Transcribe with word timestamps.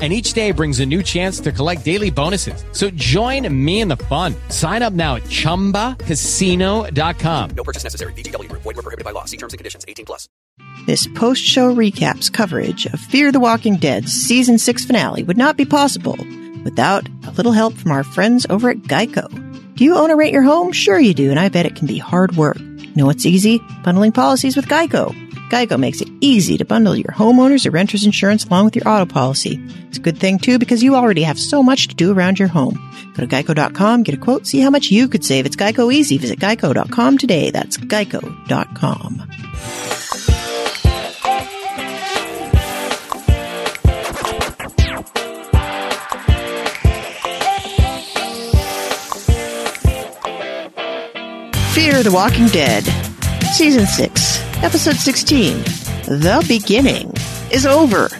and 0.00 0.14
each 0.14 0.32
day 0.32 0.50
brings 0.50 0.80
a 0.80 0.86
new 0.86 1.02
chance 1.02 1.40
to 1.40 1.52
collect 1.52 1.84
daily 1.84 2.08
bonuses. 2.10 2.64
So 2.72 2.88
join 2.90 3.46
me 3.54 3.82
in 3.82 3.88
the 3.88 3.98
fun. 3.98 4.34
Sign 4.48 4.82
up 4.82 4.94
now 4.94 5.16
at 5.16 5.24
ChumbaCasino.com. 5.24 7.50
No 7.50 7.64
purchase 7.64 7.84
necessary. 7.84 8.14
VGW. 8.14 8.50
Void 8.52 8.64
were 8.64 8.72
prohibited 8.74 9.04
by 9.04 9.10
law. 9.10 9.26
See 9.26 9.36
terms 9.36 9.52
and 9.52 9.58
conditions. 9.58 9.84
18 9.86 10.06
plus. 10.06 10.26
This 10.86 11.06
post-show 11.14 11.74
recaps 11.74 12.32
coverage 12.32 12.86
of 12.86 12.98
Fear 12.98 13.32
the 13.32 13.40
Walking 13.40 13.76
Dead's 13.76 14.10
season 14.12 14.56
six 14.58 14.82
finale 14.84 15.22
would 15.22 15.36
not 15.36 15.58
be 15.58 15.66
possible 15.66 16.16
without 16.64 17.06
a 17.26 17.30
little 17.32 17.52
help 17.52 17.74
from 17.74 17.92
our 17.92 18.02
friends 18.02 18.46
over 18.48 18.70
at 18.70 18.78
Geico. 18.78 19.28
Do 19.76 19.84
you 19.84 19.96
own 19.96 20.10
or 20.10 20.16
rent 20.16 20.32
your 20.32 20.42
home? 20.42 20.72
Sure 20.72 20.98
you 20.98 21.14
do, 21.14 21.30
and 21.30 21.38
I 21.38 21.48
bet 21.48 21.66
it 21.66 21.76
can 21.76 21.86
be 21.86 21.98
hard 21.98 22.36
work. 22.36 22.58
You 22.58 22.92
know 22.96 23.06
what's 23.06 23.26
easy? 23.26 23.60
Bundling 23.82 24.12
policies 24.12 24.56
with 24.56 24.66
Geico. 24.66 25.14
Geico 25.50 25.78
makes 25.78 26.00
it 26.00 26.08
easy 26.20 26.56
to 26.58 26.64
bundle 26.64 26.96
your 26.96 27.12
homeowners 27.12 27.66
or 27.66 27.72
renters 27.72 28.06
insurance 28.06 28.44
along 28.44 28.66
with 28.66 28.76
your 28.76 28.88
auto 28.88 29.04
policy. 29.04 29.60
It's 29.88 29.98
a 29.98 30.00
good 30.00 30.16
thing 30.18 30.38
too 30.38 30.58
because 30.58 30.82
you 30.82 30.94
already 30.94 31.24
have 31.24 31.38
so 31.38 31.62
much 31.62 31.88
to 31.88 31.94
do 31.94 32.12
around 32.12 32.38
your 32.38 32.48
home. 32.48 32.74
Go 33.14 33.26
to 33.26 33.26
geico.com, 33.26 34.04
get 34.04 34.14
a 34.14 34.18
quote, 34.18 34.46
see 34.46 34.60
how 34.60 34.70
much 34.70 34.90
you 34.90 35.08
could 35.08 35.24
save. 35.24 35.46
It's 35.46 35.56
Geico 35.56 35.92
easy. 35.92 36.18
Visit 36.18 36.38
geico.com 36.38 37.18
today. 37.18 37.50
That's 37.50 37.76
geico.com. 37.76 39.26
Fear 51.74 52.02
the 52.02 52.10
Walking 52.12 52.46
Dead, 52.48 52.84
Season 53.54 53.86
6, 53.86 54.49
Episode 54.62 54.96
16, 54.96 55.56
The 56.04 56.44
Beginning, 56.46 57.10
is 57.50 57.64
over. 57.64 58.10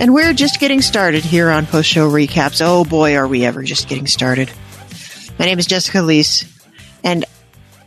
And 0.00 0.14
we're 0.14 0.32
just 0.32 0.58
getting 0.58 0.80
started 0.80 1.22
here 1.22 1.50
on 1.50 1.66
post 1.66 1.86
show 1.86 2.10
recaps. 2.10 2.62
Oh 2.64 2.82
boy, 2.86 3.14
are 3.14 3.28
we 3.28 3.44
ever 3.44 3.62
just 3.62 3.86
getting 3.86 4.06
started. 4.06 4.50
My 5.38 5.44
name 5.44 5.58
is 5.58 5.66
Jessica 5.66 5.98
Liese, 5.98 6.50
and 7.04 7.26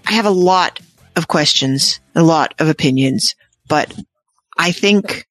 I 0.05 0.13
have 0.13 0.27
a 0.27 0.29
lot 0.29 0.81
of 1.15 1.27
questions, 1.27 1.99
a 2.13 2.21
lot 2.21 2.53
of 2.59 2.69
opinions, 2.69 3.33
but 3.67 3.91
I 4.55 4.71
think 4.71 5.25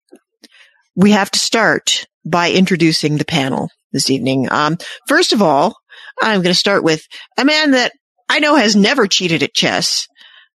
we 0.97 1.13
have 1.13 1.31
to 1.31 1.39
start 1.39 2.09
by 2.25 2.51
introducing 2.51 3.19
the 3.19 3.25
panel 3.25 3.69
this 3.93 4.11
evening. 4.11 4.49
Um, 4.51 4.79
first 5.07 5.33
of 5.33 5.43
all, 5.43 5.77
I'm 6.21 6.43
going 6.43 6.53
to 6.53 6.59
start 6.59 6.83
with 6.83 7.07
a 7.39 7.45
man 7.45 7.71
that 7.71 7.93
I 8.29 8.41
know 8.41 8.57
has 8.57 8.75
never 8.75 9.07
cheated 9.07 9.45
at 9.45 9.55
chess. 9.55 10.09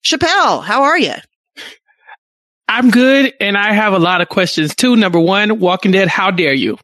Chappell, 0.03 0.63
how 0.63 0.83
are 0.83 0.99
you? 0.99 1.15
I'm 2.69 2.91
good, 2.91 3.33
and 3.41 3.57
I 3.57 3.73
have 3.73 3.93
a 3.93 3.99
lot 3.99 4.21
of 4.21 4.29
questions 4.29 4.75
too. 4.75 4.97
Number 4.97 5.21
one, 5.21 5.61
Walking 5.61 5.93
Dead, 5.93 6.09
how 6.09 6.31
dare 6.31 6.55
you? 6.55 6.79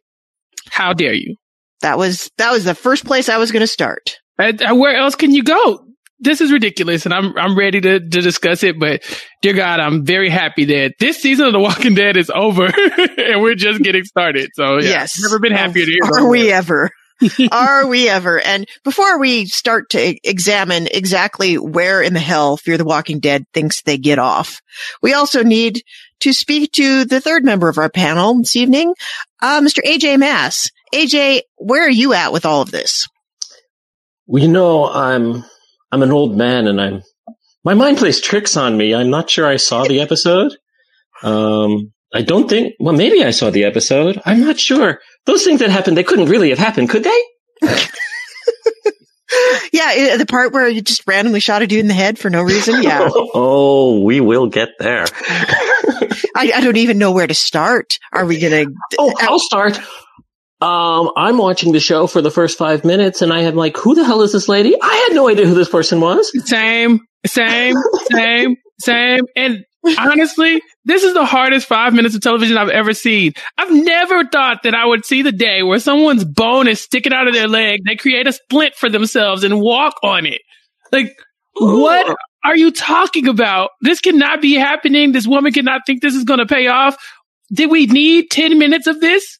How 0.71 0.93
dare 0.93 1.13
you? 1.13 1.35
That 1.81 1.97
was 1.97 2.31
that 2.37 2.51
was 2.51 2.63
the 2.63 2.75
first 2.75 3.05
place 3.05 3.27
I 3.27 3.37
was 3.37 3.51
going 3.51 3.61
to 3.61 3.67
start. 3.67 4.17
Uh, 4.39 4.53
where 4.73 4.95
else 4.95 5.15
can 5.15 5.31
you 5.31 5.43
go? 5.43 5.85
This 6.19 6.39
is 6.39 6.51
ridiculous, 6.51 7.05
and 7.05 7.13
I'm 7.13 7.37
I'm 7.37 7.57
ready 7.57 7.81
to 7.81 7.99
to 7.99 8.21
discuss 8.21 8.63
it. 8.63 8.79
But 8.79 9.03
dear 9.41 9.53
God, 9.53 9.81
I'm 9.81 10.05
very 10.05 10.29
happy 10.29 10.63
that 10.65 10.93
this 10.99 11.21
season 11.21 11.47
of 11.47 11.51
The 11.51 11.59
Walking 11.59 11.95
Dead 11.95 12.15
is 12.15 12.31
over, 12.33 12.65
and 13.17 13.41
we're 13.41 13.55
just 13.55 13.83
getting 13.83 14.05
started. 14.05 14.49
So 14.53 14.77
yeah, 14.77 14.89
yes, 14.89 15.21
never 15.21 15.39
been 15.39 15.51
happier. 15.51 15.85
Are 16.03 16.29
we 16.29 16.51
ever? 16.51 16.89
Are 17.51 17.87
we 17.87 18.09
ever? 18.09 18.39
And 18.39 18.67
before 18.83 19.19
we 19.19 19.45
start 19.45 19.89
to 19.91 20.17
examine 20.27 20.87
exactly 20.87 21.57
where 21.57 22.01
in 22.01 22.13
the 22.13 22.19
hell 22.19 22.57
Fear 22.57 22.77
the 22.77 22.85
Walking 22.85 23.19
Dead 23.19 23.45
thinks 23.53 23.81
they 23.81 23.97
get 23.97 24.19
off, 24.19 24.61
we 25.01 25.13
also 25.13 25.43
need 25.43 25.83
to 26.21 26.33
speak 26.33 26.71
to 26.73 27.05
the 27.05 27.21
third 27.21 27.43
member 27.43 27.69
of 27.69 27.77
our 27.77 27.89
panel 27.89 28.37
this 28.39 28.55
evening, 28.55 28.93
uh, 29.41 29.61
Mr. 29.61 29.79
AJ 29.85 30.19
Mass. 30.19 30.69
AJ, 30.93 31.41
where 31.57 31.85
are 31.85 31.89
you 31.89 32.13
at 32.13 32.31
with 32.31 32.45
all 32.45 32.61
of 32.61 32.71
this? 32.71 33.07
Well, 34.25 34.41
you 34.41 34.49
know, 34.49 34.87
I'm 34.87 35.43
I'm 35.91 36.01
an 36.01 36.11
old 36.11 36.37
man, 36.37 36.67
and 36.67 36.79
I'm 36.79 37.03
my 37.63 37.73
mind 37.73 37.97
plays 37.97 38.21
tricks 38.21 38.57
on 38.57 38.77
me. 38.77 38.93
I'm 38.93 39.09
not 39.09 39.29
sure 39.29 39.45
I 39.45 39.57
saw 39.57 39.83
the 39.83 40.01
episode. 40.01 40.55
Um, 41.21 41.93
I 42.13 42.21
don't 42.21 42.49
think. 42.49 42.75
Well, 42.79 42.93
maybe 42.93 43.23
I 43.23 43.31
saw 43.31 43.49
the 43.49 43.63
episode. 43.63 44.21
I'm 44.25 44.41
not 44.41 44.59
sure. 44.59 44.99
Those 45.25 45.43
things 45.43 45.59
that 45.59 45.69
happened, 45.69 45.97
they 45.97 46.03
couldn't 46.03 46.29
really 46.29 46.49
have 46.49 46.59
happened, 46.59 46.89
could 46.89 47.03
they? 47.03 47.21
yeah, 49.71 50.17
the 50.17 50.25
part 50.27 50.53
where 50.53 50.67
you 50.67 50.81
just 50.81 51.07
randomly 51.07 51.39
shot 51.39 51.61
a 51.61 51.67
dude 51.67 51.79
in 51.79 51.87
the 51.87 51.93
head 51.93 52.19
for 52.19 52.29
no 52.29 52.41
reason. 52.41 52.83
Yeah. 52.83 53.09
oh, 53.13 54.01
we 54.01 54.19
will 54.19 54.47
get 54.47 54.69
there. 54.79 55.05
I, 56.35 56.51
I, 56.55 56.61
don't 56.61 56.77
even 56.77 56.97
know 56.97 57.11
where 57.11 57.27
to 57.27 57.33
start. 57.33 57.99
Are 58.11 58.25
we 58.25 58.39
gonna? 58.39 58.65
Oh, 58.97 59.13
I'll 59.19 59.39
start. 59.39 59.79
Um, 60.61 61.11
I'm 61.17 61.37
watching 61.37 61.73
the 61.73 61.79
show 61.79 62.07
for 62.07 62.21
the 62.21 62.31
first 62.31 62.57
five 62.57 62.85
minutes, 62.85 63.21
and 63.21 63.31
I 63.31 63.41
am 63.41 63.55
like, 63.55 63.77
"Who 63.77 63.95
the 63.95 64.03
hell 64.03 64.21
is 64.21 64.31
this 64.31 64.49
lady?" 64.49 64.75
I 64.81 65.07
had 65.07 65.15
no 65.15 65.29
idea 65.29 65.45
who 65.45 65.55
this 65.55 65.69
person 65.69 66.01
was. 66.01 66.31
Same, 66.47 67.01
same, 67.25 67.75
same, 68.11 68.55
same. 68.79 69.25
And 69.35 69.65
honestly, 69.99 70.61
this 70.85 71.03
is 71.03 71.13
the 71.13 71.25
hardest 71.25 71.67
five 71.67 71.93
minutes 71.93 72.15
of 72.15 72.21
television 72.21 72.57
I've 72.57 72.69
ever 72.69 72.93
seen. 72.93 73.33
I've 73.57 73.71
never 73.71 74.25
thought 74.25 74.63
that 74.63 74.75
I 74.75 74.85
would 74.85 75.05
see 75.05 75.21
the 75.21 75.31
day 75.31 75.63
where 75.63 75.79
someone's 75.79 76.25
bone 76.25 76.67
is 76.67 76.81
sticking 76.81 77.13
out 77.13 77.27
of 77.27 77.33
their 77.33 77.47
leg. 77.47 77.81
They 77.85 77.95
create 77.95 78.27
a 78.27 78.33
splint 78.33 78.75
for 78.75 78.89
themselves 78.89 79.43
and 79.43 79.61
walk 79.61 79.95
on 80.03 80.25
it. 80.25 80.41
Like, 80.91 81.15
what 81.55 82.15
are 82.43 82.57
you 82.57 82.71
talking 82.71 83.27
about? 83.27 83.69
This 83.81 83.99
cannot 83.99 84.41
be 84.41 84.55
happening. 84.55 85.11
This 85.11 85.27
woman 85.27 85.53
cannot 85.53 85.81
think 85.85 86.01
this 86.01 86.15
is 86.15 86.23
going 86.25 86.39
to 86.39 86.45
pay 86.45 86.67
off. 86.67 86.97
Did 87.53 87.69
we 87.69 87.85
need 87.85 88.29
10 88.31 88.57
minutes 88.57 88.87
of 88.87 88.99
this? 88.99 89.39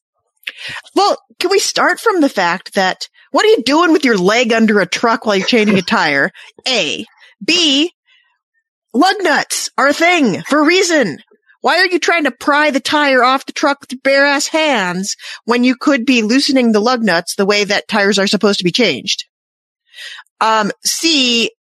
Well, 0.96 1.18
can 1.40 1.50
we 1.50 1.60
start 1.60 2.00
from 2.00 2.22
the 2.22 2.30
fact 2.30 2.76
that 2.76 3.08
what 3.32 3.46
are 3.46 3.50
you 3.50 3.64
doing 3.64 3.92
with 3.92 4.06
your 4.06 4.18
leg 4.18 4.54
under 4.54 4.80
a 4.80 4.86
truck 4.86 5.26
while 5.26 5.36
you're 5.36 5.48
changing 5.48 5.78
a 5.78 5.82
tire? 5.82 6.32
A. 6.68 7.06
B. 7.44 7.92
Lug 8.94 9.16
nuts 9.22 9.72
are 9.78 9.88
a 9.88 9.94
thing 9.94 10.42
for 10.44 10.60
a 10.60 10.66
reason. 10.66 11.18
Why 11.64 11.78
are 11.78 11.86
you 11.86 11.98
trying 11.98 12.26
to 12.26 12.32
pry 12.32 12.72
the 12.72 12.82
tire 12.82 13.24
off 13.24 13.46
the 13.46 13.54
truck 13.54 13.80
with 13.80 14.04
bare 14.04 14.26
ass 14.26 14.48
hands 14.48 15.16
when 15.46 15.64
you 15.64 15.78
could 15.78 16.06
be 16.06 16.22
loosening 16.22 16.74
the 16.74 16.82
lug 16.82 17.02
nuts 17.02 17.36
the 17.36 17.46
way 17.46 17.64
that 17.64 17.88
tires 17.88 18.20
are 18.20 18.28
supposed 18.28 18.58
to 18.58 18.66
be 18.66 18.72
changed? 18.74 19.24
Um, 20.42 20.74
C, 20.84 21.52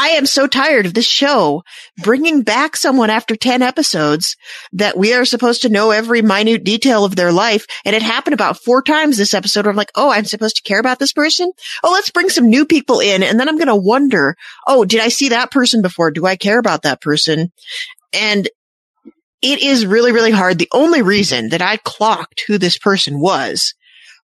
I 0.00 0.10
am 0.10 0.26
so 0.26 0.46
tired 0.46 0.86
of 0.86 0.94
this 0.94 1.08
show 1.08 1.64
bringing 2.04 2.42
back 2.42 2.76
someone 2.76 3.10
after 3.10 3.34
10 3.34 3.62
episodes 3.62 4.36
that 4.72 4.96
we 4.96 5.12
are 5.12 5.24
supposed 5.24 5.62
to 5.62 5.68
know 5.68 5.90
every 5.90 6.22
minute 6.22 6.62
detail 6.62 7.04
of 7.04 7.16
their 7.16 7.32
life. 7.32 7.66
And 7.84 7.96
it 7.96 8.02
happened 8.02 8.34
about 8.34 8.62
four 8.62 8.80
times 8.80 9.16
this 9.16 9.34
episode 9.34 9.64
where 9.64 9.72
I'm 9.72 9.76
like, 9.76 9.90
Oh, 9.96 10.08
I'm 10.08 10.24
supposed 10.24 10.54
to 10.54 10.62
care 10.62 10.78
about 10.78 11.00
this 11.00 11.12
person. 11.12 11.50
Oh, 11.82 11.90
let's 11.90 12.10
bring 12.10 12.28
some 12.28 12.48
new 12.48 12.64
people 12.64 13.00
in. 13.00 13.24
And 13.24 13.40
then 13.40 13.48
I'm 13.48 13.56
going 13.56 13.66
to 13.66 13.74
wonder, 13.74 14.36
Oh, 14.68 14.84
did 14.84 15.00
I 15.00 15.08
see 15.08 15.30
that 15.30 15.50
person 15.50 15.82
before? 15.82 16.12
Do 16.12 16.26
I 16.26 16.36
care 16.36 16.60
about 16.60 16.82
that 16.82 17.00
person? 17.00 17.50
And 18.12 18.48
it 19.42 19.62
is 19.62 19.84
really, 19.84 20.12
really 20.12 20.30
hard. 20.30 20.60
The 20.60 20.70
only 20.72 21.02
reason 21.02 21.48
that 21.48 21.62
I 21.62 21.76
clocked 21.76 22.44
who 22.46 22.56
this 22.56 22.78
person 22.78 23.18
was 23.18 23.74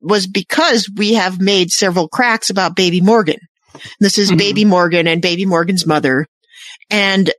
was 0.00 0.26
because 0.26 0.90
we 0.96 1.14
have 1.14 1.40
made 1.40 1.70
several 1.70 2.08
cracks 2.08 2.50
about 2.50 2.74
baby 2.74 3.00
Morgan. 3.00 3.38
This 4.00 4.18
is 4.18 4.28
mm-hmm. 4.28 4.38
baby 4.38 4.64
Morgan 4.64 5.06
and 5.06 5.22
baby 5.22 5.46
Morgan's 5.46 5.86
mother. 5.86 6.26
And 6.90 7.30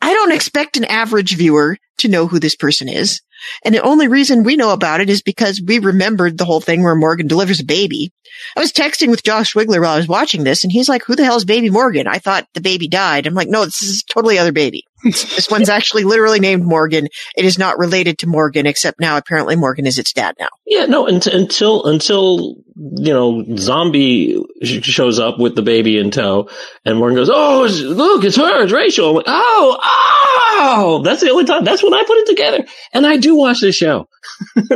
I 0.00 0.12
don't 0.12 0.32
expect 0.32 0.76
an 0.76 0.84
average 0.84 1.36
viewer 1.36 1.76
to 1.98 2.08
know 2.08 2.26
who 2.26 2.38
this 2.38 2.56
person 2.56 2.88
is. 2.88 3.20
And 3.64 3.74
the 3.74 3.82
only 3.82 4.08
reason 4.08 4.44
we 4.44 4.56
know 4.56 4.72
about 4.72 5.00
it 5.00 5.08
is 5.08 5.22
because 5.22 5.62
we 5.64 5.78
remembered 5.78 6.36
the 6.36 6.44
whole 6.44 6.60
thing 6.60 6.82
where 6.82 6.94
Morgan 6.94 7.26
delivers 7.26 7.60
a 7.60 7.64
baby. 7.64 8.12
I 8.56 8.60
was 8.60 8.72
texting 8.72 9.08
with 9.08 9.22
Josh 9.22 9.54
Wigler 9.54 9.80
while 9.80 9.94
I 9.94 9.96
was 9.96 10.08
watching 10.08 10.44
this 10.44 10.62
and 10.62 10.72
he's 10.72 10.88
like, 10.88 11.04
who 11.04 11.16
the 11.16 11.24
hell 11.24 11.36
is 11.36 11.44
baby 11.44 11.70
Morgan? 11.70 12.06
I 12.06 12.18
thought 12.18 12.46
the 12.54 12.60
baby 12.60 12.88
died. 12.88 13.26
I'm 13.26 13.34
like, 13.34 13.48
no, 13.48 13.64
this 13.64 13.82
is 13.82 14.02
totally 14.02 14.38
other 14.38 14.52
baby. 14.52 14.84
This 15.02 15.48
one's 15.50 15.68
actually 15.68 16.04
literally 16.04 16.40
named 16.40 16.64
Morgan. 16.64 17.08
It 17.36 17.44
is 17.44 17.58
not 17.58 17.78
related 17.78 18.18
to 18.18 18.26
Morgan, 18.26 18.66
except 18.66 19.00
now 19.00 19.16
apparently 19.16 19.56
Morgan 19.56 19.86
is 19.86 19.98
its 19.98 20.12
dad 20.12 20.34
now. 20.38 20.48
Yeah, 20.66 20.86
no, 20.86 21.06
until, 21.06 21.84
until, 21.86 22.56
you 22.76 23.12
know, 23.12 23.44
zombie 23.56 24.42
shows 24.62 25.18
up 25.18 25.38
with 25.38 25.56
the 25.56 25.62
baby 25.62 25.98
in 25.98 26.10
tow 26.10 26.48
and 26.84 26.98
Morgan 26.98 27.16
goes, 27.16 27.30
Oh, 27.32 27.68
look, 27.82 28.24
it's 28.24 28.36
her, 28.36 28.62
it's 28.62 28.72
Rachel. 28.72 29.10
I'm 29.10 29.16
like, 29.16 29.24
Oh, 29.28 29.78
oh, 29.82 31.02
that's 31.04 31.22
the 31.22 31.30
only 31.30 31.44
time. 31.44 31.64
That's 31.64 31.82
when 31.82 31.94
I 31.94 32.02
put 32.06 32.18
it 32.18 32.26
together. 32.26 32.64
And 32.92 33.06
I 33.06 33.16
do 33.16 33.36
watch 33.36 33.60
this 33.60 33.76
show. 33.76 34.08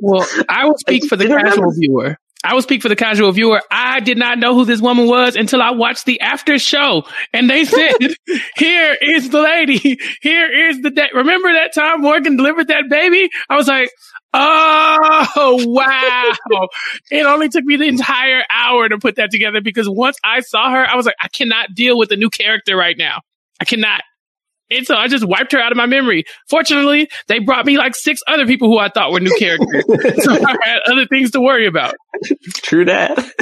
well, 0.00 0.26
I 0.48 0.66
will 0.66 0.78
speak 0.78 1.06
for 1.06 1.16
the 1.16 1.26
casual 1.26 1.72
viewer. 1.72 2.16
I 2.44 2.54
will 2.54 2.62
speak 2.62 2.82
for 2.82 2.88
the 2.88 2.96
casual 2.96 3.32
viewer. 3.32 3.60
I 3.70 4.00
did 4.00 4.16
not 4.16 4.38
know 4.38 4.54
who 4.54 4.64
this 4.64 4.80
woman 4.80 5.06
was 5.06 5.34
until 5.34 5.60
I 5.60 5.72
watched 5.72 6.06
the 6.06 6.20
after 6.20 6.58
show 6.58 7.04
and 7.32 7.50
they 7.50 7.64
said, 7.64 7.94
here 8.56 8.96
is 9.02 9.30
the 9.30 9.42
lady. 9.42 9.98
Here 10.22 10.68
is 10.68 10.80
the 10.80 10.90
day. 10.90 11.08
Remember 11.12 11.52
that 11.52 11.74
time 11.74 12.00
Morgan 12.00 12.36
delivered 12.36 12.68
that 12.68 12.84
baby? 12.88 13.28
I 13.48 13.56
was 13.56 13.66
like, 13.66 13.90
Oh, 14.34 15.64
wow. 15.66 16.32
it 17.10 17.24
only 17.24 17.48
took 17.48 17.64
me 17.64 17.76
the 17.76 17.88
entire 17.88 18.42
hour 18.50 18.88
to 18.88 18.98
put 18.98 19.16
that 19.16 19.30
together 19.30 19.60
because 19.60 19.88
once 19.88 20.18
I 20.22 20.40
saw 20.40 20.70
her, 20.70 20.84
I 20.84 20.96
was 20.96 21.06
like, 21.06 21.16
I 21.20 21.28
cannot 21.28 21.74
deal 21.74 21.98
with 21.98 22.12
a 22.12 22.16
new 22.16 22.30
character 22.30 22.76
right 22.76 22.96
now. 22.96 23.22
I 23.60 23.64
cannot. 23.64 24.02
And 24.70 24.86
so 24.86 24.94
I 24.96 25.08
just 25.08 25.26
wiped 25.26 25.52
her 25.52 25.60
out 25.60 25.72
of 25.72 25.76
my 25.76 25.86
memory. 25.86 26.24
Fortunately, 26.48 27.08
they 27.26 27.38
brought 27.38 27.66
me 27.66 27.78
like 27.78 27.94
six 27.94 28.20
other 28.26 28.46
people 28.46 28.68
who 28.68 28.78
I 28.78 28.88
thought 28.88 29.12
were 29.12 29.20
new 29.20 29.34
characters. 29.38 29.84
so 30.24 30.32
I 30.32 30.56
had 30.62 30.80
other 30.90 31.06
things 31.06 31.30
to 31.32 31.40
worry 31.40 31.66
about. 31.66 31.94
True 32.62 32.84
that. 32.84 33.32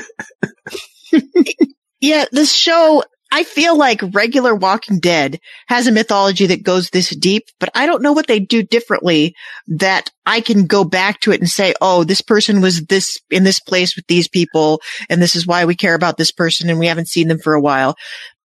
Yeah, 2.00 2.26
this 2.31 2.52
show, 2.52 3.02
I 3.32 3.43
feel 3.44 3.76
like 3.76 4.00
regular 4.12 4.55
Walking 4.55 5.00
Dead 5.00 5.40
has 5.67 5.87
a 5.87 5.93
mythology 5.93 6.46
that 6.46 6.62
goes 6.62 6.90
this 6.90 7.14
deep, 7.17 7.44
but 7.58 7.70
I 7.75 7.87
don't 7.87 8.02
know 8.02 8.12
what 8.12 8.26
they 8.26 8.38
do 8.38 8.62
differently 8.62 9.34
that 9.67 10.11
I 10.26 10.40
can 10.40 10.67
go 10.67 10.84
back 10.84 11.20
to 11.20 11.32
it 11.32 11.40
and 11.40 11.49
say, 11.49 11.75
oh, 11.81 12.05
this 12.05 12.20
person 12.20 12.61
was 12.61 12.84
this 12.84 13.19
in 13.31 13.44
this 13.44 13.61
place 13.61 13.96
with 13.96 14.06
these 14.06 14.28
people, 14.28 14.81
and 15.08 15.23
this 15.23 15.34
is 15.34 15.46
why 15.46 15.64
we 15.64 15.75
care 15.75 15.94
about 15.94 16.19
this 16.19 16.31
person, 16.31 16.69
and 16.69 16.78
we 16.78 16.87
haven't 16.87 17.08
seen 17.08 17.28
them 17.28 17.38
for 17.38 17.55
a 17.55 17.61
while. 17.61 17.96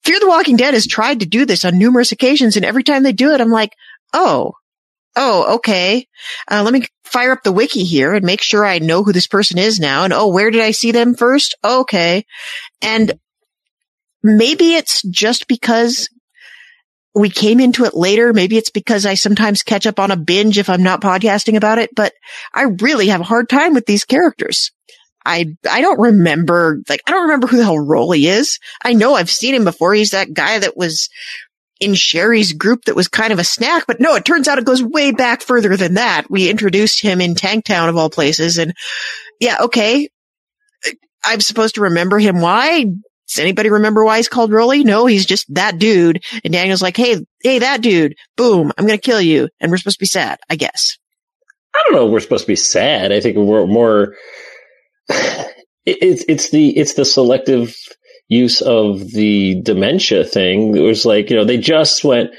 Fear 0.04 0.19
the 0.19 0.28
Walking 0.28 0.56
Dead 0.56 0.74
has 0.74 0.88
tried 0.88 1.19
to 1.19 1.25
do 1.25 1.46
this 1.46 1.66
on 1.66 1.78
numerous 1.78 2.12
occasions, 2.12 2.56
and 2.56 2.66
every 2.66 2.84
time 2.84 3.04
they 3.04 3.13
do 3.13 3.31
it, 3.31 3.42
I'm 3.42 3.51
like, 3.51 3.74
oh, 4.13 4.54
oh, 5.16 5.56
okay. 5.56 6.07
Uh, 6.50 6.63
let 6.63 6.74
me 6.74 6.86
fire 7.04 7.31
up 7.31 7.44
the 7.44 7.51
wiki 7.51 7.84
here 7.84 8.13
and 8.13 8.25
make 8.25 8.42
sure 8.42 8.66
I 8.66 8.80
know 8.80 9.04
who 9.04 9.12
this 9.12 9.28
person 9.28 9.57
is 9.57 9.80
now. 9.80 10.04
And 10.04 10.13
oh, 10.13 10.30
where 10.30 10.51
did 10.51 10.62
I 10.62 10.72
see 10.72 10.92
them 10.92 11.16
first? 11.16 11.56
Okay. 11.63 12.25
And 12.81 13.19
maybe 14.24 14.75
it's 14.75 15.01
just 15.04 15.48
because 15.48 16.10
we 17.16 17.30
came 17.30 17.60
into 17.60 17.86
it 17.86 17.95
later. 17.95 18.34
Maybe 18.34 18.57
it's 18.57 18.69
because 18.69 19.06
I 19.06 19.16
sometimes 19.16 19.63
catch 19.63 19.88
up 19.88 20.00
on 20.00 20.12
a 20.12 20.18
binge 20.18 20.57
if 20.57 20.69
I'm 20.69 20.84
not 20.84 21.02
podcasting 21.02 21.57
about 21.57 21.80
it, 21.80 21.90
but 21.95 22.13
I 22.54 22.63
really 22.81 23.07
have 23.07 23.22
a 23.22 23.25
hard 23.25 23.50
time 23.50 23.74
with 23.74 23.86
these 23.86 24.06
characters. 24.06 24.72
I, 25.30 25.46
I 25.70 25.81
don't 25.81 26.00
remember, 26.00 26.81
like, 26.90 27.04
I 27.06 27.12
don't 27.12 27.24
remember 27.24 27.46
who 27.46 27.58
the 27.58 27.64
hell 27.64 27.76
Rollie 27.76 28.26
is. 28.26 28.58
I 28.84 28.94
know 28.94 29.14
I've 29.14 29.30
seen 29.30 29.54
him 29.54 29.64
before. 29.64 29.94
He's 29.94 30.10
that 30.10 30.34
guy 30.34 30.58
that 30.58 30.76
was 30.76 31.08
in 31.80 31.94
Sherry's 31.94 32.54
group 32.54 32.86
that 32.86 32.96
was 32.96 33.08
kind 33.08 33.31
of 33.31 33.38
a 33.38 33.44
snack, 33.44 33.86
but 33.86 34.00
no, 34.00 34.16
it 34.16 34.26
turns 34.26 34.48
out 34.48 34.58
it 34.58 34.66
goes 34.66 34.81
way 34.81 35.12
back 35.12 35.44
further 35.44 35.78
than 35.78 35.94
that. 35.94 36.31
We 36.31 36.50
introduced 36.50 37.02
him 37.02 37.22
in 37.22 37.36
Tanktown 37.36 37.90
of 37.90 37.96
all 37.96 38.10
places. 38.10 38.58
And 38.58 38.74
yeah, 39.40 39.58
okay. 39.66 40.10
I'm 41.24 41.42
supposed 41.42 41.76
to 41.76 41.81
remember 41.81 42.18
him. 42.18 42.42
Why? 42.42 42.86
Does 43.28 43.40
anybody 43.40 43.70
remember 43.70 44.04
why 44.04 44.18
he's 44.18 44.30
called 44.30 44.50
Rollie? 44.50 44.84
No, 44.84 45.06
he's 45.06 45.28
just 45.28 45.46
that 45.54 45.78
dude. 45.78 46.24
And 46.44 46.52
Daniel's 46.52 46.81
like, 46.81 46.98
Hey, 46.98 47.24
hey, 47.44 47.60
that 47.60 47.81
dude. 47.81 48.16
Boom. 48.36 48.72
I'm 48.76 48.88
going 48.88 48.98
to 48.98 49.06
kill 49.06 49.22
you. 49.22 49.50
And 49.60 49.70
we're 49.70 49.78
supposed 49.78 49.98
to 49.98 50.04
be 50.04 50.08
sad, 50.08 50.40
I 50.50 50.56
guess. 50.56 50.98
I 51.76 51.84
don't 51.86 51.96
know. 51.96 52.08
We're 52.08 52.20
supposed 52.20 52.46
to 52.46 52.52
be 52.52 52.56
sad. 52.56 53.12
I 53.12 53.22
think 53.22 53.38
we're 53.38 53.68
more. 53.68 54.16
It's 55.86 56.24
it's 56.28 56.52
the 56.52 56.78
it's 56.78 56.94
the 56.94 57.06
selective 57.06 57.76
use 58.28 58.62
of 58.62 59.12
the 59.12 59.60
dementia 59.62 60.24
thing. 60.24 60.76
It 60.76 60.82
was 60.82 61.06
like 61.06 61.30
you 61.30 61.36
know 61.36 61.46
they 61.46 61.58
just 61.58 62.04
went. 62.04 62.32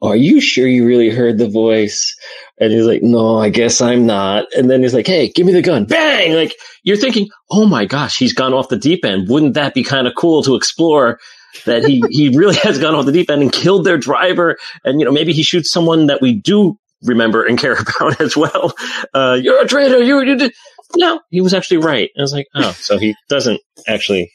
Are 0.00 0.14
you 0.14 0.40
sure 0.40 0.66
you 0.66 0.86
really 0.86 1.10
heard 1.10 1.38
the 1.38 1.48
voice? 1.48 2.14
And 2.60 2.72
he's 2.72 2.86
like, 2.86 3.02
no, 3.02 3.36
I 3.36 3.48
guess 3.48 3.80
I'm 3.80 4.06
not. 4.06 4.44
And 4.56 4.70
then 4.70 4.82
he's 4.82 4.94
like, 4.94 5.08
hey, 5.08 5.28
give 5.28 5.44
me 5.44 5.52
the 5.52 5.62
gun. 5.62 5.86
Bang! 5.86 6.34
Like 6.34 6.54
you're 6.84 6.96
thinking, 6.96 7.28
oh 7.50 7.66
my 7.66 7.84
gosh, 7.84 8.16
he's 8.16 8.32
gone 8.32 8.54
off 8.54 8.68
the 8.68 8.76
deep 8.76 9.04
end. 9.04 9.28
Wouldn't 9.28 9.54
that 9.54 9.74
be 9.74 9.82
kind 9.82 10.06
of 10.06 10.14
cool 10.16 10.42
to 10.44 10.54
explore? 10.54 11.18
that 11.64 11.84
he 11.84 12.02
he 12.10 12.28
really 12.36 12.56
has 12.56 12.78
gone 12.78 12.94
off 12.94 13.06
the 13.06 13.12
deep 13.12 13.30
end 13.30 13.42
and 13.42 13.52
killed 13.52 13.84
their 13.84 13.98
driver, 13.98 14.56
and 14.84 15.00
you 15.00 15.04
know 15.04 15.12
maybe 15.12 15.32
he 15.32 15.42
shoots 15.42 15.70
someone 15.70 16.06
that 16.06 16.20
we 16.20 16.34
do 16.34 16.78
remember 17.02 17.44
and 17.44 17.58
care 17.58 17.74
about 17.78 18.20
as 18.20 18.36
well. 18.36 18.74
Uh, 19.14 19.38
you're 19.40 19.62
a 19.62 19.66
traitor. 19.66 20.02
You, 20.02 20.20
you 20.20 20.36
did. 20.36 20.52
No, 20.96 21.20
he 21.30 21.40
was 21.40 21.54
actually 21.54 21.78
right. 21.78 22.10
I 22.18 22.22
was 22.22 22.32
like, 22.32 22.46
oh, 22.54 22.72
so 22.78 22.98
he 22.98 23.14
doesn't 23.28 23.60
actually 23.86 24.30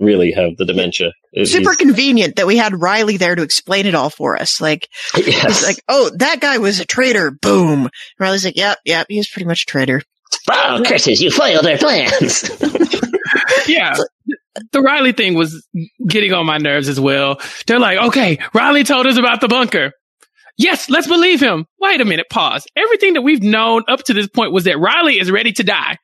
really 0.00 0.32
have 0.32 0.56
the 0.56 0.64
dementia. 0.64 1.12
It- 1.32 1.46
Super 1.48 1.74
convenient 1.74 2.36
that 2.36 2.46
we 2.46 2.56
had 2.56 2.80
Riley 2.80 3.16
there 3.16 3.34
to 3.34 3.42
explain 3.42 3.86
it 3.86 3.94
all 3.94 4.10
for 4.10 4.36
us. 4.40 4.60
Like, 4.60 4.88
Yes. 5.16 5.42
he's 5.58 5.62
like, 5.64 5.82
oh, 5.88 6.10
that 6.18 6.40
guy 6.40 6.58
was 6.58 6.80
a 6.80 6.84
traitor. 6.86 7.30
Boom. 7.30 7.80
And 7.82 7.90
Riley's 8.18 8.44
like, 8.44 8.56
yep, 8.56 8.78
yep, 8.84 9.06
he 9.08 9.18
was 9.18 9.28
pretty 9.28 9.46
much 9.46 9.62
a 9.64 9.66
traitor. 9.66 10.02
oh, 10.50 10.82
curses! 10.86 11.20
You 11.20 11.30
foiled 11.30 11.64
their 11.64 11.78
plans. 11.78 12.48
Yeah. 13.66 13.94
The 14.72 14.80
Riley 14.80 15.12
thing 15.12 15.34
was 15.34 15.66
getting 16.08 16.32
on 16.32 16.46
my 16.46 16.56
nerves 16.58 16.88
as 16.88 16.98
well. 16.98 17.38
They're 17.66 17.78
like, 17.78 17.98
okay, 18.08 18.38
Riley 18.54 18.82
told 18.82 19.06
us 19.06 19.18
about 19.18 19.40
the 19.42 19.48
bunker. 19.48 19.92
Yes, 20.58 20.90
let's 20.90 21.06
believe 21.06 21.40
him. 21.40 21.66
Wait 21.80 22.00
a 22.00 22.04
minute, 22.04 22.26
pause. 22.28 22.66
Everything 22.76 23.14
that 23.14 23.22
we've 23.22 23.42
known 23.42 23.84
up 23.86 24.02
to 24.04 24.12
this 24.12 24.28
point 24.28 24.52
was 24.52 24.64
that 24.64 24.78
Riley 24.78 25.18
is 25.18 25.30
ready 25.30 25.52
to 25.52 25.62
die. 25.62 25.98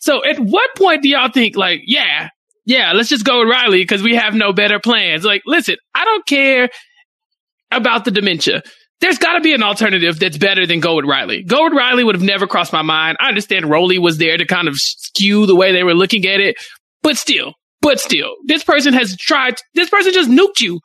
So 0.00 0.24
at 0.24 0.38
what 0.38 0.70
point 0.76 1.02
do 1.02 1.10
y'all 1.10 1.30
think 1.30 1.56
like, 1.56 1.82
yeah, 1.86 2.30
yeah, 2.64 2.92
let's 2.92 3.10
just 3.10 3.24
go 3.24 3.40
with 3.40 3.50
Riley 3.50 3.78
because 3.82 4.02
we 4.02 4.14
have 4.14 4.34
no 4.34 4.52
better 4.52 4.78
plans? 4.80 5.24
Like, 5.24 5.42
listen, 5.46 5.76
I 5.94 6.04
don't 6.06 6.26
care 6.26 6.70
about 7.70 8.06
the 8.06 8.10
dementia. 8.10 8.62
There's 9.00 9.18
got 9.18 9.34
to 9.34 9.40
be 9.40 9.54
an 9.54 9.62
alternative 9.62 10.18
that's 10.18 10.38
better 10.38 10.66
than 10.66 10.80
go 10.80 10.96
with 10.96 11.04
Riley. 11.04 11.42
Go 11.44 11.64
with 11.64 11.74
Riley 11.74 12.02
would 12.02 12.14
have 12.14 12.24
never 12.24 12.46
crossed 12.46 12.72
my 12.72 12.82
mind. 12.82 13.18
I 13.20 13.28
understand 13.28 13.66
Rollie 13.66 14.00
was 14.00 14.18
there 14.18 14.36
to 14.36 14.46
kind 14.46 14.68
of 14.68 14.76
skew 14.76 15.46
the 15.46 15.54
way 15.54 15.72
they 15.72 15.84
were 15.84 15.94
looking 15.94 16.26
at 16.26 16.40
it, 16.40 16.56
but 17.02 17.16
still, 17.16 17.52
but 17.80 18.00
still, 18.00 18.34
this 18.46 18.64
person 18.64 18.94
has 18.94 19.16
tried, 19.16 19.56
this 19.74 19.90
person 19.90 20.12
just 20.12 20.30
nuked 20.30 20.60
you. 20.60 20.80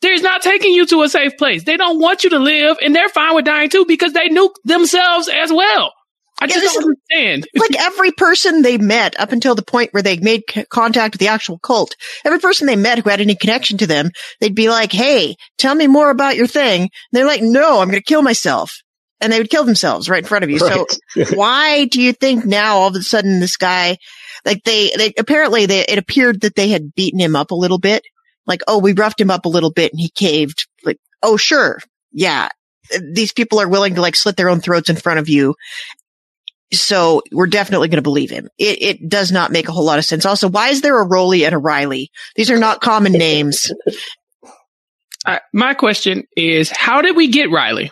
They're 0.00 0.20
not 0.20 0.42
taking 0.42 0.72
you 0.72 0.86
to 0.86 1.02
a 1.02 1.08
safe 1.08 1.36
place. 1.36 1.64
They 1.64 1.76
don't 1.76 1.98
want 1.98 2.24
you 2.24 2.30
to 2.30 2.38
live 2.38 2.76
and 2.80 2.94
they're 2.94 3.08
fine 3.08 3.34
with 3.34 3.44
dying 3.44 3.68
too 3.68 3.84
because 3.86 4.12
they 4.12 4.28
nuked 4.28 4.54
themselves 4.64 5.28
as 5.28 5.52
well. 5.52 5.92
I 6.40 6.44
Yeah, 6.46 6.54
just 6.54 6.74
don't 6.76 6.84
understand. 6.84 7.48
like 7.56 7.74
every 7.80 8.12
person 8.12 8.62
they 8.62 8.78
met 8.78 9.18
up 9.18 9.32
until 9.32 9.56
the 9.56 9.62
point 9.64 9.92
where 9.92 10.04
they 10.04 10.18
made 10.18 10.42
c- 10.48 10.64
contact 10.70 11.14
with 11.14 11.20
the 11.20 11.26
actual 11.26 11.58
cult, 11.58 11.96
every 12.24 12.38
person 12.38 12.68
they 12.68 12.76
met 12.76 13.00
who 13.00 13.10
had 13.10 13.20
any 13.20 13.34
connection 13.34 13.76
to 13.78 13.88
them, 13.88 14.12
they'd 14.40 14.54
be 14.54 14.68
like, 14.68 14.92
Hey, 14.92 15.34
tell 15.58 15.74
me 15.74 15.88
more 15.88 16.10
about 16.10 16.36
your 16.36 16.46
thing. 16.46 16.82
And 16.82 16.90
they're 17.10 17.26
like, 17.26 17.42
no, 17.42 17.80
I'm 17.80 17.88
going 17.88 17.98
to 17.98 18.04
kill 18.04 18.22
myself. 18.22 18.72
And 19.20 19.32
they 19.32 19.38
would 19.40 19.50
kill 19.50 19.64
themselves 19.64 20.08
right 20.08 20.22
in 20.22 20.28
front 20.28 20.44
of 20.44 20.50
you. 20.50 20.60
So 20.60 20.86
why 21.34 21.86
do 21.86 22.00
you 22.00 22.12
think 22.12 22.44
now 22.44 22.76
all 22.76 22.88
of 22.88 22.94
a 22.94 23.02
sudden 23.02 23.40
this 23.40 23.56
guy, 23.56 23.96
like 24.44 24.62
they, 24.62 24.92
they 24.96 25.12
apparently 25.18 25.66
they, 25.66 25.80
it 25.80 25.98
appeared 25.98 26.42
that 26.42 26.54
they 26.54 26.68
had 26.68 26.94
beaten 26.94 27.18
him 27.18 27.34
up 27.34 27.50
a 27.50 27.56
little 27.56 27.80
bit. 27.80 28.04
Like, 28.48 28.62
oh, 28.66 28.78
we 28.78 28.92
roughed 28.94 29.20
him 29.20 29.30
up 29.30 29.44
a 29.44 29.48
little 29.48 29.70
bit 29.70 29.92
and 29.92 30.00
he 30.00 30.08
caved. 30.08 30.66
Like, 30.84 30.98
oh, 31.22 31.36
sure. 31.36 31.78
Yeah. 32.12 32.48
These 33.12 33.32
people 33.32 33.60
are 33.60 33.68
willing 33.68 33.94
to 33.96 34.00
like 34.00 34.16
slit 34.16 34.36
their 34.36 34.48
own 34.48 34.60
throats 34.60 34.88
in 34.90 34.96
front 34.96 35.20
of 35.20 35.28
you. 35.28 35.54
So 36.72 37.22
we're 37.32 37.46
definitely 37.46 37.88
going 37.88 37.96
to 37.98 38.02
believe 38.02 38.30
him. 38.30 38.48
It, 38.58 38.82
it 38.82 39.08
does 39.08 39.30
not 39.32 39.52
make 39.52 39.68
a 39.68 39.72
whole 39.72 39.84
lot 39.84 39.98
of 39.98 40.04
sense. 40.04 40.26
Also, 40.26 40.48
why 40.48 40.68
is 40.68 40.80
there 40.82 41.00
a 41.00 41.06
Rollie 41.06 41.44
and 41.46 41.54
a 41.54 41.58
Riley? 41.58 42.10
These 42.36 42.50
are 42.50 42.58
not 42.58 42.80
common 42.80 43.12
names. 43.12 43.72
I, 45.26 45.40
my 45.52 45.74
question 45.74 46.24
is, 46.36 46.70
how 46.70 47.02
did 47.02 47.16
we 47.16 47.28
get 47.28 47.50
Riley? 47.50 47.90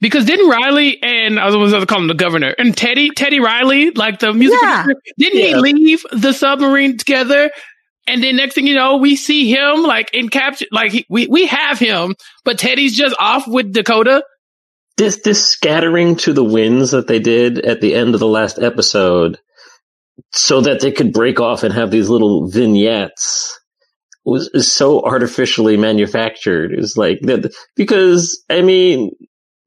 Because 0.00 0.26
didn't 0.26 0.48
Riley 0.50 1.02
and 1.02 1.40
I 1.40 1.46
was 1.46 1.54
going 1.54 1.80
to 1.80 1.86
call 1.86 2.00
him 2.00 2.08
the 2.08 2.14
governor 2.14 2.54
and 2.58 2.76
Teddy, 2.76 3.10
Teddy 3.10 3.40
Riley, 3.40 3.90
like 3.92 4.18
the 4.18 4.32
music 4.32 4.58
Yeah. 4.62 4.86
didn't 5.18 5.40
Yeah. 5.40 5.46
he 5.48 5.54
leave 5.54 6.04
the 6.12 6.32
submarine 6.32 6.98
together? 6.98 7.50
And 8.06 8.22
then 8.22 8.36
next 8.36 8.54
thing 8.54 8.66
you 8.66 8.74
know, 8.74 8.98
we 8.98 9.16
see 9.16 9.50
him 9.50 9.82
like 9.82 10.10
in 10.12 10.28
capture, 10.28 10.66
like 10.72 10.92
he, 10.92 11.06
we, 11.08 11.26
we 11.26 11.46
have 11.46 11.78
him, 11.78 12.14
but 12.44 12.58
Teddy's 12.58 12.96
just 12.96 13.16
off 13.18 13.46
with 13.48 13.72
Dakota. 13.72 14.22
this 14.96 15.20
this 15.22 15.46
scattering 15.46 16.16
to 16.16 16.32
the 16.32 16.44
winds 16.44 16.92
that 16.92 17.06
they 17.08 17.18
did 17.18 17.58
at 17.58 17.80
the 17.80 17.94
end 17.94 18.14
of 18.14 18.20
the 18.20 18.26
last 18.28 18.58
episode 18.58 19.38
so 20.32 20.60
that 20.60 20.80
they 20.80 20.92
could 20.92 21.12
break 21.12 21.40
off 21.40 21.62
and 21.62 21.74
have 21.74 21.90
these 21.90 22.08
little 22.08 22.46
vignettes 22.48 23.58
was 24.24 24.50
so 24.72 25.02
artificially 25.02 25.76
manufactured 25.76 26.72
it's 26.72 26.96
like 26.96 27.18
that 27.22 27.52
because 27.76 28.42
i 28.48 28.62
mean 28.62 29.10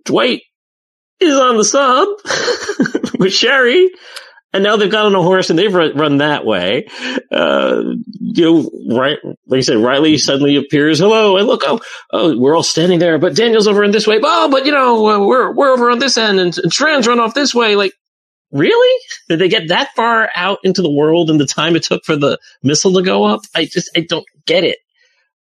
dwight 0.06 0.42
is 1.20 1.36
on 1.36 1.58
the 1.58 1.64
sub 1.66 2.08
with 3.20 3.34
sherry 3.34 3.90
and 4.58 4.64
now 4.64 4.76
they've 4.76 4.92
got 4.92 5.06
on 5.06 5.16
a 5.16 5.22
horse 5.22 5.50
and 5.50 5.58
they've 5.58 5.74
run, 5.74 5.96
run 5.98 6.18
that 6.18 6.46
way. 6.46 6.88
Uh, 7.32 7.82
you 8.20 8.44
know, 8.44 8.98
right, 8.98 9.18
like 9.48 9.60
I 9.60 9.62
said, 9.62 9.78
Riley 9.78 10.18
suddenly 10.18 10.58
appears. 10.58 11.00
Hello, 11.00 11.38
and 11.38 11.48
look, 11.48 11.62
oh, 11.66 11.80
oh, 12.12 12.38
we're 12.38 12.56
all 12.56 12.64
standing 12.64 13.00
there, 13.00 13.18
but 13.18 13.36
Daniel's 13.36 13.68
over 13.68 13.84
in 13.84 13.92
this 13.92 14.08
way. 14.08 14.20
Oh, 14.22 14.50
but 14.52 14.66
you 14.66 14.72
know, 14.72 15.08
uh, 15.08 15.26
we're 15.26 15.54
we're 15.54 15.72
over 15.72 15.90
on 15.90 16.00
this 16.00 16.18
end, 16.18 16.40
and, 16.40 16.58
and 16.58 16.74
Strand's 16.74 17.08
run 17.08 17.20
off 17.20 17.34
this 17.34 17.56
way. 17.56 17.76
Like, 17.76 17.94
really? 18.52 19.00
Did 19.30 19.40
they 19.40 19.50
get 19.50 19.70
that 19.70 19.96
far 19.96 20.30
out 20.36 20.60
into 20.64 20.82
the 20.82 20.92
world 20.92 21.30
in 21.30 21.38
the 21.38 21.46
time 21.46 21.76
it 21.76 21.84
took 21.84 22.04
for 22.04 22.16
the 22.16 22.38
missile 22.64 22.94
to 22.94 23.02
go 23.02 23.24
up? 23.24 23.42
I 23.56 23.66
just, 23.66 23.90
I 23.96 24.02
don't 24.02 24.26
get 24.46 24.64
it. 24.64 24.80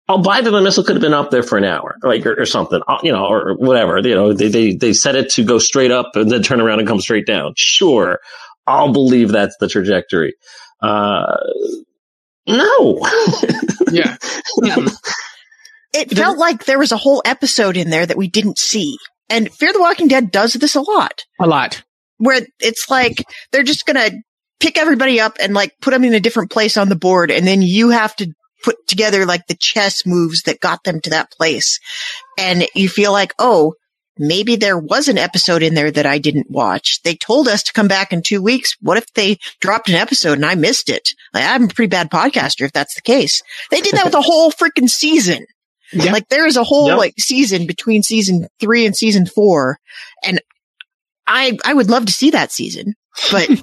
I'll 0.07 0.21
buy 0.21 0.41
that 0.41 0.51
the 0.51 0.61
missile 0.61 0.83
could 0.83 0.95
have 0.95 1.01
been 1.01 1.15
up 1.15 1.31
there 1.31 1.41
for 1.41 1.57
an 1.57 1.63
hour, 1.63 1.95
like 2.03 2.27
or, 2.27 2.39
or 2.39 2.45
something, 2.45 2.79
uh, 2.87 2.99
you 3.01 3.11
know, 3.11 3.25
or 3.25 3.55
whatever. 3.55 3.97
You 3.99 4.13
know, 4.13 4.33
they, 4.33 4.49
they 4.49 4.75
they 4.75 4.93
set 4.93 5.15
it 5.15 5.31
to 5.31 5.43
go 5.43 5.57
straight 5.57 5.89
up 5.89 6.11
and 6.15 6.29
then 6.29 6.43
turn 6.43 6.61
around 6.61 6.77
and 6.77 6.87
come 6.87 7.01
straight 7.01 7.25
down. 7.25 7.53
Sure, 7.57 8.19
I'll 8.67 8.91
believe 8.93 9.31
that's 9.31 9.55
the 9.59 9.67
trajectory. 9.67 10.33
Uh, 10.81 11.35
no. 12.47 13.01
Yeah. 13.91 14.17
It 15.93 16.11
felt 16.11 16.37
like 16.37 16.65
there 16.65 16.79
was 16.79 16.91
a 16.91 16.97
whole 16.97 17.21
episode 17.23 17.77
in 17.77 17.89
there 17.89 18.05
that 18.05 18.17
we 18.17 18.27
didn't 18.27 18.57
see. 18.57 18.97
And 19.29 19.49
Fear 19.53 19.71
the 19.71 19.79
Walking 19.79 20.09
Dead 20.09 20.29
does 20.29 20.51
this 20.53 20.75
a 20.75 20.81
lot, 20.81 21.23
A 21.39 21.47
lot. 21.47 21.83
where 22.17 22.41
it's 22.59 22.89
like 22.89 23.23
they're 23.53 23.63
just 23.63 23.85
gonna 23.85 24.09
pick 24.59 24.77
everybody 24.77 25.21
up 25.21 25.37
and 25.39 25.53
like 25.53 25.71
put 25.81 25.91
them 25.91 26.03
in 26.03 26.13
a 26.13 26.19
different 26.19 26.51
place 26.51 26.75
on 26.75 26.89
the 26.89 26.97
board, 26.97 27.31
and 27.31 27.47
then 27.47 27.61
you 27.61 27.91
have 27.91 28.13
to 28.17 28.27
put 28.61 28.75
together 28.89 29.25
like 29.25 29.47
the 29.47 29.55
chess 29.57 30.05
moves 30.05 30.41
that 30.43 30.59
got 30.59 30.83
them 30.83 30.99
to 30.99 31.11
that 31.11 31.31
place. 31.31 31.79
And 32.37 32.67
you 32.75 32.89
feel 32.89 33.13
like, 33.13 33.33
oh, 33.39 33.75
maybe 34.17 34.55
there 34.55 34.77
was 34.77 35.07
an 35.07 35.17
episode 35.17 35.61
in 35.63 35.73
there 35.73 35.91
that 35.91 36.05
I 36.05 36.17
didn't 36.19 36.49
watch. 36.49 37.01
They 37.03 37.15
told 37.15 37.47
us 37.47 37.63
to 37.63 37.73
come 37.73 37.87
back 37.87 38.13
in 38.13 38.21
two 38.21 38.41
weeks. 38.41 38.75
What 38.81 38.97
if 38.97 39.11
they 39.13 39.37
dropped 39.61 39.89
an 39.89 39.95
episode 39.95 40.33
and 40.33 40.45
I 40.45 40.55
missed 40.55 40.89
it? 40.89 41.09
Like, 41.33 41.43
I'm 41.45 41.65
a 41.65 41.67
pretty 41.67 41.89
bad 41.89 42.09
podcaster 42.09 42.61
if 42.65 42.71
that's 42.73 42.95
the 42.95 43.01
case. 43.01 43.41
They 43.71 43.81
did 43.81 43.93
that 43.95 44.05
with 44.05 44.13
a 44.15 44.21
whole 44.21 44.51
freaking 44.51 44.89
season. 44.89 45.45
Yeah. 45.93 46.11
Like 46.13 46.27
there 46.29 46.47
is 46.47 46.57
a 46.57 46.63
whole 46.63 46.87
Yep. 46.87 46.97
like 46.97 47.13
season 47.19 47.67
between 47.67 48.01
season 48.03 48.47
three 48.59 48.85
and 48.85 48.95
season 48.95 49.25
four. 49.27 49.77
And 50.23 50.41
I, 51.27 51.57
I 51.63 51.73
would 51.73 51.89
love 51.89 52.05
to 52.07 52.11
see 52.11 52.31
that 52.31 52.51
season, 52.51 52.95
but 53.31 53.47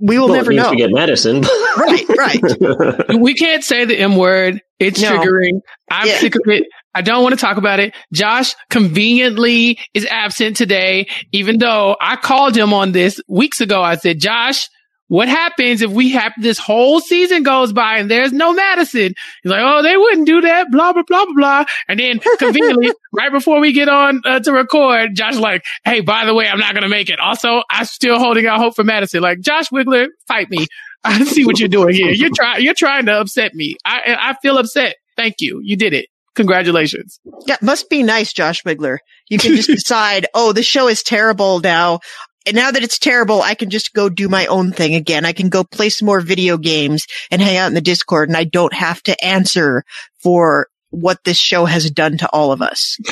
we 0.00 0.18
will 0.18 0.28
Well, 0.28 0.36
never 0.36 0.52
know. 0.52 0.70
we 0.70 0.76
get 0.76 0.90
medicine. 0.92 1.40
right, 1.76 2.04
right. 2.16 3.18
we 3.20 3.34
can't 3.34 3.64
say 3.64 3.84
the 3.84 3.98
M 3.98 4.16
word. 4.16 4.60
It's 4.78 5.00
No. 5.02 5.10
triggering. 5.18 5.60
I'm 5.90 6.06
Yeah. 6.06 6.18
sick 6.18 6.34
of 6.36 6.42
it. 6.46 6.64
I 6.98 7.00
don't 7.00 7.22
want 7.22 7.32
to 7.32 7.40
talk 7.40 7.58
about 7.58 7.78
it. 7.78 7.94
Josh 8.12 8.56
conveniently 8.70 9.78
is 9.94 10.04
absent 10.06 10.56
today, 10.56 11.06
even 11.30 11.58
though 11.58 11.96
I 12.00 12.16
called 12.16 12.56
him 12.56 12.74
on 12.74 12.90
this 12.90 13.20
weeks 13.28 13.60
ago. 13.60 13.80
I 13.80 13.94
said, 13.94 14.18
Josh, 14.18 14.68
what 15.06 15.28
happens 15.28 15.80
if 15.80 15.92
we 15.92 16.10
have 16.10 16.32
this 16.40 16.58
whole 16.58 17.00
season 17.00 17.44
goes 17.44 17.72
by 17.72 17.98
and 17.98 18.10
there's 18.10 18.32
no 18.32 18.52
Madison? 18.52 19.14
He's 19.44 19.52
like, 19.52 19.62
oh, 19.62 19.80
they 19.80 19.96
wouldn't 19.96 20.26
do 20.26 20.40
that, 20.40 20.72
blah, 20.72 20.92
blah, 20.92 21.04
blah, 21.06 21.24
blah, 21.26 21.34
blah. 21.34 21.64
And 21.86 22.00
then 22.00 22.18
conveniently, 22.36 22.90
right 23.12 23.30
before 23.30 23.60
we 23.60 23.72
get 23.72 23.88
on 23.88 24.20
uh, 24.24 24.40
to 24.40 24.52
record, 24.52 25.14
Josh 25.14 25.36
like, 25.36 25.62
hey, 25.84 26.00
by 26.00 26.24
the 26.24 26.34
way, 26.34 26.48
I'm 26.48 26.58
not 26.58 26.72
going 26.72 26.82
to 26.82 26.88
make 26.88 27.10
it. 27.10 27.20
Also, 27.20 27.62
I'm 27.70 27.84
still 27.84 28.18
holding 28.18 28.48
out 28.48 28.58
hope 28.58 28.74
for 28.74 28.82
Madison. 28.82 29.22
Like, 29.22 29.38
Josh 29.38 29.68
Wigler, 29.68 30.08
fight 30.26 30.50
me. 30.50 30.66
I 31.04 31.22
see 31.22 31.46
what 31.46 31.60
you're 31.60 31.68
doing 31.68 31.94
here. 31.94 32.10
You're 32.10 32.34
trying, 32.34 32.64
you're 32.64 32.74
trying 32.74 33.06
to 33.06 33.20
upset 33.20 33.54
me. 33.54 33.76
I, 33.84 34.16
I 34.20 34.34
feel 34.42 34.58
upset. 34.58 34.96
Thank 35.16 35.36
you. 35.38 35.60
You 35.62 35.76
did 35.76 35.94
it. 35.94 36.08
Congratulations. 36.38 37.18
Yeah, 37.48 37.56
must 37.60 37.90
be 37.90 38.04
nice, 38.04 38.32
Josh 38.32 38.62
Wigler. 38.62 38.98
You 39.28 39.38
can 39.38 39.56
just 39.56 39.68
decide, 39.68 40.26
oh, 40.34 40.52
the 40.52 40.62
show 40.62 40.86
is 40.86 41.02
terrible 41.02 41.58
now. 41.58 41.98
And 42.46 42.54
now 42.54 42.70
that 42.70 42.84
it's 42.84 43.00
terrible, 43.00 43.42
I 43.42 43.56
can 43.56 43.70
just 43.70 43.92
go 43.92 44.08
do 44.08 44.28
my 44.28 44.46
own 44.46 44.70
thing 44.70 44.94
again. 44.94 45.24
I 45.24 45.32
can 45.32 45.48
go 45.48 45.64
play 45.64 45.90
some 45.90 46.06
more 46.06 46.20
video 46.20 46.56
games 46.56 47.06
and 47.32 47.42
hang 47.42 47.56
out 47.56 47.66
in 47.66 47.74
the 47.74 47.80
Discord 47.80 48.28
and 48.28 48.36
I 48.36 48.44
don't 48.44 48.72
have 48.72 49.02
to 49.02 49.24
answer 49.24 49.82
for 50.22 50.68
what 50.90 51.24
this 51.24 51.38
show 51.38 51.64
has 51.64 51.90
done 51.90 52.18
to 52.18 52.28
all 52.30 52.52
of 52.52 52.62
us. 52.62 52.96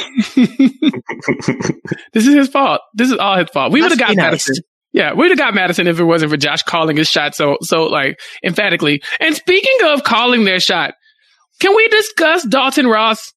This 2.13 2.27
is 2.27 2.35
his 2.35 2.49
fault. 2.49 2.81
This 2.95 3.11
is 3.11 3.19
all 3.19 3.37
his 3.37 3.51
fault. 3.51 3.73
We 3.73 3.83
would 3.83 3.91
have 3.91 3.99
got 3.99 4.17
nice. 4.17 4.17
Madison. 4.17 4.55
Yeah, 4.93 5.13
we'd 5.13 5.29
have 5.29 5.39
got 5.39 5.55
Madison 5.55 5.87
if 5.87 6.01
it 6.01 6.05
wasn't 6.05 6.31
for 6.31 6.39
Josh 6.39 6.63
calling 6.63 6.97
his 6.97 7.11
shot 7.11 7.35
so 7.35 7.59
so 7.61 7.85
like 7.85 8.19
emphatically. 8.43 9.03
And 9.21 9.35
speaking 9.35 9.77
of 9.85 10.03
calling 10.03 10.45
their 10.45 10.59
shot, 10.59 10.95
can 11.61 11.75
we 11.75 11.89
discuss 11.89 12.45
Dalton 12.45 12.87
Ross? 12.87 13.33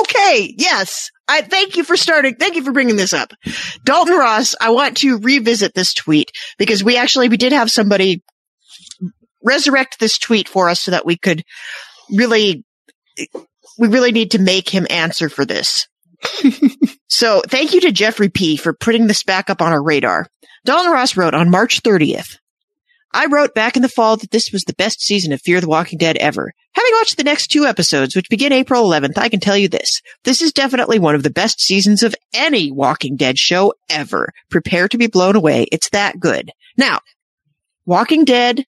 Okay. 0.00 0.54
Yes. 0.58 1.10
I 1.28 1.42
thank 1.42 1.76
you 1.76 1.84
for 1.84 1.96
starting. 1.96 2.34
Thank 2.34 2.56
you 2.56 2.64
for 2.64 2.72
bringing 2.72 2.96
this 2.96 3.12
up. 3.12 3.32
Dalton 3.84 4.16
Ross, 4.16 4.54
I 4.60 4.70
want 4.70 4.98
to 4.98 5.18
revisit 5.18 5.74
this 5.74 5.94
tweet 5.94 6.30
because 6.58 6.84
we 6.84 6.96
actually, 6.96 7.28
we 7.28 7.36
did 7.36 7.52
have 7.52 7.70
somebody 7.70 8.22
resurrect 9.42 9.98
this 9.98 10.18
tweet 10.18 10.48
for 10.48 10.68
us 10.68 10.80
so 10.80 10.90
that 10.90 11.06
we 11.06 11.16
could 11.16 11.42
really, 12.10 12.64
we 13.78 13.88
really 13.88 14.12
need 14.12 14.32
to 14.32 14.38
make 14.38 14.68
him 14.68 14.86
answer 14.90 15.28
for 15.28 15.44
this. 15.44 15.88
so 17.08 17.42
thank 17.48 17.72
you 17.72 17.80
to 17.80 17.92
Jeffrey 17.92 18.28
P 18.28 18.56
for 18.56 18.74
putting 18.74 19.06
this 19.06 19.24
back 19.24 19.50
up 19.50 19.62
on 19.62 19.72
our 19.72 19.82
radar. 19.82 20.26
Dalton 20.64 20.92
Ross 20.92 21.16
wrote 21.16 21.34
on 21.34 21.50
March 21.50 21.82
30th. 21.82 22.36
I 23.12 23.26
wrote 23.26 23.54
back 23.54 23.76
in 23.76 23.82
the 23.82 23.88
fall 23.88 24.16
that 24.16 24.30
this 24.30 24.52
was 24.52 24.62
the 24.62 24.74
best 24.74 25.00
season 25.00 25.32
of 25.32 25.42
Fear 25.42 25.60
the 25.60 25.68
Walking 25.68 25.98
Dead 25.98 26.16
ever. 26.18 26.52
Having 26.74 26.92
watched 26.94 27.16
the 27.16 27.24
next 27.24 27.48
two 27.48 27.66
episodes, 27.66 28.16
which 28.16 28.30
begin 28.30 28.52
April 28.52 28.84
11th, 28.84 29.18
I 29.18 29.28
can 29.28 29.40
tell 29.40 29.56
you 29.56 29.68
this. 29.68 30.00
This 30.24 30.40
is 30.40 30.52
definitely 30.52 30.98
one 30.98 31.14
of 31.14 31.22
the 31.22 31.30
best 31.30 31.60
seasons 31.60 32.02
of 32.02 32.14
any 32.34 32.70
Walking 32.70 33.16
Dead 33.16 33.38
show 33.38 33.74
ever. 33.90 34.32
Prepare 34.50 34.88
to 34.88 34.98
be 34.98 35.06
blown 35.06 35.36
away. 35.36 35.66
It's 35.70 35.90
that 35.90 36.18
good. 36.18 36.50
Now, 36.78 37.00
Walking 37.84 38.24
Dead, 38.24 38.64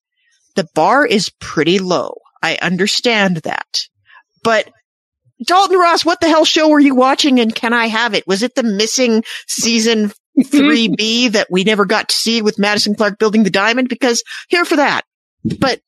the 0.55 0.69
bar 0.75 1.07
is 1.07 1.31
pretty 1.41 1.79
low. 1.79 2.19
I 2.43 2.59
understand 2.61 3.39
that. 3.39 3.81
But 4.43 4.71
Dalton 5.47 5.79
Ross, 5.79 6.05
what 6.05 6.21
the 6.21 6.29
hell 6.29 6.45
show 6.45 6.69
were 6.69 6.81
you 6.81 6.95
watching 6.95 7.41
and 7.41 7.55
can 7.55 7.73
I 7.73 7.87
have 7.87 8.13
it? 8.15 8.27
Was 8.27 8.43
it 8.43 8.55
the 8.55 8.63
missing 8.63 9.25
season 9.47 10.13
3B 10.39 11.33
that 11.33 11.49
we 11.51 11.65
never 11.65 11.87
got 11.87 12.11
to 12.11 12.15
see 12.15 12.43
with 12.43 12.59
Madison 12.59 12.95
Clark 12.95 13.19
building 13.19 13.45
the 13.45 13.51
diamond? 13.51 13.89
Because 13.89 14.23
here 14.49 14.65
for 14.65 14.77
that. 14.77 15.03
But 15.59 15.81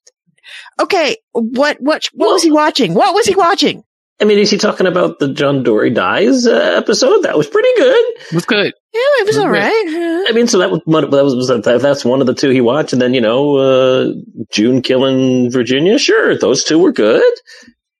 okay, 0.80 1.16
what 1.33 1.78
what 1.80 2.04
what 2.12 2.33
was 2.33 2.42
he 2.42 2.50
watching? 2.52 2.95
What 2.95 3.14
was 3.14 3.26
he 3.26 3.35
watching? 3.35 3.83
I 4.21 4.25
mean, 4.25 4.38
is 4.38 4.50
he 4.50 4.56
talking 4.56 4.87
about 4.87 5.18
the 5.18 5.35
John 5.35 5.62
Dorie 5.62 5.90
dies 5.90 6.47
uh, 6.47 6.75
episode? 6.78 7.25
That 7.25 7.37
was 7.37 7.47
pretty 7.49 7.68
good. 7.76 8.04
It 8.30 8.33
Was 8.35 8.47
good. 8.47 8.73
Yeah, 8.95 9.00
it 9.21 9.26
was 9.26 9.37
Okay. 9.37 9.45
all 9.45 9.50
right. 9.50 10.25
I 10.28 10.33
mean, 10.33 10.47
so 10.47 10.56
that 10.59 10.71
was 10.71 10.80
one- 10.87 11.11
that 11.11 11.23
was, 11.23 11.35
was 11.35 11.49
that, 11.49 11.62
that's 11.83 12.02
one 12.02 12.23
of 12.23 12.26
the 12.26 12.33
two 12.33 12.49
he 12.49 12.62
watched, 12.62 12.95
and 12.95 13.02
then 13.02 13.12
you 13.12 13.21
know, 13.21 13.56
uh, 13.56 14.12
June 14.50 14.80
killing 14.80 15.50
Virginia. 15.50 15.99
Sure, 15.99 16.35
those 16.38 16.64
two 16.64 16.78
were 16.78 16.92
good. 16.92 17.23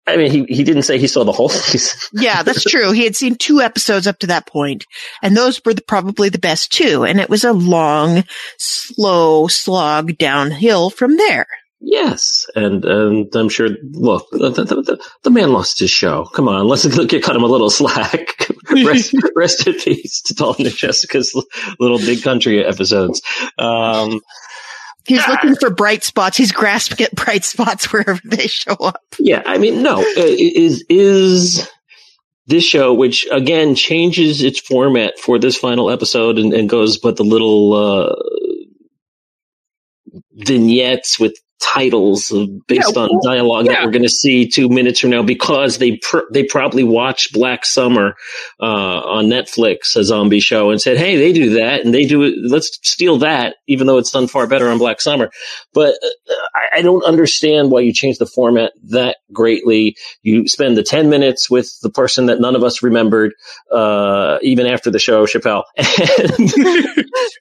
I 0.07 0.17
mean, 0.17 0.31
he 0.31 0.45
he 0.49 0.65
didn't 0.65 0.85
say 0.85 0.97
he 0.99 1.07
saw 1.07 1.25
the 1.25 1.33
whole 1.33 1.49
season. 1.51 1.99
Yeah, 2.23 2.43
that's 2.43 2.65
true. 2.65 2.93
He 2.93 3.05
had 3.05 3.15
seen 3.17 3.35
two 3.35 3.61
episodes 3.61 4.07
up 4.07 4.19
to 4.21 4.29
that 4.29 4.47
point, 4.47 4.87
and 5.21 5.37
those 5.37 5.61
were 5.67 5.75
the, 5.75 5.83
probably 5.83 6.31
the 6.31 6.39
best 6.39 6.73
two. 6.73 7.05
And 7.05 7.21
it 7.21 7.29
was 7.29 7.45
a 7.45 7.53
long, 7.53 8.25
slow 8.57 9.49
slog 9.49 10.17
downhill 10.17 10.89
from 10.91 11.17
there. 11.19 11.47
Yes, 11.81 12.47
and 12.55 12.85
and 12.85 13.35
I'm 13.37 13.49
sure. 13.49 13.69
Look, 13.93 14.29
the, 14.31 14.51
the, 14.51 14.65
the, 14.65 15.05
the 15.23 15.31
man 15.31 15.53
lost 15.53 15.79
his 15.79 15.91
show. 15.91 16.25
Come 16.35 16.49
on, 16.49 16.67
let's 16.67 16.87
get 17.07 17.23
cut 17.23 17.37
him 17.37 17.43
a 17.43 17.47
little 17.47 17.71
slack. 17.71 18.49
rest, 18.85 19.15
rest 19.37 19.67
in 19.67 19.75
peace 19.75 20.23
to 20.23 20.35
Dalton 20.35 20.67
and 20.67 20.75
Jessica's 20.75 21.35
little 21.79 21.99
big 21.99 22.23
country 22.23 22.65
episodes. 22.65 23.21
Um, 23.59 24.21
He's 25.07 25.27
looking 25.29 25.55
for 25.55 25.71
bright 25.71 26.03
spots. 26.03 26.37
He's 26.37 26.51
grasping 26.51 27.05
at 27.07 27.15
bright 27.15 27.45
spots 27.45 27.93
wherever 27.93 28.21
they 28.25 28.49
show 28.49 28.73
up. 28.73 29.03
yeah, 29.21 29.43
I 29.47 29.59
mean, 29.59 29.83
no, 29.83 30.01
uh, 30.01 30.05
is 30.17 30.85
is 30.89 31.69
this 32.47 32.65
show, 32.65 32.93
which 32.93 33.27
again 33.31 33.75
changes 33.75 34.43
its 34.43 34.61
format 34.61 35.19
for 35.19 35.39
this 35.39 35.57
final 35.57 35.91
episode 35.91 36.39
and, 36.39 36.53
and 36.53 36.69
goes 36.69 36.99
but 36.99 37.17
the 37.17 37.25
little 37.25 37.75
uh, 37.75 38.15
vignettes 40.33 41.21
with 41.21 41.37
titles 41.61 42.33
based 42.69 42.97
Yeah, 42.97 43.03
on 43.03 43.11
well, 43.13 43.21
dialogue 43.25 43.67
yeah. 43.67 43.73
that 43.75 43.85
we're 43.85 43.93
going 43.93 44.03
to 44.03 44.09
see 44.09 44.49
two 44.49 44.69
minutes 44.69 45.01
from 45.01 45.11
now 45.11 45.23
because 45.23 45.79
they 45.79 45.97
pr- 45.99 46.29
they 46.33 46.45
probably 46.45 46.85
watched 46.85 47.33
Black 47.33 47.65
Summer 47.67 48.15
uh, 48.61 48.65
on 48.65 49.27
Netflix, 49.27 49.97
a 49.97 50.05
zombie 50.05 50.41
show, 50.41 50.71
and 50.71 50.81
said, 50.81 50.99
"Hey, 50.99 51.17
they 51.17 51.33
do 51.33 51.51
that, 51.55 51.85
and 51.85 51.95
they 51.95 52.05
do 52.07 52.23
it. 52.25 52.35
Let's 52.43 52.79
steal 52.83 53.19
that, 53.19 53.57
even 53.67 53.87
though 53.87 53.99
it's 53.99 54.11
done 54.11 54.29
far 54.29 54.47
better 54.47 54.69
on 54.69 54.79
Black 54.79 55.01
Summer." 55.01 55.31
But 55.75 55.95
uh, 56.03 56.35
I, 56.55 56.79
I 56.79 56.83
don't 56.83 57.05
understand 57.05 57.71
why 57.71 57.81
you 57.81 57.93
change 57.93 58.19
the 58.19 58.27
format 58.27 58.73
that 58.91 59.19
greatly. 59.33 59.97
You 60.23 60.49
spend 60.49 60.77
the 60.77 60.83
ten 60.85 61.11
minutes 61.11 61.51
with 61.51 61.71
the 61.83 61.91
person 61.91 62.27
that 62.27 62.41
none 62.41 62.57
of 62.57 62.65
us 62.65 62.83
remembered, 62.83 63.35
uh, 63.73 64.39
even 64.43 64.67
after 64.67 64.91
the 64.91 64.99
show, 65.01 65.27
Chappell, 65.27 65.65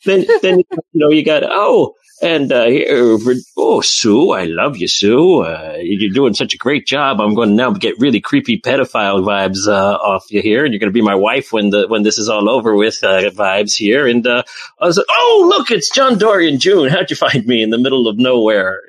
then 0.05 0.25
then 0.41 0.59
you 0.59 0.65
know 0.93 1.09
you 1.09 1.25
got 1.25 1.43
oh. 1.45 1.95
And 2.21 2.49
uh, 2.51 2.65
here, 2.65 3.17
oh, 3.57 3.81
Sue, 3.81 4.31
I 4.31 4.45
love 4.45 4.77
you, 4.77 4.87
Sue. 4.87 5.41
Uh, 5.41 5.75
you're 5.81 6.13
doing 6.13 6.33
such 6.33 6.53
a 6.53 6.57
great 6.57 6.87
job. 6.87 7.19
I'm 7.19 7.35
going 7.35 7.49
to 7.49 7.55
now 7.55 7.71
get 7.71 7.99
really 7.99 8.21
creepy 8.21 8.57
pedophile 8.57 9.21
vibes 9.21 9.67
uh, 9.67 9.95
off 9.95 10.31
you 10.31 10.41
here, 10.41 10.63
and 10.63 10.73
you're 10.73 10.79
going 10.79 10.89
to 10.89 10.93
be 10.93 11.01
my 11.01 11.15
wife 11.15 11.51
when 11.51 11.71
the 11.71 11.87
when 11.87 12.03
this 12.03 12.17
is 12.17 12.29
all 12.29 12.49
over 12.49 12.73
with 12.73 13.03
uh, 13.03 13.29
vibes 13.31 13.75
here. 13.75 14.07
And 14.07 14.25
uh, 14.25 14.43
I 14.79 14.85
was 14.85 14.97
like, 14.97 15.07
oh, 15.09 15.45
look, 15.49 15.71
it's 15.71 15.93
John 15.93 16.17
Dorie 16.17 16.49
and 16.49 16.61
June. 16.61 16.89
How'd 16.89 17.09
you 17.09 17.17
find 17.17 17.45
me 17.45 17.61
in 17.61 17.69
the 17.69 17.77
middle 17.77 18.07
of 18.07 18.17
nowhere? 18.17 18.81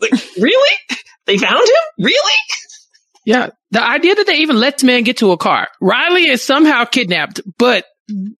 Like, 0.00 0.12
really? 0.36 0.76
They 1.26 1.38
found 1.38 1.66
him? 1.68 2.04
Really? 2.06 2.38
Yeah. 3.24 3.50
The 3.70 3.86
idea 3.86 4.14
that 4.14 4.26
they 4.26 4.38
even 4.38 4.58
let 4.58 4.78
this 4.78 4.84
man 4.84 5.04
get 5.04 5.18
to 5.18 5.30
a 5.32 5.36
car. 5.36 5.68
Riley 5.80 6.28
is 6.28 6.42
somehow 6.42 6.86
kidnapped, 6.86 7.40
but 7.58 7.84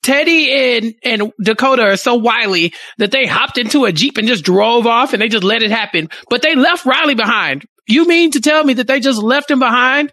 Teddy 0.02 0.50
and, 0.50 0.94
and 1.04 1.32
Dakota 1.42 1.82
are 1.82 1.96
so 1.96 2.14
wily 2.14 2.72
that 2.98 3.10
they 3.10 3.26
hopped 3.26 3.58
into 3.58 3.84
a 3.84 3.92
Jeep 3.92 4.16
and 4.18 4.26
just 4.26 4.44
drove 4.44 4.86
off 4.86 5.12
and 5.12 5.20
they 5.20 5.28
just 5.28 5.44
let 5.44 5.62
it 5.62 5.70
happen. 5.70 6.08
But 6.30 6.42
they 6.42 6.54
left 6.54 6.86
Riley 6.86 7.14
behind. 7.14 7.66
You 7.86 8.06
mean 8.06 8.30
to 8.32 8.40
tell 8.40 8.64
me 8.64 8.74
that 8.74 8.86
they 8.86 9.00
just 9.00 9.22
left 9.22 9.50
him 9.50 9.58
behind? 9.58 10.12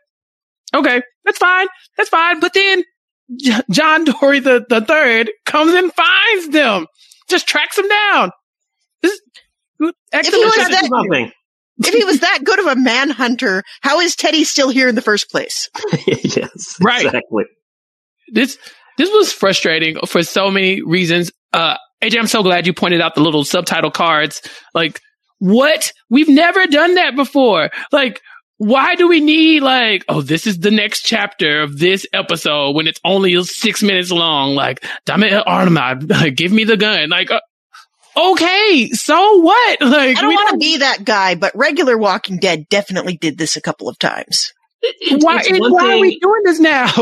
Okay. 0.74 1.02
That's 1.24 1.38
fine. 1.38 1.68
That's 1.98 2.10
fine. 2.10 2.40
But 2.40 2.54
then 2.54 2.84
John 3.72 4.06
Dorie 4.06 4.40
the, 4.40 4.66
the 4.68 4.82
third 4.82 5.32
comes 5.46 5.74
and 5.74 5.92
finds 5.94 6.50
them, 6.50 6.88
just 7.30 7.48
tracks 7.48 7.76
them 7.78 7.88
down. 7.88 8.32
This, 9.02 9.20
Excellent. 10.12 10.46
was 10.46 10.56
that- 10.56 11.32
if 11.78 11.94
he 11.94 12.04
was 12.06 12.20
that 12.22 12.40
good 12.44 12.60
of 12.60 12.68
a 12.68 12.76
manhunter, 12.76 13.64
how 13.82 14.00
is 14.00 14.16
Teddy 14.16 14.44
still 14.44 14.70
here 14.70 14.88
in 14.88 14.96
the 14.96 15.02
first 15.02 15.30
place? 15.30 15.70
yes. 16.08 16.78
Right. 16.82 17.06
Exactly. 17.06 17.44
this 18.32 18.58
this 18.98 19.10
was 19.10 19.32
frustrating 19.32 19.98
for 20.08 20.24
so 20.24 20.50
many 20.50 20.82
reasons. 20.82 21.32
Uh, 21.54 21.78
AJ, 22.02 22.20
I'm 22.20 22.28
so 22.28 22.44
glad 22.44 22.68
you 22.68 22.74
pointed 22.74 23.02
out 23.02 23.16
the 23.16 23.22
little 23.22 23.44
subtitle 23.44 23.92
cards. 23.92 24.42
Like, 24.74 25.00
what? 25.40 25.92
We've 26.10 26.30
never 26.30 26.66
done 26.68 26.96
that 26.96 27.16
before. 27.16 27.70
Like, 27.92 28.22
why 28.58 28.96
do 28.96 29.08
we 29.08 29.20
need 29.20 29.64
like, 29.64 30.06
oh, 30.08 30.22
this 30.22 30.48
is 30.48 30.60
the 30.60 30.72
next 30.72 31.02
chapter 31.02 31.62
of 31.62 31.78
this 31.78 32.06
episode 32.14 32.75
when 32.75 32.88
it's 32.88 33.00
only 33.04 33.42
six 33.44 33.84
minutes 33.84 34.12
long? 34.12 34.56
Like, 34.56 34.86
damn 35.06 35.24
it, 35.24 35.34
Artemis, 35.46 36.32
give 36.36 36.52
me 36.52 36.64
the 36.64 36.78
gun. 36.78 37.10
Like, 37.10 37.32
uh, 37.32 37.42
okay, 38.16 38.90
so 38.94 39.40
what? 39.40 39.82
Like, 39.82 40.18
I 40.18 40.22
don't 40.22 40.34
want 40.34 40.50
to 40.52 40.58
be 40.58 40.78
that 40.78 41.04
guy, 41.04 41.36
but 41.36 41.56
regular 41.56 41.98
Walking 41.98 42.38
Dead 42.38 42.70
definitely 42.70 43.18
did 43.18 43.38
this 43.38 43.58
a 43.58 43.62
couple 43.62 43.90
of 43.90 44.00
times. 44.00 44.54
It- 45.01 45.24
why, 45.24 45.39
it's 45.44 45.60
one 45.60 45.72
why 45.72 45.94
are 45.96 46.00
we 46.00 46.20
doing 46.20 46.42
this 46.44 46.60
now? 46.60 46.86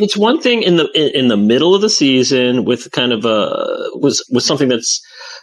it's 0.00 0.16
one 0.16 0.40
thing 0.40 0.62
in 0.62 0.76
the 0.76 0.88
in, 0.94 1.22
in 1.24 1.28
the 1.28 1.36
middle 1.36 1.74
of 1.74 1.80
the 1.80 1.90
season 1.90 2.64
with 2.64 2.90
kind 2.92 3.12
of 3.12 3.24
a 3.24 3.90
was 3.94 4.24
with 4.30 4.44
something 4.44 4.68
that's 4.68 5.00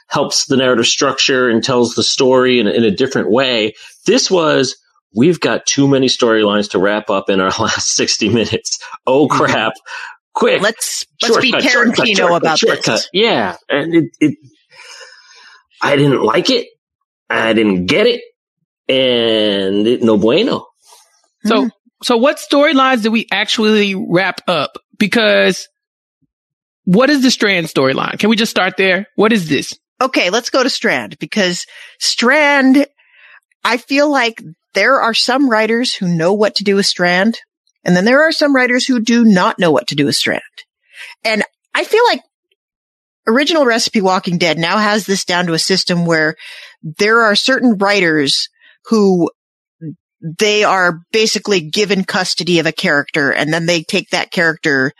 helps 0.09 0.45
the 0.45 0.57
narrative 0.57 0.87
structure 0.87 1.49
and 1.49 1.63
tells 1.63 1.95
the 1.95 2.03
story 2.03 2.59
in, 2.59 2.67
a- 2.67 2.71
in 2.71 2.83
a 2.83 2.91
different 2.91 3.29
way. 3.31 3.73
This 4.05 4.29
was 4.29 4.75
we've 5.15 5.39
got 5.39 5.65
too 5.65 5.87
many 5.87 6.07
storylines 6.07 6.71
to 6.71 6.79
wrap 6.79 7.09
up 7.09 7.29
in 7.29 7.39
our 7.39 7.49
last 7.59 7.95
sixty 7.95 8.29
minutes. 8.29 8.79
Oh 9.07 9.27
mm-hmm. 9.27 9.37
crap! 9.43 9.73
Quick, 10.33 10.61
Let's 10.61 11.05
let's 11.21 11.37
be 11.37 11.51
Shortcut, 11.51 11.71
shortcut, 11.71 12.05
Tarantino 12.05 12.15
shortcut, 12.17 12.37
about 12.41 12.59
shortcut. 12.59 12.85
this. 12.85 13.09
Yeah, 13.13 13.57
and 13.67 13.95
it, 13.95 14.05
it 14.19 14.37
I 15.81 15.95
didn't 15.95 16.21
like 16.21 16.49
it. 16.49 16.67
I 17.29 17.53
didn't 17.53 17.85
get 17.85 18.07
it, 18.07 18.21
and 18.87 19.87
it, 19.87 20.01
no 20.03 20.17
bueno. 20.17 20.65
Hmm. 21.43 21.47
So, 21.47 21.69
so 22.03 22.17
what 22.17 22.37
storylines 22.37 23.03
did 23.03 23.09
we 23.09 23.27
actually 23.31 23.95
wrap 23.95 24.41
up? 24.47 24.77
Because 24.97 25.67
what 26.85 27.09
is 27.09 27.21
the 27.21 27.31
Strand 27.31 27.67
storyline? 27.67 28.17
Can 28.19 28.29
we 28.29 28.35
just 28.35 28.51
start 28.51 28.77
there? 28.77 29.07
What 29.15 29.33
is 29.33 29.49
this? 29.49 29.77
Okay, 30.01 30.29
let's 30.29 30.49
go 30.49 30.63
to 30.63 30.69
Strand 30.69 31.19
because 31.19 31.65
Strand, 31.99 32.87
I 33.63 33.77
feel 33.77 34.09
like 34.09 34.41
there 34.73 35.01
are 35.01 35.13
some 35.13 35.49
writers 35.49 35.93
who 35.93 36.07
know 36.07 36.33
what 36.33 36.55
to 36.55 36.63
do 36.63 36.75
with 36.75 36.85
Strand, 36.85 37.37
and 37.83 37.95
then 37.95 38.05
there 38.05 38.23
are 38.23 38.31
some 38.31 38.55
writers 38.55 38.85
who 38.85 38.99
do 39.01 39.25
not 39.25 39.59
know 39.59 39.71
what 39.71 39.87
to 39.87 39.95
do 39.95 40.05
with 40.05 40.15
Strand. 40.15 40.41
And 41.23 41.43
I 41.75 41.83
feel 41.83 42.03
like 42.05 42.21
Original 43.27 43.65
Recipe 43.65 44.01
Walking 44.01 44.37
Dead 44.37 44.57
now 44.57 44.77
has 44.77 45.05
this 45.05 45.25
down 45.25 45.47
to 45.47 45.53
a 45.53 45.59
system 45.59 46.05
where 46.05 46.35
there 46.81 47.23
are 47.23 47.35
certain 47.35 47.77
writers 47.77 48.49
who 48.85 49.29
they 50.21 50.63
are 50.63 51.01
basically 51.11 51.61
given 51.61 52.03
custody 52.03 52.59
of 52.59 52.65
a 52.65 52.71
character 52.71 53.31
and 53.31 53.53
then 53.53 53.65
they 53.65 53.83
take 53.83 54.09
that 54.09 54.31
character 54.31 54.93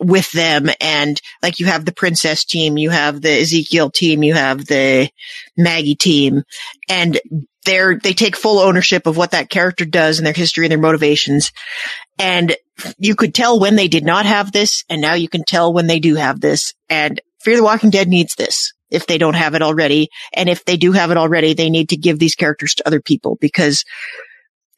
with 0.00 0.30
them 0.32 0.70
and 0.80 1.20
like 1.42 1.58
you 1.58 1.66
have 1.66 1.84
the 1.84 1.92
princess 1.92 2.44
team, 2.44 2.78
you 2.78 2.90
have 2.90 3.20
the 3.20 3.40
Ezekiel 3.40 3.90
team, 3.90 4.22
you 4.22 4.34
have 4.34 4.66
the 4.66 5.10
Maggie 5.56 5.96
team 5.96 6.42
and 6.88 7.20
they're, 7.64 7.98
they 7.98 8.12
take 8.12 8.36
full 8.36 8.60
ownership 8.60 9.06
of 9.06 9.16
what 9.16 9.32
that 9.32 9.50
character 9.50 9.84
does 9.84 10.18
and 10.18 10.26
their 10.26 10.32
history 10.32 10.64
and 10.64 10.70
their 10.70 10.78
motivations. 10.78 11.52
And 12.18 12.56
you 12.98 13.14
could 13.16 13.34
tell 13.34 13.58
when 13.58 13.76
they 13.76 13.88
did 13.88 14.04
not 14.04 14.24
have 14.24 14.52
this 14.52 14.84
and 14.88 15.00
now 15.00 15.14
you 15.14 15.28
can 15.28 15.44
tell 15.44 15.72
when 15.72 15.86
they 15.86 15.98
do 15.98 16.14
have 16.14 16.40
this 16.40 16.74
and 16.88 17.20
Fear 17.40 17.56
the 17.56 17.62
Walking 17.62 17.90
Dead 17.90 18.08
needs 18.08 18.34
this 18.34 18.72
if 18.90 19.06
they 19.06 19.18
don't 19.18 19.34
have 19.34 19.54
it 19.54 19.62
already. 19.62 20.08
And 20.34 20.48
if 20.48 20.64
they 20.64 20.76
do 20.76 20.92
have 20.92 21.10
it 21.10 21.16
already, 21.16 21.54
they 21.54 21.70
need 21.70 21.90
to 21.90 21.96
give 21.96 22.18
these 22.18 22.34
characters 22.34 22.74
to 22.74 22.86
other 22.86 23.00
people 23.00 23.36
because 23.40 23.84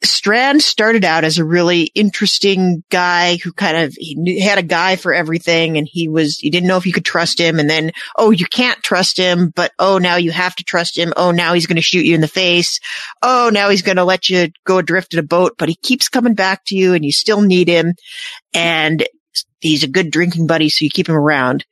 Strand 0.03 0.63
started 0.63 1.05
out 1.05 1.23
as 1.23 1.37
a 1.37 1.45
really 1.45 1.83
interesting 1.93 2.83
guy 2.89 3.37
who 3.37 3.53
kind 3.53 3.77
of, 3.77 3.93
he 3.93 4.15
knew, 4.15 4.41
had 4.41 4.57
a 4.57 4.63
guy 4.63 4.95
for 4.95 5.13
everything 5.13 5.77
and 5.77 5.87
he 5.87 6.07
was, 6.07 6.41
you 6.41 6.49
didn't 6.49 6.67
know 6.67 6.77
if 6.77 6.87
you 6.87 6.93
could 6.93 7.05
trust 7.05 7.39
him. 7.39 7.59
And 7.59 7.69
then, 7.69 7.91
oh, 8.15 8.31
you 8.31 8.45
can't 8.45 8.81
trust 8.81 9.17
him, 9.17 9.51
but 9.55 9.71
oh, 9.77 9.99
now 9.99 10.15
you 10.15 10.31
have 10.31 10.55
to 10.55 10.63
trust 10.63 10.97
him. 10.97 11.13
Oh, 11.15 11.31
now 11.31 11.53
he's 11.53 11.67
going 11.67 11.75
to 11.75 11.81
shoot 11.81 12.05
you 12.05 12.15
in 12.15 12.21
the 12.21 12.27
face. 12.27 12.79
Oh, 13.21 13.51
now 13.53 13.69
he's 13.69 13.83
going 13.83 13.97
to 13.97 14.03
let 14.03 14.27
you 14.27 14.49
go 14.65 14.79
adrift 14.79 15.13
in 15.13 15.19
a 15.19 15.23
boat, 15.23 15.53
but 15.57 15.69
he 15.69 15.75
keeps 15.75 16.09
coming 16.09 16.33
back 16.33 16.65
to 16.65 16.75
you 16.75 16.93
and 16.93 17.05
you 17.05 17.11
still 17.11 17.41
need 17.41 17.67
him. 17.67 17.93
And 18.53 19.05
he's 19.59 19.83
a 19.83 19.87
good 19.87 20.09
drinking 20.09 20.47
buddy. 20.47 20.69
So 20.69 20.83
you 20.83 20.89
keep 20.89 21.09
him 21.09 21.15
around. 21.15 21.65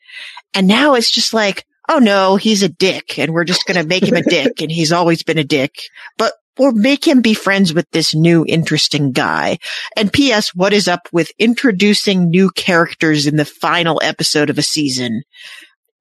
And 0.53 0.67
now 0.67 0.93
it's 0.93 1.11
just 1.11 1.33
like, 1.33 1.65
oh 1.89 1.99
no, 1.99 2.35
he's 2.35 2.63
a 2.63 2.69
dick 2.69 3.17
and 3.17 3.33
we're 3.33 3.43
just 3.43 3.65
going 3.65 3.81
to 3.81 3.87
make 3.87 4.03
him 4.03 4.15
a 4.15 4.21
dick 4.21 4.61
and 4.61 4.71
he's 4.71 4.91
always 4.91 5.23
been 5.23 5.39
a 5.39 5.43
dick, 5.43 5.73
but 6.17 6.33
we'll 6.59 6.73
make 6.73 7.07
him 7.07 7.21
be 7.21 7.33
friends 7.33 7.73
with 7.73 7.89
this 7.91 8.13
new 8.13 8.45
interesting 8.47 9.11
guy. 9.11 9.57
And 9.95 10.11
P.S. 10.13 10.53
What 10.53 10.73
is 10.73 10.87
up 10.87 11.07
with 11.11 11.31
introducing 11.39 12.29
new 12.29 12.49
characters 12.51 13.25
in 13.25 13.37
the 13.37 13.45
final 13.45 13.99
episode 14.03 14.49
of 14.49 14.57
a 14.57 14.63
season? 14.63 15.23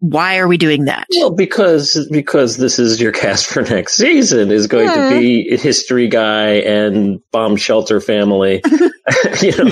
Why 0.00 0.38
are 0.38 0.46
we 0.46 0.58
doing 0.58 0.84
that? 0.84 1.06
Well, 1.16 1.34
because 1.34 2.06
because 2.12 2.56
this 2.56 2.78
is 2.78 3.00
your 3.00 3.10
cast 3.10 3.46
for 3.46 3.62
next 3.62 3.94
season 3.96 4.52
is 4.52 4.68
going 4.68 4.86
Yeah. 4.86 5.10
to 5.10 5.18
be 5.18 5.56
history 5.56 6.06
guy 6.06 6.50
and 6.60 7.18
bomb 7.32 7.56
shelter 7.56 8.00
family. 8.00 8.62
you 9.42 9.50
know, 9.56 9.70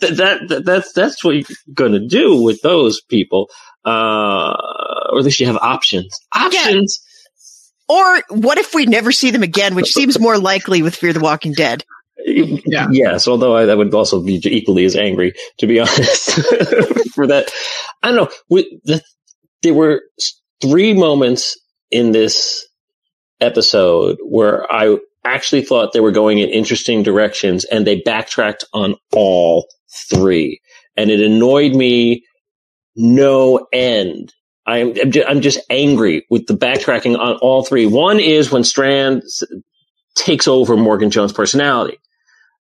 that, 0.00 0.46
that 0.48 0.62
that's 0.64 0.92
that's 0.92 1.22
what 1.24 1.34
you're 1.34 1.44
going 1.74 1.92
to 1.92 2.06
do 2.06 2.40
with 2.40 2.60
those 2.62 3.02
people, 3.02 3.50
uh, 3.84 4.54
or 5.10 5.18
at 5.18 5.24
least 5.24 5.40
you 5.40 5.46
have 5.46 5.56
options. 5.56 6.08
Options. 6.34 7.00
Or 7.88 8.22
what 8.30 8.58
if 8.58 8.74
we 8.74 8.86
never 8.86 9.12
see 9.12 9.30
them 9.30 9.42
again, 9.42 9.74
which 9.74 9.92
seems 9.92 10.18
more 10.18 10.38
likely 10.38 10.82
with 10.82 10.96
Fear 10.96 11.12
the 11.12 11.20
Walking 11.20 11.52
Dead? 11.52 11.84
Yeah. 12.24 12.88
Yes, 12.90 13.28
although 13.28 13.54
I, 13.54 13.66
I 13.66 13.74
would 13.74 13.92
also 13.92 14.22
be 14.22 14.40
equally 14.44 14.84
as 14.84 14.96
angry, 14.96 15.34
to 15.58 15.66
be 15.66 15.80
honest, 15.80 16.30
for 17.14 17.26
that. 17.26 17.50
I 18.02 18.08
don't 18.08 18.16
know. 18.16 18.30
With 18.48 18.66
the, 18.84 19.02
there 19.62 19.74
were 19.74 20.02
three 20.62 20.94
moments 20.94 21.58
in 21.90 22.12
this 22.12 22.66
episode 23.40 24.18
where 24.24 24.70
I 24.72 24.96
actually 25.24 25.62
thought 25.62 25.92
they 25.92 26.00
were 26.00 26.12
going 26.12 26.38
in 26.38 26.48
interesting 26.48 27.02
directions, 27.02 27.64
and 27.64 27.86
they 27.86 28.00
backtracked 28.00 28.64
on 28.72 28.94
all 29.12 29.68
three, 30.10 30.60
and 30.96 31.10
it 31.10 31.20
annoyed 31.20 31.74
me 31.74 32.24
no 32.96 33.66
end. 33.72 34.32
I'm 34.66 34.94
I'm 35.00 35.10
ju- 35.10 35.24
I'm 35.26 35.40
just 35.40 35.60
angry 35.70 36.26
with 36.30 36.46
the 36.46 36.54
backtracking 36.54 37.18
on 37.18 37.36
all 37.36 37.64
three. 37.64 37.86
One 37.86 38.20
is 38.20 38.50
when 38.50 38.64
Strand 38.64 39.22
takes 40.14 40.48
over 40.48 40.76
Morgan 40.76 41.10
Jones' 41.10 41.32
personality. 41.32 41.98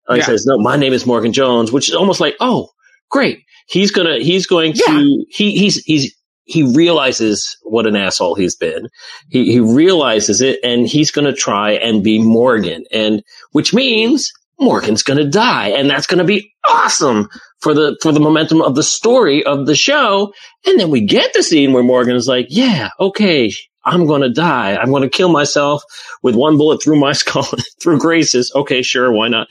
He 0.10 0.18
Yeah. 0.18 0.26
says, 0.26 0.46
"No, 0.46 0.58
my 0.58 0.76
name 0.76 0.94
is 0.94 1.06
Morgan 1.06 1.34
Jones," 1.34 1.72
which 1.72 1.90
is 1.90 1.96
almost 1.96 2.20
like, 2.20 2.36
"Oh, 2.40 2.70
great! 3.10 3.40
He's 3.68 3.92
gonna 3.92 4.20
he's 4.20 4.48
going 4.48 4.74
to 4.74 5.26
he 5.30 5.56
he's 5.58 5.78
he's 5.86 6.14
he 6.46 6.64
realizes 6.64 7.58
what 7.64 7.86
an 7.86 7.96
asshole 7.96 8.36
he's 8.36 8.56
been. 8.58 8.90
He 9.30 9.52
he 9.52 9.60
realizes 9.62 10.42
it, 10.42 10.60
and 10.64 10.86
he's 10.88 11.12
going 11.12 11.26
to 11.26 11.34
try 11.34 11.72
and 11.74 12.04
be 12.04 12.20
Morgan, 12.22 12.84
and 12.92 13.24
which 13.54 13.74
means 13.74 14.32
Morgan's 14.60 15.04
going 15.04 15.18
to 15.18 15.30
die, 15.30 15.70
and 15.70 15.90
that's 15.90 16.08
going 16.08 16.20
to 16.20 16.24
be 16.24 16.54
awesome 16.68 17.30
for 17.60 17.74
the 17.74 17.98
for 18.02 18.12
the 18.12 18.20
momentum 18.20 18.62
of 18.62 18.76
the 18.76 18.84
story 18.84 19.44
of 19.44 19.66
the 19.66 19.76
show. 19.76 20.34
And 20.66 20.80
then 20.80 20.90
we 20.90 21.02
get 21.02 21.34
the 21.34 21.44
scene 21.44 21.74
where 21.74 21.84
Morgan 21.84 22.16
is 22.16 22.28
like, 22.28 22.48
"Yeah, 22.50 22.90
okay." 23.00 23.52
I'm 23.86 24.06
going 24.06 24.22
to 24.22 24.32
die. 24.32 24.78
I'm 24.78 24.92
going 24.92 25.04
to 25.04 25.10
kill 25.10 25.30
myself 25.30 25.84
with 26.22 26.36
one 26.36 26.58
bullet 26.58 26.82
through 26.82 27.00
my 27.00 27.12
skull, 27.14 27.48
through 27.82 28.00
Grace's. 28.00 28.52
Okay, 28.56 28.82
sure. 28.82 29.12
Why 29.12 29.28
not? 29.28 29.50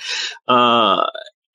Uh, 0.49 1.07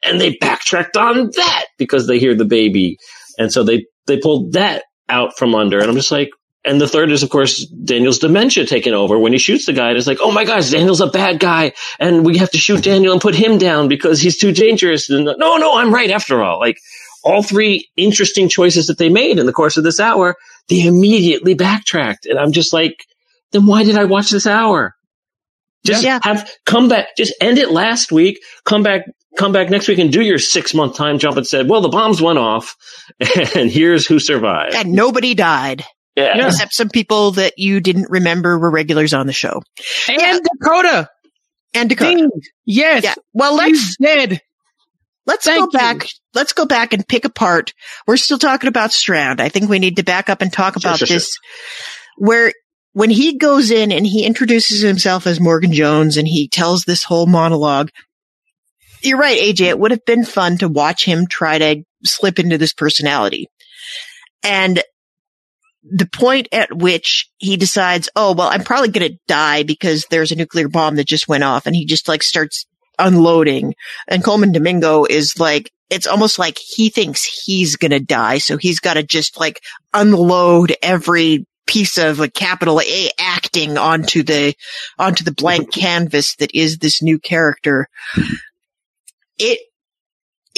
and 0.04 0.22
they 0.22 0.36
backtracked 0.36 0.96
on 0.96 1.32
that 1.36 1.66
because 1.78 2.08
they 2.08 2.20
hear 2.20 2.36
the 2.36 2.46
baby. 2.46 2.98
And 3.40 3.52
so 3.52 3.64
they, 3.64 3.88
they 4.06 4.18
pulled 4.20 4.54
that 4.54 4.84
out 5.10 5.38
from 5.38 5.56
under. 5.56 5.80
And 5.80 5.90
I'm 5.90 5.96
just 5.96 6.12
like, 6.12 6.30
and 6.66 6.82
the 6.82 6.88
third 6.88 7.12
is, 7.12 7.24
of 7.24 7.30
course, 7.30 7.66
Daniel's 7.66 8.20
dementia 8.20 8.66
taking 8.66 8.94
over 8.94 9.18
when 9.18 9.32
he 9.32 9.38
shoots 9.40 9.66
the 9.66 9.74
guy. 9.74 9.90
And 9.90 9.98
it's 9.98 10.08
like, 10.08 10.18
oh 10.22 10.32
my 10.32 10.44
gosh, 10.44 10.70
Daniel's 10.70 11.02
a 11.02 11.08
bad 11.08 11.40
guy. 11.40 11.72
And 12.00 12.26
we 12.26 12.38
have 12.40 12.52
to 12.52 12.58
shoot 12.58 12.84
Daniel 12.84 13.14
and 13.14 13.22
put 13.22 13.36
him 13.36 13.58
down 13.58 13.88
because 13.88 14.20
he's 14.20 14.38
too 14.38 14.52
dangerous. 14.52 15.10
And 15.10 15.26
no, 15.26 15.58
no, 15.58 15.78
I'm 15.78 15.94
right 15.94 16.12
after 16.12 16.44
all. 16.44 16.60
Like 16.60 16.78
all 17.24 17.42
three 17.44 17.90
interesting 17.96 18.50
choices 18.50 18.88
that 18.88 18.98
they 18.98 19.10
made 19.10 19.40
in 19.40 19.46
the 19.46 19.54
course 19.54 19.78
of 19.78 19.84
this 19.84 20.00
hour, 20.00 20.36
they 20.68 20.86
immediately 20.86 21.54
backtracked. 21.54 22.26
And 22.26 22.38
I'm 22.38 22.52
just 22.52 22.74
like, 22.74 23.06
then 23.52 23.66
why 23.66 23.84
did 23.84 23.98
I 23.98 24.06
watch 24.06 24.30
this 24.30 24.48
hour? 24.48 24.94
Just 25.86 26.04
Yeah. 26.04 26.20
have 26.24 26.50
come 26.66 26.90
back, 26.90 27.16
just 27.16 27.34
end 27.40 27.58
it 27.60 27.72
last 27.72 28.12
week, 28.12 28.40
come 28.66 28.84
back, 28.84 29.06
come 29.38 29.54
back 29.54 29.70
next 29.70 29.88
week 29.88 30.00
and 30.00 30.12
do 30.12 30.22
your 30.22 30.40
six 30.40 30.74
month 30.74 30.96
time 30.98 31.18
jump 31.20 31.38
and 31.38 31.48
said, 31.48 31.70
well, 31.70 31.80
the 31.82 31.88
bombs 31.90 32.22
went 32.22 32.40
off 32.40 32.76
and 33.56 33.70
here's 33.72 34.06
who 34.06 34.20
survived. 34.20 34.76
And 34.76 34.92
nobody 34.94 35.34
died, 35.34 35.86
Yeah. 36.18 36.48
except 36.48 36.74
some 36.74 36.90
people 36.90 37.32
that 37.34 37.54
you 37.58 37.80
didn't 37.80 38.10
remember 38.10 38.58
were 38.58 38.72
regulars 38.72 39.14
on 39.14 39.28
the 39.28 39.34
show. 39.34 39.62
And 40.10 40.20
Yeah. 40.22 40.40
Dakota. 40.60 41.10
And 41.74 41.90
Dakota. 41.90 42.16
Ding. 42.18 42.30
Yes. 42.66 43.04
Yeah. 43.04 43.16
Well, 43.34 43.56
let's 43.56 43.72
He's 43.72 43.98
dead. 43.98 44.42
Let's 45.26 45.46
Thank 45.46 45.60
go 45.60 45.66
you. 45.66 45.78
back. 45.80 46.08
Let's 46.34 46.54
go 46.54 46.66
back 46.66 46.94
and 46.94 47.06
pick 47.08 47.26
apart. 47.26 47.74
We're 48.08 48.18
still 48.18 48.38
talking 48.40 48.68
about 48.70 48.94
Strand. 48.94 49.42
I 49.42 49.50
think 49.50 49.70
we 49.70 49.78
need 49.80 49.98
to 49.98 50.04
back 50.04 50.30
up 50.30 50.42
and 50.42 50.52
talk 50.52 50.74
Sure, 50.80 50.90
about 50.90 51.00
sure, 51.00 51.08
sure. 51.08 51.16
this 51.18 51.38
where 52.18 52.54
when 52.94 53.10
he 53.10 53.38
goes 53.38 53.70
in 53.70 53.92
and 53.92 54.08
he 54.08 54.26
introduces 54.26 54.82
himself 54.82 55.28
as 55.28 55.40
Morgan 55.40 55.74
Jones 55.74 56.18
and 56.18 56.28
he 56.28 56.48
tells 56.48 56.84
this 56.84 57.04
whole 57.04 57.28
monologue, 57.28 57.90
you're 59.04 59.20
right, 59.20 59.38
AJ. 59.40 59.68
It 59.68 59.80
would 59.80 59.92
have 59.92 60.06
been 60.06 60.26
fun 60.26 60.58
to 60.60 60.68
watch 60.68 61.06
him 61.06 61.28
try 61.28 61.58
to 61.60 61.84
slip 62.04 62.40
into 62.40 62.58
this 62.58 62.74
personality. 62.74 63.48
And 64.44 64.82
the 65.84 66.08
point 66.08 66.48
at 66.52 66.76
which 66.76 67.30
he 67.38 67.58
decides, 67.58 68.10
oh, 68.16 68.34
well, 68.34 68.50
I'm 68.50 68.64
probably 68.64 68.90
going 68.90 69.12
to 69.12 69.20
die 69.28 69.64
because 69.64 70.06
there's 70.10 70.32
a 70.32 70.36
nuclear 70.36 70.68
bomb 70.68 70.96
that 70.96 71.08
just 71.08 71.28
went 71.28 71.44
off 71.44 71.66
and 71.66 71.76
he 71.76 71.86
just 71.86 72.08
like 72.08 72.24
starts 72.24 72.66
unloading 73.00 73.76
and 74.08 74.24
Colman 74.24 74.52
Domingo 74.52 75.06
is 75.06 75.40
like, 75.40 75.72
it's 75.90 76.08
almost 76.08 76.38
like 76.38 76.58
he 76.58 76.90
thinks 76.90 77.24
he's 77.24 77.78
going 77.78 77.92
to 77.92 78.00
die. 78.00 78.40
So 78.40 78.58
he's 78.58 78.80
got 78.80 78.96
to 78.96 79.04
just 79.04 79.40
like 79.40 79.62
unload 79.94 80.76
every 80.82 81.46
piece 81.66 81.98
of 81.98 82.20
a 82.20 82.30
capital 82.30 82.82
A 82.82 83.10
acting 83.20 83.78
onto 83.78 84.24
the, 84.24 84.56
onto 84.98 85.24
the 85.24 85.34
blank 85.34 85.72
canvas 85.72 86.36
that 86.38 86.54
is 86.54 86.80
this 86.80 87.02
new 87.02 87.20
character. 87.20 87.88
It, 89.38 89.60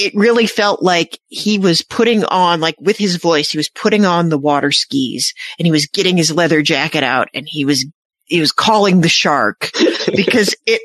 it 0.00 0.14
really 0.14 0.46
felt 0.46 0.82
like 0.82 1.18
he 1.28 1.58
was 1.58 1.82
putting 1.82 2.24
on, 2.24 2.60
like 2.60 2.76
with 2.80 2.96
his 2.96 3.16
voice, 3.16 3.50
he 3.50 3.58
was 3.58 3.68
putting 3.68 4.04
on 4.04 4.28
the 4.28 4.38
water 4.38 4.72
skis 4.72 5.34
and 5.58 5.66
he 5.66 5.72
was 5.72 5.86
getting 5.86 6.16
his 6.16 6.32
leather 6.32 6.62
jacket 6.62 7.02
out 7.02 7.28
and 7.34 7.46
he 7.48 7.64
was, 7.64 7.86
he 8.24 8.40
was 8.40 8.52
calling 8.52 9.00
the 9.00 9.08
shark 9.08 9.70
because 10.14 10.54
it, 10.66 10.82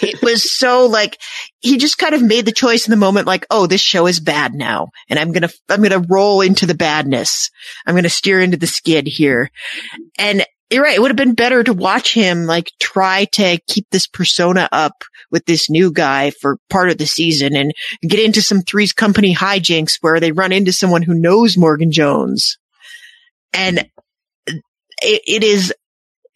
it 0.00 0.22
was 0.22 0.56
so 0.56 0.86
like 0.86 1.18
he 1.58 1.78
just 1.78 1.98
kind 1.98 2.14
of 2.14 2.22
made 2.22 2.46
the 2.46 2.52
choice 2.52 2.86
in 2.86 2.92
the 2.92 2.96
moment 2.96 3.26
like 3.26 3.44
oh 3.50 3.66
this 3.66 3.80
show 3.80 4.06
is 4.06 4.20
bad 4.20 4.54
now 4.54 4.86
and 5.08 5.18
i'm 5.18 5.32
gonna 5.32 5.48
i'm 5.68 5.82
gonna 5.82 6.04
roll 6.08 6.42
into 6.42 6.64
the 6.64 6.76
badness. 6.76 7.50
I'm 7.84 7.96
gonna 7.96 8.08
steer 8.08 8.40
into 8.40 8.56
the 8.56 8.68
skid 8.68 9.08
here. 9.08 9.50
And 10.16 10.44
you're 10.70 10.82
right 10.82 10.96
it 10.96 11.00
would 11.00 11.10
have 11.10 11.16
been 11.16 11.34
better 11.34 11.62
to 11.62 11.72
watch 11.72 12.14
him 12.14 12.46
like 12.46 12.70
try 12.80 13.26
to 13.26 13.58
keep 13.66 13.86
this 13.90 14.06
persona 14.06 14.68
up 14.72 15.04
with 15.30 15.44
this 15.46 15.68
new 15.70 15.92
guy 15.92 16.30
for 16.30 16.58
part 16.70 16.90
of 16.90 16.98
the 16.98 17.06
season 17.06 17.54
and 17.54 17.72
get 18.02 18.20
into 18.20 18.42
some 18.42 18.62
three's 18.62 18.92
company 18.92 19.34
hijinks 19.34 19.98
where 20.00 20.20
they 20.20 20.32
run 20.32 20.52
into 20.52 20.72
someone 20.72 21.02
who 21.02 21.14
knows 21.14 21.56
morgan 21.56 21.92
jones 21.92 22.58
and 23.52 23.86
it, 25.02 25.22
it 25.26 25.44
is 25.44 25.72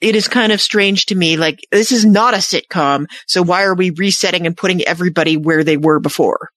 it 0.00 0.14
is 0.14 0.28
kind 0.28 0.52
of 0.52 0.60
strange 0.60 1.06
to 1.06 1.14
me. 1.14 1.36
Like 1.36 1.60
this 1.70 1.92
is 1.92 2.04
not 2.04 2.34
a 2.34 2.38
sitcom. 2.38 3.06
So 3.26 3.42
why 3.42 3.64
are 3.64 3.74
we 3.74 3.90
resetting 3.90 4.46
and 4.46 4.56
putting 4.56 4.82
everybody 4.82 5.36
where 5.36 5.64
they 5.64 5.76
were 5.76 6.00
before? 6.00 6.50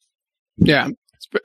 Yeah. 0.58 0.90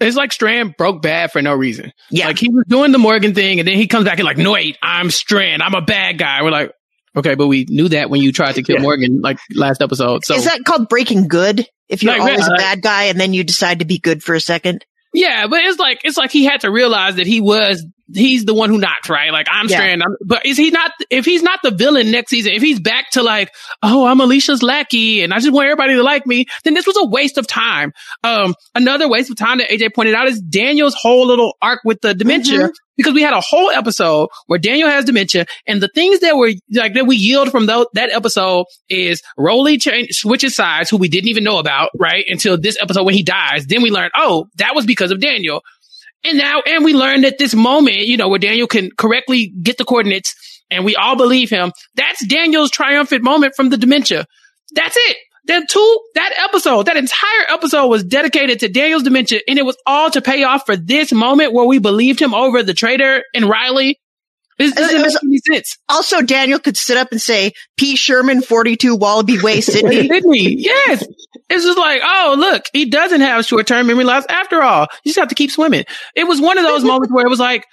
It's 0.01 0.17
like 0.17 0.33
Strand 0.33 0.77
broke 0.77 1.03
bad 1.03 1.33
for 1.33 1.41
no 1.43 1.55
reason. 1.55 1.93
Yeah. 2.11 2.27
Like 2.27 2.39
he 2.39 2.49
was 2.49 2.65
doing 2.67 2.93
the 2.93 2.99
Morgan 2.99 3.35
thing 3.35 3.59
and 3.61 3.69
then 3.69 3.77
he 3.77 3.87
comes 3.87 4.05
back 4.05 4.19
and 4.19 4.27
like, 4.27 4.39
no, 4.39 4.53
wait, 4.53 4.77
I'm 4.83 5.11
Strand. 5.11 5.63
I'm 5.63 5.75
a 5.75 5.83
bad 5.83 6.19
guy. 6.19 6.43
We're 6.43 6.51
like, 6.51 6.73
okay, 7.17 7.35
but 7.35 7.47
we 7.47 7.67
knew 7.69 7.89
that 7.91 8.11
when 8.11 8.21
you 8.21 8.33
tried 8.33 8.57
to 8.57 8.63
kill 8.63 8.77
Yeah. 8.77 8.83
Morgan 8.83 9.21
like 9.21 9.39
last 9.55 9.81
episode. 9.81 10.25
So 10.25 10.35
is 10.35 10.45
that 10.45 10.65
called 10.65 10.89
breaking 10.89 11.29
good? 11.29 11.67
If 11.89 12.03
you're 12.03 12.13
Like, 12.13 12.23
always 12.23 12.49
a 12.49 12.53
uh, 12.53 12.57
bad 12.57 12.83
guy 12.83 13.05
and 13.05 13.21
then 13.21 13.33
you 13.33 13.45
decide 13.45 13.79
to 13.79 13.85
be 13.85 13.99
good 13.99 14.23
for 14.23 14.35
a 14.35 14.41
second? 14.41 14.85
Yeah, 15.15 15.47
but 15.47 15.61
it's 15.63 15.79
like 15.79 16.01
it's 16.05 16.17
like 16.19 16.31
he 16.33 16.45
had 16.45 16.61
to 16.63 16.71
realize 16.71 17.17
that 17.17 17.27
he 17.27 17.41
was 17.41 17.87
he's 18.15 18.45
the 18.45 18.55
one 18.55 18.71
who 18.71 18.79
knocked, 18.79 19.09
right? 19.09 19.33
Like 19.33 19.47
I'm 19.51 19.69
Yeah. 19.69 19.77
Strand, 19.77 20.03
I'm, 20.03 20.17
but 20.25 20.45
is 20.47 20.57
he 20.57 20.71
not? 20.71 20.93
If 21.11 21.25
he's 21.25 21.43
not 21.43 21.61
the 21.63 21.71
villain 21.71 22.11
next 22.11 22.31
season, 22.31 22.53
if 22.53 22.63
he's 22.63 22.81
back 22.81 23.11
to 23.13 23.23
like, 23.23 23.51
oh, 23.83 24.07
I'm 24.07 24.21
Alicia's 24.21 24.63
lackey, 24.63 25.23
and 25.23 25.33
I 25.33 25.39
just 25.39 25.53
want 25.53 25.67
everybody 25.67 25.95
to 25.95 26.03
like 26.03 26.27
me, 26.27 26.47
then 26.65 26.75
this 26.75 26.87
was 26.87 26.97
a 26.97 27.05
waste 27.07 27.39
of 27.39 27.47
time. 27.47 27.93
Um, 28.25 28.55
another 28.75 29.09
waste 29.09 29.31
of 29.31 29.37
time 29.37 29.59
that 29.59 29.71
AJ 29.71 29.95
pointed 29.95 30.15
out 30.15 30.29
is 30.29 30.41
Daniel's 30.41 30.95
whole 30.95 31.27
little 31.27 31.55
arc 31.61 31.81
with 31.85 32.01
the 32.01 32.15
dementia. 32.15 32.69
Mhm. 32.69 32.73
Because 32.97 33.13
we 33.13 33.21
had 33.21 33.35
a 33.35 33.43
whole 33.43 33.69
episode 33.71 34.31
where 34.47 34.59
Daniel 34.59 34.89
has 34.89 35.05
dementia, 35.05 35.45
and 35.67 35.83
the 35.83 35.89
things 35.95 36.21
that 36.21 36.35
were 36.35 36.53
like 36.73 36.95
that 36.95 37.07
we 37.07 37.17
yield 37.17 37.51
from 37.51 37.67
that 37.67 37.89
episode 37.95 38.65
is 38.89 39.21
Rollie 39.39 39.79
change, 39.79 40.13
switches 40.13 40.57
sides, 40.57 40.89
who 40.89 40.97
we 40.97 41.09
didn't 41.11 41.29
even 41.29 41.45
know 41.45 41.59
about, 41.59 41.91
right? 41.99 42.25
Until 42.27 42.57
this 42.57 42.79
episode 42.81 43.05
when 43.05 43.13
he 43.13 43.23
dies. 43.23 43.67
Then 43.67 43.83
we 43.83 43.91
learned, 43.91 44.13
oh, 44.17 44.47
that 44.57 44.75
was 44.75 44.87
because 44.87 45.11
of 45.11 45.21
Daniel. 45.21 45.61
And 46.27 46.39
now, 46.39 46.61
and 46.67 46.85
we 46.85 46.93
learned 46.93 47.25
at 47.25 47.39
this 47.39 47.55
moment, 47.55 47.99
you 47.99 48.17
know, 48.17 48.29
where 48.29 48.39
Daniel 48.39 48.67
can 48.67 48.91
correctly 48.91 49.47
get 49.63 49.79
the 49.79 49.85
coordinates 49.85 50.35
and 50.71 50.85
we 50.85 50.97
all 50.97 51.17
believe 51.17 51.51
him. 51.51 51.73
That's 51.95 52.25
Daniel's 52.27 52.71
triumphant 52.71 53.23
moment 53.23 53.55
from 53.55 53.69
the 53.69 53.77
dementia. 53.77 54.27
That's 54.75 54.97
it. 54.97 55.17
Then 55.45 55.67
two, 55.71 56.01
that 56.17 56.33
episode, 56.49 56.87
that 56.87 56.97
entire 56.97 57.45
episode 57.49 57.87
was 57.87 58.03
dedicated 58.03 58.59
to 58.61 58.69
Daniel's 58.69 59.05
dementia 59.05 59.41
and 59.47 59.59
it 59.59 59.65
was 59.65 59.77
all 59.87 60.11
to 60.11 60.21
pay 60.21 60.43
off 60.43 60.67
for 60.67 60.77
this 60.77 61.13
moment 61.13 61.53
where 61.53 61.67
we 61.67 61.79
believed 61.79 62.21
him 62.21 62.35
over 62.35 62.65
the 62.65 62.75
traitor 62.75 63.23
and 63.33 63.49
Riley. 63.49 64.01
This, 64.59 64.75
this 64.75 64.91
It 64.91 64.95
doesn't 64.95 65.17
uh, 65.17 65.19
uh, 65.19 65.21
make 65.23 65.43
any 65.51 65.57
sense. 65.59 65.79
Also, 65.89 66.23
Daniel 66.23 66.59
could 66.59 66.77
sit 66.77 66.97
up 66.97 67.13
and 67.13 67.21
say, 67.21 67.53
P. 67.77 67.95
Sherman, 67.95 68.43
42 68.43 68.97
Wallaby 68.97 69.41
Way, 69.41 69.61
Sydney. 69.61 70.09
Didn't? 70.09 70.35
Yes. 70.35 71.07
It's 71.49 71.65
just 71.65 71.79
like, 71.79 72.01
oh, 72.05 72.35
look, 72.39 72.65
he 72.73 72.87
doesn't 72.87 73.21
have 73.21 73.45
short 73.45 73.67
term 73.67 73.87
memory 73.87 74.05
loss 74.05 74.25
after 74.29 74.63
all. 74.63 74.89
You 75.05 75.11
just 75.11 75.19
have 75.19 75.29
to 75.29 75.35
keep 75.35 75.51
swimming. 75.51 75.85
It 76.15 76.25
was 76.25 76.41
one 76.41 76.59
of 76.59 76.65
those 76.65 76.85
moments 76.85 77.13
where 77.13 77.25
it 77.25 77.31
was 77.31 77.41
like, 77.41 77.67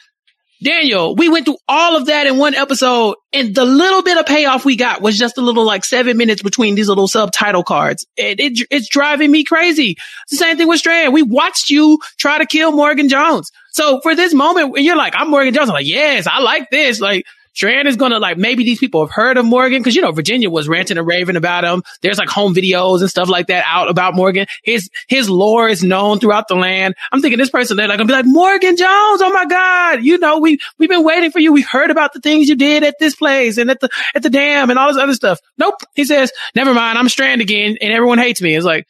Daniel, 0.63 1.15
we 1.15 1.27
went 1.27 1.45
through 1.45 1.57
all 1.67 1.97
of 1.97 2.05
that 2.05 2.25
in 2.25 2.37
one 2.37 2.55
episode 2.55 3.15
and 3.33 3.53
the 3.53 3.65
little 3.65 4.01
bit 4.01 4.17
of 4.17 4.25
payoff 4.25 4.63
we 4.63 4.75
got 4.75 5.01
was 5.01 5.17
just 5.17 5.37
a 5.37 5.41
little 5.41 5.65
like 5.65 5.83
seven 5.83 6.15
minutes 6.15 6.41
between 6.41 6.75
these 6.75 6.87
little 6.87 7.07
subtitle 7.07 7.63
cards. 7.63 8.05
It, 8.15 8.39
it, 8.39 8.67
it's 8.71 8.87
driving 8.87 9.29
me 9.29 9.43
crazy. 9.43 9.97
It's 10.23 10.31
the 10.31 10.37
same 10.37 10.57
thing 10.57 10.67
with 10.67 10.79
Strand. 10.79 11.13
We 11.13 11.21
watched 11.21 11.69
you 11.69 11.99
try 12.17 12.37
to 12.37 12.45
kill 12.45 12.71
Morgan 12.71 13.09
Jones. 13.09 13.51
So 13.71 13.99
for 14.01 14.15
this 14.15 14.33
moment, 14.33 14.71
when 14.71 14.85
you're 14.85 14.95
like, 14.95 15.13
I'm 15.17 15.29
Morgan 15.29 15.53
Jones, 15.53 15.69
I'm 15.69 15.73
like, 15.73 15.87
yes, 15.87 16.27
I 16.27 16.39
like 16.39 16.69
this. 16.69 17.01
Like, 17.01 17.25
Strand 17.53 17.87
is 17.87 17.95
gonna 17.95 18.19
like 18.19 18.37
maybe 18.37 18.63
these 18.63 18.79
people 18.79 19.05
have 19.05 19.11
heard 19.11 19.37
of 19.37 19.45
Morgan 19.45 19.79
because 19.79 19.95
you 19.95 20.01
know 20.01 20.11
Virginia 20.11 20.49
was 20.49 20.67
ranting 20.67 20.97
and 20.97 21.05
raving 21.05 21.35
about 21.35 21.63
him. 21.63 21.83
There's 22.01 22.17
like 22.17 22.29
home 22.29 22.55
videos 22.55 23.01
and 23.01 23.09
stuff 23.09 23.29
like 23.29 23.47
that 23.47 23.63
out 23.67 23.89
about 23.89 24.15
Morgan. 24.15 24.47
His 24.63 24.89
his 25.07 25.29
lore 25.29 25.69
is 25.69 25.83
known 25.83 26.19
throughout 26.19 26.47
the 26.47 26.55
land. 26.55 26.95
I'm 27.11 27.21
thinking 27.21 27.37
this 27.37 27.51
person 27.51 27.77
they're 27.77 27.87
like 27.87 27.97
gonna 27.97 28.07
be 28.07 28.13
like 28.13 28.25
Morgan 28.25 28.75
Jones. 28.75 29.21
Oh 29.21 29.31
my 29.31 29.45
God, 29.45 30.03
you 30.03 30.17
know 30.17 30.39
we 30.39 30.59
we've 30.79 30.89
been 30.89 31.03
waiting 31.03 31.29
for 31.29 31.39
you. 31.39 31.53
We 31.53 31.61
heard 31.61 31.91
about 31.91 32.13
the 32.13 32.19
things 32.19 32.49
you 32.49 32.55
did 32.55 32.83
at 32.83 32.95
this 32.99 33.15
place 33.15 33.57
and 33.57 33.69
at 33.69 33.79
the 33.79 33.89
at 34.15 34.23
the 34.23 34.31
dam 34.31 34.71
and 34.71 34.79
all 34.79 34.91
this 34.91 35.01
other 35.01 35.13
stuff. 35.13 35.39
Nope. 35.57 35.75
He 35.93 36.05
says 36.05 36.31
never 36.55 36.73
mind. 36.73 36.97
I'm 36.97 37.09
Strand 37.09 37.41
again 37.41 37.77
and 37.79 37.93
everyone 37.93 38.17
hates 38.17 38.41
me. 38.41 38.55
It's 38.55 38.65
like 38.65 38.87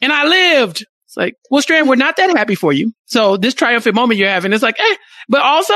and 0.00 0.10
I 0.10 0.26
lived. 0.26 0.86
It's 1.04 1.16
like 1.18 1.36
well 1.50 1.60
Strand, 1.60 1.86
we're 1.86 1.96
not 1.96 2.16
that 2.16 2.34
happy 2.34 2.54
for 2.54 2.72
you. 2.72 2.92
So 3.04 3.36
this 3.36 3.52
triumphant 3.52 3.94
moment 3.94 4.18
you're 4.18 4.28
having, 4.28 4.54
it's 4.54 4.62
like 4.62 4.80
eh. 4.80 4.96
But 5.28 5.42
also 5.42 5.74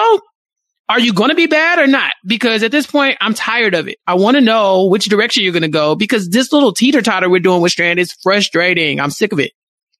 are 0.90 0.98
you 0.98 1.12
going 1.12 1.30
to 1.30 1.36
be 1.36 1.46
bad 1.46 1.78
or 1.78 1.86
not? 1.86 2.12
Because 2.26 2.64
at 2.64 2.72
this 2.72 2.84
point, 2.86 3.16
I'm 3.20 3.32
tired 3.32 3.74
of 3.74 3.86
it. 3.86 3.98
I 4.08 4.14
want 4.14 4.36
to 4.36 4.40
know 4.40 4.86
which 4.86 5.04
direction 5.04 5.44
you're 5.44 5.52
going 5.52 5.62
to 5.62 5.68
go 5.68 5.94
because 5.94 6.28
this 6.28 6.52
little 6.52 6.72
teeter 6.72 7.00
totter 7.00 7.30
we're 7.30 7.38
doing 7.38 7.62
with 7.62 7.70
Strand 7.70 8.00
is 8.00 8.12
frustrating. 8.24 8.98
I'm 8.98 9.12
sick 9.12 9.32
of 9.32 9.38
it. 9.38 9.52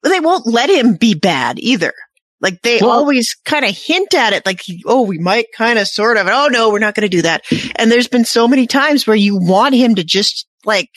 But 0.03 0.09
they 0.09 0.19
won't 0.19 0.47
let 0.49 0.69
him 0.69 0.97
be 0.97 1.15
bad 1.15 1.61
either. 1.61 1.93
Like 2.41 2.61
they 2.63 2.79
Well- 2.81 2.91
always 2.91 3.37
kind 3.45 3.65
of 3.65 3.77
hint 3.77 4.15
at 4.15 4.33
it, 4.33 4.45
like, 4.45 4.63
oh, 4.85 5.03
we 5.03 5.19
might 5.19 5.47
kind 5.57 5.79
of 5.79 5.87
sort 5.87 6.17
of, 6.17 6.27
oh 6.27 6.49
no, 6.51 6.71
we're 6.71 6.81
not 6.81 6.97
going 6.97 7.09
to 7.09 7.17
do 7.17 7.23
that. 7.23 7.45
And 7.77 7.93
there's 7.93 8.09
been 8.09 8.25
so 8.25 8.49
many 8.49 8.67
times 8.67 9.07
where 9.07 9.17
you 9.17 9.39
want 9.39 9.77
him 9.77 9.95
to 9.95 10.03
just 10.03 10.47
like 10.65 10.89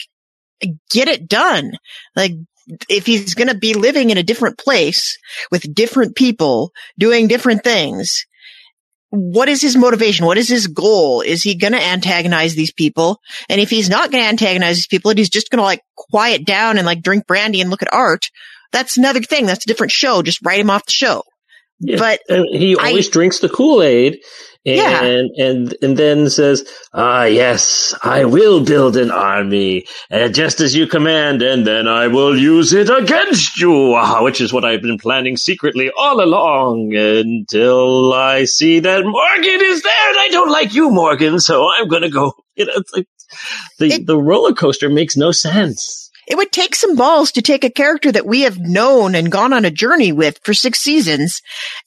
get 0.90 1.06
it 1.06 1.28
done. 1.28 1.70
Like 2.16 2.32
if 2.88 3.06
he's 3.06 3.34
going 3.34 3.48
to 3.48 3.56
be 3.56 3.74
living 3.74 4.10
in 4.10 4.18
a 4.18 4.22
different 4.24 4.58
place 4.58 5.16
with 5.52 5.72
different 5.72 6.16
people 6.16 6.72
doing 6.98 7.28
different 7.28 7.62
things, 7.62 8.24
what 9.14 9.48
is 9.48 9.62
his 9.62 9.76
motivation? 9.76 10.26
What 10.26 10.38
is 10.38 10.48
his 10.48 10.66
goal? 10.66 11.20
Is 11.20 11.42
he 11.42 11.54
going 11.54 11.72
to 11.72 11.82
antagonize 11.82 12.54
these 12.54 12.72
people? 12.72 13.20
And 13.48 13.60
if 13.60 13.70
he's 13.70 13.88
not 13.88 14.10
going 14.10 14.22
to 14.22 14.28
antagonize 14.28 14.76
these 14.76 14.86
people 14.86 15.10
and 15.10 15.18
he's 15.18 15.30
just 15.30 15.50
going 15.50 15.58
to 15.58 15.64
like 15.64 15.80
quiet 15.96 16.44
down 16.44 16.78
and 16.78 16.86
like 16.86 17.02
drink 17.02 17.26
brandy 17.26 17.60
and 17.60 17.70
look 17.70 17.82
at 17.82 17.92
art, 17.92 18.26
that's 18.72 18.98
another 18.98 19.20
thing. 19.22 19.46
That's 19.46 19.64
a 19.64 19.68
different 19.68 19.92
show. 19.92 20.22
Just 20.22 20.44
write 20.44 20.58
him 20.60 20.70
off 20.70 20.86
the 20.86 20.92
show. 20.92 21.22
Yeah. 21.80 21.98
But 21.98 22.20
And 22.28 22.46
he 22.50 22.76
I- 22.78 22.88
always 22.88 23.08
drinks 23.08 23.38
the 23.38 23.48
Kool 23.48 23.82
Aid, 23.82 24.18
and 24.66 24.76
Yeah. 24.76 25.02
and 25.46 25.74
and 25.82 25.96
then 25.96 26.30
says, 26.30 26.64
"Ah, 26.94 27.24
yes, 27.24 27.94
I 28.02 28.24
will 28.24 28.60
build 28.64 28.96
an 28.96 29.10
army, 29.10 29.84
uh, 30.10 30.28
just 30.28 30.60
as 30.60 30.74
you 30.76 30.86
command, 30.86 31.42
and 31.42 31.66
then 31.66 31.88
I 31.88 32.08
will 32.08 32.36
use 32.38 32.72
it 32.72 32.90
against 32.90 33.60
you." 33.60 33.94
Ah, 33.94 34.22
which 34.22 34.40
is 34.40 34.52
what 34.52 34.64
I've 34.64 34.82
been 34.82 34.98
planning 34.98 35.36
secretly 35.36 35.90
all 35.98 36.22
along, 36.22 36.94
until 36.94 38.12
I 38.14 38.44
see 38.44 38.80
that 38.80 39.04
Morgan 39.04 39.60
is 39.72 39.82
there, 39.82 40.08
and 40.10 40.18
I 40.18 40.28
don't 40.30 40.50
like 40.50 40.74
you, 40.74 40.90
Morgan. 40.90 41.40
So 41.40 41.68
I'm 41.70 41.88
gonna 41.88 42.10
go. 42.10 42.32
You 42.56 42.66
know, 42.66 42.72
it's 42.76 42.92
like 42.94 43.06
the 43.80 43.86
It- 43.94 44.06
the 44.06 44.16
roller 44.16 44.52
coaster 44.52 44.88
makes 44.88 45.16
no 45.16 45.32
sense. 45.32 46.03
It 46.26 46.36
would 46.36 46.52
take 46.52 46.74
some 46.74 46.96
balls 46.96 47.32
to 47.32 47.42
take 47.42 47.64
a 47.64 47.70
character 47.70 48.10
that 48.12 48.26
we 48.26 48.42
have 48.42 48.58
known 48.58 49.14
and 49.14 49.30
gone 49.30 49.52
on 49.52 49.64
a 49.64 49.70
journey 49.70 50.12
with 50.12 50.40
for 50.42 50.54
six 50.54 50.80
seasons 50.80 51.40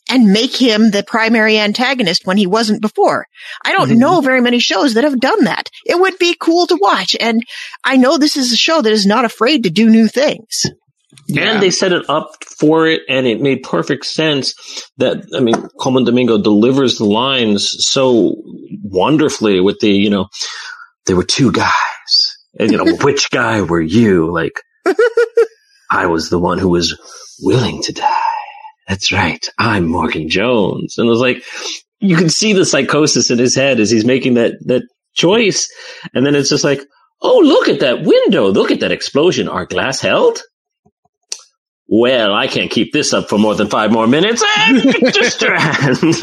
and 0.10 0.32
make 0.34 0.56
him 0.56 0.92
the 0.92 1.04
primary 1.04 1.58
antagonist 1.58 2.26
when 2.26 2.38
he 2.38 2.48
wasn't 2.48 2.82
before. 2.82 3.28
I 3.66 3.74
don't 3.74 3.90
Mhm. 3.90 3.98
know 3.98 4.22
very 4.22 4.42
many 4.42 4.60
shows 4.60 4.94
that 4.94 5.04
have 5.04 5.20
done 5.20 5.46
that. 5.46 5.70
It 5.86 6.00
would 6.00 6.18
be 6.18 6.36
cool 6.40 6.68
to 6.68 6.78
watch. 6.80 7.16
And 7.20 7.42
I 7.84 7.98
know 7.98 8.18
this 8.18 8.38
is 8.38 8.52
a 8.52 8.58
show 8.58 8.82
that 8.82 8.94
is 8.94 9.06
not 9.06 9.26
afraid 9.26 9.64
to 9.64 9.70
do 9.70 9.90
new 9.90 10.08
things. 10.08 10.66
And 11.36 11.62
they 11.62 11.72
set 11.72 11.94
it 11.94 12.10
up 12.10 12.30
for 12.60 12.88
it, 12.88 13.02
and 13.10 13.26
it 13.26 13.42
made 13.42 13.64
perfect 13.64 14.06
sense 14.06 14.54
that, 14.98 15.18
I 15.36 15.40
mean, 15.40 15.56
Colman 15.80 16.04
Domingo 16.06 16.38
delivers 16.38 16.98
the 16.98 17.06
lines 17.06 17.76
so 17.86 18.36
wonderfully 18.84 19.60
with 19.60 19.80
the, 19.80 19.90
you 19.92 20.10
know, 20.10 20.28
there 21.06 21.16
were 21.16 21.24
two 21.24 21.52
guys. 21.52 21.72
And, 22.60 22.72
you 22.72 22.78
know, 22.78 22.96
which 23.02 23.30
guy 23.30 23.62
were 23.62 23.82
you? 23.82 24.32
Like, 24.32 24.62
I 25.92 26.08
was 26.08 26.30
the 26.30 26.40
one 26.40 26.60
who 26.60 26.70
was 26.70 26.98
willing 27.42 27.82
to 27.84 27.94
die. 27.94 28.22
That's 28.88 29.12
right. 29.12 29.46
I'm 29.58 29.86
Morgan 29.88 30.30
Jones. 30.30 30.98
And 30.98 31.08
it 31.08 31.10
was 31.10 31.20
like, 31.20 31.44
you 32.00 32.16
can 32.16 32.30
see 32.30 32.54
the 32.54 32.66
psychosis 32.66 33.32
in 33.32 33.40
his 33.40 33.56
head 33.56 33.80
as 33.80 33.90
he's 33.92 34.06
making 34.06 34.36
that, 34.36 34.54
that 34.66 34.84
choice. 35.14 35.70
And 36.14 36.26
then 36.26 36.36
it's 36.36 36.50
just 36.50 36.64
like, 36.64 36.82
oh, 37.22 37.40
look 37.40 37.68
at 37.68 37.82
that 37.82 38.04
window. 38.04 38.50
Look 38.50 38.72
at 38.72 38.80
that 38.82 38.92
explosion. 38.92 39.50
Our 39.50 39.66
glass 39.66 40.00
held? 40.00 40.42
Well, 41.90 42.34
I 42.34 42.48
can't 42.48 42.70
keep 42.70 42.92
this 42.92 43.14
up 43.14 43.30
for 43.30 43.38
more 43.40 43.56
than 43.56 43.68
five 43.70 43.92
more 43.92 44.08
minutes. 44.08 44.44
And. 44.58 44.84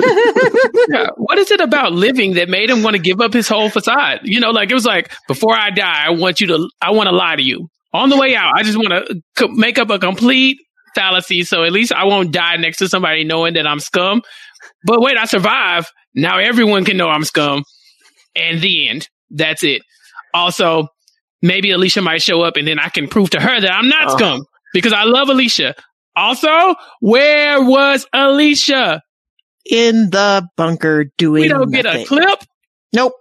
Yeah. 0.88 1.06
What 1.16 1.38
is 1.38 1.50
it 1.50 1.60
about 1.60 1.92
living 1.92 2.34
that 2.34 2.48
made 2.48 2.68
him 2.70 2.82
want 2.82 2.94
to 2.96 3.02
give 3.02 3.20
up 3.20 3.32
his 3.32 3.48
whole 3.48 3.70
facade? 3.70 4.20
You 4.24 4.40
know, 4.40 4.50
like 4.50 4.70
it 4.70 4.74
was 4.74 4.84
like, 4.84 5.12
before 5.28 5.54
I 5.54 5.70
die, 5.70 6.04
I 6.06 6.10
want 6.10 6.40
you 6.40 6.48
to, 6.48 6.68
I 6.80 6.90
want 6.92 7.08
to 7.08 7.14
lie 7.14 7.36
to 7.36 7.42
you. 7.42 7.68
On 7.92 8.08
the 8.10 8.16
way 8.16 8.34
out, 8.36 8.52
I 8.56 8.62
just 8.62 8.76
want 8.76 8.90
to 8.90 9.22
co- 9.36 9.48
make 9.48 9.78
up 9.78 9.88
a 9.90 9.98
complete 9.98 10.58
fallacy. 10.94 11.42
So 11.44 11.64
at 11.64 11.72
least 11.72 11.92
I 11.92 12.04
won't 12.04 12.32
die 12.32 12.56
next 12.56 12.78
to 12.78 12.88
somebody 12.88 13.24
knowing 13.24 13.54
that 13.54 13.66
I'm 13.66 13.80
scum. 13.80 14.22
But 14.84 15.00
wait, 15.00 15.16
I 15.16 15.24
survive. 15.24 15.86
Now 16.14 16.38
everyone 16.38 16.84
can 16.84 16.96
know 16.96 17.08
I'm 17.08 17.24
scum. 17.24 17.64
And 18.36 18.60
the 18.60 18.88
end. 18.88 19.08
That's 19.30 19.62
it. 19.64 19.82
Also, 20.34 20.88
maybe 21.40 21.70
Alicia 21.70 22.02
might 22.02 22.20
show 22.22 22.42
up 22.42 22.56
and 22.56 22.66
then 22.66 22.78
I 22.78 22.88
can 22.88 23.08
prove 23.08 23.30
to 23.30 23.40
her 23.40 23.60
that 23.60 23.72
I'm 23.72 23.88
not 23.88 24.10
Oh. 24.10 24.16
scum 24.16 24.44
because 24.74 24.92
I 24.92 25.04
love 25.04 25.30
Alicia. 25.30 25.74
Also, 26.14 26.74
where 27.00 27.62
was 27.62 28.06
Alicia? 28.12 29.02
In 29.64 30.10
the 30.10 30.46
bunker 30.58 31.06
doing 31.16 31.40
We 31.40 31.48
don't 31.48 31.70
get 31.70 31.86
a 31.86 32.04
clip. 32.04 32.38
Nope. 32.92 33.14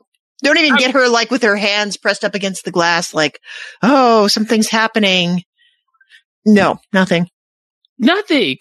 Don't 0.44 0.58
even 0.58 0.74
I- 0.74 0.78
get 0.78 0.92
her 0.92 1.08
like 1.08 1.32
with 1.32 1.44
her 1.44 1.56
hands 1.56 1.96
pressed 1.96 2.26
up 2.26 2.36
against 2.36 2.66
the 2.66 2.72
glass, 2.72 3.14
like, 3.14 3.40
oh, 3.82 4.28
something's 4.28 4.68
happening. 4.68 5.44
No, 6.46 6.80
nothing. 6.92 7.30
Nothing. 7.98 8.58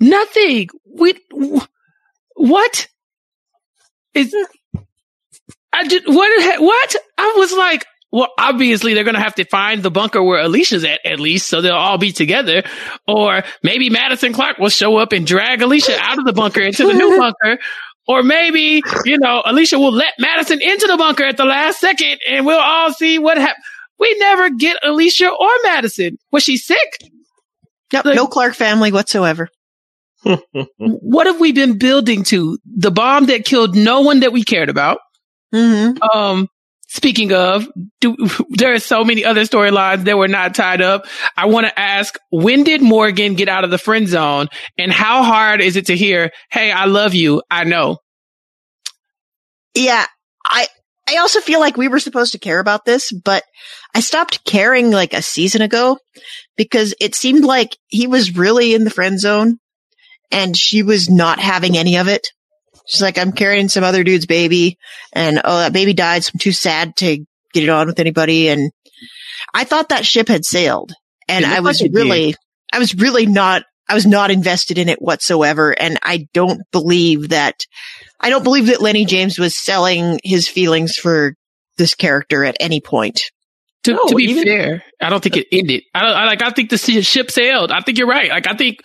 Nothing. 0.00 0.68
We, 0.84 1.14
wh- 1.32 1.64
what? 2.34 2.88
Is, 4.14 4.34
I 5.72 5.86
did, 5.86 6.02
what, 6.06 6.60
what? 6.60 6.96
I 7.16 7.34
was 7.36 7.52
like, 7.52 7.86
well, 8.12 8.28
obviously 8.38 8.92
they're 8.94 9.04
going 9.04 9.16
to 9.16 9.22
have 9.22 9.34
to 9.36 9.44
find 9.44 9.82
the 9.82 9.90
bunker 9.90 10.22
where 10.22 10.40
Alicia's 10.42 10.84
at, 10.84 11.00
at 11.04 11.18
least, 11.18 11.48
so 11.48 11.60
they'll 11.62 11.72
all 11.74 11.98
be 11.98 12.12
together. 12.12 12.62
Or 13.08 13.42
maybe 13.62 13.88
Madison 13.90 14.32
Clark 14.34 14.58
will 14.58 14.68
show 14.68 14.98
up 14.98 15.12
and 15.12 15.26
drag 15.26 15.62
Alicia 15.62 15.96
out 15.98 16.18
of 16.18 16.24
the 16.26 16.32
bunker 16.34 16.60
into 16.60 16.86
the 16.86 16.92
new 16.92 17.18
bunker. 17.18 17.60
Or 18.06 18.22
maybe, 18.22 18.82
you 19.04 19.18
know, 19.18 19.42
Alicia 19.46 19.78
will 19.78 19.92
let 19.92 20.12
Madison 20.18 20.60
into 20.60 20.86
the 20.88 20.96
bunker 20.96 21.24
at 21.24 21.36
the 21.36 21.44
last 21.44 21.80
second 21.80 22.18
and 22.30 22.44
we'll 22.44 22.60
all 22.60 22.92
see 22.92 23.18
what 23.18 23.38
happens. 23.38 23.64
We 23.98 24.14
never 24.18 24.50
get 24.50 24.76
Alicia 24.82 25.28
or 25.30 25.48
Madison. 25.64 26.18
Was 26.32 26.42
she 26.42 26.56
sick? 26.56 26.98
Like- 27.92 28.16
no 28.16 28.26
Clark 28.26 28.54
family 28.54 28.90
whatsoever. 28.92 29.48
what 30.78 31.26
have 31.26 31.40
we 31.40 31.52
been 31.52 31.78
building 31.78 32.24
to? 32.24 32.58
The 32.64 32.90
bomb 32.90 33.26
that 33.26 33.44
killed 33.44 33.74
no 33.76 34.00
one 34.02 34.20
that 34.20 34.32
we 34.32 34.44
cared 34.44 34.68
about. 34.68 34.98
hmm 35.52 35.92
Um, 36.12 36.48
speaking 36.92 37.32
of, 37.32 37.66
do, 38.00 38.16
there 38.50 38.74
are 38.74 38.78
so 38.78 39.02
many 39.02 39.24
other 39.24 39.42
storylines 39.42 40.04
that 40.04 40.18
were 40.18 40.28
not 40.28 40.54
tied 40.54 40.82
up. 40.82 41.06
I 41.36 41.46
want 41.46 41.66
to 41.66 41.78
ask, 41.78 42.18
when 42.30 42.64
did 42.64 42.82
Morgan 42.82 43.34
get 43.34 43.48
out 43.48 43.64
of 43.64 43.70
the 43.70 43.78
friend 43.78 44.06
zone 44.06 44.48
and 44.76 44.92
how 44.92 45.22
hard 45.22 45.62
is 45.62 45.76
it 45.76 45.86
to 45.86 45.96
hear, 45.96 46.32
Hey, 46.50 46.70
I 46.70 46.84
love 46.84 47.14
you. 47.14 47.42
I 47.50 47.64
know. 47.64 47.98
Yeah, 49.74 50.04
I 50.46 50.66
I 51.08 51.16
also 51.16 51.40
feel 51.40 51.60
like 51.60 51.76
we 51.76 51.88
were 51.88 51.98
supposed 51.98 52.32
to 52.32 52.38
care 52.38 52.60
about 52.60 52.84
this, 52.84 53.10
but 53.10 53.42
I 53.94 54.00
stopped 54.00 54.44
caring 54.44 54.90
like 54.90 55.14
a 55.14 55.22
season 55.22 55.62
ago 55.62 55.98
because 56.56 56.94
it 57.00 57.14
seemed 57.14 57.44
like 57.44 57.76
he 57.88 58.06
was 58.06 58.36
really 58.36 58.74
in 58.74 58.84
the 58.84 58.90
friend 58.90 59.18
zone 59.18 59.58
and 60.30 60.56
she 60.56 60.82
was 60.82 61.10
not 61.10 61.40
having 61.40 61.76
any 61.76 61.96
of 61.96 62.06
it. 62.06 62.28
She's 62.86 63.02
like, 63.02 63.18
I'm 63.18 63.32
carrying 63.32 63.68
some 63.68 63.84
other 63.84 64.04
dude's 64.04 64.26
baby 64.26 64.78
and 65.12 65.40
oh, 65.44 65.58
that 65.58 65.72
baby 65.72 65.94
died, 65.94 66.24
so 66.24 66.32
I'm 66.34 66.38
too 66.38 66.52
sad 66.52 66.96
to 66.96 67.18
get 67.52 67.62
it 67.62 67.68
on 67.68 67.86
with 67.86 68.00
anybody. 68.00 68.48
And 68.48 68.70
I 69.54 69.64
thought 69.64 69.90
that 69.90 70.06
ship 70.06 70.28
had 70.28 70.44
sailed 70.44 70.92
and 71.28 71.44
I 71.46 71.60
was 71.60 71.80
like 71.80 71.90
it 71.90 71.94
did. 71.94 71.98
really, 71.98 72.34
I 72.72 72.78
was 72.78 72.94
really 72.94 73.26
not, 73.26 73.64
I 73.88 73.94
was 73.94 74.06
not 74.06 74.30
invested 74.30 74.78
in 74.78 74.88
it 74.88 75.00
whatsoever. 75.02 75.70
And 75.78 75.98
I 76.02 76.26
don't 76.32 76.60
believe 76.72 77.28
that 77.30 77.64
I 78.20 78.30
don't 78.30 78.44
believe 78.44 78.66
that 78.66 78.80
Lennie 78.80 79.04
James 79.04 79.38
was 79.38 79.56
selling 79.56 80.20
his 80.22 80.48
feelings 80.48 80.96
for 80.96 81.34
this 81.76 81.94
character 81.94 82.44
at 82.44 82.56
any 82.60 82.80
point. 82.80 83.22
To, 83.84 83.92
No, 83.94 84.06
to 84.06 84.14
be 84.14 84.24
even- 84.24 84.44
fair, 84.44 84.84
I 85.00 85.10
don't 85.10 85.22
think 85.22 85.36
it 85.36 85.48
ended. 85.50 85.82
I 85.92 86.02
don't, 86.02 86.12
I 86.16 86.24
like, 86.26 86.42
I 86.42 86.50
think 86.50 86.70
the 86.70 86.78
ship 86.78 87.30
sailed. 87.32 87.72
I 87.72 87.80
think 87.80 87.98
you're 87.98 88.06
right. 88.06 88.30
Like, 88.30 88.46
I 88.46 88.54
think, 88.54 88.78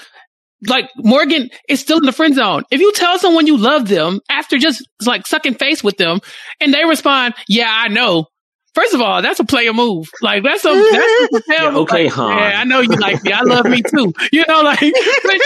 like, 0.65 0.89
Morgan 0.97 1.49
is 1.69 1.79
still 1.79 1.97
in 1.97 2.05
the 2.05 2.11
friend 2.11 2.33
zone. 2.33 2.63
If 2.71 2.81
you 2.81 2.91
tell 2.93 3.19
someone 3.19 3.47
you 3.47 3.57
love 3.57 3.87
them 3.87 4.19
after 4.29 4.57
just 4.57 4.87
like 5.05 5.27
sucking 5.27 5.55
face 5.55 5.83
with 5.83 5.97
them 5.97 6.19
and 6.59 6.73
they 6.73 6.83
respond, 6.85 7.35
yeah, 7.47 7.69
I 7.69 7.89
know. 7.89 8.25
First 8.73 8.93
of 8.93 9.01
all, 9.01 9.23
that's 9.23 9.39
a 9.39 9.45
player 9.45 9.73
move. 9.73 10.07
Like, 10.21 10.43
that's 10.43 10.63
a, 10.63 10.69
that's 10.69 11.47
Yeah, 11.49 11.77
okay, 11.77 12.05
like, 12.05 12.13
Han. 12.13 12.37
Yeah, 12.37 12.59
I 12.59 12.63
know 12.63 12.79
you 12.81 12.89
like 12.89 13.23
me. 13.23 13.31
I 13.31 13.41
love 13.41 13.65
me 13.65 13.81
too. 13.81 14.13
You 14.31 14.45
know, 14.47 14.61
like, 14.61 14.79
but, 14.79 15.37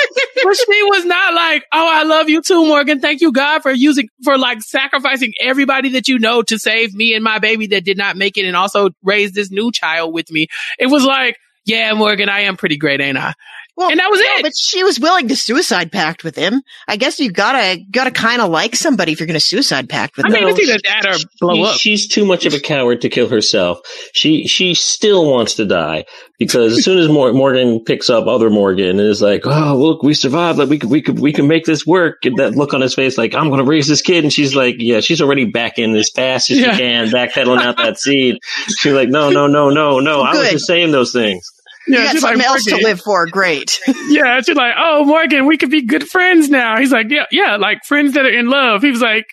but 0.44 0.58
she 0.58 0.84
was 0.84 1.06
not 1.06 1.34
like, 1.34 1.64
oh, 1.72 1.90
I 1.90 2.04
love 2.04 2.30
you 2.30 2.42
too, 2.42 2.66
Morgan. 2.66 3.00
Thank 3.00 3.22
you, 3.22 3.32
God, 3.32 3.62
for 3.62 3.72
using, 3.72 4.10
for 4.24 4.38
like 4.38 4.62
sacrificing 4.62 5.34
everybody 5.40 5.90
that 5.90 6.10
you 6.10 6.20
know 6.20 6.42
to 6.42 6.60
save 6.60 6.94
me 6.94 7.14
and 7.16 7.24
my 7.24 7.40
baby 7.40 7.68
that 7.68 7.86
did 7.86 7.98
not 7.98 8.18
make 8.18 8.38
it 8.38 8.46
and 8.46 8.58
also 8.58 8.90
raise 9.02 9.32
this 9.32 9.50
new 9.50 9.72
child 9.72 10.14
with 10.14 10.30
me. 10.30 10.48
It 10.78 10.88
was 10.88 11.06
like, 11.06 11.38
yeah, 11.66 11.94
Morgan, 11.94 12.28
I 12.28 12.42
am 12.42 12.58
pretty 12.58 12.78
great, 12.78 13.00
ain't 13.02 13.18
I? 13.18 13.34
Well, 13.78 13.90
And 13.90 14.00
that 14.00 14.10
was 14.12 14.20
yeah, 14.20 14.40
it. 14.40 14.44
but 14.44 14.52
she 14.56 14.84
was 14.84 15.00
willing 15.00 15.30
to 15.30 15.36
suicide 15.36 15.92
pact 15.92 16.24
with 16.26 16.36
him. 16.36 16.62
I 16.90 16.98
guess 16.98 17.20
you 17.20 17.32
gotta 17.32 17.80
gotta 17.90 18.12
kind 18.12 18.42
of 18.42 18.52
like 18.52 18.76
somebody 18.76 19.14
if 19.14 19.20
you're 19.20 19.28
gonna 19.28 19.40
suicide 19.40 19.88
pact 19.90 20.18
with 20.18 20.26
them. 20.26 20.34
I 20.36 20.40
them. 20.40 20.46
mean, 20.50 20.56
it's 20.58 20.68
either 20.70 20.80
that 20.90 21.06
or 21.06 21.28
blow 21.40 21.56
She- 21.56 21.64
up. 21.64 21.76
She's 21.80 22.08
too 22.08 22.26
much 22.26 22.46
of 22.46 22.54
a 22.54 22.60
coward 22.60 23.02
to 23.02 23.10
kill 23.10 23.30
herself. 23.30 23.80
She 24.14 24.46
she 24.48 24.74
still 24.74 25.32
wants 25.32 25.56
to 25.56 25.66
die 25.66 26.04
because 26.38 26.78
as 26.80 26.84
soon 26.84 26.98
as 27.00 27.08
Mor- 27.08 27.32
Morgan 27.34 27.80
picks 27.84 28.10
up 28.10 28.28
other 28.28 28.50
Morgan 28.50 29.00
and 29.00 29.00
is 29.00 29.22
like, 29.22 29.44
"Oh, 29.46 29.76
look, 29.78 30.04
we 30.04 30.14
survived. 30.14 30.60
Like 30.60 30.70
we 30.70 30.78
could 30.78 30.90
we 30.90 31.02
could 31.02 31.20
we 31.20 31.32
can 31.32 31.48
make 31.48 31.64
this 31.66 31.86
work." 31.88 32.26
And 32.26 32.38
that 32.38 32.56
look 32.56 32.74
on 32.74 32.82
his 32.82 32.94
face, 32.94 33.18
like, 33.18 33.34
"I'm 33.36 33.48
going 33.50 33.64
to 33.64 33.70
raise 33.70 33.88
this 33.88 34.02
kid," 34.02 34.24
and 34.26 34.34
she's 34.34 34.54
like, 34.54 34.76
"Yeah." 34.80 35.00
She's 35.00 35.22
already 35.22 35.46
back 35.46 35.80
in 35.80 35.96
as 35.96 36.10
fast 36.14 36.52
as 36.52 36.60
Yeah. 36.60 36.74
she 36.76 36.82
can, 36.82 37.08
backpedaling 37.08 37.62
out 37.62 37.78
that 37.78 37.98
seed. 37.98 38.38
She's 38.78 38.92
like, 38.94 39.08
"No, 39.10 39.30
no, 39.30 39.48
no, 39.48 39.70
no, 39.70 40.00
no. 40.00 40.22
I 40.22 40.36
was 40.36 40.50
just 40.52 40.68
saying 40.68 40.92
those 40.92 41.14
things." 41.14 41.48
You 41.88 41.96
yeah, 41.96 42.14
got 42.14 42.18
something 42.18 42.38
like, 42.40 42.48
else 42.48 42.66
to 42.66 42.78
live 42.78 43.02
for. 43.02 43.26
Great. 43.28 43.80
Yeah, 44.10 44.42
she's 44.42 44.58
like, 44.58 44.74
oh, 44.78 45.06
Morgan, 45.06 45.46
we 45.46 45.58
could 45.58 45.70
be 45.70 45.86
good 45.86 46.08
friends 46.08 46.50
now. 46.50 46.78
He's 46.78 46.92
like, 46.92 47.08
yeah, 47.10 47.26
yeah, 47.32 47.56
like 47.56 47.86
friends 47.86 48.16
that 48.16 48.26
are 48.26 48.30
in 48.30 48.50
love. 48.50 48.82
He 48.82 48.92
was 48.92 49.02
like, 49.02 49.26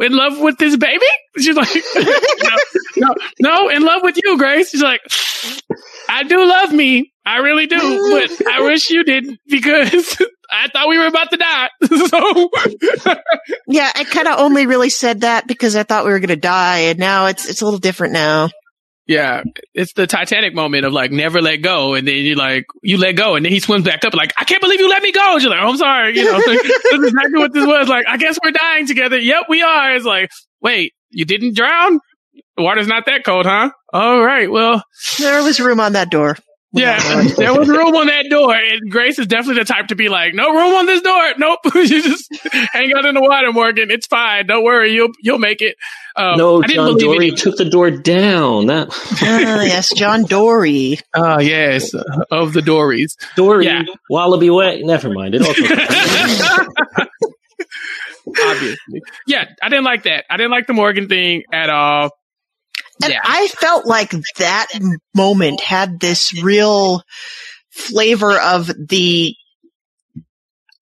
in 0.00 0.12
love 0.12 0.38
with 0.38 0.56
this 0.58 0.76
baby? 0.76 1.04
She's 1.38 1.56
like, 1.56 1.68
no, 1.94 2.56
no, 2.96 3.14
no, 3.40 3.68
in 3.68 3.82
love 3.82 4.02
with 4.02 4.18
you, 4.22 4.38
Grace. 4.38 4.70
She's 4.70 4.82
like, 4.82 5.00
I 6.08 6.22
do 6.24 6.46
love 6.46 6.72
me. 6.72 7.12
I 7.24 7.38
really 7.38 7.66
do, 7.66 7.78
but 7.78 8.46
I 8.48 8.62
wish 8.64 8.90
you 8.90 9.04
didn't 9.04 9.38
because 9.46 10.16
I 10.50 10.68
thought 10.68 10.88
we 10.88 10.98
were 10.98 11.06
about 11.06 11.30
to 11.30 11.36
die. 11.36 11.68
so, 11.84 12.50
yeah, 13.68 13.90
I 13.94 14.04
kind 14.04 14.28
of 14.28 14.40
only 14.40 14.66
really 14.66 14.90
said 14.90 15.20
that 15.20 15.46
because 15.46 15.76
I 15.76 15.82
thought 15.84 16.04
we 16.04 16.10
were 16.10 16.20
gonna 16.20 16.36
die, 16.36 16.78
and 16.78 16.98
now 16.98 17.26
it's 17.26 17.48
it's 17.48 17.62
a 17.62 17.64
little 17.64 17.78
different 17.78 18.14
now. 18.14 18.50
Yeah, 19.06 19.42
it's 19.74 19.92
the 19.94 20.06
Titanic 20.06 20.54
moment 20.54 20.84
of 20.84 20.92
like 20.92 21.10
never 21.10 21.42
let 21.42 21.56
go. 21.56 21.94
And 21.94 22.06
then 22.06 22.16
you 22.16 22.34
like, 22.36 22.66
you 22.82 22.98
let 22.98 23.12
go 23.12 23.34
and 23.34 23.44
then 23.44 23.52
he 23.52 23.60
swims 23.60 23.84
back 23.84 24.04
up 24.04 24.14
like, 24.14 24.32
I 24.36 24.44
can't 24.44 24.62
believe 24.62 24.80
you 24.80 24.88
let 24.88 25.02
me 25.02 25.12
go. 25.12 25.32
And 25.32 25.42
she's 25.42 25.50
like, 25.50 25.60
oh, 25.62 25.68
I'm 25.68 25.76
sorry. 25.76 26.16
You 26.16 26.24
know, 26.24 26.32
that's 26.46 26.64
exactly 26.92 27.38
what 27.38 27.52
this 27.52 27.66
was. 27.66 27.88
Like, 27.88 28.06
I 28.06 28.16
guess 28.16 28.38
we're 28.42 28.52
dying 28.52 28.86
together. 28.86 29.18
Yep, 29.18 29.44
we 29.48 29.62
are. 29.62 29.94
It's 29.94 30.04
like, 30.04 30.30
wait, 30.60 30.92
you 31.10 31.24
didn't 31.24 31.56
drown? 31.56 31.98
The 32.56 32.62
water's 32.62 32.86
not 32.86 33.06
that 33.06 33.24
cold, 33.24 33.46
huh? 33.46 33.70
All 33.92 34.22
right. 34.22 34.50
Well, 34.50 34.82
There 35.18 35.42
was 35.42 35.58
room 35.60 35.80
on 35.80 35.94
that 35.94 36.10
door. 36.10 36.36
Yeah, 36.72 37.22
there 37.36 37.58
was 37.58 37.68
room 37.68 37.94
on 37.94 38.06
that 38.06 38.26
door. 38.30 38.54
And 38.54 38.90
Grace 38.90 39.18
is 39.18 39.26
definitely 39.26 39.62
the 39.62 39.66
type 39.66 39.88
to 39.88 39.94
be 39.94 40.08
like, 40.08 40.34
no 40.34 40.48
room 40.50 40.74
on 40.74 40.86
this 40.86 41.00
door. 41.02 41.32
Nope. 41.38 41.58
you 41.74 42.02
just 42.02 42.28
hang 42.72 42.92
out 42.96 43.04
in 43.04 43.14
the 43.14 43.20
water, 43.20 43.52
Morgan. 43.52 43.90
It's 43.90 44.06
fine. 44.06 44.46
Don't 44.46 44.64
worry. 44.64 44.92
You'll, 44.92 45.10
you'll 45.20 45.38
make 45.38 45.60
it. 45.60 45.76
Um, 46.16 46.36
no, 46.38 46.62
I 46.62 46.66
didn't 46.66 46.86
John 46.86 46.98
Dory 46.98 47.28
it. 47.28 47.36
took 47.38 47.56
the 47.56 47.64
door 47.68 47.90
down. 47.90 48.66
That 48.66 48.88
Ah, 49.22 49.62
yes, 49.62 49.92
John 49.94 50.24
Dory. 50.24 50.98
Ah, 51.14 51.38
yes. 51.40 51.94
Of 52.30 52.52
the 52.52 52.62
Dories. 52.62 53.16
Dory, 53.36 53.66
Yeah. 53.66 53.82
wallaby 54.10 54.50
wet. 54.50 54.80
Never 54.82 55.10
mind. 55.10 55.34
It 55.34 55.42
all 55.42 55.54
comes- 55.54 57.08
Obviously. 58.44 59.02
Yeah, 59.26 59.44
I 59.62 59.68
didn't 59.68 59.84
like 59.84 60.04
that. 60.04 60.24
I 60.30 60.36
didn't 60.36 60.52
like 60.52 60.66
the 60.66 60.72
Morgan 60.72 61.08
thing 61.08 61.42
at 61.52 61.68
all. 61.70 62.10
And 63.02 63.12
Yeah. 63.12 63.20
I 63.24 63.48
felt 63.48 63.86
like 63.86 64.14
that 64.38 64.68
moment 65.14 65.60
had 65.60 66.00
this 66.00 66.32
real 66.42 67.02
flavor 67.70 68.38
of 68.38 68.66
the 68.88 69.34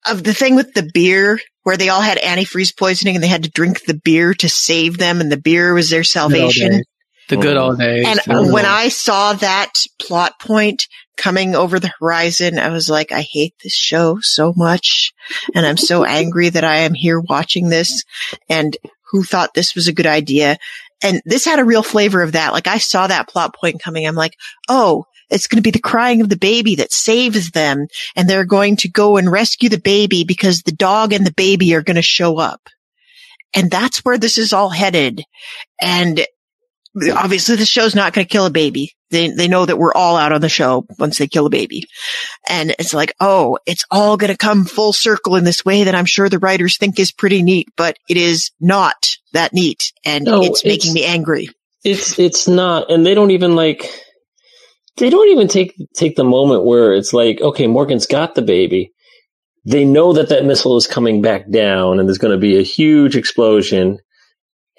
of 0.07 0.23
the 0.23 0.33
thing 0.33 0.55
with 0.55 0.73
the 0.73 0.89
beer 0.93 1.39
where 1.63 1.77
they 1.77 1.89
all 1.89 2.01
had 2.01 2.17
antifreeze 2.17 2.75
poisoning 2.75 3.15
and 3.15 3.23
they 3.23 3.27
had 3.27 3.43
to 3.43 3.51
drink 3.51 3.85
the 3.85 3.93
beer 3.93 4.33
to 4.33 4.49
save 4.49 4.97
them 4.97 5.21
and 5.21 5.31
the 5.31 5.37
beer 5.37 5.73
was 5.73 5.89
their 5.91 6.03
salvation. 6.03 6.81
The 7.29 7.37
good 7.37 7.55
old 7.55 7.77
days. 7.77 8.05
And 8.07 8.19
Mhm. 8.21 8.51
when 8.51 8.65
I 8.65 8.89
saw 8.89 9.33
that 9.33 9.73
plot 9.99 10.39
point 10.39 10.87
coming 11.17 11.55
over 11.55 11.79
the 11.79 11.93
horizon, 11.99 12.57
I 12.57 12.69
was 12.69 12.89
like, 12.89 13.11
I 13.11 13.21
hate 13.21 13.53
this 13.63 13.75
show 13.75 14.17
so 14.21 14.53
much. 14.57 15.13
And 15.53 15.65
I'm 15.67 15.77
so 15.77 16.03
angry 16.03 16.49
that 16.49 16.63
I 16.63 16.77
am 16.77 16.95
here 16.95 17.19
watching 17.19 17.69
this. 17.69 18.03
And 18.49 18.75
who 19.11 19.23
thought 19.23 19.53
this 19.53 19.75
was 19.75 19.87
a 19.87 19.93
good 19.93 20.07
idea? 20.07 20.57
And 21.03 21.21
this 21.25 21.45
had 21.45 21.59
a 21.59 21.65
real 21.65 21.83
flavor 21.83 22.21
of 22.21 22.33
that. 22.33 22.53
Like 22.53 22.67
I 22.67 22.77
saw 22.77 23.07
that 23.07 23.27
plot 23.27 23.55
point 23.55 23.81
coming. 23.81 24.05
I'm 24.05 24.15
like, 24.15 24.35
oh, 24.69 25.05
it's 25.29 25.47
going 25.47 25.57
to 25.57 25.63
be 25.63 25.71
the 25.71 25.79
crying 25.79 26.21
of 26.21 26.29
the 26.29 26.37
baby 26.37 26.75
that 26.75 26.91
saves 26.91 27.51
them. 27.51 27.87
And 28.15 28.29
they're 28.29 28.45
going 28.45 28.75
to 28.77 28.89
go 28.89 29.17
and 29.17 29.31
rescue 29.31 29.69
the 29.69 29.79
baby 29.79 30.23
because 30.23 30.61
the 30.61 30.71
dog 30.71 31.13
and 31.13 31.25
the 31.25 31.33
baby 31.33 31.73
are 31.73 31.81
going 31.81 31.95
to 31.95 32.01
show 32.01 32.37
up. 32.37 32.61
And 33.53 33.71
that's 33.71 33.99
where 33.99 34.17
this 34.17 34.37
is 34.37 34.53
all 34.53 34.69
headed. 34.69 35.23
And 35.81 36.25
obviously 37.13 37.55
the 37.55 37.65
show's 37.65 37.95
not 37.95 38.13
going 38.13 38.25
to 38.25 38.31
kill 38.31 38.45
a 38.45 38.51
baby. 38.51 38.93
They, 39.09 39.29
they 39.29 39.47
know 39.47 39.65
that 39.65 39.77
we're 39.77 39.93
all 39.93 40.15
out 40.15 40.31
on 40.31 40.41
the 40.41 40.49
show 40.49 40.85
once 40.97 41.17
they 41.17 41.27
kill 41.27 41.45
a 41.45 41.49
baby. 41.49 41.83
And 42.47 42.73
it's 42.79 42.93
like, 42.93 43.13
oh, 43.19 43.57
it's 43.65 43.85
all 43.91 44.17
going 44.17 44.31
to 44.31 44.37
come 44.37 44.65
full 44.65 44.93
circle 44.93 45.35
in 45.35 45.43
this 45.43 45.65
way 45.65 45.83
that 45.83 45.95
I'm 45.95 46.05
sure 46.05 46.29
the 46.29 46.39
writers 46.39 46.77
think 46.77 46.99
is 46.99 47.11
pretty 47.11 47.43
neat, 47.43 47.67
but 47.75 47.97
it 48.09 48.17
is 48.17 48.51
not 48.59 49.10
that 49.33 49.53
neat. 49.53 49.91
And 50.05 50.25
No, 50.25 50.41
it's 50.43 50.63
making 50.65 50.91
it's- 50.91 50.93
me 50.95 51.05
angry. 51.05 51.49
It's 51.83 52.19
it's 52.19 52.47
not, 52.47 52.91
and 52.91 53.03
they 53.05 53.15
don't 53.15 53.31
even 53.31 53.55
like. 53.55 53.89
They 54.97 55.09
don't 55.09 55.29
even 55.29 55.47
take 55.47 55.73
take 55.95 56.15
the 56.15 56.23
moment 56.23 56.63
where 56.65 56.93
it's 56.93 57.11
like, 57.13 57.41
okay, 57.41 57.65
Morgan's 57.65 58.05
got 58.05 58.35
the 58.35 58.43
baby. 58.43 58.91
They 59.65 59.83
know 59.85 60.13
that 60.13 60.29
that 60.29 60.45
missile 60.45 60.77
is 60.77 60.85
coming 60.85 61.21
back 61.23 61.49
down, 61.49 61.99
and 61.99 62.07
there's 62.07 62.17
going 62.19 62.33
to 62.35 62.39
be 62.39 62.59
a 62.59 62.61
huge 62.63 63.15
explosion, 63.15 63.97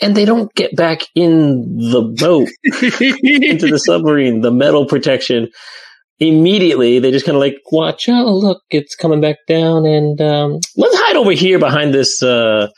and 0.01 0.15
they 0.17 0.25
don't 0.25 0.55
get 0.55 0.77
back 0.77 1.01
in 1.17 1.77
the 1.91 2.03
boat 2.03 2.49
into 2.65 3.67
the 3.69 3.79
submarine, 3.85 4.41
the 4.43 4.53
metal 4.53 4.87
protection. 4.87 5.49
Immediately, 6.21 7.01
they 7.01 7.11
just 7.11 7.25
kind 7.27 7.35
of 7.37 7.41
like 7.41 7.57
watch. 7.73 8.09
Oh, 8.09 8.37
look, 8.37 8.63
it's 8.71 8.95
coming 8.95 9.21
back 9.21 9.39
down, 9.49 9.87
and 9.87 10.21
um, 10.21 10.59
let's 10.77 10.97
hide 10.97 11.17
over 11.17 11.33
here 11.33 11.59
behind 11.59 11.93
this 11.93 12.23
uh, 12.23 12.69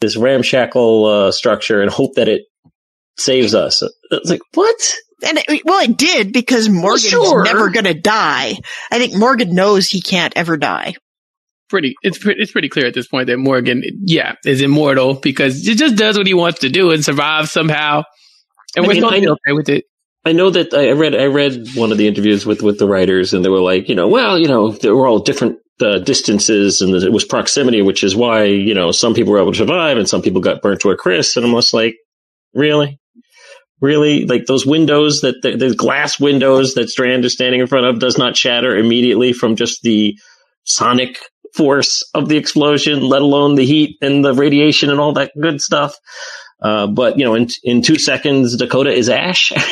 this 0.00 0.16
ramshackle 0.16 1.04
uh, 1.06 1.32
structure 1.32 1.82
and 1.82 1.90
hope 1.90 2.14
that 2.14 2.28
it 2.28 2.42
saves 3.16 3.54
us. 3.54 3.82
It's 4.10 4.30
like 4.30 4.40
what? 4.54 4.94
And 5.26 5.38
it, 5.48 5.62
well, 5.64 5.82
it 5.82 5.96
did 5.96 6.32
because 6.32 6.68
Morgan's 6.68 7.08
sure. 7.08 7.42
never 7.42 7.70
going 7.70 7.86
to 7.86 7.94
die. 7.94 8.54
I 8.90 8.98
think 8.98 9.16
Morgan 9.16 9.54
knows 9.54 9.88
he 9.88 10.00
can't 10.00 10.32
ever 10.36 10.56
die. 10.56 10.94
pretty 11.68 11.94
it's 12.02 12.18
pretty 12.18 12.40
it's 12.40 12.52
pretty 12.52 12.68
clear 12.68 12.86
at 12.86 12.94
this 12.94 13.08
point 13.08 13.26
that 13.26 13.38
Morgan, 13.38 13.82
yeah, 14.04 14.34
is 14.44 14.60
immortal 14.60 15.14
because 15.14 15.62
he 15.64 15.74
just 15.74 15.96
does 15.96 16.16
what 16.16 16.26
he 16.26 16.34
wants 16.34 16.60
to 16.60 16.68
do 16.68 16.90
and 16.90 17.04
survives 17.04 17.50
somehow. 17.50 18.02
And 18.76 18.84
I 18.84 18.88
we're 18.88 18.94
mean, 18.94 19.02
supposed 19.02 19.14
to 19.16 19.20
be 19.20 19.28
okay 19.28 19.52
with 19.52 19.68
it. 19.68 19.84
I 20.24 20.32
know 20.32 20.50
that 20.50 20.74
I 20.74 20.90
read 20.90 21.14
I 21.14 21.26
read 21.26 21.68
one 21.74 21.92
of 21.92 21.98
the 21.98 22.06
interviews 22.06 22.44
with 22.44 22.62
with 22.62 22.78
the 22.78 22.86
writers, 22.86 23.34
and 23.34 23.44
they 23.44 23.48
were 23.48 23.60
like, 23.60 23.88
you 23.88 23.94
know, 23.94 24.08
well, 24.08 24.38
you 24.38 24.48
know, 24.48 24.70
they 24.72 24.90
were 24.90 25.06
all 25.06 25.20
different 25.20 25.58
uh, 25.80 25.98
distances, 25.98 26.80
and 26.80 26.94
it 26.94 27.12
was 27.12 27.24
proximity, 27.24 27.82
which 27.82 28.04
is 28.04 28.16
why 28.16 28.44
you 28.44 28.74
know 28.74 28.92
some 28.92 29.14
people 29.14 29.32
were 29.32 29.40
able 29.40 29.52
to 29.52 29.58
survive, 29.58 29.96
and 29.96 30.08
some 30.08 30.22
people 30.22 30.40
got 30.40 30.62
burnt 30.62 30.80
to 30.80 30.90
a 30.90 30.96
crisp. 30.96 31.36
And 31.36 31.46
I'm 31.46 31.52
just 31.52 31.74
like, 31.74 31.96
really, 32.54 32.98
really, 33.80 34.26
like 34.26 34.46
those 34.46 34.66
windows 34.66 35.22
that 35.22 35.42
the, 35.42 35.56
the 35.56 35.74
glass 35.74 36.18
windows 36.18 36.74
that 36.74 36.88
Strand 36.88 37.24
is 37.24 37.32
standing 37.32 37.60
in 37.60 37.66
front 37.66 37.86
of 37.86 37.98
does 37.98 38.18
not 38.18 38.36
shatter 38.36 38.76
immediately 38.76 39.32
from 39.32 39.56
just 39.56 39.82
the 39.82 40.16
sonic 40.64 41.18
force 41.54 42.02
of 42.14 42.28
the 42.28 42.36
explosion, 42.36 43.02
let 43.02 43.22
alone 43.22 43.54
the 43.54 43.64
heat 43.64 43.96
and 44.02 44.24
the 44.24 44.34
radiation 44.34 44.90
and 44.90 45.00
all 45.00 45.14
that 45.14 45.32
good 45.40 45.60
stuff. 45.60 45.96
Uh, 46.60 46.86
but 46.86 47.18
you 47.18 47.24
know, 47.24 47.34
in 47.34 47.48
in 47.62 47.82
two 47.82 47.98
seconds, 47.98 48.56
Dakota 48.56 48.90
is 48.90 49.08
ash. 49.08 49.52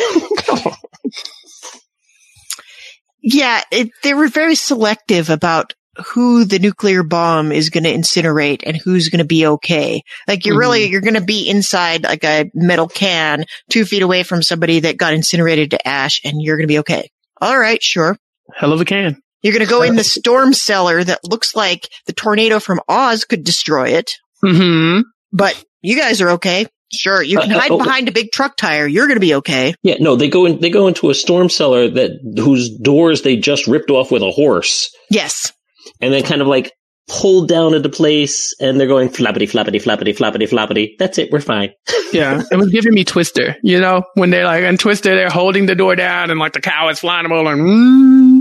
Yeah, 3.28 3.60
it, 3.72 3.90
they 4.04 4.14
were 4.14 4.28
very 4.28 4.54
selective 4.54 5.30
about 5.30 5.74
who 6.12 6.44
the 6.44 6.58
nuclear 6.58 7.02
bomb 7.02 7.52
is 7.52 7.70
going 7.70 7.84
to 7.84 7.92
incinerate 7.92 8.62
and 8.66 8.76
who's 8.76 9.08
going 9.08 9.18
to 9.18 9.24
be 9.24 9.46
okay. 9.46 10.02
Like 10.28 10.44
you're 10.46 10.58
really, 10.58 10.86
you're 10.86 11.00
going 11.00 11.14
to 11.14 11.20
be 11.20 11.48
inside 11.48 12.04
like 12.04 12.24
a 12.24 12.50
metal 12.54 12.88
can 12.88 13.44
two 13.70 13.84
feet 13.84 14.02
away 14.02 14.22
from 14.22 14.42
somebody 14.42 14.80
that 14.80 14.96
got 14.98 15.14
incinerated 15.14 15.70
to 15.70 15.88
ash 15.88 16.20
and 16.24 16.40
you're 16.40 16.56
going 16.56 16.68
to 16.68 16.72
be 16.72 16.78
okay. 16.80 17.10
All 17.40 17.58
right, 17.58 17.82
sure. 17.82 18.16
Hell 18.54 18.72
of 18.72 18.80
a 18.80 18.84
can. 18.84 19.20
You're 19.42 19.52
going 19.52 19.64
to 19.64 19.70
go 19.70 19.82
in 19.82 19.96
the 19.96 20.04
storm 20.04 20.52
cellar 20.52 21.02
that 21.04 21.20
looks 21.24 21.54
like 21.54 21.88
the 22.06 22.12
tornado 22.12 22.60
from 22.60 22.80
Oz 22.88 23.24
could 23.24 23.44
destroy 23.44 23.90
it, 23.90 24.12
hmm 24.42 25.00
but 25.32 25.62
you 25.82 25.96
guys 25.98 26.20
are 26.20 26.30
okay. 26.30 26.66
Sure. 26.92 27.22
You 27.22 27.38
can 27.40 27.52
Uh, 27.52 27.56
uh, 27.56 27.60
hide 27.60 27.70
oh. 27.72 27.78
behind 27.78 28.08
a 28.08 28.12
big 28.12 28.30
truck 28.32 28.56
tire. 28.56 28.86
You're 28.86 29.06
going 29.06 29.16
to 29.16 29.20
be 29.20 29.34
okay. 29.34 29.74
Yeah, 29.82 29.96
no, 29.98 30.16
they 30.16 30.28
go 30.28 30.46
in. 30.46 30.60
They 30.60 30.70
go 30.70 30.86
into 30.86 31.10
a 31.10 31.14
storm 31.14 31.48
cellar 31.48 31.88
that 31.88 32.12
whose 32.38 32.70
doors 32.70 33.22
they 33.22 33.36
just 33.36 33.66
ripped 33.66 33.90
off 33.90 34.10
with 34.10 34.22
a 34.22 34.30
horse, 34.30 34.90
Yes. 35.10 35.52
And 36.00 36.12
then 36.12 36.22
kind 36.22 36.40
of 36.42 36.46
like 36.48 36.72
pulled 37.08 37.48
down 37.48 37.72
into 37.74 37.88
place, 37.88 38.52
and 38.60 38.80
they're 38.80 38.88
going 38.88 39.08
flappity 39.08 39.48
flappity 39.48 39.80
flappity 39.80 40.16
flappity 40.16 40.48
flappity. 40.48 40.90
That's 40.98 41.18
it. 41.18 41.30
We're 41.32 41.40
fine. 41.40 41.70
Yeah, 42.12 42.40
it 42.52 42.56
was 42.56 42.70
giving 42.70 42.94
me 42.94 43.04
Twister. 43.04 43.56
You 43.64 43.80
know, 43.80 44.02
when 44.14 44.30
they're 44.30 44.44
like 44.44 44.62
in 44.62 44.78
Twister, 44.78 45.14
they're 45.14 45.28
holding 45.28 45.66
the 45.66 45.74
door 45.74 45.96
down 45.96 46.30
and 46.30 46.38
like 46.38 46.52
the 46.52 46.60
cow 46.60 46.88
is 46.88 47.00
flying 47.00 47.24
them 47.24 47.32
all 47.32 47.48
and 47.48 47.60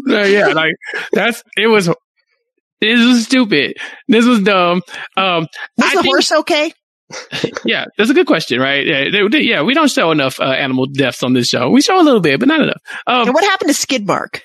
mm, 0.06 0.32
yeah, 0.32 0.48
like 0.54 0.76
that's 1.14 1.42
it 1.58 1.68
was. 1.68 1.90
This 2.80 3.04
was 3.06 3.26
stupid. 3.26 3.76
This 4.08 4.26
was 4.26 4.42
dumb. 4.44 4.82
Um, 5.18 5.48
Was 5.78 5.88
I 5.92 5.96
the 5.96 6.02
think- 6.04 6.06
horse 6.06 6.32
okay? 6.32 6.72
yeah, 7.66 7.86
that's 7.98 8.10
a 8.10 8.14
good 8.14 8.28
question, 8.28 8.60
right? 8.60 8.86
Yeah, 8.86 9.10
they- 9.10 9.28
they- 9.28 9.42
yeah, 9.42 9.64
we 9.64 9.74
don't 9.74 9.90
show 9.90 10.12
enough 10.12 10.40
uh, 10.40 10.44
animal 10.46 10.86
deaths 10.86 11.24
on 11.24 11.34
this 11.34 11.48
show. 11.48 11.70
We 11.70 11.82
show 11.82 12.00
a 12.00 12.04
little 12.04 12.20
bit, 12.22 12.40
but 12.40 12.48
not 12.48 12.62
enough. 12.62 12.82
Um, 13.08 13.26
And 13.28 13.34
what 13.34 13.44
happened 13.46 13.74
to 13.74 13.76
Skidmark? 13.76 14.42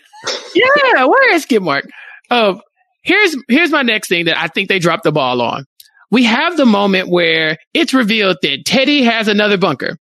yeah, 0.54 1.04
where 1.04 1.34
is 1.34 1.44
Skidmark? 1.46 1.82
Um, 2.30 2.60
here's 3.02 3.36
here's 3.48 3.70
my 3.70 3.82
next 3.82 4.08
thing 4.08 4.26
that 4.26 4.38
I 4.38 4.48
think 4.48 4.68
they 4.68 4.78
dropped 4.78 5.04
the 5.04 5.12
ball 5.12 5.40
on. 5.40 5.64
We 6.10 6.24
have 6.24 6.56
the 6.56 6.66
moment 6.66 7.08
where 7.08 7.56
it's 7.72 7.94
revealed 7.94 8.38
that 8.42 8.64
Teddy 8.66 9.04
has 9.04 9.28
another 9.28 9.56
bunker. 9.56 9.96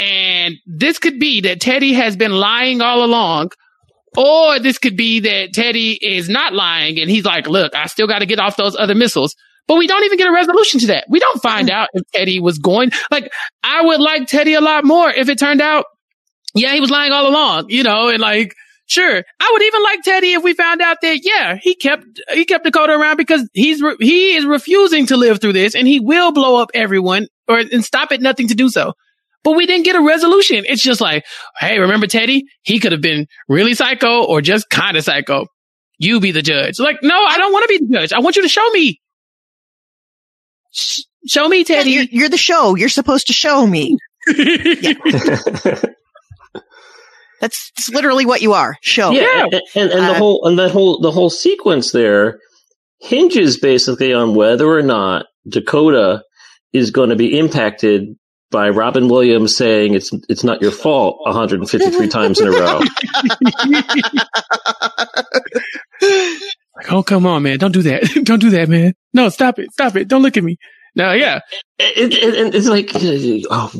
And 0.00 0.56
this 0.66 0.98
could 0.98 1.20
be 1.20 1.42
that 1.42 1.60
Teddy 1.60 1.92
has 1.92 2.16
been 2.16 2.32
lying 2.32 2.80
all 2.80 3.04
along, 3.04 3.50
or 4.16 4.58
this 4.58 4.78
could 4.78 4.96
be 4.96 5.20
that 5.20 5.52
Teddy 5.52 5.98
is 6.00 6.28
not 6.28 6.54
lying 6.54 6.98
and 6.98 7.10
he's 7.10 7.24
like, 7.24 7.46
look, 7.46 7.74
I 7.74 7.86
still 7.86 8.06
got 8.06 8.20
to 8.20 8.26
get 8.26 8.38
off 8.38 8.56
those 8.56 8.76
other 8.76 8.94
missiles. 8.94 9.36
But 9.68 9.76
we 9.76 9.86
don't 9.86 10.02
even 10.04 10.18
get 10.18 10.28
a 10.28 10.32
resolution 10.32 10.80
to 10.80 10.86
that. 10.88 11.04
We 11.08 11.20
don't 11.20 11.40
find 11.40 11.68
mm. 11.68 11.72
out 11.72 11.88
if 11.92 12.02
Teddy 12.12 12.40
was 12.40 12.58
going, 12.58 12.90
like, 13.10 13.30
I 13.62 13.82
would 13.82 14.00
like 14.00 14.26
Teddy 14.26 14.54
a 14.54 14.60
lot 14.60 14.84
more 14.84 15.08
if 15.10 15.28
it 15.28 15.38
turned 15.38 15.60
out, 15.60 15.84
yeah, 16.54 16.74
he 16.74 16.80
was 16.80 16.90
lying 16.90 17.12
all 17.12 17.28
along, 17.28 17.66
you 17.68 17.82
know, 17.82 18.08
and 18.08 18.18
like, 18.18 18.54
Sure. 18.86 19.22
I 19.40 19.50
would 19.52 19.62
even 19.62 19.82
like 19.82 20.02
Teddy 20.02 20.32
if 20.34 20.42
we 20.42 20.52
found 20.54 20.82
out 20.82 20.98
that, 21.02 21.20
yeah, 21.22 21.56
he 21.60 21.74
kept, 21.74 22.04
he 22.32 22.44
kept 22.44 22.64
Dakota 22.64 22.92
around 22.92 23.16
because 23.16 23.48
he's, 23.54 23.80
re- 23.80 23.96
he 24.00 24.34
is 24.34 24.44
refusing 24.44 25.06
to 25.06 25.16
live 25.16 25.40
through 25.40 25.54
this 25.54 25.74
and 25.74 25.88
he 25.88 25.98
will 26.00 26.32
blow 26.32 26.60
up 26.60 26.70
everyone 26.74 27.26
or, 27.48 27.58
and 27.58 27.84
stop 27.84 28.12
at 28.12 28.20
nothing 28.20 28.48
to 28.48 28.54
do 28.54 28.68
so. 28.68 28.92
But 29.44 29.52
we 29.56 29.66
didn't 29.66 29.84
get 29.84 29.96
a 29.96 30.00
resolution. 30.02 30.64
It's 30.68 30.82
just 30.82 31.00
like, 31.00 31.24
hey, 31.58 31.78
remember 31.78 32.06
Teddy? 32.06 32.44
He 32.62 32.78
could 32.80 32.92
have 32.92 33.00
been 33.00 33.26
really 33.48 33.74
psycho 33.74 34.24
or 34.24 34.40
just 34.40 34.68
kind 34.70 34.96
of 34.96 35.04
psycho. 35.04 35.46
You 35.98 36.20
be 36.20 36.30
the 36.32 36.42
judge. 36.42 36.78
Like, 36.78 36.98
no, 37.02 37.14
I 37.16 37.38
don't 37.38 37.52
want 37.52 37.64
to 37.64 37.68
be 37.68 37.86
the 37.86 37.92
judge. 37.92 38.12
I 38.12 38.20
want 38.20 38.36
you 38.36 38.42
to 38.42 38.48
show 38.48 38.68
me. 38.70 39.00
Sh- 40.72 41.02
show 41.26 41.48
me, 41.48 41.58
Yeah, 41.58 41.64
Teddy. 41.64 41.90
you're, 41.90 42.04
you're 42.10 42.28
the 42.28 42.36
show. 42.36 42.76
You're 42.76 42.88
supposed 42.88 43.28
to 43.28 43.32
show 43.32 43.66
me. 43.66 43.96
That's, 47.42 47.70
that's 47.76 47.90
literally 47.90 48.24
what 48.24 48.40
you 48.40 48.54
are. 48.54 48.76
Show. 48.82 49.10
Yeah, 49.10 49.42
and, 49.44 49.62
and, 49.74 49.90
and 49.90 50.02
the 50.06 50.12
Uh, 50.12 50.14
whole 50.14 50.46
and 50.46 50.58
that 50.58 50.70
whole 50.70 51.00
the 51.00 51.10
whole 51.10 51.28
sequence 51.28 51.90
there 51.92 52.38
hinges 53.00 53.58
basically 53.58 54.14
on 54.14 54.34
whether 54.34 54.66
or 54.66 54.80
not 54.82 55.26
Dakota 55.48 56.22
is 56.72 56.90
going 56.92 57.10
to 57.10 57.16
be 57.16 57.36
impacted 57.38 58.16
by 58.52 58.68
Robin 58.70 59.08
Williams 59.08 59.56
saying 59.56 59.94
it's 59.94 60.12
it's 60.28 60.44
not 60.44 60.62
your 60.62 60.70
fault 60.70 61.18
153 61.26 62.08
times 62.16 62.40
in 62.40 62.48
a 62.48 62.50
row. 62.52 62.80
Like, 66.74 66.90
oh, 66.90 67.02
come 67.02 67.26
on, 67.26 67.42
man. 67.42 67.58
Don't 67.58 67.72
do 67.72 67.82
that. 67.82 68.02
Don't 68.24 68.38
do 68.40 68.48
that, 68.50 68.66
man. 68.68 68.94
No, 69.12 69.28
stop 69.28 69.58
it. 69.58 69.70
Stop 69.72 69.94
it. 69.96 70.08
Don't 70.08 70.22
look 70.22 70.38
at 70.38 70.42
me. 70.42 70.56
No, 70.94 71.12
yeah. 71.12 71.40
It, 71.78 72.12
it, 72.12 72.34
it- 72.34 72.54
it's 72.54 72.68
like, 72.68 72.90
oh, 73.50 73.70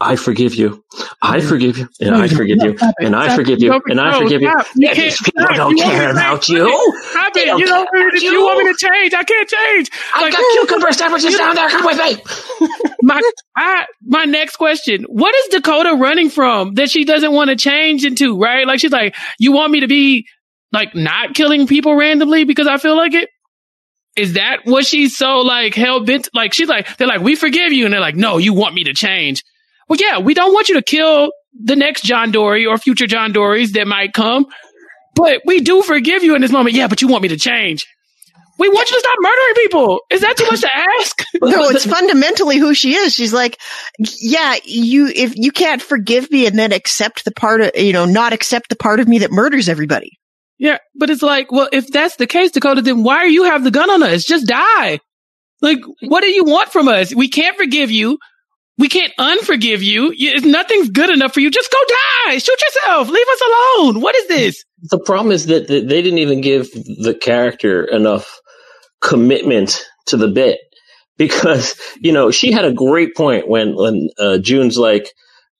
I 0.00 0.16
forgive 0.16 0.54
you, 0.54 0.82
I 1.20 1.40
forgive 1.40 1.76
you, 1.76 1.88
and 2.00 2.14
I 2.16 2.28
forgive 2.28 2.58
you, 2.62 2.76
and 3.00 3.14
I 3.14 3.36
forgive 3.36 3.60
you, 3.62 3.72
and 3.88 4.00
I 4.00 4.18
forgive 4.18 4.40
you. 4.42 4.48
Yeah, 4.76 4.94
these 4.94 5.20
people 5.22 5.44
don't 5.54 5.78
care 5.78 6.10
about 6.10 6.48
you. 6.48 6.66
Stop 7.10 7.36
it. 7.36 7.44
don't 7.46 7.58
You 7.60 7.66
know, 7.66 7.86
care 7.92 8.08
if 8.08 8.14
about 8.14 8.22
you 8.22 8.42
want 8.42 8.58
me 8.64 8.72
to 8.72 8.78
change, 8.78 9.14
I 9.14 9.22
can't 9.24 9.48
change. 9.48 9.90
I 10.14 10.30
got 10.30 10.40
cucumber 10.60 10.92
sandwiches 10.92 11.36
down 11.36 11.54
there. 11.54 11.68
Come 11.68 11.84
with 11.84 11.98
me. 11.98 12.68
my, 13.02 13.20
I, 13.56 13.84
my 14.02 14.24
next 14.24 14.56
question. 14.56 15.04
What 15.08 15.34
is 15.34 15.46
Dakota 15.48 15.96
running 16.00 16.30
from 16.30 16.74
that 16.74 16.90
she 16.90 17.04
doesn't 17.04 17.32
want 17.32 17.50
to 17.50 17.56
change 17.56 18.04
into, 18.04 18.38
right? 18.38 18.66
Like, 18.66 18.80
she's 18.80 18.92
like, 18.92 19.14
you 19.38 19.52
want 19.52 19.70
me 19.72 19.80
to 19.80 19.88
be 19.88 20.26
like 20.72 20.94
not 20.94 21.34
killing 21.34 21.66
people 21.66 21.94
randomly 21.94 22.44
because 22.44 22.66
I 22.66 22.78
feel 22.78 22.96
like 22.96 23.12
it? 23.14 23.28
Is 24.20 24.34
that 24.34 24.58
what 24.64 24.84
she's 24.86 25.16
so 25.16 25.38
like 25.38 25.74
hell 25.74 26.04
bent? 26.04 26.28
Like, 26.34 26.52
she's 26.52 26.68
like, 26.68 26.96
they're 26.98 27.08
like, 27.08 27.22
we 27.22 27.34
forgive 27.36 27.72
you. 27.72 27.86
And 27.86 27.94
they're 27.94 28.00
like, 28.00 28.16
no, 28.16 28.36
you 28.38 28.52
want 28.52 28.74
me 28.74 28.84
to 28.84 28.92
change. 28.92 29.42
well, 29.88 29.98
yeah, 30.00 30.18
we 30.18 30.34
don't 30.34 30.52
want 30.52 30.68
you 30.68 30.74
to 30.76 30.82
kill 30.82 31.32
the 31.58 31.76
next 31.76 32.02
John 32.04 32.30
Dorie 32.30 32.66
or 32.66 32.78
future 32.78 33.06
John 33.06 33.32
Dories 33.32 33.72
that 33.72 33.86
might 33.86 34.12
come, 34.12 34.46
but 35.14 35.40
we 35.46 35.60
do 35.60 35.82
forgive 35.82 36.22
you 36.22 36.34
in 36.34 36.42
this 36.42 36.52
moment. 36.52 36.76
Yeah, 36.76 36.86
but 36.86 37.00
you 37.02 37.08
want 37.08 37.22
me 37.22 37.28
to 37.30 37.36
change. 37.36 37.86
We 38.58 38.68
want 38.68 38.90
you 38.90 38.96
to 38.96 39.00
stop 39.00 39.16
murdering 39.20 39.54
people. 39.54 40.00
Is 40.10 40.20
that 40.20 40.36
too 40.36 40.44
much 40.44 40.60
to 40.60 40.76
ask? 40.76 41.24
No, 41.42 41.70
it's 41.70 41.86
fundamentally 41.86 42.58
who 42.58 42.74
she 42.74 42.94
is. 42.94 43.14
She's 43.14 43.32
like, 43.32 43.58
yeah, 44.20 44.56
you, 44.64 45.06
if 45.06 45.34
you 45.34 45.50
can't 45.50 45.80
forgive 45.80 46.30
me 46.30 46.46
and 46.46 46.58
then 46.58 46.70
accept 46.70 47.24
the 47.24 47.30
part 47.30 47.62
of, 47.62 47.70
you 47.74 47.94
know, 47.94 48.04
not 48.04 48.34
accept 48.34 48.68
the 48.68 48.76
part 48.76 49.00
of 49.00 49.08
me 49.08 49.20
that 49.20 49.32
murders 49.32 49.70
everybody. 49.70 50.19
Yeah, 50.60 50.78
but 50.96 51.10
it's 51.10 51.22
like, 51.22 51.52
well, 51.52 51.70
if 51.72 51.88
that's 51.88 52.16
the 52.18 52.28
case, 52.28 52.52
Dakota, 52.52 52.82
then 52.82 53.04
why 53.04 53.18
are 53.18 53.28
you 53.28 53.44
have 53.44 53.64
the 53.64 53.72
gun 53.72 53.90
on 53.90 54.04
us? 54.04 54.24
Just 54.24 54.48
die. 54.48 55.00
Like, 55.62 55.80
what 56.02 56.22
do 56.22 56.30
you 56.30 56.44
want 56.44 56.70
from 56.70 56.88
us? 56.88 57.14
We 57.14 57.28
can't 57.28 57.56
forgive 57.56 57.90
you. 57.90 58.18
We 58.78 58.88
can't 58.88 59.12
unforgive 59.18 59.82
you. 59.82 60.12
You- 60.16 60.40
Nothing's 60.42 60.90
good 60.90 61.10
enough 61.10 61.34
for 61.34 61.40
you. 61.40 61.50
Just 61.50 61.72
go 61.72 61.78
die. 62.28 62.38
Shoot 62.38 62.58
yourself. 62.60 63.08
Leave 63.10 63.26
us 63.32 63.42
alone. 63.42 64.00
What 64.02 64.16
is 64.16 64.28
this? 64.28 64.64
The 64.90 65.00
problem 65.00 65.32
is 65.32 65.46
that 65.46 65.68
that 65.68 65.88
they 65.88 66.02
didn't 66.02 66.18
even 66.20 66.40
give 66.42 66.70
the 66.72 67.16
character 67.20 67.84
enough 67.84 68.40
commitment 69.02 69.84
to 70.08 70.16
the 70.18 70.28
bit 70.28 70.58
because 71.18 71.74
you 72.00 72.12
know 72.12 72.30
she 72.32 72.52
had 72.52 72.64
a 72.66 72.72
great 72.74 73.14
point 73.16 73.48
when 73.48 73.76
when 73.76 74.08
uh, 74.18 74.38
June's 74.38 74.78
like 74.78 75.12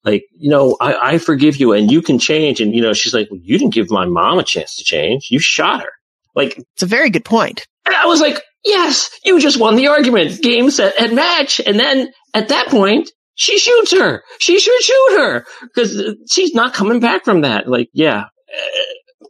like 0.05 0.25
you 0.37 0.51
know 0.51 0.77
I, 0.81 1.13
I 1.15 1.19
forgive 1.19 1.57
you 1.57 1.73
and 1.73 1.91
you 1.91 2.03
can 2.03 2.19
change 2.19 2.61
and 2.61 2.75
you 2.75 2.83
know 2.83 2.93
she's 2.93 3.15
like 3.15 3.29
well, 3.31 3.41
you 3.43 3.59
didn't 3.59 3.75
give 3.75 3.91
my 3.91 4.07
mom 4.07 4.39
a 4.39 4.43
chance 4.45 4.77
to 4.77 4.85
change 4.85 5.29
you 5.31 5.39
shot 5.39 5.83
her 5.83 5.93
like 6.35 6.59
It's 6.59 6.83
a 6.83 6.87
very 6.87 7.11
good 7.11 7.25
point. 7.25 7.67
and 7.87 7.95
I 7.95 8.07
was 8.07 8.21
like 8.21 8.41
yes 8.65 9.11
you 9.25 9.41
just 9.41 9.59
won 9.61 9.77
the 9.77 9.89
argument 9.89 10.41
game 10.43 10.71
set 10.71 10.95
and 11.01 11.15
match 11.17 11.61
and 11.61 11.79
then 11.79 12.09
at 12.35 12.49
that 12.49 12.69
point 12.69 13.11
she 13.35 13.59
shoots 13.59 13.93
her 13.93 14.23
she 14.39 14.59
should 14.61 14.83
shoot 14.83 15.19
her 15.19 15.45
because 15.63 16.03
she's 16.31 16.55
not 16.55 16.75
coming 16.75 17.01
back 17.01 17.25
from 17.25 17.43
that 17.43 17.69
like 17.69 17.89
yeah 17.93 18.25
uh, 18.25 19.27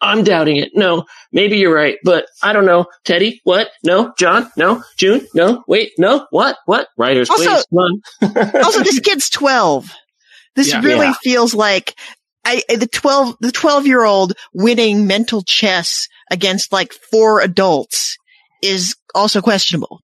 I'm 0.00 0.22
doubting 0.22 0.56
it. 0.58 0.72
No, 0.74 1.06
maybe 1.32 1.56
you're 1.56 1.74
right, 1.74 1.96
but 2.04 2.26
I 2.42 2.52
don't 2.52 2.66
know. 2.66 2.84
Teddy, 3.06 3.40
what? 3.44 3.70
No, 3.82 4.12
John, 4.18 4.50
no, 4.54 4.82
June, 4.98 5.26
no, 5.34 5.64
wait, 5.66 5.92
no, 5.96 6.26
what, 6.28 6.58
what? 6.66 6.88
Writers, 6.98 7.30
Also- 7.30 7.62
please. 7.72 8.36
Also, 8.54 8.80
this 8.82 9.00
kid's 9.00 9.30
12. 9.30 9.90
This 10.56 10.70
Yeah. 10.70 10.80
really 10.82 11.06
Yeah. 11.06 11.14
feels 11.22 11.54
like 11.54 11.94
I, 12.46 12.62
the 12.68 12.86
12, 12.86 13.36
the 13.40 13.52
12 13.52 13.86
year 13.86 14.04
old 14.04 14.34
winning 14.52 15.06
mental 15.06 15.42
chess 15.42 16.08
against 16.30 16.72
like 16.72 16.92
four 17.10 17.40
adults 17.40 18.16
is 18.62 18.94
also 19.14 19.40
questionable. 19.40 20.00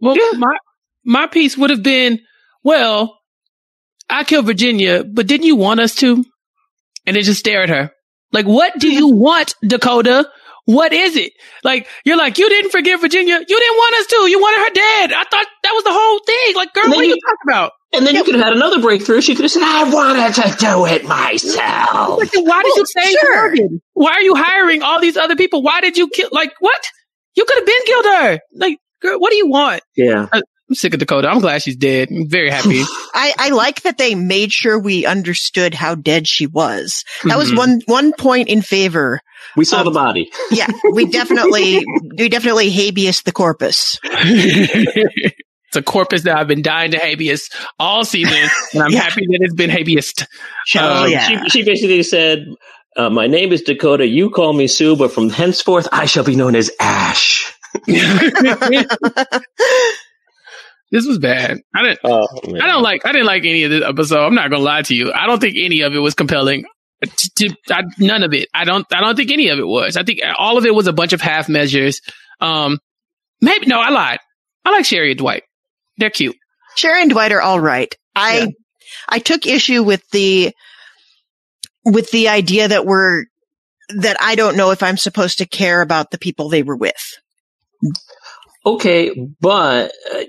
Well, 0.00 0.16
my, 0.38 0.56
my 1.04 1.26
piece 1.26 1.58
would 1.58 1.70
have 1.70 1.82
been, 1.82 2.20
well, 2.62 3.18
I 4.08 4.24
killed 4.24 4.46
Virginia, 4.46 5.04
but 5.04 5.26
didn't 5.26 5.46
you 5.46 5.56
want 5.56 5.80
us 5.80 5.94
to? 5.96 6.24
And 7.06 7.16
then 7.16 7.22
just 7.22 7.40
stare 7.40 7.62
at 7.62 7.68
her. 7.68 7.90
Like, 8.32 8.46
what 8.46 8.78
do 8.78 8.90
you 8.90 9.08
want, 9.14 9.54
Dakota? 9.62 10.26
What 10.64 10.92
is 10.92 11.16
it? 11.16 11.32
Like, 11.64 11.86
you're 12.04 12.16
like, 12.18 12.38
you 12.38 12.48
didn't 12.48 12.70
forgive 12.70 13.00
Virginia. 13.00 13.34
You 13.38 13.58
didn't 13.60 13.76
want 13.76 13.94
us 13.96 14.06
to. 14.06 14.16
You 14.30 14.38
wanted 14.40 14.58
her 14.68 14.74
dead. 14.74 15.12
I 15.12 15.24
thought 15.24 15.46
that 15.62 15.72
was 15.74 15.84
the 15.84 15.92
whole 15.92 16.20
thing. 16.20 16.56
Like, 16.56 16.72
girl, 16.74 16.84
what 16.84 16.90
then 16.92 17.00
are 17.00 17.04
you 17.04 17.10
you- 17.14 17.20
talking 17.20 17.50
about? 17.50 17.72
And 17.92 18.06
then 18.06 18.14
you 18.14 18.22
could 18.24 18.34
have 18.34 18.44
had 18.44 18.52
another 18.52 18.80
breakthrough. 18.82 19.20
She 19.22 19.34
could 19.34 19.44
have 19.44 19.50
said, 19.50 19.62
I 19.62 19.90
wanted 19.90 20.34
to 20.34 20.56
do 20.58 20.84
it 20.86 21.04
myself. 21.06 22.18
Like, 22.18 22.30
why 22.34 22.62
did 22.62 22.72
Well, 22.72 22.76
you 22.76 22.84
say 22.86 23.10
sure. 23.12 23.42
Morgan? 23.48 23.80
Why 23.94 24.12
are 24.12 24.20
you 24.20 24.34
hiring 24.36 24.82
all 24.82 25.00
these 25.00 25.16
other 25.16 25.36
people? 25.36 25.62
Why 25.62 25.80
did 25.80 25.96
you 25.96 26.08
kill? 26.08 26.28
Like, 26.30 26.52
what? 26.60 26.86
You 27.34 27.44
could 27.46 27.56
have 27.58 27.66
been 27.66 27.82
killed 27.86 28.04
her. 28.04 28.40
Like, 28.54 28.78
girl, 29.00 29.18
what 29.18 29.30
do 29.30 29.36
you 29.36 29.48
want? 29.48 29.80
Yeah. 29.96 30.26
I'm 30.32 30.42
sick 30.74 30.92
of 30.92 31.00
Dakota. 31.00 31.28
I'm 31.28 31.40
glad 31.40 31.62
she's 31.62 31.76
dead. 31.76 32.08
I'm 32.10 32.28
very 32.28 32.50
happy. 32.50 32.82
I, 33.14 33.32
I 33.38 33.48
like 33.50 33.82
that 33.82 33.96
they 33.96 34.14
made 34.14 34.52
sure 34.52 34.78
we 34.78 35.06
understood 35.06 35.72
how 35.72 35.94
dead 35.94 36.28
she 36.28 36.46
was. 36.46 37.04
That 37.24 37.38
was 37.38 37.50
Mhm. 37.52 37.56
one, 37.56 37.80
one 37.86 38.12
point 38.12 38.48
in 38.48 38.60
favor. 38.60 39.20
We 39.56 39.64
saw 39.64 39.78
Um, 39.78 39.84
the 39.86 39.90
body. 39.92 40.30
Yeah, 40.50 40.66
we 40.92 41.06
definitely, 41.06 41.82
we 42.18 42.28
definitely 42.28 42.68
habeas 42.68 43.22
the 43.22 43.32
corpus. 43.32 43.98
it's 45.68 45.76
a 45.76 45.82
corpus 45.82 46.22
that 46.22 46.36
I've 46.36 46.48
been 46.48 46.62
dying 46.62 46.90
to 46.92 46.98
habeas 46.98 47.48
all 47.78 48.04
season, 48.04 48.36
and 48.74 48.82
I'm 48.82 48.90
Yeah. 48.90 49.00
happy 49.02 49.26
that 49.26 49.38
it's 49.40 49.54
been 49.54 49.70
habeas. 49.70 50.12
Oh, 50.76 51.04
Um, 51.04 51.10
yeah. 51.10 51.26
She, 51.44 51.48
she 51.50 51.64
basically 51.64 52.02
said, 52.02 52.46
uh, 52.96 53.10
my 53.10 53.26
name 53.26 53.52
is 53.52 53.62
Dakota. 53.62 54.06
You 54.06 54.30
call 54.30 54.52
me 54.54 54.66
Sue, 54.66 54.96
but 54.96 55.12
from 55.12 55.30
henceforth, 55.30 55.86
I 55.92 56.06
shall 56.06 56.24
be 56.24 56.34
known 56.36 56.56
as 56.56 56.70
Ash. 56.80 57.52
this 60.90 61.06
was 61.06 61.18
bad. 61.18 61.58
I 61.74 61.82
didn't. 61.82 62.00
Oh. 62.04 62.26
I 62.60 62.66
don't 62.66 62.82
like. 62.82 63.04
I 63.04 63.12
didn't 63.12 63.26
like 63.26 63.44
any 63.44 63.64
of 63.64 63.70
this 63.70 63.84
episode. 63.84 64.24
I'm 64.24 64.34
not 64.34 64.50
gonna 64.50 64.62
lie 64.64 64.82
to 64.82 64.94
you. 64.94 65.12
I 65.12 65.26
don't 65.26 65.38
think 65.40 65.56
any 65.58 65.82
of 65.82 65.94
it 65.94 65.98
was 65.98 66.14
compelling. 66.14 66.64
T- 67.04 67.28
t- 67.50 67.54
I- 67.70 67.84
none 67.98 68.22
of 68.24 68.32
it. 68.34 68.48
I 68.54 68.64
don't. 68.64 68.86
I 68.92 69.00
don't 69.00 69.14
think 69.16 69.30
any 69.30 69.48
of 69.50 69.58
it 69.58 69.66
was. 69.66 69.96
I 69.96 70.02
think 70.02 70.20
all 70.38 70.56
of 70.58 70.64
it 70.64 70.74
was 70.74 70.86
a 70.86 70.92
bunch 70.92 71.12
of 71.12 71.20
half 71.20 71.48
measures. 71.48 72.00
Um, 72.40 72.78
maybe 73.40 73.66
no. 73.66 73.78
I 73.80 73.90
lied. 73.90 74.18
I 74.64 74.70
like 74.70 74.84
Sherry 74.86 75.10
and 75.10 75.18
Dwight. 75.18 75.42
They're 75.98 76.10
cute. 76.10 76.36
Sherry 76.76 77.02
and 77.02 77.10
Dwight 77.10 77.32
are 77.32 77.42
all 77.42 77.60
right. 77.60 77.94
I 78.14 78.38
Yeah. 78.38 78.46
I 79.08 79.18
took 79.18 79.46
issue 79.46 79.82
with 79.82 80.08
the 80.10 80.52
with 81.84 82.10
the 82.10 82.28
idea 82.28 82.68
that 82.68 82.86
we're 82.86 83.24
that 83.90 84.16
I 84.20 84.34
don't 84.34 84.56
know 84.56 84.70
if 84.70 84.82
I'm 84.82 84.96
supposed 84.96 85.38
to 85.38 85.46
care 85.46 85.80
about 85.80 86.10
the 86.10 86.18
people 86.18 86.48
they 86.48 86.62
were 86.62 86.76
with. 86.76 87.18
Okay, 88.74 89.14
but 89.40 89.92
uh, 90.14 90.24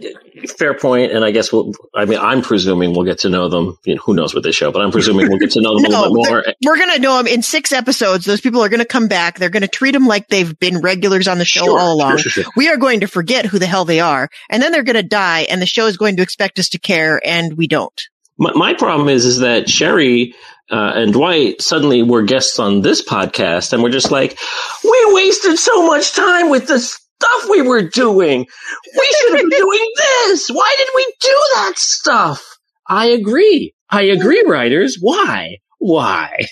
fair 0.58 0.74
point, 0.74 1.12
and 1.12 1.26
I 1.26 1.32
guess 1.32 1.52
we'll. 1.52 1.74
I 1.94 2.06
mean, 2.06 2.20
I'm 2.20 2.42
presuming 2.42 2.94
we'll 2.94 3.04
get 3.04 3.20
to 3.20 3.30
know 3.30 3.50
them. 3.50 3.78
You 3.86 3.96
know, 3.96 4.02
who 4.02 4.14
knows 4.14 4.34
what 4.34 4.44
they 4.44 4.52
show, 4.54 4.72
but 4.72 4.82
I'm 4.82 4.92
presuming 4.92 5.28
we'll 5.28 5.40
get 5.40 5.52
to 5.52 5.62
know 5.62 5.76
them 5.76 5.86
a 5.86 5.90
little 6.02 6.24
bit 6.24 6.30
more. 6.32 6.44
We're 6.64 6.78
gonna 6.78 7.00
know 7.00 7.18
them 7.18 7.28
in 7.28 7.42
six 7.42 7.74
episodes. 7.74 8.24
Those 8.26 8.40
people 8.40 8.62
are 8.64 8.70
gonna 8.70 8.86
come 8.86 9.08
back. 9.10 9.40
They're 9.40 9.50
gonna 9.50 9.68
treat 9.68 9.92
them 9.92 10.08
like 10.08 10.30
they've 10.30 10.58
been 10.58 10.80
regulars 10.80 11.28
on 11.28 11.38
the 11.38 11.46
show 11.46 11.66
Sure, 11.66 11.80
all 11.80 11.94
along. 11.96 12.18
sure, 12.18 12.32
sure. 12.32 12.52
We 12.56 12.70
are 12.70 12.78
going 12.78 13.02
to 13.02 13.08
forget 13.08 13.46
who 13.46 13.60
the 13.60 13.66
hell 13.68 13.84
they 13.84 14.00
are, 14.00 14.30
and 14.50 14.64
then 14.64 14.72
they're 14.72 14.84
gonna 14.84 15.04
die, 15.04 15.42
and 15.50 15.62
the 15.62 15.66
show 15.66 15.88
is 15.88 15.98
going 15.98 16.16
to 16.16 16.22
expect 16.24 16.60
us 16.60 16.70
to 16.70 16.80
care, 16.80 17.20
and 17.26 17.58
we 17.58 17.68
don't. 17.68 18.02
My, 18.38 18.54
my 18.54 18.74
problem 18.74 19.10
is, 19.10 19.26
is 19.26 19.40
that 19.40 19.70
Sherry 19.70 20.34
uh, 20.72 20.94
and 20.96 21.12
Dwight 21.12 21.62
suddenly 21.62 22.04
were 22.04 22.22
guests 22.22 22.58
on 22.58 22.82
this 22.82 23.04
podcast, 23.04 23.74
and 23.74 23.84
we're 23.84 23.90
just 23.90 24.12
like, 24.12 24.38
we 24.84 25.06
wasted 25.08 25.58
so 25.60 25.86
much 25.86 26.14
time 26.14 26.50
with 26.50 26.68
the 26.68 26.80
stuff 27.22 27.50
we 27.50 27.62
were 27.62 27.84
doing. 27.84 28.40
We 28.40 29.16
should 29.20 29.32
have 29.32 29.40
been 29.40 29.50
doing 29.60 29.92
this. 29.96 30.50
Why 30.50 30.76
did 30.78 30.90
we 30.96 31.14
do 31.20 31.42
that 31.56 31.74
stuff? 31.78 32.44
I 32.88 33.08
agree. 33.08 33.74
I 33.90 34.04
agree, 34.04 34.44
writers. 34.48 34.98
Why? 35.00 35.58
Why? 35.80 36.32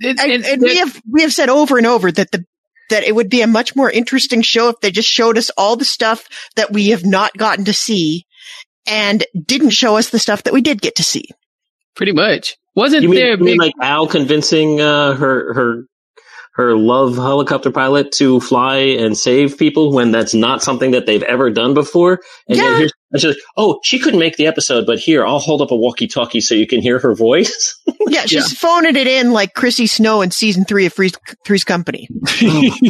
It- 0.00 0.18
And, 0.18 0.32
it- 0.32 0.44
and 0.44 0.60
we 0.62 0.76
have 0.78 1.00
we 1.08 1.22
have 1.22 1.32
said 1.32 1.48
over 1.48 1.78
and 1.78 1.86
over 1.86 2.10
that 2.10 2.32
the 2.32 2.44
that 2.90 3.04
it 3.04 3.14
would 3.14 3.30
be 3.30 3.42
a 3.42 3.46
much 3.46 3.76
more 3.76 3.88
interesting 3.88 4.42
show 4.42 4.70
if 4.70 4.80
they 4.80 4.90
just 4.90 5.08
showed 5.08 5.38
us 5.38 5.50
all 5.50 5.76
the 5.76 5.84
stuff 5.84 6.26
that 6.56 6.72
we 6.72 6.88
have 6.88 7.04
not 7.06 7.36
gotten 7.36 7.64
to 7.66 7.72
see 7.72 8.24
and 8.88 9.24
didn't 9.46 9.70
show 9.70 9.96
us 9.96 10.10
the 10.10 10.18
stuff 10.18 10.42
that 10.44 10.52
we 10.52 10.62
did 10.62 10.80
get 10.82 10.96
to 10.96 11.04
see. 11.04 11.28
pretty 11.94 12.10
much 12.10 12.56
wasn't 12.74 13.02
You 13.04 13.10
mean, 13.10 13.20
there 13.20 13.34
a 13.34 13.38
you 13.38 13.44
mean 13.44 13.56
like 13.58 13.74
Al 13.80 14.08
convincing 14.08 14.80
uh, 14.80 15.14
her 15.14 15.54
her 15.54 15.84
her 16.58 16.76
love 16.76 17.14
helicopter 17.16 17.70
pilot 17.70 18.12
to 18.12 18.40
fly 18.40 18.76
and 18.78 19.16
save 19.16 19.56
people 19.56 19.92
when 19.92 20.10
that's 20.10 20.34
not 20.34 20.62
something 20.62 20.90
that 20.90 21.06
they've 21.06 21.22
ever 21.22 21.50
done 21.50 21.72
before? 21.72 22.20
And 22.48 22.58
Yeah. 22.58 22.64
then 22.64 22.76
here's 22.80 22.92
and 23.10 23.22
she's 23.22 23.28
like, 23.30 23.38
oh, 23.56 23.80
she 23.82 23.98
couldn't 23.98 24.20
make 24.20 24.36
the 24.36 24.46
episode, 24.46 24.84
but 24.84 24.98
here 24.98 25.24
I'll 25.24 25.38
hold 25.38 25.62
up 25.62 25.70
a 25.70 25.76
walkie-talkie 25.76 26.42
so 26.42 26.54
you 26.54 26.66
can 26.66 26.82
hear 26.82 26.98
her 26.98 27.14
voice. 27.14 27.74
Yeah, 28.10 28.24
she's 28.24 28.56
phoning 28.58 28.96
it 28.96 29.06
in 29.06 29.32
like 29.32 29.52
Chrissy 29.52 29.86
Snow 29.86 30.22
in 30.22 30.30
season 30.30 30.64
three 30.64 30.86
of 30.86 30.94
Three's, 30.94 31.12
Three's 31.44 31.62
Company. 31.62 32.08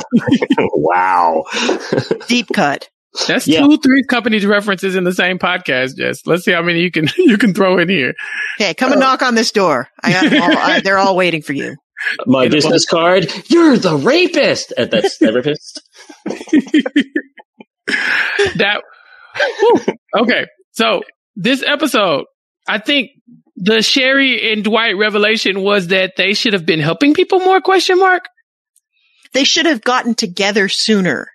wow. 0.58 1.44
Deep 2.28 2.46
cut. 2.54 2.88
That's 3.26 3.48
Yeah. 3.48 3.60
two 3.60 3.78
three 3.78 4.04
companies 4.04 4.46
references 4.46 4.94
in 4.94 5.02
the 5.04 5.12
same 5.12 5.38
podcast. 5.40 5.96
Jess, 5.96 6.24
let's 6.26 6.44
see 6.44 6.52
how 6.52 6.62
many 6.62 6.80
you 6.82 6.90
can 6.92 7.08
you 7.16 7.36
can 7.38 7.52
throw 7.54 7.78
in 7.78 7.88
here. 7.88 8.14
Okay, 8.60 8.74
come 8.74 8.92
and 8.92 9.02
uh, 9.02 9.06
knock 9.06 9.22
on 9.22 9.34
this 9.34 9.50
door. 9.50 9.88
I 10.02 10.12
got 10.12 10.32
all, 10.32 10.56
I, 10.58 10.76
uh, 10.76 10.80
they're 10.82 10.98
all 10.98 11.16
waiting 11.16 11.42
for 11.42 11.52
you. 11.52 11.76
My 12.26 12.44
You 12.44 12.48
know 12.48 12.54
business 12.56 12.84
card. 12.86 13.30
You're 13.48 13.76
the 13.76 13.96
rapist. 13.96 14.72
Uh, 14.76 14.86
That's 14.86 15.16
therapist. 15.18 15.82
That 18.56 18.82
Whew. 19.60 19.80
okay. 20.16 20.46
So 20.72 21.02
this 21.36 21.62
episode, 21.66 22.24
I 22.68 22.78
think 22.78 23.10
the 23.56 23.82
Sherry 23.82 24.52
and 24.52 24.62
Dwight 24.62 24.96
revelation 24.96 25.60
was 25.62 25.88
that 25.88 26.14
they 26.16 26.34
should 26.34 26.52
have 26.52 26.66
been 26.66 26.80
helping 26.80 27.14
people 27.14 27.40
more? 27.40 27.60
Question 27.60 27.98
mark. 27.98 28.24
They 29.32 29.44
should 29.44 29.66
have 29.66 29.82
gotten 29.82 30.14
together 30.14 30.68
sooner. 30.68 31.28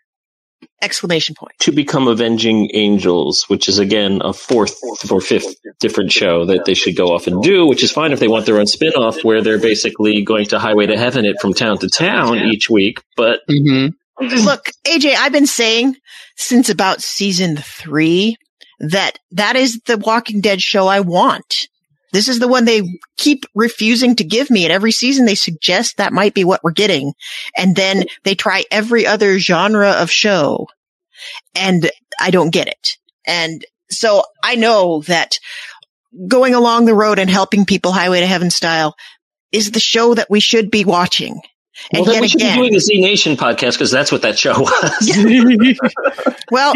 Exclamation 0.81 1.35
point. 1.35 1.53
to 1.59 1.71
become 1.71 2.07
Avenging 2.07 2.69
Angels, 2.73 3.43
which 3.47 3.69
is 3.69 3.79
again 3.79 4.21
a 4.23 4.33
fourth 4.33 4.79
or 5.11 5.21
fifth 5.21 5.55
different 5.79 6.11
show 6.11 6.45
that 6.45 6.65
they 6.65 6.73
should 6.73 6.95
go 6.95 7.13
off 7.13 7.27
and 7.27 7.41
do, 7.41 7.65
which 7.65 7.83
is 7.83 7.91
fine 7.91 8.11
if 8.11 8.19
they 8.19 8.27
want 8.27 8.45
their 8.45 8.59
own 8.59 8.67
spin 8.67 8.93
off 8.93 9.23
where 9.23 9.41
they're 9.41 9.59
basically 9.59 10.21
going 10.23 10.45
to 10.45 10.59
Highway 10.59 10.87
to 10.87 10.97
Heaven 10.97 11.25
it 11.25 11.39
from 11.41 11.53
town 11.53 11.77
to 11.79 11.89
town 11.89 12.37
each 12.39 12.69
week. 12.69 12.99
But 13.15 13.41
Mm-hmm. 13.49 14.45
Look, 14.45 14.69
AJ, 14.85 15.15
I've 15.15 15.31
been 15.31 15.47
saying 15.47 15.95
since 16.35 16.69
about 16.69 17.01
season 17.01 17.57
three 17.57 18.37
that 18.79 19.17
that 19.31 19.55
is 19.55 19.79
the 19.85 19.97
Walking 19.97 20.41
Dead 20.41 20.61
show 20.61 20.87
I 20.87 20.99
want. 20.99 21.67
This 22.13 22.29
is 22.29 22.39
the 22.39 22.47
one 22.47 22.65
they 22.65 22.99
keep 23.17 23.45
refusing 23.55 24.15
to 24.15 24.23
give 24.23 24.49
me. 24.49 24.63
And 24.63 24.71
every 24.71 24.91
season 24.91 25.25
they 25.25 25.35
suggest 25.35 25.97
that 25.97 26.13
might 26.13 26.33
be 26.33 26.43
what 26.43 26.63
we're 26.63 26.71
getting. 26.71 27.13
And 27.57 27.75
then 27.75 28.05
they 28.23 28.35
try 28.35 28.63
every 28.71 29.05
other 29.05 29.39
genre 29.39 29.89
of 29.89 30.09
show 30.09 30.67
and 31.55 31.89
I 32.19 32.31
don't 32.31 32.51
get 32.51 32.67
it. 32.67 32.97
And 33.25 33.65
so 33.89 34.23
I 34.43 34.55
know 34.55 35.01
that 35.07 35.39
going 36.27 36.53
along 36.53 36.85
the 36.85 36.93
road 36.93 37.19
and 37.19 37.29
helping 37.29 37.65
people 37.65 37.91
highway 37.91 38.19
to 38.19 38.27
heaven 38.27 38.49
style 38.49 38.95
is 39.51 39.71
the 39.71 39.79
show 39.79 40.13
that 40.13 40.29
we 40.29 40.39
should 40.39 40.69
be 40.69 40.85
watching. 40.85 41.41
Well, 41.91 42.03
And 42.03 42.05
then 42.05 42.13
yet 42.13 42.21
we 42.21 42.27
should 42.27 42.41
again, 42.41 42.57
be 42.57 42.61
doing 42.61 42.73
the 42.73 42.79
Z 42.79 43.01
Nation 43.01 43.35
podcast 43.35 43.73
because 43.73 43.91
that's 43.91 44.11
what 44.11 44.21
that 44.21 44.37
show 44.37 44.53
was. 44.59 46.35
well, 46.51 46.73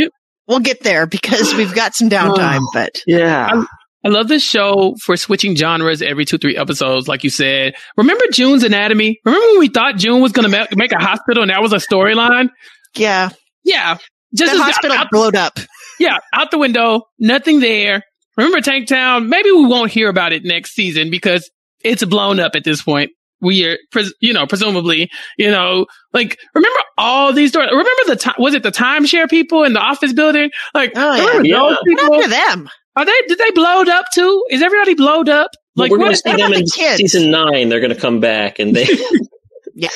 we'll 0.48 0.60
get 0.60 0.82
there 0.82 1.06
because 1.06 1.54
we've 1.54 1.76
got 1.76 1.94
some 1.94 2.10
downtime, 2.10 2.64
but 2.74 3.02
yeah. 3.06 3.64
I 4.06 4.10
love 4.10 4.28
this 4.28 4.44
show 4.44 4.96
for 5.04 5.18
switching 5.18 5.56
genres 5.56 6.02
every 6.02 6.24
two, 6.26 6.38
three 6.38 6.56
episodes, 6.56 7.08
like 7.08 7.24
you 7.24 7.30
said. 7.30 7.74
Remember 7.98 8.24
June's 8.32 8.64
Anatomy? 8.64 9.20
Remember 9.26 9.46
when 9.48 9.60
we 9.60 9.68
thought 9.70 9.98
June 9.98 10.22
was 10.22 10.32
going 10.32 10.50
to 10.50 10.68
make, 10.76 10.92
a 10.94 11.00
hospital 11.04 11.42
and 11.44 11.50
that 11.52 11.62
was 11.62 11.74
a 11.74 11.78
storyline? 11.78 12.50
yeah, 12.96 13.30
Yeah. 13.64 13.98
Just 14.36 14.52
the 14.54 14.62
hospital 14.62 14.96
out, 14.98 15.08
blowed 15.10 15.36
up. 15.36 15.58
yeah, 16.00 16.18
out 16.34 16.52
the 16.52 16.58
window, 16.58 17.04
nothing 17.18 17.60
there. 17.62 18.04
Remember 18.36 18.60
Tank 18.62 18.88
Town? 18.88 19.30
Maybe 19.30 19.52
we 19.52 19.66
won't 19.66 19.90
hear 19.90 20.10
about 20.10 20.32
it 20.34 20.44
next 20.44 20.74
season 20.76 21.10
because 21.10 21.50
it's 21.84 22.04
blown 22.04 22.40
up 22.40 22.52
at 22.56 22.64
this 22.66 22.82
point. 22.84 23.12
We 23.40 23.66
are, 23.66 23.78
pres- 23.92 24.14
you 24.20 24.34
know, 24.34 24.46
presumably, 24.48 25.10
you 25.38 25.50
know, 25.50 25.86
like 26.12 26.38
remember 26.54 26.80
all 26.98 27.34
these 27.34 27.52
stories. 27.52 27.70
Remember 27.72 27.90
the 28.08 28.16
time? 28.18 28.36
Was 28.38 28.54
it 28.54 28.64
the 28.64 28.72
timeshare 28.72 29.30
people 29.30 29.64
in 29.64 29.74
the 29.74 29.80
office 29.80 30.12
building? 30.12 30.50
Like, 30.74 30.92
Oh, 30.96 31.16
yeah. 31.16 31.26
remember 31.26 31.48
Yeah. 31.48 31.56
those 31.56 31.70
What 31.78 31.86
people? 31.86 32.04
happened 32.04 32.24
to 32.24 32.30
them? 32.30 32.70
Are 32.98 33.06
they? 33.06 33.14
Did 33.28 33.38
they 33.38 33.52
blowed 33.52 33.90
up 33.90 34.08
too? 34.12 34.44
Is 34.50 34.64
everybody 34.64 34.96
blowed 34.96 35.30
up? 35.30 35.52
Like, 35.76 35.92
we're 35.92 35.98
going 35.98 36.10
what? 36.10 36.16
to 36.16 36.22
see 36.30 36.32
them 36.32 36.52
about 36.52 36.58
in 36.58 36.66
the 36.66 36.72
kids? 36.76 36.98
season 36.98 37.30
nine. 37.30 37.70
They're 37.70 37.80
going 37.80 37.94
to 37.94 38.00
come 38.00 38.20
back 38.20 38.60
and 38.60 38.76
they. 38.76 38.88
Yeah, 39.80 39.90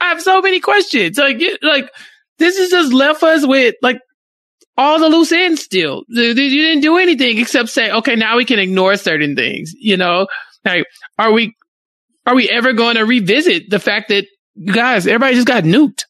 I 0.00 0.08
have 0.08 0.22
so 0.22 0.40
many 0.40 0.58
questions. 0.58 1.18
Like, 1.18 1.38
like 1.60 1.92
this 2.38 2.56
has 2.56 2.70
just 2.70 2.94
left 2.94 3.22
us 3.22 3.46
with 3.46 3.74
like 3.82 4.00
all 4.78 4.98
the 4.98 5.10
loose 5.10 5.32
ends. 5.32 5.60
Still, 5.60 6.04
you 6.08 6.32
didn't 6.32 6.80
do 6.80 6.96
anything 6.96 7.36
except 7.36 7.68
say, 7.68 7.90
okay, 7.90 8.16
now 8.16 8.38
we 8.38 8.46
can 8.46 8.58
ignore 8.58 8.96
certain 8.96 9.36
things. 9.36 9.74
You 9.78 9.98
know, 9.98 10.28
like, 10.64 10.86
are 11.18 11.30
we, 11.30 11.54
are 12.26 12.34
we 12.34 12.48
ever 12.48 12.72
going 12.72 12.96
to 12.96 13.04
revisit 13.04 13.68
the 13.68 13.78
fact 13.78 14.08
that 14.08 14.24
you 14.54 14.72
guys, 14.72 15.06
everybody 15.06 15.34
just 15.34 15.46
got 15.46 15.64
nuked? 15.64 16.04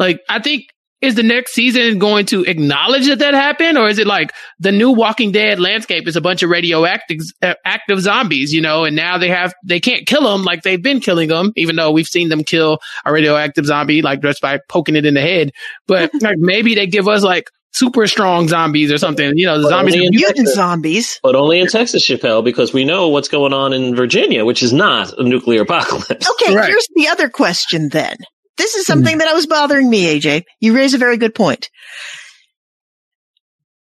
Like, 0.00 0.20
I 0.28 0.40
think 0.40 0.64
is 1.00 1.14
the 1.14 1.22
next 1.22 1.52
season 1.52 1.98
going 1.98 2.26
to 2.26 2.42
acknowledge 2.44 3.06
that 3.06 3.20
that 3.20 3.34
happened, 3.34 3.78
or 3.78 3.88
is 3.88 3.98
it 3.98 4.06
like 4.06 4.32
the 4.58 4.72
new 4.72 4.90
Walking 4.90 5.30
Dead 5.32 5.60
landscape 5.60 6.08
is 6.08 6.16
a 6.16 6.20
bunch 6.20 6.42
of 6.42 6.50
radioactive 6.50 7.18
uh, 7.42 7.54
active 7.64 8.00
zombies, 8.00 8.52
you 8.52 8.60
know, 8.60 8.84
and 8.84 8.96
now 8.96 9.16
they 9.18 9.28
have 9.28 9.54
they 9.64 9.78
can't 9.80 10.06
kill 10.06 10.22
them 10.30 10.42
like 10.44 10.62
they've 10.62 10.82
been 10.82 11.00
killing 11.00 11.28
them, 11.28 11.52
even 11.56 11.76
though 11.76 11.90
we've 11.92 12.06
seen 12.08 12.28
them 12.30 12.42
kill 12.44 12.78
a 13.04 13.12
radioactive 13.12 13.64
zombie 13.66 14.02
like 14.02 14.20
just 14.22 14.40
by 14.40 14.58
poking 14.68 14.96
it 14.96 15.06
in 15.06 15.14
the 15.14 15.20
head. 15.20 15.52
But 15.86 16.10
like 16.20 16.38
maybe 16.38 16.74
they 16.74 16.86
give 16.86 17.06
us 17.08 17.22
like 17.22 17.48
super 17.70 18.06
strong 18.08 18.48
zombies 18.48 18.90
or 18.90 18.98
something, 18.98 19.32
you 19.36 19.46
know, 19.46 19.58
the 19.58 19.64
Well, 19.64 19.70
zombies. 19.78 19.94
only 19.94 20.06
in 20.06 20.10
Mutant 20.14 20.36
Texas. 20.38 20.54
zombies. 20.56 21.20
But 21.22 21.36
only 21.36 21.60
in 21.60 21.68
Texas, 21.68 22.02
Chappell, 22.04 22.42
because 22.42 22.72
we 22.72 22.84
know 22.84 23.08
what's 23.08 23.28
going 23.28 23.52
on 23.52 23.72
in 23.72 23.94
Virginia, 23.94 24.44
which 24.44 24.62
is 24.64 24.72
not 24.72 25.16
a 25.16 25.22
nuclear 25.22 25.62
apocalypse. 25.62 26.28
Okay, 26.28 26.56
Right. 26.56 26.66
here's 26.68 26.88
the 26.96 27.06
other 27.08 27.28
question 27.28 27.90
then. 27.90 28.16
This 28.58 28.74
is 28.74 28.86
something 28.86 29.18
that 29.18 29.28
I 29.28 29.32
was 29.34 29.46
bothering 29.46 29.88
me, 29.88 30.18
AJ. 30.20 30.44
You 30.60 30.74
raise 30.74 30.92
a 30.92 30.98
very 30.98 31.16
good 31.16 31.34
point. 31.34 31.70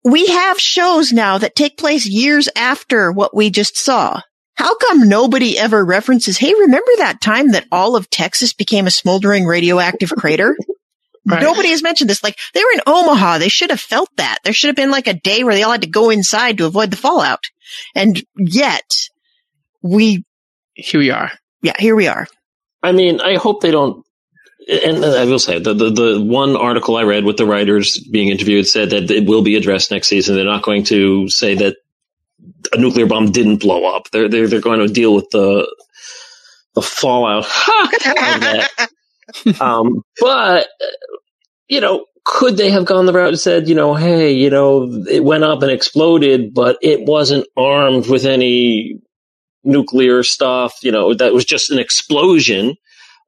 We 0.03 0.27
have 0.27 0.59
shows 0.59 1.11
now 1.11 1.39
that 1.39 1.55
take 1.55 1.77
place 1.77 2.05
years 2.05 2.47
after 2.55 3.11
what 3.11 3.35
we 3.35 3.49
just 3.49 3.75
saw. 3.75 4.21
How 4.53 4.77
come 4.77 5.09
nobody 5.09 5.57
ever 5.57 5.83
references, 5.83 6.37
hey, 6.37 6.53
remember 6.53 6.91
that 6.97 7.19
time 7.21 7.51
that 7.51 7.65
all 7.71 7.95
of 7.95 8.09
Texas 8.09 8.53
became 8.53 8.87
a 8.87 8.91
smoldering 8.91 9.45
radioactive 9.45 10.11
crater? 10.11 10.55
Right. 11.29 11.41
Nobody 11.41 11.71
has 11.71 11.83
mentioned 11.83 12.09
this. 12.09 12.23
Like, 12.23 12.37
they 12.53 12.61
were 12.61 12.71
in 12.73 12.79
Omaha. 12.87 13.39
They 13.39 13.49
should 13.49 13.69
have 13.69 13.81
felt 13.81 14.07
that. 14.15 14.37
There 14.45 14.53
should 14.53 14.69
have 14.69 14.77
been 14.77 14.91
like 14.91 15.07
a 15.07 15.13
day 15.13 15.43
where 15.43 15.53
they 15.53 15.63
all 15.63 15.73
had 15.73 15.81
to 15.81 15.89
go 15.89 16.09
inside 16.09 16.57
to 16.57 16.65
avoid 16.65 16.89
the 16.89 16.95
fallout. 16.95 17.43
And 17.93 18.23
yet, 18.37 18.89
we, 19.81 20.23
Here 20.73 21.01
we 21.01 21.11
are. 21.11 21.29
yeah, 21.61 21.73
here 21.77 21.97
we 21.97 22.07
are. 22.07 22.27
I 22.81 22.93
mean, 22.93 23.19
I 23.19 23.35
hope 23.35 23.59
they 23.59 23.71
don't. 23.71 24.05
And 24.69 25.05
I 25.05 25.25
will 25.25 25.39
say 25.39 25.59
the, 25.59 25.73
the 25.73 25.89
the 25.89 26.21
one 26.21 26.55
article 26.57 26.97
I 26.97 27.03
read 27.03 27.23
with 27.23 27.37
the 27.37 27.45
writers 27.45 27.97
being 28.11 28.29
interviewed 28.29 28.67
said 28.67 28.89
that 28.89 29.09
it 29.09 29.25
will 29.25 29.41
be 29.41 29.55
addressed 29.55 29.91
next 29.91 30.09
season. 30.09 30.35
They're 30.35 30.45
not 30.45 30.63
going 30.63 30.83
to 30.85 31.29
say 31.29 31.55
that 31.55 31.77
a 32.73 32.77
nuclear 32.77 33.05
bomb 33.05 33.31
didn't 33.31 33.57
blow 33.57 33.85
up. 33.85 34.11
They're 34.11 34.27
they're 34.27 34.47
they're 34.47 34.61
going 34.61 34.85
to 34.85 34.93
deal 34.93 35.15
with 35.15 35.29
the 35.31 35.73
the 36.75 36.81
fallout. 36.81 37.45
Um, 39.59 40.03
but 40.19 40.67
you 41.67 41.81
know, 41.81 42.05
could 42.23 42.57
they 42.57 42.71
have 42.71 42.85
gone 42.85 43.05
the 43.05 43.13
route 43.13 43.29
and 43.29 43.39
said, 43.39 43.67
you 43.67 43.75
know, 43.75 43.93
hey, 43.93 44.31
you 44.33 44.49
know, 44.49 44.83
it 45.09 45.23
went 45.23 45.43
up 45.43 45.61
and 45.61 45.71
exploded, 45.71 46.53
but 46.53 46.77
it 46.81 47.01
wasn't 47.01 47.47
armed 47.55 48.07
with 48.07 48.25
any 48.25 48.99
nuclear 49.63 50.23
stuff. 50.23 50.77
You 50.81 50.91
know, 50.91 51.13
that 51.13 51.33
was 51.33 51.45
just 51.45 51.71
an 51.71 51.79
explosion. 51.79 52.75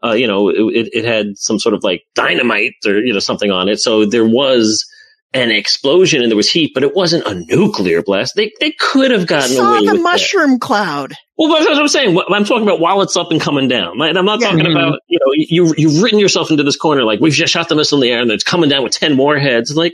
Uh, 0.04 0.14
you 0.14 0.28
know, 0.28 0.50
it, 0.50 0.90
it 0.94 1.06
had 1.06 1.38
some 1.38 1.60
sort 1.60 1.76
of 1.76 1.84
like 1.84 2.04
dynamite 2.16 2.74
or 2.86 3.00
you 3.00 3.14
know 3.14 3.20
something 3.20 3.52
on 3.52 3.68
it. 3.68 3.80
So 3.80 4.06
there 4.06 4.26
was 4.28 4.86
an 5.34 5.52
explosion 5.52 6.22
and 6.24 6.32
there 6.32 6.38
was 6.38 6.50
heat, 6.50 6.72
but 6.74 6.84
it 6.84 6.96
wasn't 6.96 7.24
a 7.28 7.36
nuclear 7.54 8.02
blast. 8.02 8.34
They 8.36 8.52
they 8.60 8.72
could 8.72 9.12
have 9.12 9.28
gotten 9.28 9.50
Saw 9.56 9.72
away 9.78 9.86
the 9.86 9.92
with 9.92 9.98
that. 9.98 10.04
mushroom 10.04 10.58
cloud. 10.60 11.14
Well, 11.38 11.50
that's 11.50 11.68
what 11.70 11.78
I'm 11.78 11.88
saying. 11.88 12.18
I'm 12.30 12.46
talking 12.46 12.64
about 12.64 12.80
while 12.80 13.02
it's 13.02 13.16
up 13.16 13.30
and 13.32 13.40
coming 13.40 13.68
down. 13.68 14.02
And 14.02 14.18
I'm 14.18 14.26
not 14.26 14.42
Yeah. 14.42 14.50
talking 14.52 14.66
Mhm. 14.66 14.72
about, 14.72 15.00
you 15.08 15.20
know, 15.20 15.32
you, 15.36 15.74
you've 15.78 16.02
written 16.02 16.20
yourself 16.20 16.50
into 16.52 16.64
this 16.64 16.76
corner 16.76 17.04
like 17.06 17.20
we've 17.22 17.32
just 17.34 17.54
shot 17.54 17.70
the 17.70 17.76
missile 17.76 17.98
in 17.98 18.02
the 18.02 18.12
air 18.12 18.22
and 18.22 18.32
it's 18.32 18.44
coming 18.44 18.70
down 18.70 18.84
with 18.84 18.92
10 18.94 19.16
more 19.16 19.38
heads. 19.40 19.74
Like, 19.76 19.94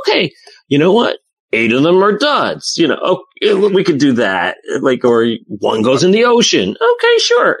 okay, 0.00 0.30
you 0.68 0.78
know 0.78 0.92
what? 0.92 1.16
Eight 1.52 1.72
of 1.72 1.82
them 1.84 2.02
are 2.02 2.18
duds. 2.18 2.74
You 2.76 2.88
know, 2.88 2.96
okay, 3.42 3.54
we 3.54 3.84
could 3.84 3.98
do 3.98 4.12
that. 4.14 4.56
Like, 4.80 5.04
or 5.04 5.26
one 5.46 5.82
goes 5.82 6.02
in 6.02 6.10
the 6.10 6.24
ocean. 6.24 6.70
Okay, 6.70 7.18
sure. 7.18 7.58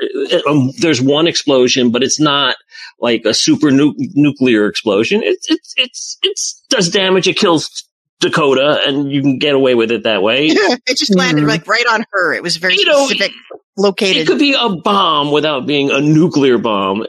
Um, 0.48 0.70
there's 0.80 1.00
one 1.00 1.26
explosion, 1.28 1.90
but 1.92 2.02
it's 2.02 2.18
not 2.20 2.56
like 3.00 3.22
a 3.24 3.32
super 3.32 3.70
nu- 3.70 3.94
nuclear 4.14 4.66
explosion. 4.66 5.22
It's, 5.22 5.48
it's, 5.50 5.74
it's, 5.76 6.18
it's 6.22 6.64
does 6.68 6.90
damage. 6.90 7.28
It 7.28 7.36
kills 7.38 7.84
Dakota 8.20 8.80
and 8.86 9.12
you 9.12 9.22
can 9.22 9.38
get 9.38 9.54
away 9.54 9.74
with 9.74 9.92
it 9.92 10.02
that 10.02 10.22
way. 10.22 10.46
it 10.50 10.96
just 10.98 11.14
landed 11.14 11.44
Mhm. 11.44 11.48
like 11.48 11.68
right 11.68 11.86
on 11.92 12.04
her. 12.12 12.32
It 12.34 12.42
was 12.42 12.56
very 12.56 12.74
You 12.76 12.86
know, 12.86 13.06
specific, 13.06 13.32
It 14.00 14.26
could 14.26 14.38
be 14.38 14.54
a 14.58 14.68
bomb 14.70 15.30
without 15.30 15.66
being 15.66 15.90
a 15.90 16.00
nuclear 16.00 16.58
bomb. 16.58 17.02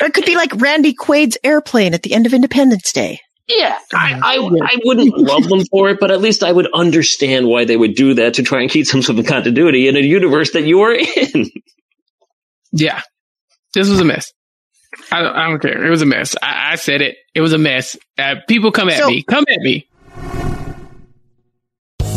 Or 0.00 0.06
it 0.06 0.14
could 0.14 0.24
be 0.24 0.36
like 0.36 0.58
Randy 0.60 0.94
Quaid's 0.94 1.36
airplane 1.44 1.92
at 1.92 2.02
the 2.04 2.14
end 2.14 2.24
of 2.26 2.32
Independence 2.32 2.90
Day. 2.92 3.20
Yeah, 3.58 3.78
I, 3.92 4.14
I, 4.22 4.36
I 4.62 4.76
wouldn't 4.84 5.16
love 5.16 5.44
them 5.48 5.64
for 5.70 5.88
it, 5.90 5.98
but 6.00 6.10
at 6.10 6.20
least 6.20 6.42
I 6.42 6.52
would 6.52 6.68
understand 6.72 7.46
why 7.46 7.64
they 7.64 7.76
would 7.76 7.94
do 7.94 8.14
that 8.14 8.34
to 8.34 8.42
try 8.42 8.60
and 8.62 8.70
keep 8.70 8.86
some 8.86 9.02
sort 9.02 9.18
of 9.18 9.26
continuity 9.26 9.88
in 9.88 9.96
a 9.96 10.00
universe 10.00 10.52
that 10.52 10.64
you 10.64 10.80
are 10.82 10.92
in. 10.94 11.50
Yeah. 12.72 13.00
This 13.74 13.88
was 13.88 14.00
a 14.00 14.04
mess. 14.04 14.32
I 15.12 15.22
don't, 15.22 15.36
I 15.36 15.48
don't 15.48 15.60
care. 15.60 15.84
It 15.84 15.90
was 15.90 16.02
a 16.02 16.06
mess. 16.06 16.36
I, 16.42 16.72
I 16.72 16.74
said 16.76 17.00
it. 17.02 17.16
It 17.34 17.40
was 17.40 17.52
a 17.52 17.58
mess. 17.58 17.96
Uh, 18.18 18.36
people 18.48 18.70
come 18.72 18.88
at 18.88 18.98
So- 18.98 19.08
me. 19.08 19.22
Come 19.22 19.44
at 19.48 19.60
me. 19.60 19.86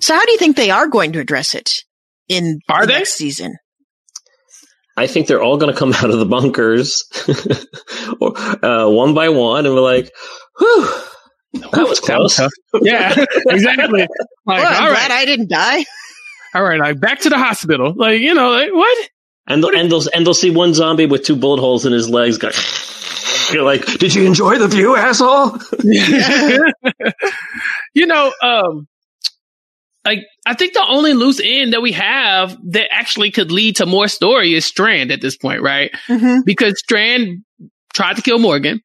So 0.00 0.14
how 0.14 0.24
do 0.24 0.32
you 0.32 0.38
think 0.38 0.56
they 0.56 0.70
are 0.70 0.86
going 0.88 1.12
to 1.12 1.20
address 1.20 1.54
it 1.54 1.70
in 2.28 2.60
Are 2.68 2.82
the 2.82 2.86
they? 2.92 2.98
next 3.00 3.14
season? 3.14 3.56
I 4.96 5.06
think 5.06 5.26
they're 5.26 5.42
all 5.42 5.58
going 5.58 5.72
to 5.72 5.78
come 5.78 5.92
out 5.94 6.10
of 6.10 6.18
the 6.18 6.24
bunkers 6.26 7.04
uh, 8.62 8.88
one 8.90 9.14
by 9.14 9.28
one, 9.28 9.66
and 9.66 9.74
we're 9.74 9.80
like, 9.80 10.10
"Whew, 10.58 10.88
that 11.54 11.86
was 11.88 12.00
close." 12.00 12.40
Yeah, 12.82 13.14
exactly. 13.48 14.00
Like, 14.00 14.08
Well, 14.46 14.56
I'm 14.66 14.82
all 14.84 14.90
glad 14.90 15.10
right, 15.10 15.10
I 15.10 15.24
didn't 15.24 15.48
die. 15.50 15.84
all 16.54 16.62
right, 16.62 16.78
like 16.80 17.00
back 17.00 17.20
to 17.20 17.28
the 17.28 17.38
hospital. 17.38 17.92
Like, 17.94 18.20
you 18.20 18.34
know, 18.34 18.50
like 18.50 18.72
what? 18.72 19.08
And 19.46 19.62
they'll, 19.62 19.74
and 19.76 19.90
they'll 19.90 20.02
and 20.14 20.26
they'll 20.26 20.34
see 20.34 20.50
one 20.50 20.74
zombie 20.74 21.06
with 21.06 21.24
two 21.24 21.36
bullet 21.36 21.60
holes 21.60 21.86
in 21.86 21.92
his 21.92 22.08
legs. 22.08 22.38
Go, 22.38 22.50
you're 23.52 23.64
like, 23.64 23.84
"Did 23.98 24.14
you 24.14 24.24
enjoy 24.26 24.58
the 24.58 24.68
view, 24.68 24.96
asshole?" 24.96 25.58
you 27.94 28.06
know, 28.06 28.32
um, 28.42 28.86
like 30.08 30.18
I 30.46 30.54
think 30.54 30.72
the 30.74 30.84
only 30.88 31.12
loose 31.14 31.40
end 31.44 31.72
that 31.72 31.82
we 31.82 31.92
have 31.92 32.56
that 32.72 32.92
actually 32.92 33.30
could 33.30 33.50
lead 33.52 33.76
to 33.76 33.86
more 33.86 34.08
story 34.08 34.54
is 34.54 34.64
Strand 34.64 35.10
at 35.12 35.20
this 35.20 35.36
point, 35.36 35.62
right? 35.62 35.90
Mhm. 36.08 36.44
Because 36.44 36.78
Strand 36.78 37.44
tried 37.94 38.16
to 38.16 38.22
kill 38.22 38.38
Morgan. 38.38 38.80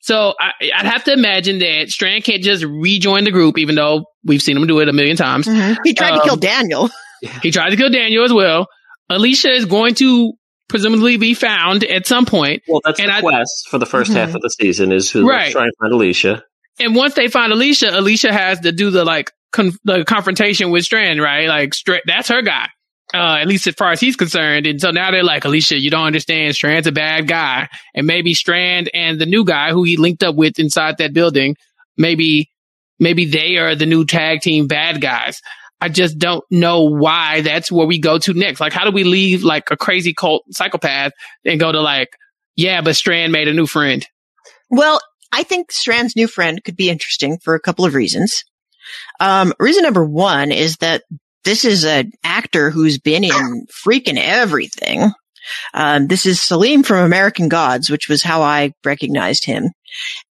So 0.00 0.34
I, 0.38 0.50
I'd 0.76 0.86
have 0.86 1.04
to 1.04 1.12
imagine 1.12 1.58
that 1.60 1.88
Strand 1.88 2.22
can't 2.24 2.42
just 2.42 2.64
rejoin 2.64 3.24
the 3.24 3.30
group, 3.32 3.58
even 3.58 3.74
though 3.74 4.04
we've 4.24 4.42
seen 4.42 4.56
him 4.56 4.66
do 4.66 4.78
it 4.80 4.88
a 4.88 4.92
million 4.92 5.16
times. 5.16 5.46
Mhm. 5.48 5.76
He 5.84 5.94
tried 5.94 6.12
to 6.16 6.20
kill 6.22 6.34
Um, 6.34 6.40
Daniel. 6.40 6.90
He 7.42 7.50
tried 7.50 7.70
to 7.70 7.76
kill 7.76 7.90
Daniel 7.90 8.24
as 8.24 8.32
well. 8.32 8.66
Alicia 9.08 9.50
is 9.50 9.64
going 9.64 9.94
to 9.94 10.34
presumably 10.68 11.16
be 11.16 11.32
found 11.34 11.82
at 11.84 12.06
some 12.06 12.26
point. 12.26 12.62
Well, 12.68 12.80
that's 12.84 13.00
And 13.00 13.08
the 13.08 13.14
I- 13.14 13.20
quest 13.20 13.68
for 13.70 13.78
the 13.78 13.86
1st 13.86 14.12
half 14.12 14.30
Mhm. 14.30 14.34
of 14.36 14.42
the 14.42 14.50
season 14.50 14.92
is 14.92 15.10
trying 15.10 15.22
to 15.24 15.28
Right. 15.28 15.52
try 15.52 15.62
and 15.64 15.72
find 15.80 15.92
Alicia. 15.94 16.42
And 16.78 16.94
once 16.94 17.14
they 17.14 17.28
find 17.28 17.52
Alicia, 17.52 17.98
Alicia 17.98 18.32
has 18.32 18.60
to 18.60 18.72
do 18.72 18.90
the 18.90 19.04
like 19.04 19.32
con- 19.52 19.78
the 19.84 20.04
confrontation 20.04 20.70
with 20.70 20.84
Strand, 20.84 21.20
right? 21.20 21.48
Like 21.48 21.74
Stra- 21.74 22.02
that's 22.04 22.28
her 22.28 22.42
guy, 22.42 22.68
uh, 23.14 23.38
at 23.40 23.46
least 23.46 23.66
as 23.66 23.74
far 23.74 23.92
as 23.92 24.00
he's 24.00 24.16
concerned. 24.16 24.66
And 24.66 24.80
so 24.80 24.90
now 24.90 25.10
they're 25.10 25.24
like, 25.24 25.44
Alicia, 25.44 25.78
you 25.78 25.90
don't 25.90 26.06
understand. 26.06 26.54
Strand's 26.54 26.86
a 26.86 26.92
bad 26.92 27.28
guy, 27.28 27.68
and 27.94 28.06
maybe 28.06 28.34
Strand 28.34 28.90
and 28.92 29.18
the 29.18 29.26
new 29.26 29.44
guy 29.44 29.72
who 29.72 29.84
he 29.84 29.96
linked 29.96 30.22
up 30.22 30.36
with 30.36 30.58
inside 30.58 30.98
that 30.98 31.14
building, 31.14 31.56
maybe 31.96 32.50
maybe 32.98 33.24
they 33.24 33.56
are 33.56 33.74
the 33.74 33.86
new 33.86 34.04
tag 34.04 34.40
team 34.40 34.66
bad 34.66 35.00
guys. 35.00 35.40
I 35.80 35.88
just 35.90 36.18
don't 36.18 36.44
know 36.50 36.84
why 36.84 37.42
that's 37.42 37.70
where 37.70 37.86
we 37.86 37.98
go 37.98 38.18
to 38.18 38.32
next. 38.32 38.60
Like, 38.60 38.72
how 38.72 38.84
do 38.84 38.90
we 38.90 39.04
leave 39.04 39.42
like 39.42 39.70
a 39.70 39.76
crazy 39.76 40.14
cult 40.14 40.42
psychopath 40.50 41.12
and 41.44 41.60
go 41.60 41.70
to 41.70 41.80
like, 41.80 42.08
yeah, 42.54 42.80
but 42.80 42.96
Strand 42.96 43.32
made 43.32 43.48
a 43.48 43.52
new 43.52 43.66
friend. 43.66 44.06
Well, 44.70 45.00
I 45.36 45.42
think 45.42 45.70
Strand's 45.70 46.16
new 46.16 46.28
friend 46.28 46.64
could 46.64 46.76
be 46.76 46.88
interesting 46.88 47.36
for 47.36 47.54
a 47.54 47.60
couple 47.60 47.84
of 47.84 47.92
reasons. 47.92 48.42
Um, 49.20 49.52
reason 49.58 49.82
number 49.82 50.02
one 50.02 50.50
is 50.50 50.78
that 50.78 51.02
this 51.44 51.66
is 51.66 51.84
an 51.84 52.12
actor 52.24 52.70
who's 52.70 52.98
been 52.98 53.22
in 53.22 53.66
freaking 53.66 54.18
everything. 54.18 55.10
Um, 55.74 56.06
this 56.06 56.24
is 56.24 56.42
Salim 56.42 56.82
from 56.82 57.04
American 57.04 57.50
Gods, 57.50 57.90
which 57.90 58.08
was 58.08 58.22
how 58.22 58.40
I 58.40 58.72
recognized 58.82 59.44
him. 59.44 59.72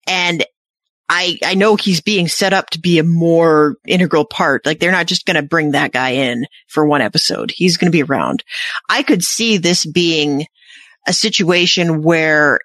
And 0.08 0.44
I, 1.08 1.38
I 1.44 1.54
know 1.54 1.76
he's 1.76 2.00
being 2.00 2.26
set 2.26 2.52
up 2.52 2.70
to 2.70 2.80
be 2.80 2.98
a 2.98 3.04
more 3.04 3.76
integral 3.86 4.24
part. 4.24 4.66
Like 4.66 4.80
they're 4.80 4.90
not 4.90 5.06
just 5.06 5.26
going 5.26 5.36
to 5.36 5.42
bring 5.42 5.70
that 5.70 5.92
guy 5.92 6.10
in 6.10 6.44
for 6.66 6.84
one 6.84 7.02
episode. 7.02 7.52
He's 7.54 7.76
going 7.76 7.86
to 7.86 7.96
be 7.96 8.02
around. 8.02 8.42
I 8.90 9.04
could 9.04 9.22
see 9.22 9.58
this 9.58 9.86
being 9.86 10.46
a 11.06 11.12
situation 11.12 12.02
where 12.02 12.58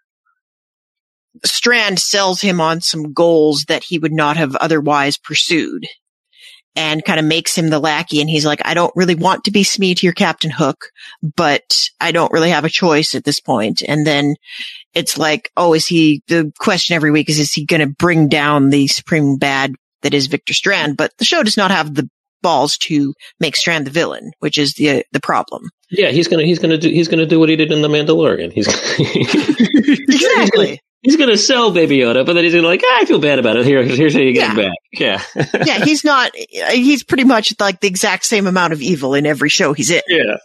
Strand 1.45 1.99
sells 1.99 2.41
him 2.41 2.61
on 2.61 2.81
some 2.81 3.13
goals 3.13 3.65
that 3.67 3.83
he 3.83 3.99
would 3.99 4.13
not 4.13 4.37
have 4.37 4.55
otherwise 4.55 5.17
pursued 5.17 5.85
and 6.75 7.05
kind 7.05 7.19
of 7.19 7.25
makes 7.25 7.55
him 7.55 7.69
the 7.69 7.79
lackey. 7.79 8.19
And 8.19 8.29
he's 8.29 8.45
like, 8.45 8.61
I 8.65 8.73
don't 8.73 8.93
really 8.95 9.15
want 9.15 9.43
to 9.43 9.51
be 9.51 9.63
Smee 9.63 9.93
to 9.95 10.05
your 10.05 10.13
Captain 10.13 10.51
Hook, 10.51 10.87
but 11.35 11.87
I 11.99 12.11
don't 12.11 12.31
really 12.31 12.49
have 12.49 12.65
a 12.65 12.69
choice 12.69 13.13
at 13.13 13.23
this 13.23 13.39
point. 13.39 13.81
And 13.87 14.07
then 14.07 14.35
it's 14.93 15.17
like, 15.17 15.51
oh, 15.55 15.73
is 15.73 15.85
he, 15.85 16.23
the 16.27 16.51
question 16.59 16.95
every 16.95 17.11
week 17.11 17.29
is, 17.29 17.39
is 17.39 17.53
he 17.53 17.65
going 17.65 17.81
to 17.81 17.95
bring 17.95 18.27
down 18.27 18.69
the 18.69 18.87
supreme 18.87 19.37
bad 19.37 19.73
that 20.01 20.13
is 20.13 20.27
Victor 20.27 20.53
Strand? 20.53 20.97
But 20.97 21.11
the 21.17 21.25
show 21.25 21.43
does 21.43 21.57
not 21.57 21.71
have 21.71 21.93
the 21.93 22.09
balls 22.41 22.77
to 22.77 23.13
make 23.39 23.55
Strand 23.55 23.85
the 23.85 23.91
villain, 23.91 24.31
which 24.39 24.57
is 24.57 24.73
the, 24.73 25.03
the 25.11 25.19
problem. 25.19 25.69
Yeah, 25.89 26.09
he's 26.09 26.27
gonna 26.27 26.43
he's 26.43 26.57
gonna 26.57 26.79
do 26.79 26.89
he's 26.89 27.07
gonna 27.07 27.27
do 27.27 27.39
what 27.39 27.49
he 27.49 27.55
did 27.55 27.71
in 27.71 27.83
the 27.83 27.87
Mandalorian. 27.87 28.51
He's 28.51 28.67
Exactly. 28.99 30.07
he's 30.07 30.57
gonna 30.57 30.77
sell 31.37 31.71
Baby 31.71 31.97
Yoda, 31.97 32.25
but 32.25 32.33
then 32.33 32.43
he's 32.43 32.53
gonna 32.53 32.67
like, 32.67 32.81
ah, 32.85 32.99
I 33.01 33.05
feel 33.05 33.19
bad 33.19 33.39
about 33.39 33.57
it. 33.57 33.65
Here, 33.65 33.83
here's 33.83 34.13
how 34.13 34.19
you 34.21 34.33
get 34.33 34.49
him 34.51 34.55
back. 34.57 34.77
Yeah, 34.91 35.21
yeah, 35.65 35.83
he's 35.83 36.03
not, 36.03 36.31
he's 36.35 37.03
pretty 37.03 37.23
much 37.25 37.53
like 37.59 37.79
the 37.81 37.87
exact 37.87 38.25
same 38.25 38.47
amount 38.47 38.73
of 38.73 38.81
evil 38.81 39.13
in 39.13 39.25
every 39.25 39.49
show 39.49 39.73
he's 39.73 39.89
in. 39.91 40.01
yeah. 40.07 40.37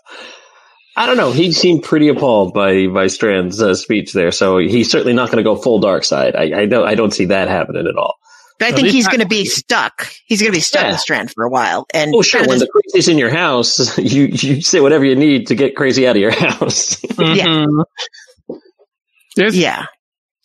I 0.96 1.06
don't 1.06 1.16
know. 1.16 1.30
He 1.30 1.52
seemed 1.52 1.84
pretty 1.84 2.08
appalled 2.08 2.54
by 2.54 2.88
by 2.88 3.06
Strand's 3.06 3.62
uh, 3.62 3.76
speech 3.76 4.12
there, 4.12 4.32
so 4.32 4.58
he's 4.58 4.90
certainly 4.90 5.12
not 5.12 5.28
going 5.30 5.36
to 5.36 5.44
go 5.44 5.54
full 5.54 5.78
dark 5.78 6.02
side. 6.02 6.34
I, 6.34 6.62
I 6.62 6.66
don't 6.66 6.88
I 6.88 6.96
don't 6.96 7.12
see 7.12 7.26
that 7.26 7.46
happening 7.46 7.86
at 7.86 7.96
all. 7.96 8.14
But 8.58 8.66
I 8.66 8.72
think 8.72 8.88
he's 8.88 9.06
going 9.06 9.20
to 9.20 9.26
be 9.28 9.44
stuck. 9.44 10.08
He's 10.26 10.40
going 10.40 10.50
to 10.52 10.56
be 10.56 10.60
stuck 10.60 10.82
Yeah. 10.82 10.90
with 10.90 10.98
Strand 10.98 11.30
for 11.30 11.44
a 11.44 11.48
while. 11.48 11.86
And 11.94 12.12
Oh, 12.12 12.22
sure. 12.22 12.40
kind 12.40 12.48
When 12.48 12.58
this- 12.58 12.66
the 12.66 12.72
crazy's 12.92 13.06
in 13.06 13.16
your 13.16 13.30
house, 13.30 13.96
you 13.98 14.24
you 14.32 14.60
say 14.60 14.80
whatever 14.80 15.04
you 15.04 15.14
need 15.14 15.46
to 15.46 15.54
get 15.54 15.76
crazy 15.76 16.08
out 16.08 16.16
of 16.16 16.20
your 16.20 16.32
house. 16.36 17.00
Yeah. 17.16 17.46
Mhm. 17.46 17.84
There's, 19.36 19.56
yeah. 19.56 19.86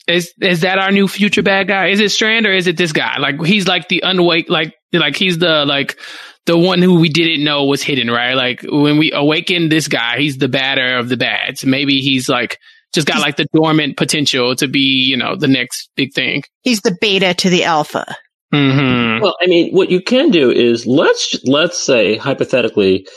Is 0.07 0.33
is 0.41 0.61
that 0.61 0.79
our 0.79 0.91
new 0.91 1.07
future 1.07 1.43
bad 1.43 1.67
guy? 1.67 1.87
Is 1.87 1.99
it 1.99 2.11
Strand 2.11 2.45
or 2.45 2.51
is 2.51 2.67
it 2.67 2.75
this 2.75 2.91
guy? 2.91 3.17
Like 3.19 3.41
he's 3.43 3.67
like 3.67 3.87
the 3.87 4.01
unwake, 4.05 4.49
like 4.49 4.75
like 4.91 5.15
he's 5.15 5.37
the 5.37 5.65
like 5.65 5.97
the 6.45 6.57
one 6.57 6.81
who 6.81 6.99
we 6.99 7.07
didn't 7.07 7.43
know 7.43 7.65
was 7.65 7.81
hidden, 7.81 8.11
right? 8.11 8.33
Like 8.33 8.61
when 8.63 8.97
we 8.97 9.11
awaken 9.13 9.69
this 9.69 9.87
guy, 9.87 10.19
he's 10.19 10.37
the 10.37 10.49
badder 10.49 10.97
of 10.97 11.07
the 11.07 11.15
bads. 11.15 11.65
Maybe 11.65 11.99
he's 11.99 12.27
like 12.27 12.59
just 12.93 13.07
got 13.07 13.21
like 13.21 13.37
the 13.37 13.47
dormant 13.53 13.97
potential 13.97 14.55
to 14.57 14.67
be, 14.67 15.07
you 15.07 15.17
know, 15.17 15.35
the 15.35 15.47
next 15.47 15.89
big 15.95 16.13
thing. 16.13 16.43
He's 16.61 16.81
the 16.81 16.95
beta 16.99 17.33
to 17.35 17.49
the 17.49 17.63
alpha. 17.63 18.15
Mm-hmm. 18.53 19.23
Well, 19.23 19.35
I 19.41 19.47
mean, 19.47 19.73
what 19.73 19.89
you 19.89 20.01
can 20.01 20.29
do 20.29 20.51
is 20.51 20.85
let's 20.85 21.43
let's 21.45 21.79
say 21.79 22.17
hypothetically, 22.17 23.07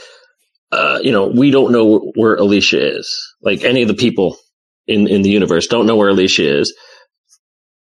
uh, 0.72 1.00
you 1.02 1.12
know, 1.12 1.26
we 1.26 1.50
don't 1.50 1.72
know 1.72 2.12
where 2.14 2.36
Alicia 2.36 2.96
is. 2.98 3.34
Like 3.42 3.64
any 3.64 3.82
of 3.82 3.88
the 3.88 3.94
people 3.94 4.38
in 4.86 5.06
in 5.08 5.22
the 5.22 5.30
universe 5.30 5.66
don't 5.66 5.86
know 5.86 5.96
where 5.96 6.08
Alicia 6.08 6.60
is. 6.60 6.74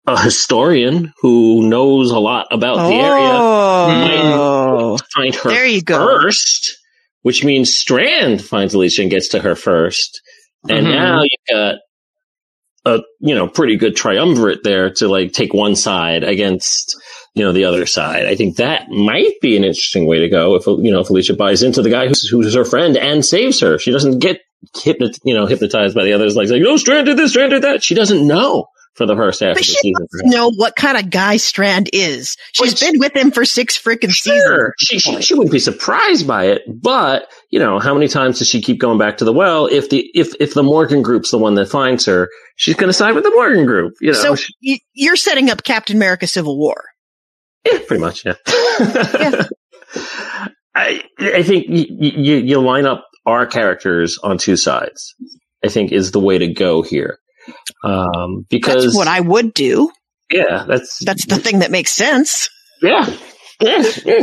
A 0.07 0.21
historian 0.21 1.11
who 1.21 1.67
knows 1.67 2.11
a 2.11 2.19
lot 2.19 2.45
about 2.51 2.87
the 2.87 2.93
area 2.93 3.31
Oh, 3.87 4.97
find 5.15 5.33
her 5.35 5.49
There 5.49 5.65
you 5.65 5.81
go. 5.81 5.97
first, 5.97 6.77
which 7.23 7.43
means 7.43 7.75
Strand 7.75 8.43
finds 8.43 8.73
Alicia 8.75 9.01
and 9.01 9.11
gets 9.11 9.29
to 9.29 9.39
her 9.41 9.55
first. 9.55 10.21
And 10.69 10.85
Mhm. 10.87 10.91
now 10.91 11.21
you've 11.23 11.49
got 11.49 11.75
a 12.85 13.01
you 13.19 13.33
know 13.33 13.47
pretty 13.47 13.77
good 13.77 13.95
triumvirate 13.95 14.63
there 14.63 14.91
to 14.91 15.07
like 15.07 15.33
take 15.33 15.53
one 15.55 15.75
side 15.75 16.23
against 16.23 16.95
you 17.33 17.43
know 17.43 17.51
the 17.51 17.65
other 17.65 17.87
side. 17.87 18.25
I 18.27 18.35
think 18.35 18.57
that 18.57 18.89
might 18.89 19.33
be 19.41 19.57
an 19.57 19.63
interesting 19.63 20.05
way 20.05 20.19
to 20.19 20.29
go 20.29 20.53
if 20.55 20.67
you 20.67 20.91
know 20.91 20.99
if 20.99 21.09
Alicia 21.09 21.33
buys 21.33 21.63
into 21.63 21.81
the 21.81 21.89
guy 21.89 22.07
who's 22.07 22.27
who's 22.29 22.53
her 22.53 22.63
friend 22.65 22.95
and 22.95 23.25
saves 23.25 23.59
her. 23.61 23.79
She 23.79 23.91
doesn't 23.91 24.19
get 24.19 24.39
hypnot 24.83 25.11
you 25.23 25.33
know 25.33 25.45
hypnotized 25.45 25.95
by 25.95 26.03
the 26.03 26.13
others 26.13 26.35
like 26.35 26.47
saying, 26.47 26.63
"No, 26.63 26.77
Strand 26.77 27.05
did 27.07 27.17
this, 27.17 27.31
Strand 27.31 27.51
did 27.51 27.63
that." 27.63 27.83
She 27.83 27.95
doesn't 27.95 28.25
know 28.25 28.65
for 28.95 29.05
the 29.05 29.15
first 29.15 29.41
half 29.41 29.55
but 29.55 29.61
of 29.61 29.67
the 29.67 29.73
she 29.73 29.73
season. 29.75 30.07
doesn't 30.11 30.29
know 30.29 30.51
what 30.55 30.75
kind 30.77 30.97
of 30.97 31.09
guy 31.09 31.35
Strand 31.37 31.89
is. 31.91 32.37
She's 32.53 32.81
Well, 32.81 32.91
been 32.91 32.99
with 32.99 33.13
him 33.13 33.29
for 33.31 33.43
six 33.43 33.77
freaking 33.77 34.09
Sure, 34.11 34.73
seasons. 34.79 34.79
she, 34.79 34.99
she 34.99 35.21
she 35.21 35.33
wouldn't 35.33 35.51
be 35.51 35.59
surprised 35.59 36.25
by 36.25 36.45
it, 36.45 36.61
but 36.67 37.29
you 37.49 37.59
know, 37.59 37.77
how 37.79 37.93
many 37.93 38.07
times 38.07 38.39
does 38.39 38.47
she 38.49 38.61
keep 38.61 38.79
going 38.79 38.97
back 38.97 39.17
to 39.17 39.25
the 39.25 39.33
well? 39.33 39.65
If 39.67 39.89
the 39.89 40.09
if 40.13 40.33
if 40.39 40.53
the 40.53 40.63
Morgan 40.63 41.01
group's 41.01 41.29
the 41.31 41.37
one 41.37 41.55
that 41.55 41.67
finds 41.67 42.05
her, 42.05 42.29
she's 42.55 42.75
going 42.75 42.87
to 42.89 42.93
side 42.93 43.13
with 43.15 43.23
the 43.25 43.31
Morgan 43.31 43.65
group. 43.65 43.95
You 43.99 44.13
know, 44.13 44.17
So 44.19 44.35
She- 44.35 44.81
you're 44.93 45.17
setting 45.17 45.49
up 45.49 45.63
Captain 45.63 45.97
America 45.97 46.25
Civil 46.25 46.57
War. 46.57 46.81
yeah, 47.65 47.79
pretty 47.85 48.01
much, 48.01 48.25
yeah. 48.25 48.35
I 50.77 51.01
I 51.19 51.43
think 51.43 51.65
you, 51.69 51.85
you 51.89 52.35
you 52.37 52.59
line 52.61 52.85
up 52.85 53.05
our 53.25 53.45
characters 53.45 54.17
on 54.21 54.37
two 54.37 54.57
sides. 54.57 55.13
I 55.63 55.69
think 55.69 55.91
is 55.91 56.11
the 56.11 56.19
way 56.19 56.37
to 56.37 56.53
go 56.53 56.83
here, 56.83 57.17
um, 57.83 58.45
because 58.49 58.83
That's 58.83 58.95
what 58.97 59.07
I 59.07 59.19
would 59.19 59.53
do. 59.53 59.91
yeah, 60.31 60.65
that's 60.67 61.03
That's 61.03 61.25
the 61.25 61.37
thing 61.37 61.59
that 61.59 61.71
makes 61.71 61.91
sense. 61.91 62.49
yeah, 62.83 63.09
yeah, 63.59 63.83
yeah. 64.05 64.21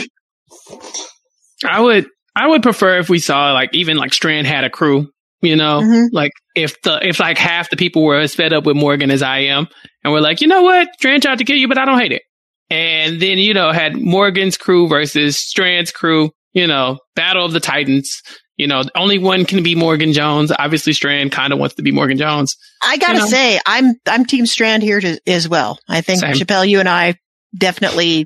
I 1.66 1.80
would 1.80 2.06
I 2.36 2.46
would 2.48 2.62
prefer 2.62 2.98
if 2.98 3.08
we 3.08 3.18
saw 3.18 3.52
like 3.52 3.70
even 3.74 3.96
like 3.96 4.12
Strand 4.14 4.46
had 4.46 4.64
a 4.64 4.70
crew, 4.70 5.08
you 5.40 5.56
know, 5.56 5.80
Mhm. 5.80 6.08
like 6.12 6.32
if 6.54 6.80
the 6.82 6.98
if 7.06 7.20
like 7.20 7.38
half 7.38 7.70
the 7.70 7.76
people 7.76 8.04
were 8.04 8.18
as 8.18 8.34
fed 8.34 8.52
up 8.52 8.64
with 8.64 8.76
Morgan 8.76 9.10
as 9.10 9.22
I 9.22 9.38
am, 9.40 9.66
and 10.04 10.12
we're 10.12 10.20
like, 10.20 10.40
you 10.40 10.46
know 10.48 10.62
what, 10.62 10.88
Strand 10.98 11.22
tried 11.22 11.38
to 11.38 11.44
kill 11.44 11.56
you, 11.56 11.68
but 11.68 11.78
I 11.78 11.84
don't 11.84 11.98
hate 12.00 12.12
it. 12.12 12.22
And 12.70 13.20
then 13.20 13.38
you 13.38 13.52
know 13.54 13.72
had 13.72 13.96
Morgan's 13.96 14.56
crew 14.56 14.88
versus 14.88 15.36
Strand's 15.38 15.90
crew, 15.92 16.30
you 16.52 16.66
know, 16.66 16.98
battle 17.14 17.44
of 17.44 17.52
the 17.52 17.60
Titans. 17.60 18.22
You 18.62 18.68
know, 18.68 18.82
only 18.94 19.18
one 19.18 19.44
can 19.44 19.62
be 19.62 19.74
Morgan 19.74 20.12
Jones. 20.12 20.52
Obviously, 20.56 20.92
Strand 20.94 21.32
kind 21.32 21.52
of 21.52 21.58
wants 21.58 21.74
to 21.74 21.82
be 21.82 21.90
Morgan 21.92 22.16
Jones. 22.16 22.56
I 22.82 22.96
gotta 22.96 23.14
You 23.14 23.18
know? 23.20 23.26
say, 23.26 23.60
I'm 23.66 23.94
I'm 24.06 24.24
Team 24.24 24.46
Strand 24.46 24.82
here 24.82 25.00
to, 25.00 25.20
as 25.26 25.48
well. 25.48 25.78
I 25.88 26.00
think 26.00 26.20
Same. 26.20 26.34
Chappell, 26.34 26.64
you 26.64 26.80
and 26.80 26.88
I 26.88 27.16
definitely 27.56 28.24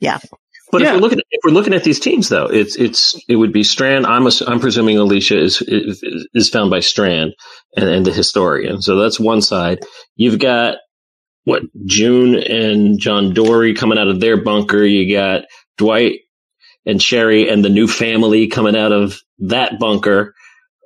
yeah. 0.00 0.18
But 0.70 0.80
if 0.80 0.90
we're 0.94 1.00
looking 1.00 1.18
at, 1.18 1.24
if 1.30 1.40
we're 1.44 1.50
looking 1.52 1.74
at 1.74 1.84
these 1.84 2.00
teams, 2.00 2.30
though, 2.30 2.46
it's 2.46 2.76
it's 2.76 3.22
it 3.28 3.36
would 3.36 3.52
be 3.52 3.62
Strand. 3.62 4.06
I'm 4.06 4.26
ass- 4.26 4.40
I'm 4.40 4.58
presuming 4.58 4.96
Alicia 4.96 5.38
is 5.38 5.60
is, 5.60 6.02
is 6.32 6.48
found 6.48 6.70
by 6.70 6.80
Strand 6.80 7.34
and, 7.76 7.88
and 7.88 8.06
the 8.06 8.12
historian. 8.12 8.80
So 8.80 8.96
that's 8.96 9.20
one 9.20 9.42
side. 9.42 9.80
You've 10.16 10.38
got 10.38 10.78
what 11.44 11.62
June 11.84 12.36
and 12.36 12.98
John 12.98 13.34
Dorie 13.34 13.74
coming 13.74 13.98
out 13.98 14.08
of 14.08 14.20
their 14.20 14.42
bunker. 14.42 14.82
You 14.82 15.14
got 15.14 15.42
Dwight 15.76 16.20
and 16.86 17.00
Sherry 17.02 17.48
and 17.48 17.64
the 17.64 17.68
new 17.68 17.86
family 17.86 18.46
coming 18.48 18.76
out 18.76 18.92
of 18.92 19.18
that 19.40 19.78
bunker. 19.78 20.34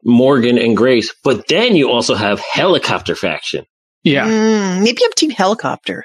Morgan 0.05 0.57
and 0.59 0.76
Grace. 0.76 1.12
But 1.24 1.49
then 1.49 1.74
you 1.74 1.90
also 1.90 2.14
have 2.14 2.38
helicopter 2.40 3.16
faction. 3.16 3.64
Yeah. 4.05 4.28
Mm, 4.28 4.82
maybe 4.84 5.01
I'm 5.05 5.12
team 5.16 5.30
helicopter. 5.30 6.05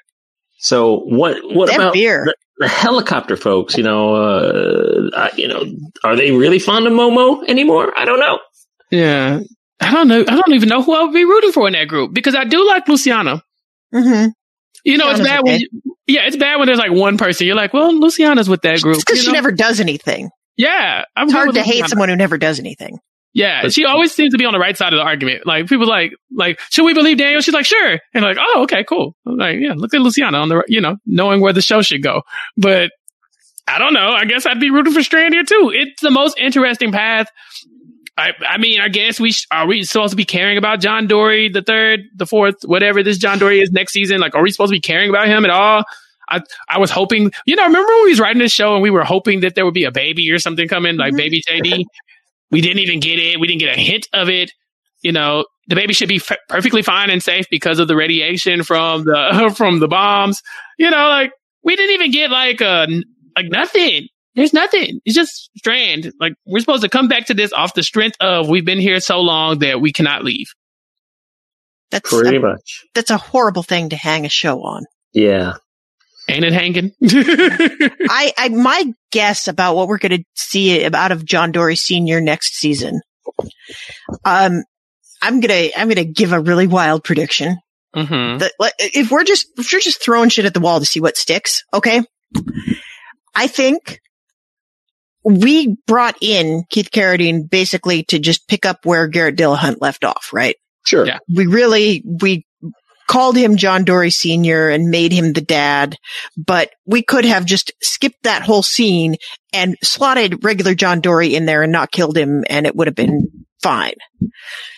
So 0.58 1.00
what 1.00 1.38
what 1.44 1.68
They 1.68 1.74
have 1.74 1.82
about 1.82 1.94
beer. 1.94 2.24
the, 2.26 2.36
the 2.60 2.68
helicopter 2.68 3.36
folks? 3.38 3.78
You 3.78 3.84
know, 3.84 4.16
uh, 4.16 5.10
I- 5.16 5.32
you 5.36 5.48
know, 5.48 5.64
are 6.04 6.16
they 6.16 6.32
really 6.32 6.58
fond 6.60 6.88
of 6.88 6.94
Momo 6.94 7.48
anymore? 7.48 7.94
I 7.96 8.06
don't 8.06 8.20
know. 8.20 8.40
Yeah. 8.90 9.40
I 9.80 9.92
don't 9.92 10.08
know. 10.08 10.22
I 10.22 10.36
don't 10.36 10.54
even 10.54 10.70
know 10.70 10.82
who 10.84 10.94
I 10.94 11.04
would 11.04 11.14
be 11.14 11.26
rooting 11.26 11.52
for 11.52 11.68
in 11.68 11.74
that 11.74 11.88
group 11.88 12.14
because 12.14 12.36
I 12.36 12.44
do 12.46 12.66
like 12.68 12.88
Luciana. 12.88 13.44
Mm-hmm. 13.94 14.30
You 14.84 14.98
know, 14.98 15.12
it's 15.12 15.22
bad 15.22 15.42
when, 15.44 15.60
you, 15.60 15.70
yeah, 16.08 16.22
it's 16.26 16.38
bad 16.38 16.58
when 16.58 16.68
there's 16.68 16.80
like 16.80 16.92
one 16.92 17.18
person. 17.18 17.48
You're 17.48 17.56
like, 17.56 17.74
well, 17.74 17.94
Luciana's 17.94 18.50
with 18.50 18.62
that 18.62 18.82
group. 18.82 18.96
It's 18.96 19.06
because 19.06 19.20
you 19.20 19.24
she 19.24 19.30
know? 19.30 19.36
never 19.36 19.52
does 19.52 19.80
anything. 19.80 20.30
Yeah. 20.58 21.06
I'm 21.16 21.26
It's 21.26 21.34
hard 21.34 21.48
with 21.48 21.56
to 21.56 21.64
hate 21.64 21.88
someone 21.88 22.10
who 22.10 22.16
never 22.16 22.38
does 22.38 22.60
anything. 22.60 23.00
Yeah, 23.34 23.70
she 23.70 23.86
always 23.86 24.12
seems 24.12 24.34
to 24.34 24.38
be 24.38 24.44
on 24.44 24.52
the 24.52 24.60
right 24.60 24.76
side 24.76 24.92
of 24.92 24.98
the 24.98 25.04
argument. 25.04 25.48
Like 25.48 25.68
people 25.68 25.88
like, 25.88 26.12
like, 26.36 26.60
should 26.70 26.84
we 26.84 26.94
believe 26.94 27.18
Daniel? 27.18 27.42
She's 27.42 27.54
like, 27.54 27.66
sure, 27.66 27.98
and 28.14 28.26
like, 28.26 28.38
oh, 28.38 28.64
okay, 28.64 28.84
cool. 28.84 29.16
I'm 29.26 29.38
like, 29.38 29.56
yeah, 29.60 29.74
look 29.74 29.94
at 29.94 30.02
Luciana 30.02 30.38
on 30.40 30.50
the, 30.50 30.64
you 30.68 30.82
know, 30.82 30.98
knowing 31.06 31.40
where 31.40 31.54
the 31.54 31.62
show 31.62 31.82
should 31.82 32.04
go. 32.04 32.24
But 32.58 32.92
I 33.68 33.80
don't 33.80 33.94
know. 33.94 34.10
I 34.10 34.26
guess 34.26 34.46
I'd 34.46 34.60
be 34.60 34.70
rooting 34.70 34.94
for 34.94 35.02
Strand 35.02 35.34
here 35.34 35.46
too. 35.46 35.72
It's 35.74 36.02
the 36.02 36.12
most 36.12 36.38
interesting 36.38 36.92
path. 36.92 37.30
I, 38.22 38.34
I 38.48 38.58
mean, 38.60 38.80
I 38.80 38.88
guess 38.88 39.20
we 39.20 39.32
sh- 39.32 39.48
are 39.50 39.66
we 39.66 39.84
supposed 39.84 40.12
to 40.12 40.16
be 40.16 40.26
caring 40.26 40.58
about 40.58 40.80
John 40.80 41.08
Dorie 41.08 41.50
the 41.50 41.64
third, 41.64 42.02
the 42.16 42.28
fourth, 42.28 42.58
whatever 42.66 43.02
this 43.02 43.18
John 43.18 43.40
Dorie 43.40 43.62
is 43.62 43.72
next 43.72 43.94
season? 43.94 44.20
Like, 44.20 44.36
are 44.36 44.44
we 44.44 44.52
supposed 44.52 44.70
to 44.70 44.76
be 44.76 44.82
caring 44.82 45.10
about 45.10 45.28
him 45.28 45.44
at 45.44 45.50
all? 45.50 45.84
I 46.30 46.42
I 46.70 46.78
was 46.78 46.92
hoping, 46.92 47.32
you 47.46 47.56
know, 47.56 47.64
remember 47.64 47.88
when 47.88 48.04
we 48.04 48.10
was 48.12 48.20
writing 48.20 48.40
this 48.40 48.52
show 48.52 48.74
and 48.74 48.84
we 48.84 48.92
were 48.92 49.04
hoping 49.04 49.40
that 49.40 49.56
there 49.56 49.66
would 49.66 49.74
be 49.74 49.86
a 49.86 49.92
baby 49.92 50.30
or 50.32 50.38
something 50.38 50.68
coming, 50.68 50.98
like 50.98 51.14
mm-hmm. 51.14 51.18
baby 51.18 51.42
JD. 51.50 51.84
We 52.52 52.62
didn't 52.62 52.80
even 52.80 53.00
get 53.00 53.18
it. 53.18 53.40
We 53.40 53.48
didn't 53.48 53.62
get 53.62 53.76
a 53.76 53.80
hint 53.80 54.08
of 54.14 54.30
it. 54.30 54.52
You 55.02 55.12
know, 55.12 55.46
the 55.68 55.76
baby 55.76 55.94
should 55.94 56.10
be 56.10 56.18
f- 56.18 56.38
perfectly 56.48 56.84
fine 56.84 57.10
and 57.10 57.24
safe 57.24 57.48
because 57.50 57.80
of 57.80 57.88
the 57.88 57.96
radiation 57.96 58.64
from 58.64 59.04
the 59.06 59.52
from 59.58 59.80
the 59.80 59.88
bombs. 59.88 60.44
You 60.78 60.92
know, 60.92 61.08
like 61.08 61.32
we 61.64 61.76
didn't 61.76 61.96
even 61.96 62.12
get 62.12 62.30
like 62.30 62.62
a 62.62 62.88
like 63.36 63.48
nothing. 63.50 64.08
There's 64.36 64.54
nothing. 64.54 65.02
It's 65.06 65.16
just 65.16 65.50
strand. 65.58 66.12
Like 66.20 66.34
we're 66.46 66.60
supposed 66.60 66.84
to 66.84 66.90
come 66.90 67.08
back 67.08 67.26
to 67.28 67.34
this 67.34 67.52
off 67.54 67.74
the 67.74 67.84
strength 67.84 68.18
of 68.22 68.48
we've 68.48 68.66
been 68.66 68.80
here 68.80 69.00
so 69.00 69.20
long 69.20 69.60
that 69.60 69.82
we 69.82 69.92
cannot 69.92 70.24
leave. 70.24 70.48
That's 71.90 72.10
Pretty 72.10 72.38
a, 72.38 72.40
much. 72.40 72.86
that's 72.96 73.10
a 73.10 73.18
horrible 73.18 73.64
thing 73.64 73.90
to 73.90 73.98
hang 73.98 74.26
a 74.26 74.30
show 74.30 74.62
on. 74.64 74.86
Yeah. 75.14 75.56
Ain't 76.30 76.46
it 76.46 76.54
hanging? 76.54 76.92
I, 77.04 78.32
I 78.38 78.50
my 78.50 78.94
guess 79.12 79.50
about 79.50 79.76
what 79.76 79.90
we're 79.90 79.98
going 79.98 80.20
to 80.20 80.24
see 80.36 80.86
out 80.86 81.12
of 81.12 81.26
John 81.26 81.52
Dorie 81.52 81.76
Senior 81.76 82.22
next 82.22 82.54
season. 82.56 83.02
Um, 84.24 84.64
I'm 85.22 85.42
gonna 85.42 85.70
I'm 85.76 85.90
gonna 85.90 86.06
give 86.06 86.32
a 86.32 86.40
really 86.40 86.68
wild 86.68 87.04
prediction. 87.04 87.58
mm-hmm. 87.94 88.38
that 88.38 88.54
if 88.80 89.12
we're 89.12 89.26
just 89.26 89.48
if 89.58 89.72
you're 89.74 89.82
just 89.82 90.02
throwing 90.02 90.30
shit 90.30 90.46
at 90.46 90.54
the 90.54 90.60
wall 90.62 90.80
to 90.80 90.86
see 90.86 91.02
what 91.02 91.18
sticks, 91.18 91.64
okay? 91.74 92.02
I 93.36 93.48
think 93.48 94.00
we 95.24 95.78
brought 95.88 96.16
in 96.22 96.64
Keith 96.70 96.90
Carradine 96.92 97.50
basically 97.50 98.04
to 98.06 98.20
just 98.20 98.48
pick 98.48 98.66
up 98.66 98.86
where 98.86 99.08
Garrett 99.08 99.38
Dillahunt 99.38 99.78
left 99.80 100.04
off, 100.04 100.30
right? 100.34 100.56
Sure. 100.86 101.06
Yeah. 101.06 101.20
We 101.34 101.46
really 101.46 102.04
we 102.22 102.46
called 103.08 103.36
him 103.36 103.58
John 103.58 103.84
Dorie 103.84 104.10
Sr. 104.10 104.70
and 104.70 104.90
made 104.90 105.12
him 105.12 105.34
the 105.34 105.42
dad, 105.42 105.98
but 106.38 106.72
we 106.86 107.04
could 107.04 107.26
have 107.26 107.46
just 107.46 107.74
skipped 107.82 108.24
that 108.24 108.42
whole 108.42 108.64
scene 108.64 109.16
and 109.52 109.76
slotted 109.84 110.44
regular 110.44 110.74
John 110.74 111.02
Dorie 111.02 111.36
in 111.36 111.46
there 111.46 111.62
and 111.62 111.74
not 111.74 111.92
killed 111.92 112.18
him 112.18 112.46
and 112.50 112.66
it 112.66 112.76
would 112.76 112.88
have 112.88 112.96
been 112.96 113.28
fine. 113.62 113.96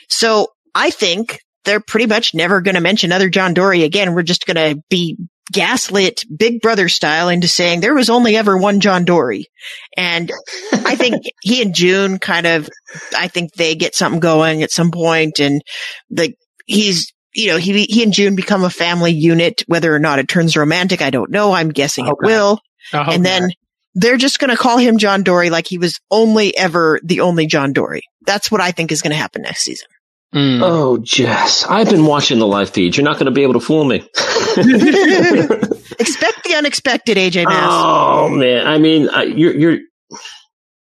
So 0.09 0.47
I 0.73 0.89
think 0.89 1.39
they're 1.63 1.79
pretty 1.79 2.07
much 2.07 2.33
never 2.33 2.61
going 2.61 2.75
to 2.75 2.81
mention 2.81 3.11
other 3.11 3.29
John 3.29 3.53
Dorie 3.53 3.83
again. 3.83 4.13
We're 4.13 4.23
just 4.23 4.45
going 4.45 4.75
to 4.75 4.81
be 4.89 5.17
gaslit 5.51 6.23
Big 6.35 6.61
Brother 6.61 6.89
style 6.89 7.29
into 7.29 7.47
saying 7.47 7.81
there 7.81 7.95
was 7.95 8.09
only 8.09 8.35
ever 8.35 8.57
one 8.57 8.79
John 8.79 9.05
Dorie. 9.05 9.47
And 9.97 10.31
I 10.71 10.95
think 10.95 11.23
he 11.41 11.61
and 11.61 11.75
June 11.75 12.19
kind 12.19 12.47
of, 12.47 12.69
I 13.17 13.27
think 13.27 13.53
they 13.53 13.75
get 13.75 13.95
something 13.95 14.19
going 14.19 14.63
at 14.63 14.71
some 14.71 14.91
point 14.91 15.39
and 15.39 15.61
the, 16.09 16.33
he's, 16.65 17.11
you 17.33 17.47
know, 17.47 17.57
he, 17.57 17.83
he 17.85 18.03
and 18.03 18.13
June 18.13 18.35
become 18.35 18.63
a 18.63 18.69
family 18.69 19.11
unit. 19.11 19.63
Whether 19.67 19.93
or 19.93 19.99
not 19.99 20.19
it 20.19 20.27
turns 20.27 20.55
romantic, 20.55 21.01
I 21.01 21.09
don't 21.09 21.31
know. 21.31 21.51
I'm 21.51 21.69
guessing 21.69 22.07
it 22.07 22.15
will. 22.21 22.59
I 22.93 23.03
hope 23.03 23.13
And 23.13 23.25
then 23.25 23.49
they're 23.95 24.17
just 24.17 24.39
going 24.39 24.49
to 24.49 24.57
call 24.57 24.77
him 24.77 24.97
John 24.97 25.23
Dorie 25.23 25.49
like 25.49 25.67
he 25.67 25.77
was 25.77 25.99
only 26.11 26.55
ever 26.57 26.99
the 27.03 27.21
only 27.21 27.47
John 27.47 27.73
Dorie. 27.73 28.03
That's 28.25 28.51
what 28.51 28.61
I 28.61 28.71
think 28.71 28.91
is 28.91 29.01
going 29.01 29.11
to 29.11 29.17
happen 29.17 29.41
next 29.41 29.63
season. 29.63 29.87
Mm. 30.33 30.61
Oh, 30.63 30.97
Jess, 30.97 31.63
I've 31.65 31.89
been 31.89 32.05
watching 32.05 32.39
the 32.39 32.47
live 32.47 32.71
feed. 32.71 32.97
You're 32.97 33.03
not 33.03 33.15
going 33.15 33.27
to 33.27 33.31
be 33.31 33.43
able 33.43 33.53
to 33.53 33.59
fool 33.59 33.83
me. 33.83 34.07
Expect 35.99 36.43
the 36.43 36.55
unexpected, 36.55 37.17
AJ 37.17 37.45
Mass. 37.45 37.69
oh 37.71 38.29
man, 38.29 38.67
I 38.67 38.77
mean, 38.77 39.09
I, 39.09 39.23
you're 39.23 39.55
you're. 39.55 39.77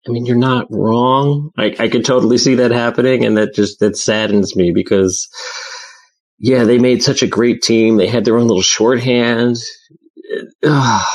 I 0.08 0.12
mean, 0.12 0.26
you're 0.28 0.36
not 0.38 0.68
wrong. 0.70 1.52
I 1.58 1.76
I 1.80 1.88
could 1.88 2.06
totally 2.06 2.38
see 2.38 2.56
that 2.56 2.72
happening, 2.72 3.26
and 3.26 3.38
that 3.38 3.56
just 3.56 3.80
that 3.80 3.98
saddens 3.98 4.56
me 4.56 4.72
because, 4.72 5.28
yeah, 6.38 6.64
they 6.64 6.78
made 6.78 7.02
such 7.02 7.24
a 7.24 7.28
great 7.28 7.62
team. 7.64 7.98
They 7.98 8.08
had 8.08 8.24
their 8.26 8.38
own 8.38 8.48
little 8.48 8.62
shorthand. 8.62 9.58
Oh 10.64 11.08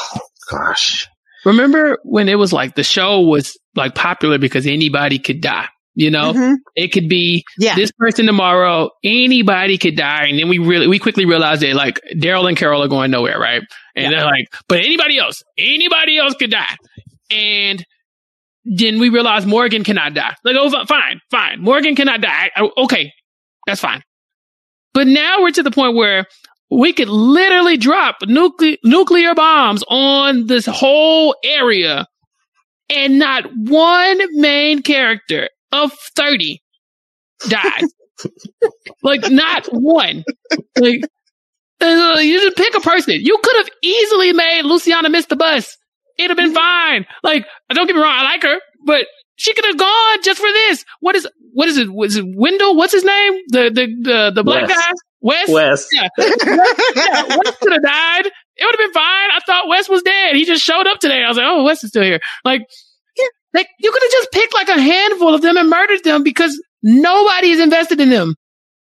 gosh, 0.51 1.07
Remember 1.45 1.99
when 2.05 2.29
it 2.29 2.39
was 2.39 2.53
like 2.53 2.75
the 2.75 2.83
show 2.83 3.21
was 3.21 3.57
like 3.75 3.95
popular 3.95 4.39
because 4.39 4.67
anybody 4.67 5.19
could 5.19 5.41
die. 5.41 5.69
You 5.97 6.11
know, 6.11 6.33
Mhm. 6.33 6.55
it 6.77 6.89
could 6.93 7.09
be 7.09 7.45
Yeah. 7.59 7.75
this 7.75 7.91
person 7.91 8.27
tomorrow. 8.27 8.91
Anybody 9.03 9.77
could 9.77 9.97
die, 9.97 10.27
and 10.27 10.39
then 10.39 10.49
we 10.49 10.59
really 10.59 10.87
we 10.87 10.99
quickly 10.99 11.25
realized 11.25 11.63
that 11.63 11.75
like 11.75 12.01
Daryl 12.15 12.49
and 12.49 12.57
Carol 12.57 12.83
are 12.83 12.89
going 12.89 13.11
nowhere, 13.11 13.39
right? 13.39 13.63
And 13.97 14.13
they're 14.13 14.25
like, 14.25 14.47
but 14.69 14.79
anybody 14.79 15.19
else, 15.19 15.43
anybody 15.59 16.17
else 16.17 16.35
could 16.35 16.53
die, 16.53 16.77
and 17.31 17.85
then 18.65 19.01
we 19.01 19.09
realized 19.09 19.49
Morgan 19.49 19.83
cannot 19.85 20.15
die. 20.15 20.35
Like, 20.45 20.57
oh, 20.59 20.85
fine, 20.87 21.21
fine, 21.31 21.61
Morgan 21.61 21.97
cannot 21.97 22.21
die. 22.21 22.51
I- 22.55 22.71
okay, 22.79 23.13
that's 23.67 23.81
fine. 23.81 24.03
But 24.95 25.07
now 25.09 25.43
we're 25.43 25.51
to 25.53 25.63
the 25.63 25.71
point 25.73 25.97
where 25.97 26.25
we 26.71 26.93
could 26.93 27.09
literally 27.09 27.77
drop 27.77 28.17
nuclear 28.27 28.77
nuclear 28.85 29.35
bombs 29.35 29.83
on 29.89 30.47
this 30.47 30.67
whole 30.67 31.35
area, 31.45 32.07
and 32.89 33.19
not 33.19 33.45
one 33.57 34.21
main 34.41 34.83
character 34.83 35.49
of 35.73 35.93
thirty 35.93 36.63
died. 37.49 37.85
like 39.03 39.31
not 39.31 39.67
one. 39.67 40.25
Like 40.79 41.03
uh, 41.81 42.19
you 42.21 42.41
just 42.41 42.57
pick 42.57 42.75
a 42.75 42.81
person. 42.81 43.15
You 43.21 43.39
could 43.43 43.57
have 43.57 43.69
easily 43.83 44.33
made 44.33 44.63
Luciana 44.65 45.09
miss 45.09 45.27
the 45.27 45.37
bus. 45.37 45.77
It'd 46.19 46.31
have 46.31 46.37
been 46.37 46.55
fine. 46.55 47.07
Like 47.23 47.47
don't 47.73 47.87
get 47.87 47.97
me 47.97 48.03
wrong, 48.03 48.15
I 48.15 48.23
like 48.25 48.43
her, 48.43 48.57
but 48.85 49.07
she 49.37 49.55
could 49.55 49.65
have 49.65 49.79
gone 49.79 50.23
just 50.23 50.39
for 50.39 50.53
this. 50.53 50.85
What 51.01 51.17
is 51.17 51.27
what 51.55 51.69
is 51.69 51.79
it? 51.79 51.91
Was 51.91 52.17
it 52.17 52.25
Wendell? 52.27 52.77
What's 52.77 52.93
his 52.93 53.05
name? 53.05 53.33
The 53.49 53.71
the 53.71 53.87
the, 54.03 54.33
the 54.35 54.45
black 54.45 54.69
Wes. 54.69 54.77
guy. 54.77 54.93
Wes. 55.23 55.49
Wes. 55.49 55.89
Yeah. 55.93 56.09
yeah, 56.19 57.37
Wes 57.37 57.57
could 57.57 57.73
have 57.73 57.83
died. 57.83 58.27
It 58.57 58.65
would 58.65 58.75
have 58.75 58.79
been 58.79 58.93
fine. 58.93 59.31
I 59.31 59.39
thought 59.47 59.69
Wes 59.69 59.89
was 59.89 60.03
dead. 60.03 60.35
He 60.37 60.45
just 60.45 60.63
showed 60.63 60.87
up 60.87 60.99
today. 60.99 61.23
I 61.23 61.29
was 61.29 61.39
like, 61.39 61.47
oh, 61.49 61.63
Wes 61.65 61.83
is 61.83 61.91
still 61.91 62.03
here. 62.03 62.21
Like, 62.45 62.63
like 63.55 63.67
you 63.79 63.91
could 63.93 64.03
have 64.03 64.13
just 64.13 64.33
picked 64.33 64.55
like 64.55 64.69
a 64.69 64.81
handful 64.81 65.35
of 65.35 65.43
them 65.43 65.57
and 65.57 65.69
murdered 65.71 66.05
them 66.05 66.23
because 66.23 66.61
nobody 66.83 67.51
is 67.51 67.61
invested 67.61 68.01
in 68.01 68.11
them. 68.11 68.35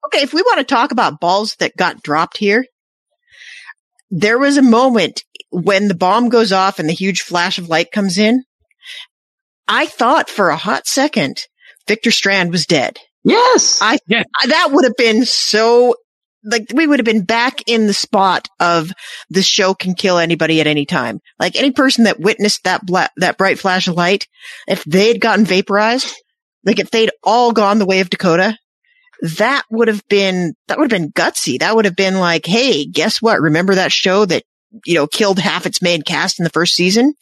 Okay, 0.07 0.23
if 0.23 0.33
we 0.33 0.43
want 0.43 0.59
to 0.59 0.65
talk 0.65 0.93
about 0.93 1.21
balls 1.21 1.57
that 1.59 1.77
got 1.77 2.03
dropped 2.03 2.37
here, 2.37 2.65
there 4.11 4.39
was 4.39 4.57
a 4.57 4.63
moment 4.63 5.23
when 5.51 5.89
the 5.89 5.95
bomb 5.95 6.29
goes 6.29 6.53
off 6.53 6.79
and 6.79 6.89
the 6.89 6.93
huge 6.95 7.23
flash 7.23 7.59
of 7.59 7.69
light 7.69 7.91
comes 7.91 8.19
in. 8.19 8.45
I 9.69 9.87
thought 9.87 10.31
for 10.31 10.51
a 10.51 10.57
hot 10.57 10.87
second 10.87 11.47
Victor 11.89 12.11
Strand 12.11 12.51
was 12.53 12.67
dead. 12.67 12.99
yes, 13.25 13.81
I, 13.83 13.99
Yes. 14.07 14.25
I 14.41 14.47
that 14.49 14.69
would 14.73 14.85
have 14.85 14.97
been 14.97 15.25
so 15.25 15.95
like 16.47 16.67
we 16.73 16.87
would 16.87 16.99
have 16.99 17.05
been 17.05 17.25
back 17.25 17.63
in 17.67 17.87
the 17.87 17.95
spot 17.95 18.49
of 18.61 18.93
the 19.29 19.43
show 19.43 19.75
can 19.75 19.95
kill 19.95 20.19
anybody 20.19 20.61
at 20.61 20.67
any 20.67 20.87
time. 20.87 21.21
Like 21.39 21.57
any 21.57 21.73
person 21.73 22.05
that 22.05 22.21
witnessed 22.21 22.65
that 22.65 22.83
that 23.17 23.39
bright 23.39 23.59
flash 23.59 23.89
of 23.89 23.97
light, 23.97 24.27
if 24.67 24.85
they'd 24.85 25.21
gotten 25.21 25.45
vaporized, 25.45 26.15
like 26.65 26.79
if 26.79 26.91
they'd 26.91 27.11
all 27.23 27.53
gone 27.53 27.79
the 27.79 27.87
way 27.87 28.01
of 28.01 28.11
Dakota, 28.11 28.57
that 29.37 29.65
would 29.71 29.89
have 29.89 30.07
been 30.09 30.55
that 30.69 30.79
would 30.79 30.91
have 30.91 31.01
been 31.01 31.13
gutsy. 31.13 31.59
That 31.59 31.75
would 31.75 31.85
have 31.85 31.97
been 31.97 32.21
like, 32.21 32.47
hey, 32.47 32.87
guess 32.87 33.21
what? 33.21 33.41
Remember 33.41 33.75
that 33.75 33.93
show 33.93 34.25
that 34.25 34.45
you 34.85 34.95
know, 34.95 35.07
killed 35.07 35.39
half 35.39 35.67
its 35.67 35.81
main 35.81 36.03
cast 36.03 36.39
in 36.39 36.45
the 36.45 36.51
first 36.51 36.75
season. 36.75 37.15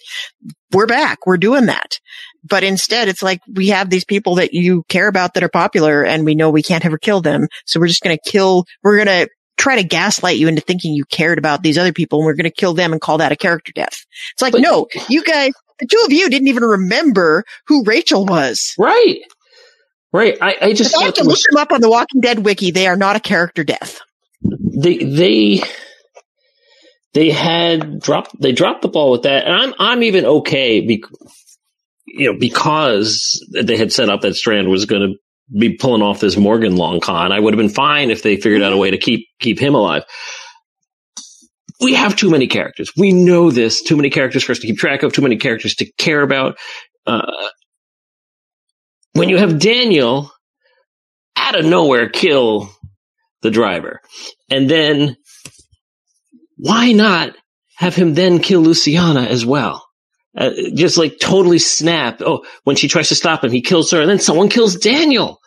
We're 0.73 0.87
back. 0.87 1.27
We're 1.27 1.37
doing 1.37 1.67
that. 1.67 2.01
But 2.49 2.63
instead, 2.63 3.09
it's 3.09 3.23
like 3.23 3.41
we 3.53 3.69
have 3.69 3.91
these 3.91 4.05
people 4.05 4.37
that 4.37 4.53
you 4.53 4.85
care 4.89 5.09
about 5.09 5.35
that 5.35 5.43
are 5.43 5.49
popular 5.49 6.05
and 6.05 6.25
we 6.25 6.35
know 6.35 6.51
we 6.51 6.63
can't 6.63 6.85
ever 6.85 6.99
kill 6.99 7.21
them. 7.21 7.49
So 7.67 7.81
we're 7.81 7.89
just 7.89 8.03
going 8.03 8.17
to 8.17 8.31
kill, 8.31 8.67
we're 8.83 9.03
going 9.03 9.27
to 9.27 9.29
try 9.57 9.77
to 9.77 9.85
gaslight 9.85 10.37
you 10.37 10.49
into 10.49 10.61
thinking 10.61 10.95
you 10.95 11.05
cared 11.07 11.39
about 11.39 11.63
these 11.63 11.79
other 11.79 11.93
people 11.93 12.19
and 12.19 12.27
we're 12.27 12.35
going 12.35 12.45
to 12.45 12.51
kill 12.51 12.75
them 12.75 12.93
and 12.93 13.01
call 13.01 13.19
that 13.19 13.33
a 13.33 13.37
character 13.37 13.73
death. 13.75 14.05
It's 14.33 14.43
like, 14.43 14.55
no, 14.55 14.89
you 15.09 15.23
guys, 15.25 15.53
the 15.79 15.87
two 15.87 16.03
of 16.05 16.13
you 16.13 16.29
didn't 16.29 16.49
even 16.49 16.65
remember 16.65 17.45
who 17.67 17.83
Rachel 17.85 18.27
was. 18.27 18.75
Right. 18.79 19.21
Right. 20.13 20.39
I, 20.41 20.57
I 20.61 20.73
just 20.75 20.97
I 20.97 21.07
have 21.07 21.15
to 21.15 21.25
look 21.25 21.39
them 21.51 21.57
up 21.57 21.73
on 21.73 21.81
the 21.81 21.91
Walking 21.91 22.21
Dead 22.21 22.45
wiki. 22.45 22.71
They 22.71 22.87
are 22.87 22.97
not 22.97 23.17
a 23.17 23.21
character 23.21 23.65
death. 23.65 24.01
they 24.43 24.99
they 24.99 25.63
they 27.15 27.31
had 27.31 28.01
dropped 28.01 28.41
they 28.41 28.53
dropped 28.53 28.83
the 28.83 28.89
ball 28.89 29.11
with 29.11 29.23
that, 29.23 29.45
and 29.45 29.55
I'm 29.55 29.75
I'm 29.79 30.03
even 30.05 30.25
okay, 30.25 30.81
bec- 30.87 31.11
you 32.17 32.33
know, 32.33 32.39
because 32.39 33.45
they 33.53 33.77
had 33.77 33.93
set 33.93 34.09
up 34.09 34.23
that 34.23 34.35
Strand 34.35 34.69
was 34.69 34.87
going 34.87 35.03
to 35.03 35.59
be 35.59 35.77
pulling 35.77 36.03
off 36.03 36.21
this 36.21 36.37
Morgan 36.37 36.77
long 36.77 37.01
con. 37.01 37.33
I 37.33 37.41
would 37.41 37.53
have 37.53 37.59
been 37.59 37.69
fine 37.69 38.11
if 38.11 38.23
they 38.23 38.37
figured 38.37 38.63
out 38.63 38.73
a 38.73 38.77
way 38.77 38.91
to 38.91 38.99
keep 38.99 39.27
keep 39.41 39.59
him 39.59 39.75
alive. 39.75 40.05
We 41.81 41.95
have 41.95 42.17
too 42.17 42.31
many 42.31 42.47
characters. 42.47 42.93
We 42.97 43.13
know 43.13 43.51
this. 43.51 43.83
Too 43.83 43.97
many 43.97 44.11
characters 44.11 44.45
for 44.45 44.53
us 44.53 44.61
to 44.61 44.67
keep 44.67 44.79
track 44.79 45.03
of. 45.03 45.13
Too 45.13 45.23
many 45.23 45.37
characters 45.37 45.75
to 45.77 45.93
care 45.99 46.23
about. 46.23 46.57
Uh, 47.07 47.49
when 49.13 49.29
you 49.29 49.37
have 49.39 49.59
Daniel 49.59 50.31
out 51.37 51.59
of 51.59 51.67
nowhere 51.67 52.09
kill 52.09 52.71
the 53.43 53.51
driver. 53.51 54.01
And 54.51 54.71
then 54.71 55.17
why 56.57 56.93
not 56.93 57.37
have 57.77 57.95
him 57.95 58.15
then 58.15 58.39
kill 58.39 58.61
Luciana 58.61 59.23
as 59.23 59.45
well? 59.45 59.84
Uh, 60.37 60.51
just 60.75 60.99
like 60.99 61.19
totally 61.21 61.59
snap. 61.59 62.21
Oh, 62.21 62.45
when 62.65 62.77
she 62.77 62.89
tries 62.89 63.09
to 63.11 63.15
stop 63.15 63.45
him, 63.45 63.53
he 63.53 63.61
kills 63.61 63.91
her, 63.93 64.01
and 64.01 64.11
then 64.11 64.19
someone 64.19 64.49
kills 64.49 64.77
Daniel. 64.77 65.41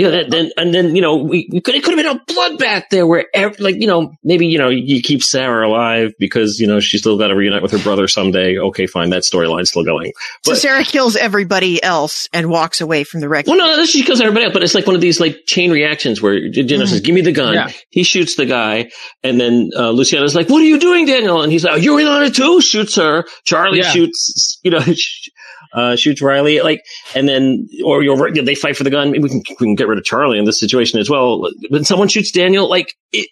You 0.00 0.06
know, 0.06 0.12
that, 0.12 0.30
then 0.30 0.50
and 0.56 0.72
then 0.72 0.96
you 0.96 1.02
know 1.02 1.16
we, 1.16 1.46
we 1.52 1.60
could 1.60 1.74
it 1.74 1.84
could 1.84 1.94
have 1.98 2.02
been 2.02 2.16
a 2.16 2.24
bloodbath 2.24 2.84
there 2.90 3.06
where 3.06 3.26
ev- 3.34 3.60
like 3.60 3.74
you 3.74 3.86
know 3.86 4.14
maybe 4.24 4.46
you 4.46 4.56
know 4.56 4.70
you 4.70 5.02
keep 5.02 5.22
Sarah 5.22 5.68
alive 5.68 6.14
because 6.18 6.58
you 6.58 6.66
know 6.66 6.80
she's 6.80 7.00
still 7.00 7.18
got 7.18 7.26
to 7.28 7.36
reunite 7.36 7.60
with 7.60 7.72
her 7.72 7.78
brother 7.80 8.08
someday. 8.08 8.56
Okay, 8.56 8.86
fine, 8.86 9.10
that 9.10 9.24
storyline's 9.24 9.68
still 9.68 9.84
going. 9.84 10.12
So 10.42 10.54
Sarah 10.54 10.84
kills 10.84 11.16
everybody 11.16 11.82
else 11.82 12.28
and 12.32 12.48
walks 12.48 12.80
away 12.80 13.04
from 13.04 13.20
the 13.20 13.28
wreck. 13.28 13.46
Well, 13.46 13.58
no, 13.58 13.66
no, 13.66 13.76
this 13.76 13.94
is 13.94 14.00
because 14.00 14.22
everybody 14.22 14.46
else, 14.46 14.54
but 14.54 14.62
it's 14.62 14.74
like 14.74 14.86
one 14.86 14.94
of 14.96 15.02
these 15.02 15.20
like 15.20 15.36
chain 15.46 15.70
reactions 15.70 16.22
where 16.22 16.48
Daniel 16.48 16.86
says, 16.86 17.02
"Give 17.02 17.14
me 17.14 17.20
the 17.20 17.32
gun." 17.32 17.52
Yeah. 17.52 17.70
He 17.90 18.02
shoots 18.02 18.36
the 18.36 18.46
guy, 18.46 18.90
and 19.22 19.38
then 19.38 19.68
uh, 19.76 19.90
Luciana's 19.90 20.34
like, 20.34 20.48
"What 20.48 20.62
are 20.62 20.64
you 20.64 20.78
doing, 20.80 21.04
Daniel?" 21.04 21.42
And 21.42 21.52
he's 21.52 21.64
like, 21.64 21.82
"You're 21.82 22.00
in 22.00 22.06
on 22.06 22.22
it 22.22 22.34
too." 22.34 22.62
Shoots 22.62 22.96
her. 22.96 23.24
Charlie 23.44 23.80
Yeah. 23.80 23.90
shoots, 23.90 24.58
you 24.62 24.70
know, 24.70 24.80
uh, 25.72 25.96
shoots 25.96 26.22
Riley. 26.22 26.60
Like, 26.60 26.84
and 27.14 27.28
then 27.28 27.68
or 27.84 28.02
you're, 28.02 28.32
they 28.32 28.54
fight 28.54 28.76
for 28.76 28.84
the 28.84 28.90
gun. 28.90 29.10
Maybe 29.10 29.24
we 29.24 29.28
can 29.28 29.42
we 29.60 29.66
can 29.66 29.74
get 29.74 29.88
rid 29.88 29.98
of 29.98 30.04
Charlie 30.04 30.38
in 30.38 30.44
this 30.44 30.60
situation 30.60 31.00
as 31.00 31.10
well. 31.10 31.48
When 31.68 31.84
someone 31.84 32.08
shoots 32.08 32.32
Daniel, 32.32 32.68
like 32.68 32.94
it. 33.12 33.28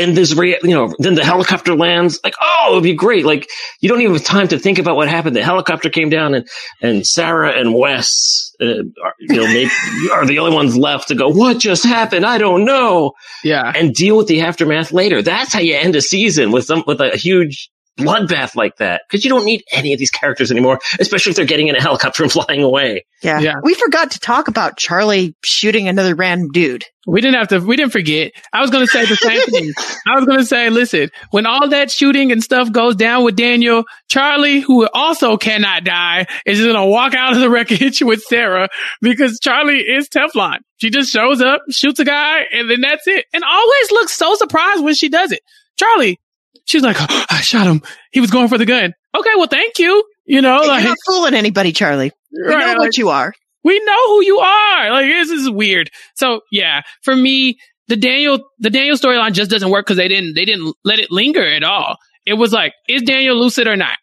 And 0.00 0.16
this, 0.16 0.32
you 0.32 0.58
know, 0.62 0.94
then 1.00 1.16
the 1.16 1.24
helicopter 1.24 1.74
lands. 1.74 2.20
Like, 2.22 2.36
oh, 2.40 2.68
it'd 2.70 2.84
be 2.84 2.94
great. 2.94 3.26
Like, 3.26 3.48
you 3.80 3.88
don't 3.88 4.00
even 4.00 4.12
have 4.12 4.22
time 4.22 4.46
to 4.46 4.56
think 4.56 4.78
about 4.78 4.94
what 4.94 5.08
happened. 5.08 5.34
The 5.34 5.42
helicopter 5.42 5.90
came 5.90 6.08
down, 6.08 6.34
and 6.34 6.48
and 6.80 7.04
Sarah 7.04 7.50
and 7.58 7.74
Wes, 7.74 8.52
uh, 8.60 8.84
are, 9.04 9.14
you 9.18 9.36
know, 9.36 9.46
maybe 9.48 9.70
are 10.12 10.24
the 10.24 10.38
only 10.38 10.54
ones 10.54 10.76
left 10.76 11.08
to 11.08 11.16
go. 11.16 11.28
What 11.28 11.58
just 11.58 11.82
happened? 11.82 12.24
I 12.24 12.38
don't 12.38 12.64
know. 12.64 13.14
Yeah. 13.42 13.72
And 13.74 13.92
deal 13.92 14.16
with 14.16 14.28
the 14.28 14.42
aftermath 14.42 14.92
later. 14.92 15.20
That's 15.20 15.52
how 15.52 15.58
you 15.58 15.74
end 15.74 15.96
a 15.96 16.00
season 16.00 16.52
with 16.52 16.66
some 16.66 16.84
with 16.86 17.00
a 17.00 17.16
huge 17.16 17.68
bloodbath 17.98 18.54
like 18.54 18.76
that. 18.76 19.02
Because 19.08 19.24
you 19.24 19.30
don't 19.30 19.44
need 19.44 19.64
any 19.72 19.92
of 19.92 19.98
these 19.98 20.10
characters 20.10 20.50
anymore, 20.50 20.80
especially 21.00 21.30
if 21.30 21.36
they're 21.36 21.44
getting 21.44 21.68
in 21.68 21.76
a 21.76 21.80
helicopter 21.80 22.22
and 22.22 22.32
flying 22.38 22.62
away. 22.62 23.04
Yeah. 23.22 23.40
Yeah. 23.40 23.54
We 23.62 23.74
forgot 23.74 24.12
to 24.12 24.20
talk 24.20 24.48
about 24.48 24.76
Charlie 24.76 25.34
shooting 25.44 25.88
another 25.88 26.14
random 26.14 26.50
dude. 26.50 26.84
We 27.06 27.22
didn't 27.22 27.36
have 27.36 27.48
to. 27.48 27.60
We 27.60 27.76
didn't 27.76 27.92
forget. 27.92 28.32
I 28.52 28.60
was 28.60 28.70
going 28.70 28.86
to 28.86 28.92
say 28.92 29.06
the 29.06 29.16
same 29.16 29.40
thing. 29.40 29.72
I 30.06 30.16
was 30.16 30.26
going 30.26 30.40
to 30.40 30.44
say, 30.44 30.68
listen, 30.68 31.08
when 31.30 31.46
all 31.46 31.68
that 31.70 31.90
shooting 31.90 32.32
and 32.32 32.42
stuff 32.42 32.70
goes 32.70 32.96
down 32.96 33.24
with 33.24 33.34
Daniel, 33.34 33.84
Charlie, 34.08 34.60
who 34.60 34.86
also 34.92 35.38
cannot 35.38 35.84
die, 35.84 36.26
is 36.44 36.60
going 36.60 36.74
to 36.74 36.84
walk 36.84 37.14
out 37.14 37.32
of 37.32 37.40
the 37.40 37.48
wreckage 37.48 38.02
with 38.02 38.20
Sarah 38.22 38.68
because 39.00 39.40
Charlie 39.40 39.80
is 39.80 40.10
Teflon. 40.10 40.58
She 40.76 40.90
just 40.90 41.10
shows 41.10 41.40
up, 41.40 41.62
shoots 41.70 41.98
a 41.98 42.04
guy, 42.04 42.42
and 42.52 42.68
then 42.68 42.82
that's 42.82 43.06
it. 43.06 43.24
And 43.32 43.42
always 43.42 43.90
looks 43.90 44.14
so 44.14 44.34
surprised 44.34 44.84
when 44.84 44.94
she 44.94 45.08
does 45.08 45.32
it. 45.32 45.40
Charlie, 45.78 46.20
she's 46.68 46.82
like, 46.82 46.96
"Oh, 47.00 47.06
I 47.30 47.40
shot 47.40 47.66
him. 47.66 47.82
He 48.12 48.20
was 48.20 48.30
going 48.30 48.48
for 48.48 48.58
the 48.58 48.66
gun. 48.66 48.94
Okay, 49.16 49.30
well, 49.36 49.46
thank 49.48 49.78
you. 49.78 50.04
You 50.26 50.42
know, 50.42 50.62
You're 50.62 50.82
not 50.82 50.96
fooling 51.06 51.34
anybody, 51.34 51.72
Charlie. 51.72 52.12
We 52.32 52.42
Right, 52.54 52.60
know 52.60 52.66
like- 52.74 52.78
what 52.78 52.98
you 52.98 53.08
are. 53.08 53.32
we 53.64 53.80
know 53.84 54.06
who 54.08 54.24
you 54.24 54.38
are. 54.38 54.90
Like 54.92 55.06
this 55.06 55.30
is 55.30 55.50
weird. 55.50 55.90
So 56.14 56.40
yeah, 56.52 56.82
for 57.02 57.16
me, 57.16 57.58
the 57.88 57.96
Daniel 57.96 58.38
the 58.58 58.70
Daniel 58.70 58.96
storyline 58.96 59.32
just 59.32 59.50
doesn't 59.50 59.70
work 59.70 59.86
because 59.86 59.96
they 59.96 60.08
didn't 60.08 60.34
they 60.34 60.44
didn't 60.44 60.74
let 60.84 60.98
it 60.98 61.10
linger 61.10 61.44
at 61.46 61.64
all. 61.64 61.96
It 62.26 62.34
was 62.34 62.52
like, 62.52 62.74
is 62.88 63.02
Daniel 63.02 63.36
lucid 63.36 63.66
or 63.66 63.76
not? 63.76 63.96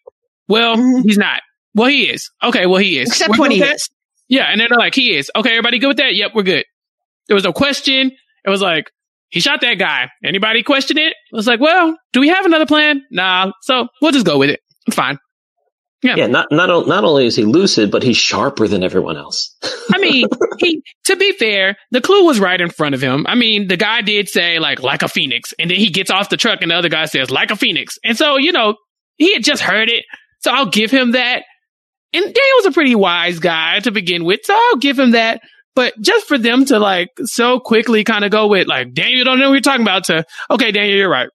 Well, 0.47 0.75
Mhm. 0.77 1.03
he's 1.03 1.17
not. 1.19 1.41
Well, 1.75 1.89
he 1.89 2.09
is. 2.09 2.29
Okay, 2.43 2.65
well 2.65 2.79
he 2.81 2.97
is. 2.97 3.09
Except 3.09 3.31
We're 3.31 3.37
when 3.41 3.51
he 3.51 3.61
is. 3.61 3.87
Yeah, 4.27 4.45
and 4.51 4.59
then 4.59 4.67
they're 4.69 4.79
like, 4.79 4.95
he 4.95 5.15
is. 5.15 5.29
Okay, 5.35 5.51
everybody 5.51 5.77
good 5.77 5.89
with 5.89 5.97
that? 5.97 6.15
Yep, 6.15 6.31
we're 6.33 6.41
good. 6.43 6.65
There 7.27 7.35
was 7.35 7.43
no 7.43 7.53
question. 7.53 8.11
It 8.45 8.49
was 8.49 8.61
like, 8.61 8.89
he 9.29 9.39
shot 9.39 9.61
that 9.61 9.75
guy. 9.75 10.09
Anybody 10.23 10.63
question 10.63 10.97
it? 10.97 11.09
It 11.09 11.35
was 11.35 11.47
like, 11.47 11.59
well, 11.59 11.97
do 12.13 12.19
we 12.19 12.29
have 12.29 12.45
another 12.45 12.65
plan? 12.65 13.03
Nah. 13.11 13.51
So 13.61 13.87
we'll 14.01 14.11
just 14.11 14.25
go 14.25 14.37
with 14.37 14.49
it. 14.49 14.59
It's 14.87 14.95
fine. 14.95 15.17
Yeah. 16.03 16.15
Yeah, 16.17 16.27
not 16.27 16.47
not 16.51 16.87
not 16.87 17.03
only 17.03 17.25
is 17.25 17.35
he 17.35 17.45
lucid, 17.45 17.89
but 17.89 18.03
he's 18.03 18.17
sharper 18.17 18.67
than 18.67 18.83
everyone 18.83 19.17
else. 19.17 19.55
I 19.93 19.97
mean, 19.97 20.27
he, 20.59 20.83
to 21.05 21.15
be 21.15 21.31
fair, 21.31 21.77
the 21.89 22.01
clue 22.01 22.25
was 22.25 22.39
right 22.39 22.59
in 22.61 22.69
front 22.69 22.93
of 22.93 23.01
him. 23.01 23.25
I 23.27 23.33
mean, 23.33 23.67
the 23.67 23.77
guy 23.77 24.01
did 24.01 24.29
say 24.29 24.59
like, 24.59 24.83
like 24.83 25.01
a 25.01 25.07
phoenix. 25.07 25.53
And 25.57 25.71
then 25.71 25.77
he 25.77 25.89
gets 25.89 26.11
off 26.11 26.29
the 26.29 26.37
truck 26.37 26.61
and 26.61 26.69
the 26.69 26.75
other 26.75 26.89
guy 26.89 27.05
says, 27.05 27.31
like 27.31 27.49
a 27.49 27.55
phoenix. 27.55 27.97
And 28.03 28.17
so, 28.17 28.37
you 28.37 28.51
know, 28.51 28.75
he 29.15 29.33
had 29.33 29.43
just 29.43 29.63
heard 29.63 29.89
it. 29.89 30.05
So 30.41 30.51
I'll 30.51 30.69
give 30.69 30.91
him 30.91 31.13
that. 31.13 31.43
And 32.13 32.23
Daniel's 32.23 32.65
a 32.67 32.71
pretty 32.71 32.95
wise 32.95 33.39
guy 33.39 33.79
to 33.79 33.91
begin 33.91 34.25
with. 34.25 34.41
So 34.43 34.53
I'll 34.55 34.77
give 34.77 34.99
him 34.99 35.11
that. 35.11 35.41
But 35.75 35.99
just 35.99 36.27
for 36.27 36.37
them 36.37 36.65
to 36.65 36.79
like 36.79 37.09
so 37.25 37.59
quickly 37.59 38.03
kind 38.03 38.23
of 38.23 38.31
go 38.31 38.47
with 38.47 38.67
like, 38.67 38.93
Daniel 38.93 39.25
don't 39.25 39.39
know 39.39 39.49
what 39.49 39.55
you're 39.55 39.61
talking 39.61 39.81
about 39.81 40.05
to, 40.05 40.25
okay, 40.49 40.71
Daniel, 40.71 40.97
you're 40.97 41.09
right. 41.09 41.29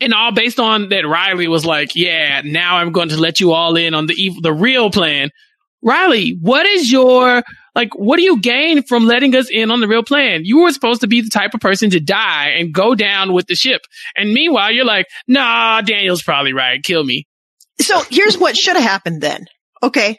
And 0.00 0.14
all 0.14 0.32
based 0.32 0.60
on 0.60 0.90
that 0.90 1.06
Riley 1.06 1.48
was 1.48 1.64
like, 1.64 1.96
yeah, 1.96 2.42
now 2.44 2.76
I'm 2.76 2.92
going 2.92 3.08
to 3.08 3.16
let 3.16 3.40
you 3.40 3.52
all 3.52 3.76
in 3.76 3.94
on 3.94 4.06
the 4.06 4.14
evil, 4.14 4.42
the 4.42 4.52
real 4.52 4.90
plan. 4.90 5.30
Riley, 5.82 6.36
what 6.40 6.66
is 6.66 6.90
your 6.90 7.42
like 7.74 7.90
what 7.94 8.16
do 8.16 8.22
you 8.22 8.40
gain 8.40 8.82
from 8.82 9.06
letting 9.06 9.34
us 9.34 9.50
in 9.50 9.70
on 9.70 9.80
the 9.80 9.88
real 9.88 10.02
plan? 10.02 10.42
You 10.44 10.62
were 10.62 10.72
supposed 10.72 11.02
to 11.02 11.06
be 11.06 11.20
the 11.20 11.30
type 11.30 11.54
of 11.54 11.60
person 11.60 11.90
to 11.90 12.00
die 12.00 12.48
and 12.58 12.72
go 12.72 12.94
down 12.94 13.32
with 13.32 13.46
the 13.46 13.54
ship. 13.54 13.82
And 14.16 14.32
meanwhile, 14.32 14.72
you're 14.72 14.84
like, 14.84 15.06
nah, 15.28 15.80
Daniel's 15.82 16.22
probably 16.22 16.52
right. 16.52 16.82
Kill 16.82 17.04
me. 17.04 17.26
So 17.80 18.00
here's 18.10 18.38
what 18.38 18.56
should 18.56 18.76
have 18.76 18.84
happened 18.84 19.22
then. 19.22 19.46
Okay. 19.82 20.18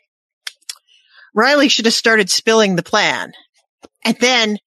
Riley 1.38 1.70
should 1.70 1.86
have 1.86 1.94
started 1.94 2.32
spilling 2.32 2.76
the 2.76 2.84
plan. 2.84 3.32
And 4.04 4.18
then 4.20 4.58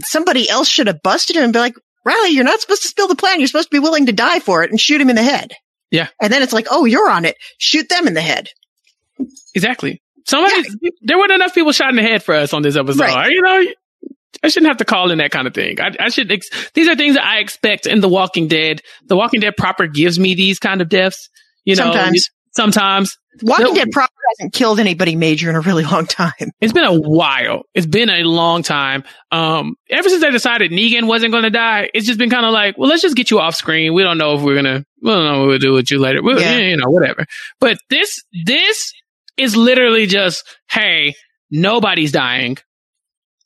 somebody 0.00 0.48
else 0.48 0.66
should 0.66 0.86
have 0.86 1.02
busted 1.02 1.36
him 1.36 1.44
and 1.44 1.52
be 1.52 1.58
like, 1.58 1.76
Riley, 2.06 2.30
you're 2.30 2.42
not 2.42 2.60
supposed 2.60 2.82
to 2.82 2.88
spill 2.88 3.06
the 3.06 3.14
plan. 3.14 3.38
You're 3.38 3.48
supposed 3.48 3.70
to 3.70 3.76
be 3.76 3.80
willing 3.80 4.06
to 4.06 4.12
die 4.12 4.40
for 4.40 4.64
it 4.64 4.70
and 4.70 4.80
shoot 4.80 5.00
him 5.00 5.10
in 5.10 5.16
the 5.16 5.22
head. 5.22 5.52
Yeah. 5.90 6.08
And 6.20 6.32
then 6.32 6.42
it's 6.42 6.54
like, 6.54 6.68
oh, 6.70 6.86
you're 6.86 7.10
on 7.10 7.26
it. 7.26 7.36
Shoot 7.58 7.90
them 7.90 8.08
in 8.08 8.14
the 8.14 8.22
head. 8.22 8.48
Exactly. 9.54 10.00
Somebody 10.26 10.64
there 11.02 11.18
weren't 11.18 11.32
enough 11.32 11.54
people 11.54 11.72
shot 11.72 11.90
in 11.90 11.96
the 11.96 12.02
head 12.02 12.22
for 12.22 12.34
us 12.34 12.54
on 12.54 12.62
this 12.62 12.76
episode. 12.76 13.00
Right. 13.02 13.30
You 13.30 13.42
know, 13.42 13.64
I 14.42 14.48
shouldn't 14.48 14.68
have 14.68 14.78
to 14.78 14.86
call 14.86 15.10
in 15.10 15.18
that 15.18 15.30
kind 15.30 15.46
of 15.46 15.52
thing. 15.52 15.80
I, 15.80 15.90
I 16.00 16.08
should. 16.08 16.32
Ex- 16.32 16.48
these 16.72 16.88
are 16.88 16.96
things 16.96 17.14
that 17.14 17.24
I 17.24 17.40
expect 17.40 17.86
in 17.86 18.00
The 18.00 18.08
Walking 18.08 18.48
Dead. 18.48 18.80
The 19.06 19.16
Walking 19.16 19.40
Dead 19.40 19.54
proper 19.56 19.86
gives 19.86 20.18
me 20.18 20.34
these 20.34 20.58
kind 20.58 20.80
of 20.80 20.88
deaths. 20.88 21.28
You 21.64 21.76
know, 21.76 21.84
Sometimes. 21.84 22.30
Sometimes 22.56 23.16
Walking 23.42 23.66
No. 23.66 23.74
Dead 23.74 23.90
proper 23.90 24.12
hasn't 24.38 24.52
killed 24.52 24.78
anybody 24.78 25.16
major 25.16 25.50
in 25.50 25.56
a 25.56 25.60
really 25.60 25.84
long 25.84 26.06
time. 26.06 26.32
It's 26.60 26.72
been 26.72 26.84
a 26.84 26.98
while. 26.98 27.62
It's 27.74 27.86
been 27.86 28.08
a 28.08 28.22
long 28.22 28.62
time. 28.62 29.04
Um, 29.32 29.74
ever 29.90 30.08
since 30.08 30.22
they 30.22 30.30
decided 30.30 30.70
Negan 30.70 31.06
wasn't 31.06 31.32
going 31.32 31.42
to 31.44 31.50
die, 31.50 31.90
it's 31.94 32.06
just 32.06 32.18
been 32.18 32.30
kind 32.30 32.46
of 32.46 32.52
like, 32.52 32.78
well, 32.78 32.88
let's 32.88 33.02
just 33.02 33.16
get 33.16 33.30
you 33.30 33.40
off 33.40 33.54
screen. 33.56 33.94
We 33.94 34.02
don't 34.02 34.18
know 34.18 34.34
if 34.34 34.42
we're 34.42 34.54
gonna, 34.54 34.84
we 35.02 35.10
don't 35.10 35.24
know 35.24 35.40
what 35.40 35.48
we'll 35.48 35.58
do 35.58 35.72
with 35.72 35.90
you 35.90 35.98
later. 35.98 36.22
We'll, 36.22 36.40
Yeah. 36.40 36.58
You 36.58 36.76
know, 36.76 36.90
whatever. 36.90 37.26
But 37.60 37.78
this, 37.90 38.22
this 38.44 38.92
is 39.36 39.56
literally 39.56 40.06
just, 40.06 40.44
hey, 40.70 41.14
nobody's 41.50 42.12
dying, 42.12 42.58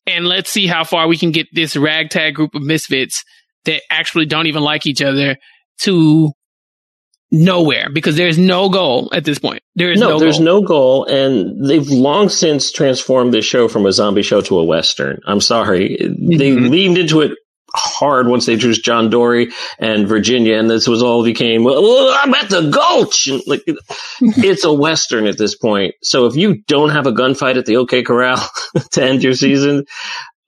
and 0.06 0.26
let's 0.26 0.50
see 0.50 0.66
how 0.66 0.84
far 0.84 1.08
we 1.08 1.16
can 1.16 1.30
get 1.30 1.46
this 1.52 1.76
ragtag 1.76 2.34
group 2.34 2.54
of 2.54 2.62
misfits 2.62 3.24
that 3.64 3.82
actually 3.90 4.26
don't 4.26 4.46
even 4.46 4.62
like 4.62 4.86
each 4.86 5.02
other 5.02 5.36
to 5.80 6.32
nowhere 7.30 7.88
because 7.92 8.16
there's 8.16 8.38
no 8.38 8.68
goal 8.68 9.10
at 9.12 9.24
this 9.24 9.38
point. 9.38 9.62
There 9.74 9.92
is 9.92 10.00
no, 10.00 10.10
no, 10.10 10.18
there's 10.18 10.38
goal. 10.38 10.44
no 10.44 10.62
goal, 10.62 11.04
and 11.04 11.64
they've 11.68 11.88
long 11.88 12.28
since 12.28 12.72
transformed 12.72 13.32
this 13.34 13.44
show 13.44 13.68
from 13.68 13.86
a 13.86 13.92
zombie 13.92 14.22
show 14.22 14.40
to 14.42 14.58
a 14.58 14.64
western. 14.64 15.20
I'm 15.26 15.40
sorry, 15.40 15.96
they 15.98 16.50
Mhm. 16.52 16.70
leaned 16.70 16.98
into 16.98 17.20
it 17.20 17.32
hard 17.74 18.26
once 18.28 18.46
they 18.46 18.54
introduced 18.54 18.82
John 18.82 19.10
Dorie 19.10 19.50
and 19.78 20.08
Virginia, 20.08 20.56
and 20.58 20.70
this 20.70 20.88
was 20.88 21.02
all 21.02 21.22
became. 21.22 21.64
Well, 21.64 22.08
I'm 22.18 22.32
at 22.34 22.48
the 22.48 22.70
Gulch. 22.70 23.26
And, 23.26 23.42
like 23.46 23.62
it's 24.20 24.64
a 24.64 24.72
western 24.72 25.26
at 25.26 25.36
this 25.36 25.54
point. 25.54 25.94
So 26.02 26.24
if 26.26 26.34
you 26.34 26.62
don't 26.66 26.88
have 26.90 27.06
a 27.06 27.12
gunfight 27.12 27.58
at 27.58 27.66
the 27.66 27.76
OK 27.76 28.02
Corral 28.04 28.42
to 28.92 29.02
end 29.04 29.22
your 29.22 29.34
season, 29.34 29.84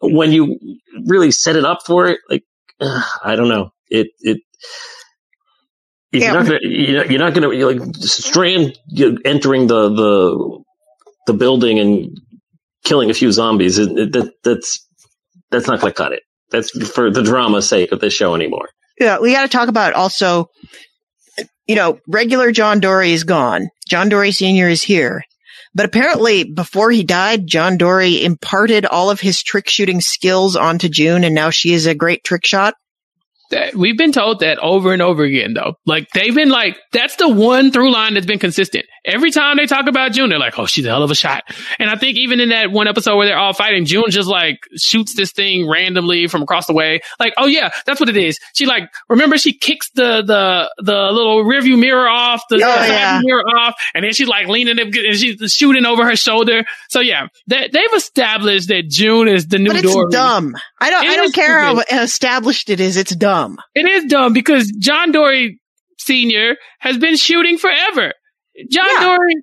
when 0.00 0.32
you 0.32 0.58
really 1.06 1.30
set 1.30 1.56
it 1.56 1.64
up 1.66 1.80
for 1.84 2.06
it, 2.08 2.20
like 2.30 2.42
uh, 2.80 3.02
I 3.22 3.36
don't 3.36 3.48
know, 3.48 3.70
it 3.90 4.08
it. 4.20 4.38
If 6.12 6.22
Yeah. 6.22 6.32
You're 6.32 7.18
not 7.18 7.34
gonna. 7.34 7.54
You're 7.54 7.74
not. 7.74 7.86
Like 7.86 7.96
Strand 7.96 8.78
entering 9.24 9.66
the 9.66 9.88
the 9.88 10.64
the 11.26 11.34
building 11.34 11.78
and 11.78 12.18
killing 12.84 13.10
a 13.10 13.14
few 13.14 13.30
zombies. 13.32 13.78
It, 13.78 13.96
it, 13.96 14.12
that, 14.12 14.32
that's 14.42 14.86
that's 15.50 15.66
not 15.66 15.80
gonna 15.80 15.92
cut 15.92 16.12
it. 16.12 16.22
That's 16.50 16.70
for 16.88 17.10
the 17.10 17.22
drama's 17.22 17.68
sake 17.68 17.92
of 17.92 18.00
this 18.00 18.12
show 18.12 18.34
anymore. 18.34 18.68
Yeah, 18.98 19.18
we 19.18 19.32
got 19.32 19.42
to 19.42 19.48
talk 19.48 19.68
about 19.68 19.94
also, 19.94 20.50
you 21.66 21.74
know, 21.74 21.98
regular 22.06 22.52
John 22.52 22.80
Dorie 22.80 23.12
is 23.12 23.24
gone. 23.24 23.68
John 23.88 24.08
Dorie 24.08 24.32
Sr. 24.32 24.68
is 24.68 24.82
here. 24.82 25.22
But 25.74 25.86
apparently, 25.86 26.44
before 26.44 26.90
he 26.90 27.04
died, 27.04 27.46
John 27.46 27.78
Dorie 27.78 28.24
imparted 28.24 28.84
all 28.84 29.10
of 29.10 29.20
his 29.20 29.42
trick 29.42 29.68
shooting 29.68 30.00
skills 30.00 30.56
onto 30.56 30.88
June, 30.88 31.22
and 31.22 31.34
now 31.34 31.50
she 31.50 31.72
is 31.72 31.86
a 31.86 31.94
great 31.94 32.24
trick 32.24 32.44
shot. 32.44 32.74
That- 33.50 33.74
We've 33.74 33.96
been 33.98 34.12
told 34.12 34.40
that 34.40 34.58
over 34.58 34.92
and 34.92 35.02
over 35.02 35.22
again, 35.24 35.54
though. 35.54 35.74
Like 35.86 36.08
they've 36.14 36.34
been 36.34 36.50
like, 36.50 36.78
that's 36.92 37.16
the 37.16 37.28
one 37.28 37.70
through 37.72 37.92
line 37.92 38.14
that's 38.14 38.26
been 38.26 38.38
consistent. 38.38 38.86
Every 39.04 39.30
time 39.30 39.56
they 39.56 39.66
talk 39.66 39.86
about 39.88 40.12
June, 40.12 40.28
they're 40.28 40.38
like, 40.38 40.58
"Oh, 40.58 40.66
she's 40.66 40.84
a 40.84 40.88
hell 40.90 41.02
of 41.02 41.10
a 41.10 41.14
shot." 41.14 41.42
And 41.78 41.88
I 41.88 41.96
think 41.96 42.18
even 42.18 42.38
in 42.38 42.50
that 42.50 42.70
one 42.70 42.86
episode 42.86 43.16
where 43.16 43.26
they're 43.26 43.38
all 43.38 43.54
fighting, 43.54 43.86
June 43.86 44.04
just 44.10 44.28
like 44.28 44.58
shoots 44.76 45.14
this 45.16 45.32
thing 45.32 45.68
randomly 45.70 46.26
from 46.26 46.42
across 46.42 46.66
the 46.66 46.74
way. 46.74 47.00
Like, 47.18 47.32
oh 47.38 47.46
yeah, 47.46 47.70
that's 47.86 47.98
what 47.98 48.10
it 48.10 48.16
is. 48.18 48.38
She 48.54 48.66
like, 48.66 48.90
remember 49.08 49.38
she 49.38 49.54
kicks 49.56 49.90
the 49.94 50.22
the 50.22 50.70
the 50.84 51.10
little 51.12 51.44
rearview 51.44 51.78
mirror 51.78 52.06
off, 52.08 52.42
the 52.50 52.56
Oh, 52.56 52.60
side 52.60 52.88
yeah. 52.88 53.20
mirror 53.22 53.42
off, 53.56 53.74
and 53.94 54.04
then 54.04 54.12
she's 54.12 54.28
like 54.28 54.48
leaning 54.48 54.78
and 54.78 54.94
she's 55.16 55.50
shooting 55.54 55.86
over 55.86 56.04
her 56.04 56.14
shoulder. 56.16 56.64
So 56.90 57.00
yeah, 57.00 57.28
they, 57.46 57.68
they've 57.72 57.94
established 57.96 58.68
that 58.68 58.86
June 58.88 59.28
is 59.28 59.46
the 59.48 59.58
new 59.58 59.70
But 59.70 59.82
it's 59.82 59.92
Dorie. 59.94 60.10
dumb. 60.10 60.56
I 60.78 60.90
don't. 60.90 61.04
It 61.06 61.10
I 61.10 61.16
don't 61.16 61.34
care 61.34 61.58
how 61.60 61.80
established 62.02 62.68
it 62.68 62.80
is. 62.80 62.98
It's 62.98 63.14
dumb. 63.16 63.39
It 63.74 63.86
is 63.86 64.04
dumb 64.06 64.32
because 64.32 64.70
John 64.70 65.12
Dorie 65.12 65.60
Sr. 65.98 66.56
has 66.78 66.98
been 66.98 67.16
shooting 67.16 67.58
forever. 67.58 68.12
John 68.70 68.86
Yeah. 68.98 69.16
Dorie 69.16 69.34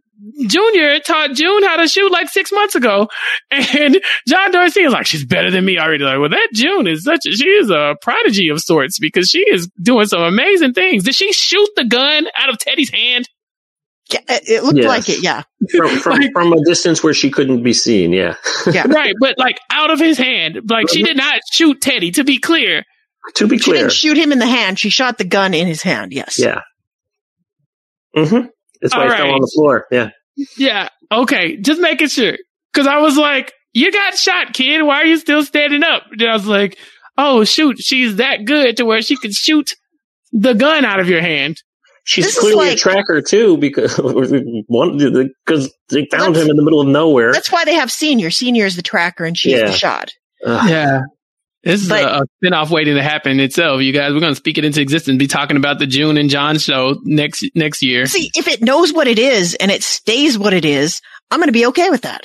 Jr. 0.47 0.99
taught 1.05 1.33
June 1.33 1.63
how 1.63 1.77
to 1.77 1.87
shoot 1.87 2.11
like 2.11 2.27
six 2.29 2.51
months 2.51 2.75
ago. 2.75 3.07
And 3.51 3.99
John 4.27 4.51
Dorie 4.51 4.69
Sr. 4.71 4.87
is 4.87 4.93
like, 4.93 5.05
she's 5.05 5.25
better 5.25 5.51
than 5.51 5.63
me 5.63 5.77
already. 5.77 6.03
Like, 6.03 6.19
well, 6.19 6.29
that 6.29 6.49
June 6.53 6.87
is 6.87 7.03
such 7.03 7.25
a, 7.27 7.31
she 7.31 7.47
is 7.47 7.69
a 7.69 7.95
prodigy 8.01 8.49
of 8.49 8.59
sorts 8.59 8.97
because 8.99 9.29
she 9.29 9.39
is 9.39 9.69
doing 9.81 10.07
some 10.07 10.21
amazing 10.21 10.73
things. 10.73 11.03
Did 11.03 11.13
she 11.15 11.31
shoot 11.33 11.69
the 11.75 11.85
gun 11.85 12.27
out 12.35 12.49
of 12.49 12.57
Teddy's 12.57 12.89
hand? 12.89 13.29
Yeah, 14.11 14.21
it 14.29 14.43
it 14.49 14.63
looked 14.63 14.77
Yes. 14.77 14.87
like 14.87 15.09
it. 15.09 15.21
Yeah, 15.21 15.43
From 15.75 15.89
from, 15.99 16.19
Like- 16.19 16.31
from 16.33 16.53
a 16.53 16.63
distance 16.63 17.03
where 17.03 17.13
she 17.13 17.29
couldn't 17.29 17.61
be 17.61 17.73
seen. 17.73 18.13
Yeah, 18.13 18.35
yeah. 18.71 18.87
right. 18.87 19.13
But 19.19 19.37
like 19.37 19.59
out 19.71 19.91
of 19.91 19.99
his 19.99 20.17
hand. 20.17 20.61
Like 20.69 20.89
she 20.89 21.03
did 21.03 21.17
not 21.17 21.41
shoot 21.51 21.81
Teddy, 21.81 22.11
to 22.11 22.23
be 22.23 22.37
clear. 22.39 22.83
To 23.35 23.47
be 23.47 23.57
She 23.57 23.65
clear. 23.65 23.77
didn't 23.81 23.91
shoot 23.93 24.17
him 24.17 24.31
in 24.31 24.39
the 24.39 24.45
hand. 24.47 24.79
She 24.79 24.89
shot 24.89 25.17
the 25.17 25.23
gun 25.23 25.53
in 25.53 25.67
his 25.67 25.81
hand. 25.83 26.11
Yes. 26.13 26.39
Yeah. 26.39 26.61
Mm-hmm. 28.15 28.47
That's 28.81 28.95
why 28.95 29.05
All 29.05 29.11
it 29.11 29.17
fell 29.17 29.31
on 29.33 29.41
the 29.41 29.51
floor. 29.53 29.85
Yeah. 29.91 30.09
Yeah. 30.57 30.89
Okay. 31.11 31.57
Just 31.57 31.81
making 31.81 32.07
sure. 32.09 32.37
Cause 32.73 32.87
I 32.87 32.99
was 32.99 33.17
like, 33.17 33.53
you 33.73 33.91
got 33.91 34.15
shot, 34.17 34.53
kid. 34.53 34.81
Why 34.83 35.01
are 35.01 35.05
you 35.05 35.17
still 35.17 35.43
standing 35.43 35.83
up? 35.83 36.03
And 36.11 36.21
I 36.23 36.33
was 36.33 36.47
like, 36.47 36.77
oh, 37.17 37.43
shoot. 37.43 37.79
She's 37.79 38.17
that 38.17 38.45
good 38.45 38.77
to 38.77 38.85
where 38.85 39.01
she 39.01 39.17
could 39.17 39.33
shoot 39.33 39.73
the 40.31 40.53
gun 40.53 40.85
out 40.85 40.99
of 40.99 41.09
your 41.09 41.21
hand. 41.21 41.61
She's 42.03 42.25
This 42.25 42.39
clearly 42.39 42.67
like- 42.67 42.73
a 42.75 42.77
tracker 42.77 43.21
too, 43.21 43.57
because 43.57 43.97
one 44.67 44.97
because 45.45 45.73
they 45.89 46.07
found 46.09 46.35
him 46.37 46.49
in 46.49 46.55
the 46.55 46.63
middle 46.63 46.79
of 46.79 46.87
nowhere. 46.87 47.33
That's 47.33 47.51
why 47.51 47.65
they 47.65 47.73
have 47.75 47.91
senior. 47.91 48.31
Senior 48.31 48.65
is 48.65 48.75
the 48.77 48.81
tracker, 48.81 49.25
and 49.25 49.37
she's 49.37 49.53
Yeah. 49.53 49.65
the 49.65 49.71
shot. 49.73 50.13
Ugh. 50.45 50.69
Yeah. 50.69 51.01
This 51.67 51.81
is 51.83 51.89
But- 51.89 52.03
a, 52.03 52.21
a 52.21 52.25
spin-off 52.37 52.71
waiting 52.71 52.95
to 52.95 53.03
happen 53.03 53.33
in 53.33 53.39
itself. 53.39 53.81
You 53.81 53.91
guys, 53.93 54.13
we're 54.13 54.19
going 54.21 54.31
to 54.31 54.35
speak 54.37 54.57
it 54.57 54.65
into 54.65 54.81
existence, 54.81 55.17
be 55.17 55.27
talking 55.27 55.57
about 55.57 55.79
the 55.79 55.87
June 55.87 56.17
and 56.17 56.29
John 56.29 56.57
show 56.59 56.95
next, 57.03 57.45
next 57.55 57.83
year. 57.83 58.05
See, 58.05 58.31
if 58.35 58.47
it 58.47 58.61
knows 58.61 58.93
what 58.93 59.07
it 59.07 59.19
is 59.19 59.55
and 59.55 59.69
it 59.71 59.83
stays 59.83 60.37
what 60.37 60.53
it 60.53 60.65
is, 60.65 61.01
I'm 61.29 61.39
going 61.39 61.47
to 61.47 61.51
be 61.53 61.65
okay 61.67 61.89
with 61.89 62.01
that. 62.03 62.21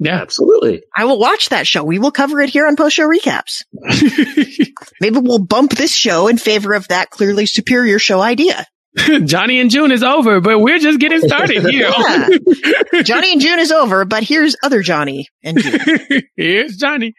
Yeah. 0.00 0.20
Absolutely. 0.20 0.82
I 0.96 1.04
will 1.04 1.20
watch 1.20 1.50
that 1.50 1.68
show. 1.68 1.84
We 1.84 2.00
will 2.00 2.10
cover 2.10 2.40
it 2.40 2.50
here 2.50 2.66
on 2.66 2.74
post 2.74 2.96
show 2.96 3.08
recaps. 3.08 3.62
Maybe 5.00 5.18
we'll 5.18 5.38
bump 5.38 5.70
this 5.72 5.94
show 5.94 6.26
in 6.28 6.36
favor 6.36 6.74
of 6.74 6.88
that 6.88 7.10
clearly 7.10 7.46
superior 7.46 7.98
show 8.00 8.20
idea. 8.20 8.66
Johnny 9.24 9.60
and 9.60 9.70
June 9.70 9.90
is 9.92 10.02
over, 10.02 10.40
but 10.40 10.58
we're 10.60 10.78
just 10.78 10.98
getting 11.00 11.20
started 11.20 11.62
here. 11.70 11.90
Yeah. 11.96 13.02
Johnny 13.02 13.32
and 13.32 13.40
June 13.40 13.58
is 13.58 13.72
over, 13.72 14.04
but 14.04 14.22
here's 14.22 14.56
other 14.62 14.82
Johnny 14.82 15.28
and 15.42 15.58
June. 15.60 16.22
Here's 16.36 16.76
Johnny. 16.76 17.14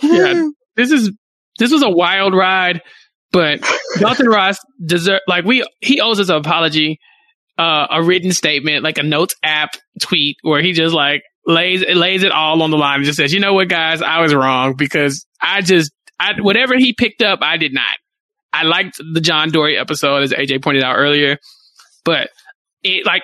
Hmm. 0.00 0.12
Yeah. 0.14 0.48
This 0.76 0.90
is 0.90 1.10
this 1.58 1.72
was 1.72 1.82
a 1.82 1.90
wild 1.90 2.34
ride, 2.34 2.82
but 3.32 3.60
Dalton 3.98 4.28
Ross 4.28 4.58
deserve 4.84 5.20
like 5.28 5.44
we 5.44 5.64
he 5.80 6.00
owes 6.00 6.20
us 6.20 6.28
an 6.28 6.36
apology, 6.36 6.98
uh, 7.58 7.86
a 7.90 8.02
written 8.02 8.32
statement, 8.32 8.82
like 8.82 8.98
a 8.98 9.02
notes 9.02 9.34
app 9.42 9.70
tweet 10.00 10.36
where 10.42 10.62
he 10.62 10.72
just 10.72 10.94
like 10.94 11.22
lays 11.46 11.84
lays 11.94 12.22
it 12.22 12.32
all 12.32 12.62
on 12.62 12.70
the 12.70 12.78
line 12.78 12.96
and 12.96 13.04
just 13.04 13.16
says, 13.16 13.32
you 13.32 13.40
know 13.40 13.54
what, 13.54 13.68
guys, 13.68 14.02
I 14.02 14.20
was 14.20 14.34
wrong 14.34 14.74
because 14.76 15.26
I 15.40 15.60
just 15.60 15.92
I 16.18 16.32
whatever 16.40 16.76
he 16.76 16.92
picked 16.92 17.22
up, 17.22 17.40
I 17.42 17.56
did 17.56 17.72
not. 17.72 17.96
I 18.52 18.62
liked 18.62 19.00
the 19.12 19.20
John 19.20 19.50
Dorie 19.50 19.76
episode, 19.76 20.22
as 20.22 20.32
AJ 20.32 20.62
pointed 20.62 20.84
out 20.84 20.94
earlier, 20.96 21.38
but 22.04 22.30
it 22.84 23.04
like 23.04 23.22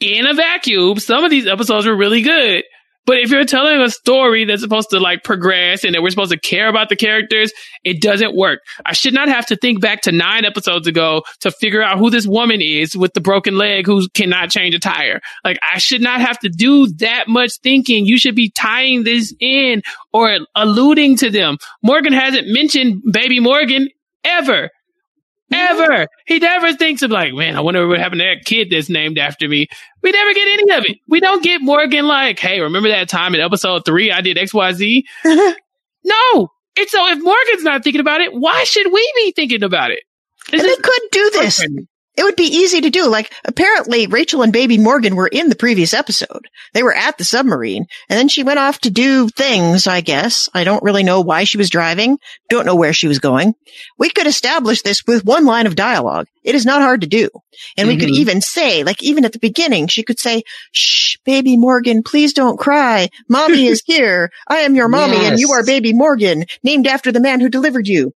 in 0.00 0.26
a 0.26 0.34
vacuum, 0.34 0.98
some 0.98 1.24
of 1.24 1.30
these 1.30 1.46
episodes 1.46 1.86
were 1.86 1.96
really 1.96 2.22
good. 2.22 2.64
But 3.06 3.18
if 3.18 3.30
you're 3.30 3.44
telling 3.44 3.80
a 3.80 3.88
story 3.88 4.44
that's 4.44 4.62
supposed 4.62 4.90
to 4.90 4.98
like 4.98 5.22
progress 5.22 5.84
and 5.84 5.94
that 5.94 6.02
we're 6.02 6.10
supposed 6.10 6.32
to 6.32 6.40
care 6.40 6.68
about 6.68 6.88
the 6.88 6.96
characters, 6.96 7.52
it 7.84 8.02
doesn't 8.02 8.36
work. 8.36 8.60
I 8.84 8.92
should 8.92 9.14
not 9.14 9.28
have 9.28 9.46
to 9.46 9.56
think 9.56 9.80
back 9.80 10.02
to 10.02 10.12
nine 10.12 10.44
episodes 10.44 10.88
ago 10.88 11.22
to 11.40 11.50
figure 11.52 11.82
out 11.82 11.98
who 11.98 12.10
this 12.10 12.26
woman 12.26 12.60
is 12.60 12.96
with 12.96 13.14
the 13.14 13.20
broken 13.20 13.56
leg 13.56 13.86
who 13.86 14.08
cannot 14.08 14.50
change 14.50 14.74
a 14.74 14.80
tire. 14.80 15.20
Like 15.44 15.58
I 15.62 15.78
should 15.78 16.02
not 16.02 16.20
have 16.20 16.38
to 16.40 16.48
do 16.48 16.88
that 16.98 17.28
much 17.28 17.52
thinking. 17.62 18.06
You 18.06 18.18
should 18.18 18.34
be 18.34 18.50
tying 18.50 19.04
this 19.04 19.32
in 19.38 19.82
or 20.12 20.38
alluding 20.54 21.16
to 21.18 21.30
them. 21.30 21.58
Morgan 21.82 22.12
hasn't 22.12 22.48
mentioned 22.48 23.02
baby 23.10 23.38
Morgan 23.38 23.88
ever. 24.24 24.70
Ever. 25.52 26.08
He 26.26 26.38
never 26.38 26.72
thinks 26.74 27.02
of 27.02 27.10
like, 27.10 27.32
man, 27.32 27.56
I 27.56 27.60
wonder 27.60 27.86
what 27.86 28.00
happened 28.00 28.20
to 28.20 28.24
that 28.24 28.44
kid 28.44 28.68
that's 28.70 28.88
named 28.88 29.16
after 29.18 29.48
me. 29.48 29.68
We 30.02 30.10
never 30.10 30.34
get 30.34 30.48
any 30.48 30.72
of 30.72 30.84
it. 30.86 30.98
We 31.08 31.20
don't 31.20 31.42
get 31.42 31.62
Morgan 31.62 32.06
like, 32.06 32.38
hey, 32.38 32.60
remember 32.60 32.88
that 32.88 33.08
time 33.08 33.34
in 33.34 33.40
episode 33.40 33.84
three 33.84 34.10
I 34.10 34.22
did 34.22 34.36
XYZ? 34.36 35.02
no. 35.24 36.48
It's 36.78 36.92
so 36.92 37.08
if 37.10 37.22
Morgan's 37.22 37.62
not 37.62 37.84
thinking 37.84 38.00
about 38.00 38.20
it, 38.20 38.34
why 38.34 38.64
should 38.64 38.92
we 38.92 39.12
be 39.16 39.32
thinking 39.34 39.62
about 39.62 39.92
it? 39.92 40.00
and 40.52 40.60
they 40.60 40.76
could 40.76 41.02
do 41.12 41.30
this. 41.30 41.66
It 42.16 42.22
would 42.22 42.36
be 42.36 42.44
easy 42.44 42.80
to 42.80 42.90
do. 42.90 43.08
Like, 43.08 43.32
apparently 43.44 44.06
Rachel 44.06 44.42
and 44.42 44.52
baby 44.52 44.78
Morgan 44.78 45.16
were 45.16 45.26
in 45.26 45.48
the 45.50 45.54
previous 45.56 45.92
episode. 45.92 46.48
They 46.72 46.82
were 46.82 46.94
at 46.94 47.18
the 47.18 47.24
submarine 47.24 47.86
and 48.08 48.18
then 48.18 48.28
she 48.28 48.42
went 48.42 48.58
off 48.58 48.78
to 48.80 48.90
do 48.90 49.28
things, 49.28 49.86
I 49.86 50.00
guess. 50.00 50.48
I 50.54 50.64
don't 50.64 50.82
really 50.82 51.02
know 51.02 51.20
why 51.20 51.44
she 51.44 51.58
was 51.58 51.68
driving. 51.70 52.18
Don't 52.48 52.64
know 52.66 52.74
where 52.76 52.92
she 52.94 53.06
was 53.08 53.18
going. 53.18 53.54
We 53.98 54.08
could 54.10 54.26
establish 54.26 54.82
this 54.82 55.02
with 55.06 55.24
one 55.24 55.44
line 55.44 55.66
of 55.66 55.76
dialogue. 55.76 56.26
It 56.42 56.54
is 56.54 56.64
not 56.64 56.80
hard 56.80 57.02
to 57.02 57.06
do. 57.06 57.28
And 57.76 57.88
we 57.88 57.96
could 57.96 58.08
Mhm. 58.08 58.18
even 58.18 58.40
say, 58.40 58.82
like, 58.84 59.02
even 59.02 59.24
at 59.24 59.32
the 59.32 59.38
beginning, 59.38 59.88
she 59.88 60.02
could 60.02 60.18
say, 60.18 60.42
shh, 60.72 61.16
baby 61.26 61.56
Morgan, 61.56 62.02
please 62.02 62.32
don't 62.32 62.58
cry. 62.58 63.08
Mommy 63.28 63.66
is 63.66 63.82
here. 63.86 64.30
I 64.48 64.58
am 64.58 64.74
your 64.74 64.88
mommy 64.88 65.16
and 65.26 65.38
you 65.38 65.52
are 65.52 65.64
baby 65.64 65.92
Morgan, 65.92 66.46
named 66.62 66.86
after 66.86 67.12
the 67.12 67.20
man 67.20 67.40
who 67.40 67.48
delivered 67.48 67.86
you. 67.88 68.12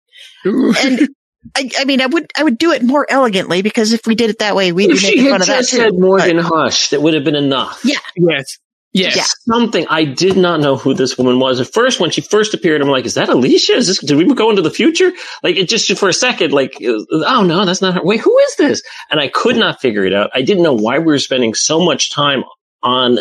And 0.44 1.08
I, 1.56 1.70
I 1.78 1.84
mean, 1.84 2.00
I 2.00 2.06
would, 2.06 2.30
I 2.36 2.42
would 2.44 2.58
do 2.58 2.72
it 2.72 2.82
more 2.82 3.06
elegantly 3.08 3.62
because 3.62 3.92
if 3.92 4.06
we 4.06 4.14
did 4.14 4.30
it 4.30 4.40
that 4.40 4.56
way, 4.56 4.72
we'd 4.72 4.90
If 4.90 4.96
be 4.96 4.98
she 4.98 5.06
making 5.16 5.24
had 5.24 5.30
fun 5.30 5.40
of 5.42 5.46
that 5.48 5.56
just 5.58 5.70
too. 5.70 5.76
said 5.76 5.98
Morgan 5.98 6.38
Hush, 6.38 6.88
that 6.90 7.00
would 7.02 7.14
have 7.14 7.24
been 7.24 7.36
enough. 7.36 7.80
Yeah. 7.84 7.98
yes. 8.16 8.58
Yes. 8.94 9.16
Yeah. 9.16 9.24
Something 9.54 9.86
I 9.88 10.04
did 10.04 10.36
not 10.38 10.60
know 10.60 10.76
who 10.76 10.94
this 10.94 11.18
woman 11.18 11.38
was 11.38 11.60
at 11.60 11.72
first. 11.72 12.00
When 12.00 12.10
she 12.10 12.22
first 12.22 12.54
appeared, 12.54 12.80
I'm 12.80 12.88
like, 12.88 13.04
"Is 13.04 13.14
that 13.14 13.28
Alicia? 13.28 13.74
Is 13.74 13.86
this? 13.86 13.98
Did 14.02 14.16
we 14.16 14.34
go 14.34 14.48
into 14.48 14.62
the 14.62 14.70
future?" 14.70 15.12
Like 15.42 15.56
it 15.56 15.68
just 15.68 15.96
for 15.98 16.08
a 16.08 16.12
second, 16.12 16.52
like, 16.54 16.74
"Oh 16.82 17.44
no, 17.44 17.66
that's 17.66 17.82
not 17.82 17.94
her." 17.94 18.02
Wait, 18.02 18.20
who 18.20 18.36
is 18.38 18.56
this? 18.56 18.82
And 19.10 19.20
I 19.20 19.28
could 19.28 19.56
not 19.56 19.80
figure 19.82 20.04
it 20.06 20.14
out. 20.14 20.30
I 20.34 20.40
didn't 20.40 20.62
know 20.62 20.72
why 20.72 20.98
we 20.98 21.04
were 21.04 21.18
spending 21.18 21.52
so 21.52 21.84
much 21.84 22.10
time 22.10 22.44
on. 22.82 23.18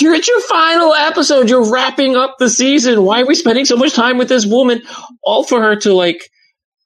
You're 0.00 0.14
at 0.14 0.26
your 0.26 0.40
final 0.40 0.94
episode. 0.94 1.50
You're 1.50 1.70
wrapping 1.70 2.16
up 2.16 2.36
the 2.38 2.48
season. 2.48 3.04
Why 3.04 3.20
are 3.20 3.26
we 3.26 3.34
spending 3.34 3.66
so 3.66 3.76
much 3.76 3.92
time 3.92 4.16
with 4.16 4.30
this 4.30 4.46
woman? 4.46 4.80
All 5.22 5.44
for 5.44 5.60
her 5.60 5.76
to 5.76 5.92
like 5.92 6.26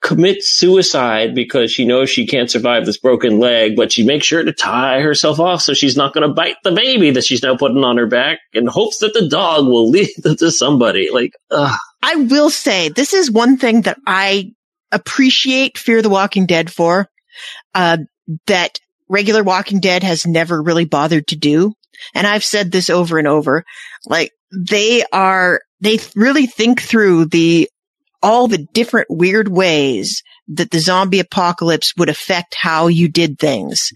commit 0.03 0.43
suicide 0.43 1.35
because 1.35 1.71
she 1.71 1.85
knows 1.85 2.11
she 2.11 2.27
can't 2.27 2.51
survive 2.51 2.85
this 2.85 2.99
broken 2.99 3.39
leg, 3.39 3.77
but 3.77 3.93
she 3.93 4.05
makes 4.05 4.27
sure 4.27 4.43
to 4.43 4.53
tie 4.53 5.01
herself 5.01 5.39
off 5.39 5.63
so 5.63 5.73
she's 5.75 5.97
not 5.97 6.13
going 6.13 6.27
to 6.27 6.35
bite 6.35 6.57
the 6.65 6.73
baby 6.73 7.13
that 7.13 7.25
she's 7.25 7.43
now 7.43 7.57
putting 7.57 7.85
on 7.85 7.97
her 7.97 8.07
back 8.07 8.41
in 8.53 8.67
hopes 8.67 8.99
that 8.99 9.15
the 9.15 9.29
dog 9.29 9.67
will 9.67 9.89
lead 9.91 10.11
to 10.25 10.51
somebody. 10.51 11.11
Like, 11.11 11.33
ugh. 11.51 11.79
I 12.03 12.17
will 12.17 12.51
say 12.51 12.89
this 12.89 13.15
is 13.15 13.31
one 13.31 13.57
thing 13.57 13.83
that 13.83 13.97
I 14.07 14.53
appreciate 14.91 15.79
Fear 15.79 16.03
the 16.03 16.11
Walking 16.11 16.47
Dead 16.47 16.71
for, 16.71 17.09
uh, 17.75 17.99
that 18.47 18.81
regular 19.09 19.45
Walking 19.45 19.79
Dead 19.79 20.03
has 20.03 20.27
never 20.27 20.61
really 20.61 20.85
bothered 20.85 21.29
to 21.29 21.37
do. 21.37 21.75
And 22.13 22.27
I've 22.27 22.45
said 22.45 22.73
this 22.73 22.91
over 22.91 23.19
and 23.19 23.29
over, 23.29 23.65
like 24.07 24.33
they 24.53 25.05
are, 25.13 25.61
they 25.81 26.01
really 26.17 26.47
think 26.47 26.83
through 26.83 27.27
the, 27.27 27.69
all 28.23 28.49
the 28.49 28.67
different 28.73 29.09
weird 29.11 29.49
ways 29.49 30.23
that 30.49 30.71
the 30.71 30.79
zombie 30.79 31.21
apocalypse 31.21 31.95
would 31.97 32.09
affect 32.09 32.55
how 32.55 32.87
you 32.87 33.09
did 33.09 33.39
things. 33.39 33.91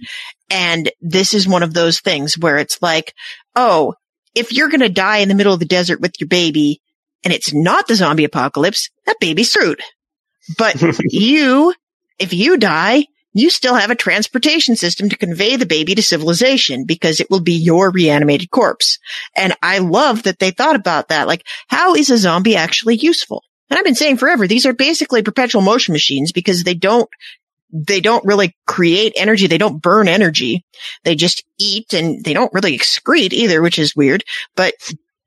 And 0.51 0.91
this 1.01 1.35
is 1.35 1.49
one 1.49 1.63
of 1.63 1.75
those 1.75 2.01
things 2.01 2.39
where 2.39 2.59
it's 2.59 2.81
like, 2.81 3.15
oh, 3.55 3.95
if 4.35 4.53
you're 4.53 4.69
going 4.69 4.81
to 4.81 4.89
die 4.89 5.19
in 5.19 5.29
the 5.29 5.35
middle 5.35 5.55
of 5.55 5.61
the 5.61 5.67
desert 5.67 6.01
with 6.01 6.13
your 6.21 6.29
baby 6.29 6.81
and 7.25 7.33
it's 7.33 7.53
not 7.53 7.89
the 7.89 7.95
zombie 7.95 8.25
apocalypse, 8.25 8.91
that 9.07 9.21
baby's 9.21 9.51
screwed. 9.51 9.81
But 10.59 10.81
you, 11.05 11.75
if 12.19 12.33
you 12.33 12.57
die, 12.57 13.07
you 13.33 13.51
still 13.51 13.75
have 13.75 13.91
a 13.91 13.97
transportation 13.97 14.77
system 14.77 15.11
to 15.11 15.17
convey 15.17 15.57
the 15.57 15.67
baby 15.67 15.95
to 15.95 16.03
civilization 16.03 16.85
because 16.87 17.21
it 17.21 17.29
will 17.31 17.41
be 17.41 17.53
your 17.53 17.91
reanimated 17.91 18.51
corpse. 18.51 18.99
And 19.37 19.55
I 19.63 19.79
love 19.79 20.23
that 20.23 20.39
they 20.39 20.53
thought 20.53 20.77
about 20.77 21.09
that. 21.09 21.27
Like, 21.27 21.47
how 21.69 21.95
is 21.95 22.09
a 22.09 22.17
zombie 22.17 22.57
actually 22.57 22.97
useful? 22.97 23.43
And 23.71 23.79
I've 23.79 23.85
been 23.85 23.95
saying 23.95 24.19
forever, 24.19 24.47
these 24.47 24.67
are 24.67 24.73
basically 24.73 25.23
perpetual 25.23 25.63
motion 25.63 25.93
machines 25.93 26.33
because 26.33 26.65
they 26.65 26.75
don't, 26.75 27.09
they 27.73 28.01
don't 28.01 28.25
really 28.25 28.57
create 28.67 29.13
energy. 29.17 29.47
They 29.47 29.59
don't 29.59 29.83
burn 29.83 30.09
energy. 30.09 30.65
They 31.05 31.17
just 31.17 31.45
eat 31.59 31.93
and 31.93 32.23
they 32.25 32.33
don't 32.33 32.53
really 32.55 32.77
excrete 32.79 33.33
either, 33.33 33.61
which 33.61 33.79
is 33.79 33.97
weird, 33.97 34.25
but 34.55 34.75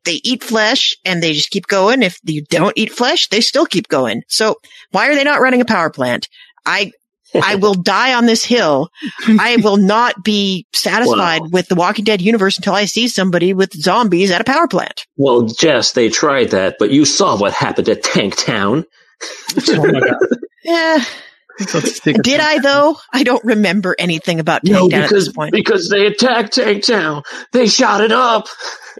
they 0.05 0.21
eat 0.23 0.43
flesh 0.43 0.95
and 1.03 1.21
they 1.21 1.33
just 1.33 1.51
keep 1.51 1.67
going. 1.67 2.01
If 2.01 2.17
you 2.23 2.43
don't 2.45 2.77
eat 2.77 2.91
flesh, 2.91 3.27
they 3.27 3.41
still 3.41 3.65
keep 3.65 3.87
going. 3.89 4.23
So 4.27 4.55
why 4.91 5.09
are 5.09 5.15
they 5.15 5.23
not 5.23 5.41
running 5.41 5.61
a 5.61 5.65
power 5.65 5.89
plant? 5.89 6.29
I, 6.65 6.91
I 7.35 7.55
will 7.55 7.75
die 7.75 8.13
on 8.13 8.25
this 8.25 8.43
hill. 8.43 8.89
I 9.27 9.57
will 9.63 9.77
not 9.77 10.23
be 10.23 10.65
satisfied 10.73 11.41
Wow. 11.41 11.47
with 11.51 11.67
the 11.67 11.75
Walking 11.75 12.05
Dead 12.05 12.21
universe 12.21 12.57
until 12.57 12.73
I 12.73 12.85
see 12.85 13.07
somebody 13.07 13.53
with 13.53 13.73
zombies 13.73 14.31
at 14.31 14.41
a 14.41 14.43
power 14.45 14.67
plant. 14.67 15.05
Well, 15.17 15.43
Jess, 15.43 15.91
they 15.91 16.09
tried 16.09 16.49
that, 16.51 16.77
but 16.79 16.91
you 16.91 17.05
saw 17.05 17.37
what 17.37 17.53
happened 17.53 17.89
at 17.89 18.03
Tank 18.03 18.35
Town. 18.37 18.85
Oh 19.67 19.91
my 19.91 19.99
god. 19.99 20.15
Yeah. 20.63 21.03
Did 22.21 22.39
I 22.39 22.59
though? 22.59 22.97
I 23.13 23.23
don't 23.23 23.43
remember 23.43 23.95
anything 23.99 24.39
about 24.39 24.63
No, 24.63 24.87
Tank 24.87 24.91
Town 24.91 25.01
at 25.01 25.09
because 25.09 25.25
this 25.25 25.33
point. 25.33 25.51
because 25.51 25.89
they 25.89 26.05
attacked 26.05 26.53
Tank 26.53 26.85
Town. 26.85 27.23
They 27.51 27.67
shot 27.67 28.01
it 28.01 28.11
up. 28.11 28.47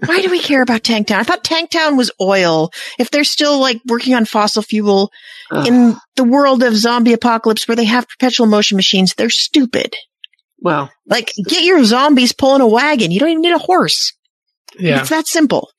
Why 0.05 0.21
do 0.21 0.29
we 0.29 0.39
care 0.39 0.61
about 0.61 0.83
Tank 0.83 1.07
Town? 1.07 1.19
I 1.19 1.23
thought 1.23 1.43
Tank 1.43 1.69
Town 1.71 1.95
was 1.97 2.11
oil. 2.21 2.71
If 2.97 3.11
they're 3.11 3.23
still 3.23 3.59
like 3.59 3.81
working 3.87 4.13
on 4.13 4.25
fossil 4.25 4.61
fuel 4.61 5.11
in 5.51 5.95
the 6.15 6.23
world 6.23 6.63
of 6.63 6.75
zombie 6.75 7.13
apocalypse 7.13 7.67
where 7.67 7.75
they 7.75 7.85
have 7.85 8.07
perpetual 8.07 8.47
motion 8.47 8.75
machines, 8.75 9.13
they're 9.15 9.29
stupid. 9.29 9.95
Well, 10.59 10.91
Like, 11.07 11.31
get 11.47 11.63
your 11.63 11.83
zombies 11.85 12.33
pulling 12.33 12.61
a 12.61 12.67
wagon. 12.67 13.11
You 13.11 13.19
don't 13.19 13.29
even 13.29 13.41
need 13.41 13.53
a 13.53 13.57
horse. 13.59 14.13
Yeah. 14.77 14.99
It's 14.99 15.09
that 15.09 15.27
simple. 15.27 15.69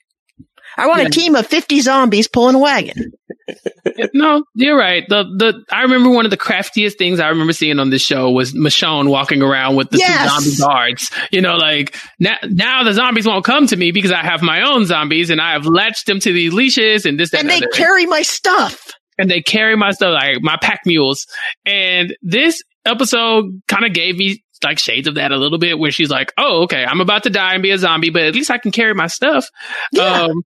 I 0.77 0.87
want 0.87 1.03
Yeah. 1.03 1.09
a 1.09 1.11
team 1.11 1.35
of 1.37 1.47
50 1.47 1.81
zombies 1.81 2.29
pulling 2.29 2.55
a 2.55 2.59
wagon. 2.59 3.13
no, 4.15 4.45
you're 4.55 4.79
right. 4.79 5.05
The 5.09 5.25
the 5.25 5.65
I 5.75 5.83
remember 5.83 6.11
one 6.11 6.25
of 6.25 6.31
the 6.31 6.37
craftiest 6.37 6.97
things 6.99 7.19
I 7.21 7.29
remember 7.29 7.53
seeing 7.53 7.79
on 7.81 7.91
this 7.91 8.03
show 8.03 8.31
was 8.31 8.53
Michonne 8.55 9.09
walking 9.09 9.43
around 9.43 9.77
with 9.77 9.91
the 9.91 9.99
Yes! 9.99 10.45
two 10.45 10.51
zombie 10.53 10.57
guards. 10.73 11.11
You 11.33 11.41
know, 11.41 11.57
like 11.57 11.97
now 12.21 12.37
now 12.45 12.85
the 12.85 12.93
zombies 12.93 13.27
won't 13.27 13.45
come 13.45 13.67
to 13.67 13.77
me 13.77 13.91
because 13.91 14.13
I 14.13 14.23
have 14.23 14.41
my 14.43 14.63
own 14.63 14.87
zombies 14.87 15.31
and 15.31 15.41
I 15.41 15.53
have 15.53 15.67
latched 15.67 16.07
them 16.07 16.21
to 16.21 16.33
these 16.33 16.53
leashes 16.53 17.05
and 17.07 17.19
this 17.19 17.31
that, 17.31 17.41
And 17.41 17.51
they 17.51 17.57
other. 17.57 17.67
carry 17.75 18.07
my 18.07 18.23
stuff. 18.23 18.81
And 19.21 19.31
they 19.31 19.43
carry 19.43 19.77
my 19.77 19.91
stuff 19.93 20.15
like 20.15 20.39
my 20.41 20.57
pack 20.61 20.81
mules. 20.87 21.27
And 21.65 22.17
this 22.23 22.63
episode 22.85 23.61
kind 23.69 23.85
of 23.85 23.93
gave 23.93 24.17
me 24.17 24.43
like 24.65 24.79
shades 24.79 25.09
of 25.09 25.15
that 25.15 25.33
a 25.33 25.37
little 25.37 25.59
bit 25.59 25.79
where 25.79 25.91
she's 25.91 26.11
like, 26.11 26.33
"Oh, 26.37 26.63
okay, 26.65 26.85
I'm 26.85 27.01
about 27.01 27.23
to 27.25 27.31
die 27.31 27.55
and 27.55 27.63
be 27.63 27.71
a 27.71 27.79
zombie, 27.79 28.11
but 28.11 28.23
at 28.23 28.35
least 28.35 28.51
I 28.51 28.59
can 28.59 28.73
carry 28.73 28.95
my 28.95 29.07
stuff." 29.07 29.47
Yeah. 29.93 30.25
Um, 30.25 30.43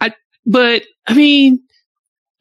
I 0.00 0.12
but 0.44 0.82
I 1.06 1.14
mean, 1.14 1.60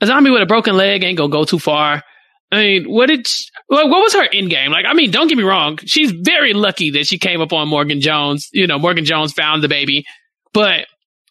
a 0.01 0.07
zombie 0.07 0.32
with 0.32 0.41
a 0.41 0.47
broken 0.47 0.76
leg 0.76 1.03
ain't 1.03 1.18
gonna 1.18 1.30
go 1.30 1.45
too 1.45 1.59
far. 1.59 2.03
I 2.51 2.55
mean, 2.55 2.86
what 2.86 3.07
did 3.07 3.28
she, 3.28 3.45
what, 3.68 3.89
was 3.89 4.13
her 4.13 4.28
end 4.32 4.49
game? 4.49 4.72
Like, 4.72 4.86
I 4.88 4.93
mean, 4.93 5.11
don't 5.11 5.28
get 5.28 5.38
me 5.38 5.43
wrong, 5.43 5.80
she's 5.84 6.11
very 6.11 6.53
lucky 6.53 6.91
that 6.91 7.05
she 7.05 7.18
came 7.18 7.41
up 7.41 7.51
on 7.51 7.68
Morgan 7.68 7.99
Jones. 7.99 8.47
You 8.53 8.68
know, 8.68 8.80
Morgan 8.80 9.03
Jones 9.03 9.34
found 9.34 9.63
the 9.63 9.68
baby, 9.68 10.05
but 10.53 10.88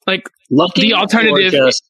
like 0.06 0.28
lucky 0.50 0.82
the 0.82 0.94
alternative. 0.94 1.52
just 1.52 1.82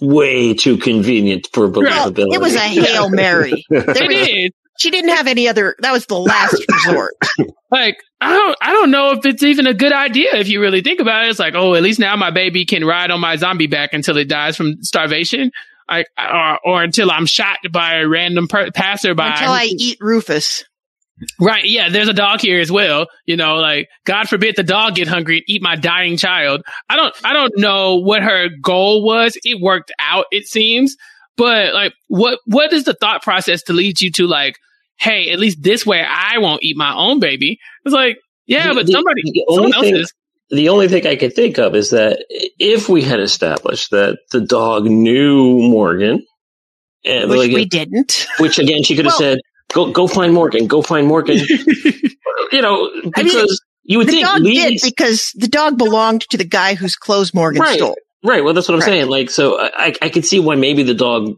way 0.00 0.54
too 0.54 0.76
convenient 0.78 1.48
for 1.52 1.68
Well, 1.68 2.10
believability. 2.12 2.34
it 2.34 2.40
was 2.40 2.54
a 2.54 2.58
Hail 2.60 3.10
Mary. 3.10 3.64
There 3.70 3.82
It 3.90 4.08
was- 4.08 4.28
is. 4.28 4.50
She 4.78 4.90
didn't 4.90 5.16
have 5.16 5.26
any 5.26 5.48
other, 5.48 5.74
that 5.78 5.90
was 5.92 6.04
the 6.04 6.18
last 6.18 6.62
resort. 6.70 7.14
like 7.70 7.96
I 8.20 8.34
don't 8.34 8.58
I 8.60 8.72
don't 8.74 8.90
know 8.90 9.12
if 9.12 9.24
it's 9.24 9.42
even 9.42 9.66
a 9.66 9.72
good 9.72 9.90
idea 9.94 10.34
if 10.36 10.48
you 10.48 10.60
really 10.60 10.82
think 10.82 11.00
about 11.00 11.24
it. 11.24 11.30
It's 11.30 11.38
like, 11.38 11.54
oh, 11.56 11.74
at 11.74 11.82
least 11.82 11.98
now 11.98 12.14
my 12.16 12.30
baby 12.30 12.66
can 12.66 12.84
ride 12.84 13.10
on 13.10 13.18
my 13.18 13.36
zombie 13.36 13.68
back 13.68 13.94
until 13.94 14.18
it 14.18 14.28
dies 14.28 14.54
from 14.54 14.74
starvation. 14.82 15.50
Like, 15.88 16.08
or, 16.18 16.58
or 16.62 16.82
until 16.82 17.10
I'm 17.10 17.24
shot 17.24 17.56
by 17.72 18.00
a 18.00 18.06
random 18.06 18.48
per- 18.48 18.70
passerby. 18.70 19.22
Until 19.22 19.50
I 19.50 19.64
eat 19.70 19.96
Rufus. 19.98 20.64
Right. 21.40 21.64
Yeah. 21.64 21.88
There's 21.88 22.08
a 22.08 22.12
dog 22.14 22.40
here 22.40 22.60
as 22.60 22.70
well. 22.70 23.06
You 23.24 23.36
know, 23.36 23.56
like 23.56 23.88
God 24.04 24.28
forbid 24.28 24.54
the 24.56 24.62
dog 24.62 24.96
get 24.96 25.08
hungry 25.08 25.38
and 25.38 25.44
eat 25.48 25.62
my 25.62 25.76
dying 25.76 26.16
child. 26.16 26.62
I 26.90 26.96
don't, 26.96 27.14
I 27.24 27.32
don't 27.32 27.56
know 27.56 27.96
what 27.96 28.22
her 28.22 28.48
goal 28.62 29.02
was. 29.04 29.36
It 29.44 29.60
worked 29.60 29.92
out, 29.98 30.26
it 30.30 30.46
seems. 30.46 30.96
But 31.36 31.74
like, 31.74 31.92
what, 32.08 32.38
what 32.46 32.72
is 32.72 32.84
the 32.84 32.94
thought 32.94 33.22
process 33.22 33.62
to 33.64 33.72
lead 33.72 34.00
you 34.00 34.10
to 34.12 34.26
like, 34.26 34.56
Hey, 34.98 35.30
at 35.30 35.38
least 35.38 35.62
this 35.62 35.84
way 35.84 36.02
I 36.06 36.38
won't 36.38 36.62
eat 36.62 36.76
my 36.76 36.94
own 36.94 37.20
baby. 37.20 37.58
It's 37.84 37.94
like, 37.94 38.16
yeah, 38.46 38.68
The- 38.68 38.74
but 38.74 38.88
somebody, 38.88 39.22
the 39.24 39.44
only 39.48 39.72
someone 39.72 39.84
thing- 39.84 39.94
else's. 39.96 40.14
the 40.50 40.68
only 40.70 40.88
thing 40.88 41.06
I 41.06 41.16
could 41.16 41.34
think 41.34 41.58
of 41.58 41.74
is 41.74 41.90
that 41.90 42.24
if 42.58 42.88
we 42.88 43.02
had 43.02 43.20
established 43.20 43.90
that 43.90 44.18
the 44.32 44.40
dog 44.40 44.84
knew 44.84 45.58
Morgan, 45.60 46.24
and 47.04 47.28
Which 47.30 47.38
like, 47.38 47.52
we 47.52 47.64
didn't. 47.66 48.26
which 48.38 48.58
again 48.58 48.82
she 48.82 48.96
could 48.96 49.04
have 49.04 49.12
Well- 49.12 49.18
said, 49.18 49.38
"Go, 49.72 49.90
go 49.92 50.06
find 50.06 50.32
Morgan, 50.34 50.66
go 50.66 50.82
find 50.82 51.06
Morgan," 51.06 51.36
you 52.52 52.62
know, 52.62 52.90
I 53.14 53.22
mean, 53.22 53.24
because 53.24 53.60
you 53.84 53.98
would 53.98 54.08
the 54.08 54.12
think 54.12 54.26
dog 54.26 54.40
leads, 54.40 54.82
did 54.82 54.90
because 54.96 55.32
the 55.34 55.48
dog 55.48 55.78
belonged 55.78 56.22
to 56.30 56.36
the 56.36 56.44
guy 56.44 56.74
whose 56.74 56.96
clothes 56.96 57.32
Morgan 57.34 57.60
right, 57.62 57.78
stole. 57.78 57.96
right. 58.24 58.42
Well, 58.44 58.54
that's 58.54 58.68
what 58.68 58.74
I'm 58.74 58.80
Right. 58.80 58.86
saying. 58.86 59.08
Like, 59.08 59.30
so 59.30 59.58
I, 59.60 59.70
I- 59.86 59.94
I 60.02 60.08
could 60.08 60.24
see 60.24 60.40
why 60.40 60.54
maybe 60.56 60.82
the 60.82 60.94
dog 60.94 61.32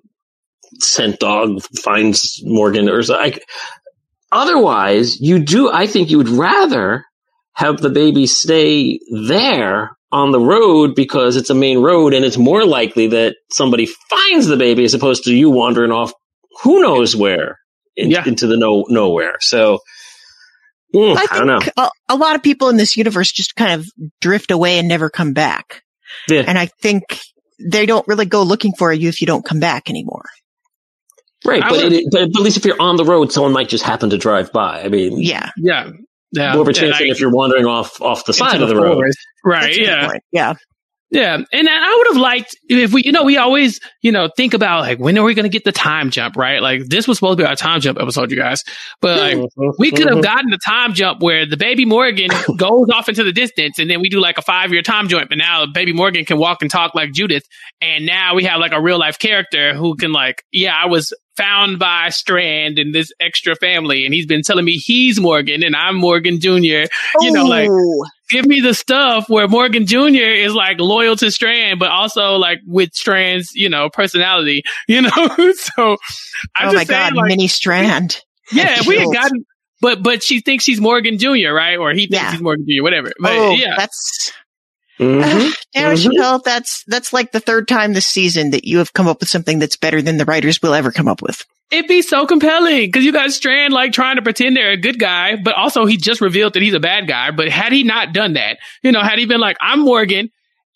scent 0.81 1.19
dog 1.19 1.63
finds 1.83 2.41
Morgan 2.45 2.89
or 2.89 3.03
so. 3.03 3.17
I, 3.17 3.39
otherwise, 4.33 5.21
you 5.21 5.39
do. 5.39 5.71
I 5.71 5.87
think 5.87 6.11
you 6.11 6.19
would 6.19 6.29
rather 6.29 7.05
have 7.55 7.79
the 7.81 7.91
baby 7.91 8.27
stay 8.27 9.01
there 9.11 9.91
on 10.13 10.31
the 10.33 10.41
road 10.41 10.95
because 10.95 11.37
it's 11.37 11.51
a 11.51 11.55
main 11.55 11.81
road 11.83 12.15
and 12.15 12.25
it's 12.25 12.39
more 12.39 12.65
likely 12.65 13.09
that 13.09 13.37
somebody 13.51 13.87
finds 14.09 14.47
the 14.47 14.57
baby 14.57 14.85
as 14.85 14.95
opposed 14.95 15.25
to 15.25 15.35
you 15.35 15.51
wandering 15.51 15.91
off 15.93 16.13
who 16.63 16.81
knows 16.81 17.15
where 17.15 17.59
in, 17.99 18.11
Yeah. 18.11 18.25
into 18.27 18.47
the 18.47 18.57
no 18.57 18.85
nowhere. 18.89 19.37
So 19.41 19.81
mm, 20.95 21.17
I, 21.17 21.27
I 21.31 21.39
don't 21.39 21.47
know. 21.47 21.61
think 21.61 21.73
a, 21.77 21.91
a 22.09 22.17
lot 22.17 22.35
of 22.37 22.43
people 22.43 22.69
in 22.69 22.77
this 22.77 22.97
universe 22.97 23.31
just 23.33 23.55
kind 23.57 23.73
of 23.81 23.87
drift 24.21 24.51
away 24.51 24.79
and 24.79 24.89
never 24.89 25.11
come 25.11 25.33
back. 25.33 25.83
Yeah. 26.29 26.45
And 26.47 26.59
I 26.59 26.67
think 26.81 27.03
they 27.61 27.87
don't 27.87 28.07
really 28.09 28.27
go 28.27 28.43
looking 28.43 28.73
for 28.79 28.93
you 28.93 29.09
if 29.09 29.21
you 29.21 29.27
don't 29.27 29.45
come 29.45 29.61
back 29.61 29.91
anymore. 29.91 30.25
Right, 31.45 31.63
but, 31.63 31.73
would- 31.73 31.93
it, 31.93 32.05
but 32.11 32.23
at 32.23 32.35
least 32.37 32.57
if 32.57 32.65
you're 32.65 32.81
on 32.81 32.97
the 32.97 33.05
road, 33.05 33.31
someone 33.33 33.53
might 33.53 33.69
just 33.69 33.85
happen 33.85 34.11
to 34.11 34.19
drive 34.19 34.53
by. 34.53 34.83
I 34.83 34.89
mean, 34.89 35.21
Yeah. 35.21 35.51
Yeah. 35.57 35.91
Yeah. 36.33 36.53
more 36.55 36.63
of 36.63 36.69
a 36.69 36.73
chance 36.73 36.93
like, 36.93 37.01
than 37.01 37.09
if 37.11 37.21
you're 37.21 37.33
wandering 37.33 37.65
off 37.67 38.03
off 38.03 38.25
the 38.27 38.33
side 38.33 38.61
of 38.61 38.69
the 38.69 38.77
road. 38.77 38.95
forest. 38.95 39.19
Right. 39.45 39.63
That's 39.63 39.79
Yeah. 39.79 40.11
Yeah. 40.33 40.55
Yeah. 41.11 41.35
And 41.37 41.69
I 41.69 41.97
would 41.97 42.07
have 42.09 42.21
liked 42.21 42.55
if 42.69 42.93
we, 42.93 43.03
you 43.03 43.13
know, 43.13 43.25
we 43.25 43.39
always, 43.39 43.81
you 44.03 44.13
know, 44.13 44.29
think 44.37 44.53
about 44.53 44.81
like, 44.81 44.99
when 44.99 45.17
are 45.17 45.25
we 45.25 45.33
going 45.33 45.45
to 45.45 45.51
get 45.51 45.65
the 45.65 45.73
time 45.73 46.11
jump, 46.11 46.37
right? 46.37 46.61
Like 46.61 46.85
this 46.85 47.09
was 47.09 47.17
supposed 47.17 47.39
to 47.39 47.45
be 47.45 47.49
our 47.49 47.57
time 47.57 47.81
jump 47.81 47.99
episode, 47.99 48.31
you 48.31 48.37
guys, 48.37 48.63
but 49.01 49.19
like, 49.19 49.37
mm-hmm. 49.37 49.71
we 49.79 49.91
could 49.91 50.07
have 50.07 50.19
mm-hmm. 50.19 50.21
gotten 50.21 50.51
the 50.51 50.59
time 50.59 50.93
jump 50.93 51.23
where 51.23 51.47
the 51.47 51.57
baby 51.57 51.87
Morgan 51.87 52.29
goes 52.57 52.91
off 52.91 53.09
into 53.09 53.25
the 53.25 53.33
distance 53.33 53.79
and 53.79 53.89
then 53.89 54.01
we 54.01 54.11
do 54.11 54.21
like 54.21 54.37
a 54.37 54.43
five 54.43 54.71
year 54.71 54.83
time 54.83 55.09
jump. 55.09 55.31
And 55.31 55.39
now 55.39 55.65
baby 55.65 55.95
Morgan 55.95 56.27
can 56.27 56.39
walk 56.39 56.61
and 56.61 56.71
talk 56.71 56.95
like 56.95 57.13
Judith. 57.13 57.45
And 57.81 58.05
now 58.05 58.35
we 58.35 58.45
have 58.45 58.61
like 58.61 58.73
a 58.73 58.81
real 58.81 58.99
life 58.99 59.19
character 59.19 59.75
who 59.75 59.97
can 59.97 60.13
like, 60.13 60.45
yeah, 60.53 60.75
I 60.77 60.89
was 60.89 61.15
found 61.39 61.79
by 61.79 62.11
Strand 62.11 62.79
and 62.79 62.95
this 62.95 63.13
extra 63.19 63.55
family. 63.57 64.05
And 64.05 64.13
he's 64.13 64.27
been 64.27 64.43
telling 64.43 64.67
me 64.67 64.73
he's 64.73 65.19
Morgan 65.19 65.63
and 65.65 65.75
I'm 65.75 65.97
Morgan 65.97 66.39
Jr. 66.41 66.85
You 67.21 67.33
know, 67.33 67.45
like, 67.47 67.71
Ooh. 67.71 68.05
Give 68.29 68.47
me 68.47 68.61
the 68.61 68.75
stuff 68.75 69.29
where 69.29 69.49
Morgan 69.49 69.87
Jr. 69.87 69.97
is 69.99 70.55
like 70.55 70.79
loyal 70.79 71.17
to 71.17 71.31
Strand, 71.31 71.79
but 71.79 71.91
also 71.91 72.35
like 72.35 72.61
with 72.67 72.95
Strand's, 72.95 73.55
you 73.55 73.69
know, 73.69 73.89
personality, 73.91 74.63
you 74.89 75.03
know? 75.03 75.11
so 75.11 75.97
I'm 76.57 76.69
oh 76.69 76.73
just 76.73 76.75
my 76.75 76.85
saying, 76.85 77.11
God, 77.11 77.17
like, 77.17 77.29
mini 77.29 77.49
strand. 77.49 78.21
yeah, 78.53 78.81
we 78.87 78.99
had 78.99 79.13
gotten, 79.13 79.45
but, 79.81 80.03
but 80.03 80.23
she 80.23 80.41
thinks 80.41 80.65
she's 80.65 80.81
Morgan 80.81 81.19
Jr., 81.19 81.53
right? 81.53 81.77
Or 81.79 81.93
he 81.93 82.07
thinks 82.07 82.15
Yeah. 82.15 82.33
he's 82.33 82.41
Morgan 82.43 82.67
Jr., 82.69 82.83
whatever. 82.83 83.13
But 83.21 83.33
oh, 83.33 83.51
yeah, 83.53 83.75
that's 83.77 84.33
Mhm. 84.99 85.53
Damn 85.75 85.93
it, 85.93 85.99
Mhm. 85.99 86.03
Chappell, 86.17 86.41
that's 86.45 86.85
that's 86.87 87.13
like 87.13 87.33
the 87.33 87.41
third 87.41 87.69
time 87.69 87.93
this 87.93 88.07
season 88.07 88.51
that 88.51 88.65
you 88.65 88.79
have 88.79 88.93
come 88.93 89.07
up 89.09 89.21
with 89.21 89.29
something 89.29 89.59
that's 89.59 89.77
better 89.77 90.03
than 90.03 90.17
the 90.17 90.25
writers 90.25 90.61
will 90.63 90.75
ever 90.75 90.91
come 90.93 91.09
up 91.09 91.23
with. 91.23 91.45
It'd 91.71 91.87
be 91.87 92.01
so 92.03 92.27
compelling 92.27 92.87
because 92.87 93.05
you 93.05 93.13
got 93.13 93.31
Strand 93.31 93.75
like 93.75 93.93
trying 93.93 94.17
to 94.17 94.23
pretend 94.23 94.57
they're 94.57 94.71
a 94.71 94.77
good 94.77 94.99
guy, 94.99 95.37
but 95.37 95.55
also 95.55 95.85
he 95.85 95.99
just 95.99 96.21
revealed 96.23 96.55
that 96.55 96.63
he's 96.63 96.75
a 96.75 96.81
bad 96.81 97.07
guy. 97.07 97.31
But 97.31 97.49
had 97.49 97.73
he 97.73 97.85
not 97.85 98.13
done 98.15 98.33
that, 98.35 98.59
you 98.83 98.91
know, 98.91 99.03
had 99.03 99.19
he 99.19 99.27
been 99.27 99.41
like, 99.41 99.59
I'm 99.61 99.81
Morgan, 99.81 100.31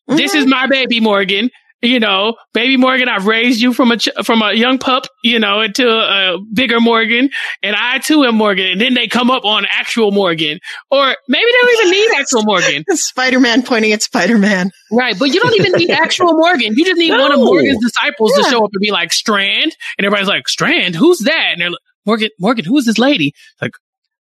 this 0.06 0.34
is 0.34 0.46
my 0.46 0.66
baby 0.66 1.00
Morgan, 1.00 1.50
you 1.82 1.98
know, 2.00 2.36
baby 2.54 2.76
Morgan, 2.76 3.08
I've 3.08 3.26
raised 3.26 3.60
you 3.60 3.72
from 3.72 3.90
a 3.90 3.96
ch- 3.96 4.08
from 4.24 4.40
a 4.40 4.52
young 4.52 4.78
pup, 4.78 5.06
you 5.24 5.38
know, 5.40 5.60
into 5.60 5.86
a, 5.88 6.38
bigger 6.54 6.80
Morgan, 6.80 7.28
and 7.62 7.74
I 7.76 7.98
too 7.98 8.22
am 8.24 8.36
Morgan. 8.36 8.66
And 8.70 8.80
then 8.80 8.94
they 8.94 9.08
come 9.08 9.30
up 9.30 9.44
on 9.44 9.66
actual 9.70 10.12
Morgan, 10.12 10.60
or 10.90 11.14
maybe 11.28 11.44
they 11.44 11.58
don't 11.60 11.80
even 11.80 11.90
need 11.90 12.10
actual 12.20 12.42
Morgan. 12.44 12.84
Spider 12.90 13.40
Man 13.40 13.62
pointing 13.62 13.92
at 13.92 14.02
Spider 14.02 14.38
Man. 14.38 14.70
Right, 14.92 15.18
but 15.18 15.26
you 15.34 15.40
don't 15.40 15.54
even 15.58 15.72
need 15.72 15.90
actual 16.04 16.34
Morgan. 16.34 16.74
You 16.76 16.84
just 16.84 16.98
need 16.98 17.10
one 17.10 17.32
of 17.32 17.38
No. 17.38 17.44
Morgan's 17.46 17.84
disciples 17.84 18.32
Yeah. 18.36 18.44
to 18.44 18.50
show 18.50 18.64
up 18.64 18.70
and 18.72 18.80
be 18.80 18.90
like 18.92 19.12
Strand, 19.12 19.76
and 19.98 20.06
everybody's 20.06 20.28
like 20.28 20.48
Strand, 20.48 20.94
who's 20.94 21.18
that? 21.20 21.48
And 21.52 21.60
they're 21.60 21.70
like, 21.70 21.78
Morgan, 22.06 22.28
Morgan, 22.38 22.64
who's 22.64 22.84
this 22.84 22.98
lady? 22.98 23.32
Like, 23.60 23.72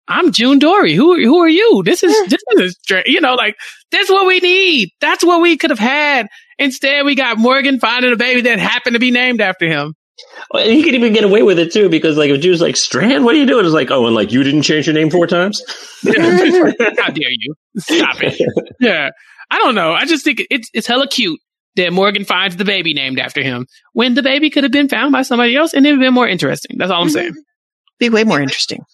I'm 0.09 0.33
June 0.33 0.59
Dorie. 0.59 0.95
Who 0.95 1.15
who 1.23 1.39
are 1.39 1.49
you? 1.49 1.83
This 1.85 2.03
is 2.03 2.15
this 2.29 2.41
is 2.57 2.73
Strand. 2.83 3.07
You 3.07 3.21
know, 3.21 3.35
like 3.35 3.55
that's 3.93 4.11
what 4.11 4.27
we 4.27 4.41
need. 4.41 4.91
That's 5.01 5.23
what 5.23 5.41
we 5.41 5.57
could 5.57 5.71
have 5.71 5.79
had. 5.79 6.27
Instead, 6.61 7.07
we 7.07 7.15
got 7.15 7.39
Morgan 7.39 7.81
finding 7.81 8.13
a 8.13 8.17
baby 8.17 8.43
that 8.43 8.59
happened 8.59 8.95
to 8.95 9.01
be 9.01 9.11
named 9.11 9.41
after 9.41 9.67
him. 9.67 9.95
Well, 10.53 10.63
and 10.63 10.73
he 10.73 10.83
could 10.83 10.95
even 10.95 11.15
get 11.15 11.25
away 11.25 11.43
with 11.43 11.59
it 11.59 11.73
too, 11.73 11.89
because 11.89 12.19
like 12.19 12.31
if 12.31 12.43
Jew's 12.43 12.61
like 12.61 12.77
Strand, 12.77 13.25
what 13.25 13.35
are 13.35 13.39
you 13.39 13.47
doing? 13.47 13.65
It's 13.65 13.73
like, 13.73 13.91
oh, 13.91 14.07
and 14.07 14.15
like 14.15 14.31
you 14.31 14.43
didn't 14.43 14.63
change 14.63 14.87
your 14.87 14.95
name 14.95 15.11
four 15.11 15.27
times. 15.27 15.63
How 16.05 17.09
dare 17.09 17.31
you? 17.31 17.55
Stop 17.79 18.23
it. 18.23 18.41
Yeah. 18.79 19.09
I 19.51 19.59
don't 19.59 19.75
know. 19.75 19.93
I 19.93 20.05
just 20.05 20.23
think 20.23 20.43
it's 20.51 20.69
it's 20.75 20.87
hella 20.87 21.09
cute 21.09 21.41
that 21.77 21.93
Morgan 21.93 22.25
finds 22.25 22.57
the 22.57 22.65
baby 22.65 22.93
named 22.93 23.19
after 23.19 23.43
him 23.43 23.67
when 23.95 24.15
the 24.15 24.23
baby 24.23 24.51
could 24.51 24.65
have 24.65 24.73
been 24.73 24.89
found 24.89 25.13
by 25.13 25.23
somebody 25.23 25.57
else 25.57 25.73
and 25.73 25.87
it 25.87 25.91
would 25.91 25.97
have 25.97 26.07
been 26.07 26.15
more 26.15 26.29
interesting. 26.29 26.77
That's 26.79 26.91
all 26.91 27.01
I'm 27.01 27.09
mm-hmm. 27.09 27.15
saying. 27.15 27.35
Be 27.99 28.11
way 28.11 28.25
more 28.25 28.41
interesting. 28.41 28.85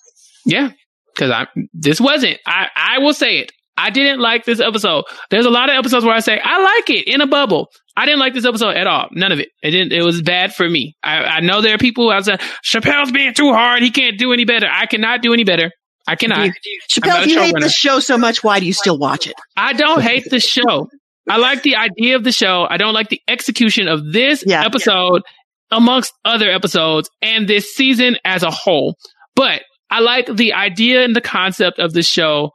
Yeah. 0.44 0.70
Cause 1.16 1.30
I, 1.30 1.46
this 1.72 2.00
wasn't, 2.00 2.38
I, 2.46 2.68
I 2.76 2.98
will 2.98 3.14
say 3.14 3.38
it. 3.38 3.52
I 3.76 3.90
didn't 3.90 4.20
like 4.20 4.44
this 4.44 4.60
episode. 4.60 5.04
There's 5.30 5.46
a 5.46 5.50
lot 5.50 5.68
of 5.68 5.76
episodes 5.76 6.04
where 6.04 6.14
I 6.14 6.20
say, 6.20 6.40
I 6.42 6.62
like 6.62 6.90
it 6.90 7.06
in 7.06 7.20
a 7.20 7.26
bubble. 7.26 7.68
I 7.96 8.04
didn't 8.06 8.20
like 8.20 8.34
this 8.34 8.44
episode 8.44 8.76
at 8.76 8.86
all. 8.86 9.08
None 9.12 9.32
of 9.32 9.40
it. 9.40 9.48
It 9.62 9.70
didn't, 9.70 9.92
it 9.92 10.02
was 10.02 10.22
bad 10.22 10.54
for 10.54 10.68
me. 10.68 10.96
I, 11.02 11.16
I 11.24 11.40
know 11.40 11.60
there 11.60 11.74
are 11.74 11.78
people 11.78 12.04
who 12.04 12.10
I 12.10 12.20
said, 12.20 12.40
Chappell's 12.62 13.12
being 13.12 13.34
too 13.34 13.52
hard. 13.52 13.82
He 13.82 13.90
can't 13.90 14.18
do 14.18 14.32
any 14.32 14.44
better. 14.44 14.68
I 14.70 14.86
cannot 14.86 15.22
do 15.22 15.32
any 15.32 15.44
better. 15.44 15.70
I 16.08 16.16
cannot. 16.16 16.50
Chappell, 16.88 17.22
if 17.22 17.26
you 17.26 17.40
hate 17.40 17.54
this 17.58 17.74
show 17.74 18.00
so 18.00 18.16
much, 18.16 18.44
why 18.44 18.60
do 18.60 18.66
you 18.66 18.72
still 18.72 18.98
watch 18.98 19.26
it? 19.26 19.34
I 19.56 19.72
don't 19.72 20.00
hate 20.00 20.24
the 20.30 20.40
show. 20.40 20.88
I 21.28 21.38
like 21.38 21.62
the 21.62 21.76
idea 21.76 22.16
of 22.16 22.22
the 22.22 22.32
show. 22.32 22.66
I 22.68 22.76
don't 22.76 22.94
like 22.94 23.08
the 23.08 23.20
execution 23.26 23.88
of 23.88 24.12
this 24.12 24.44
episode 24.46 25.22
amongst 25.70 26.12
other 26.24 26.48
episodes 26.48 27.10
and 27.20 27.48
this 27.48 27.74
season 27.74 28.16
as 28.24 28.42
a 28.42 28.50
whole. 28.50 28.96
But 29.34 29.62
I 29.90 30.00
like 30.00 30.26
the 30.26 30.52
idea 30.52 31.02
and 31.02 31.16
the 31.16 31.20
concept 31.20 31.78
of 31.80 31.92
the 31.92 32.02
show 32.02 32.52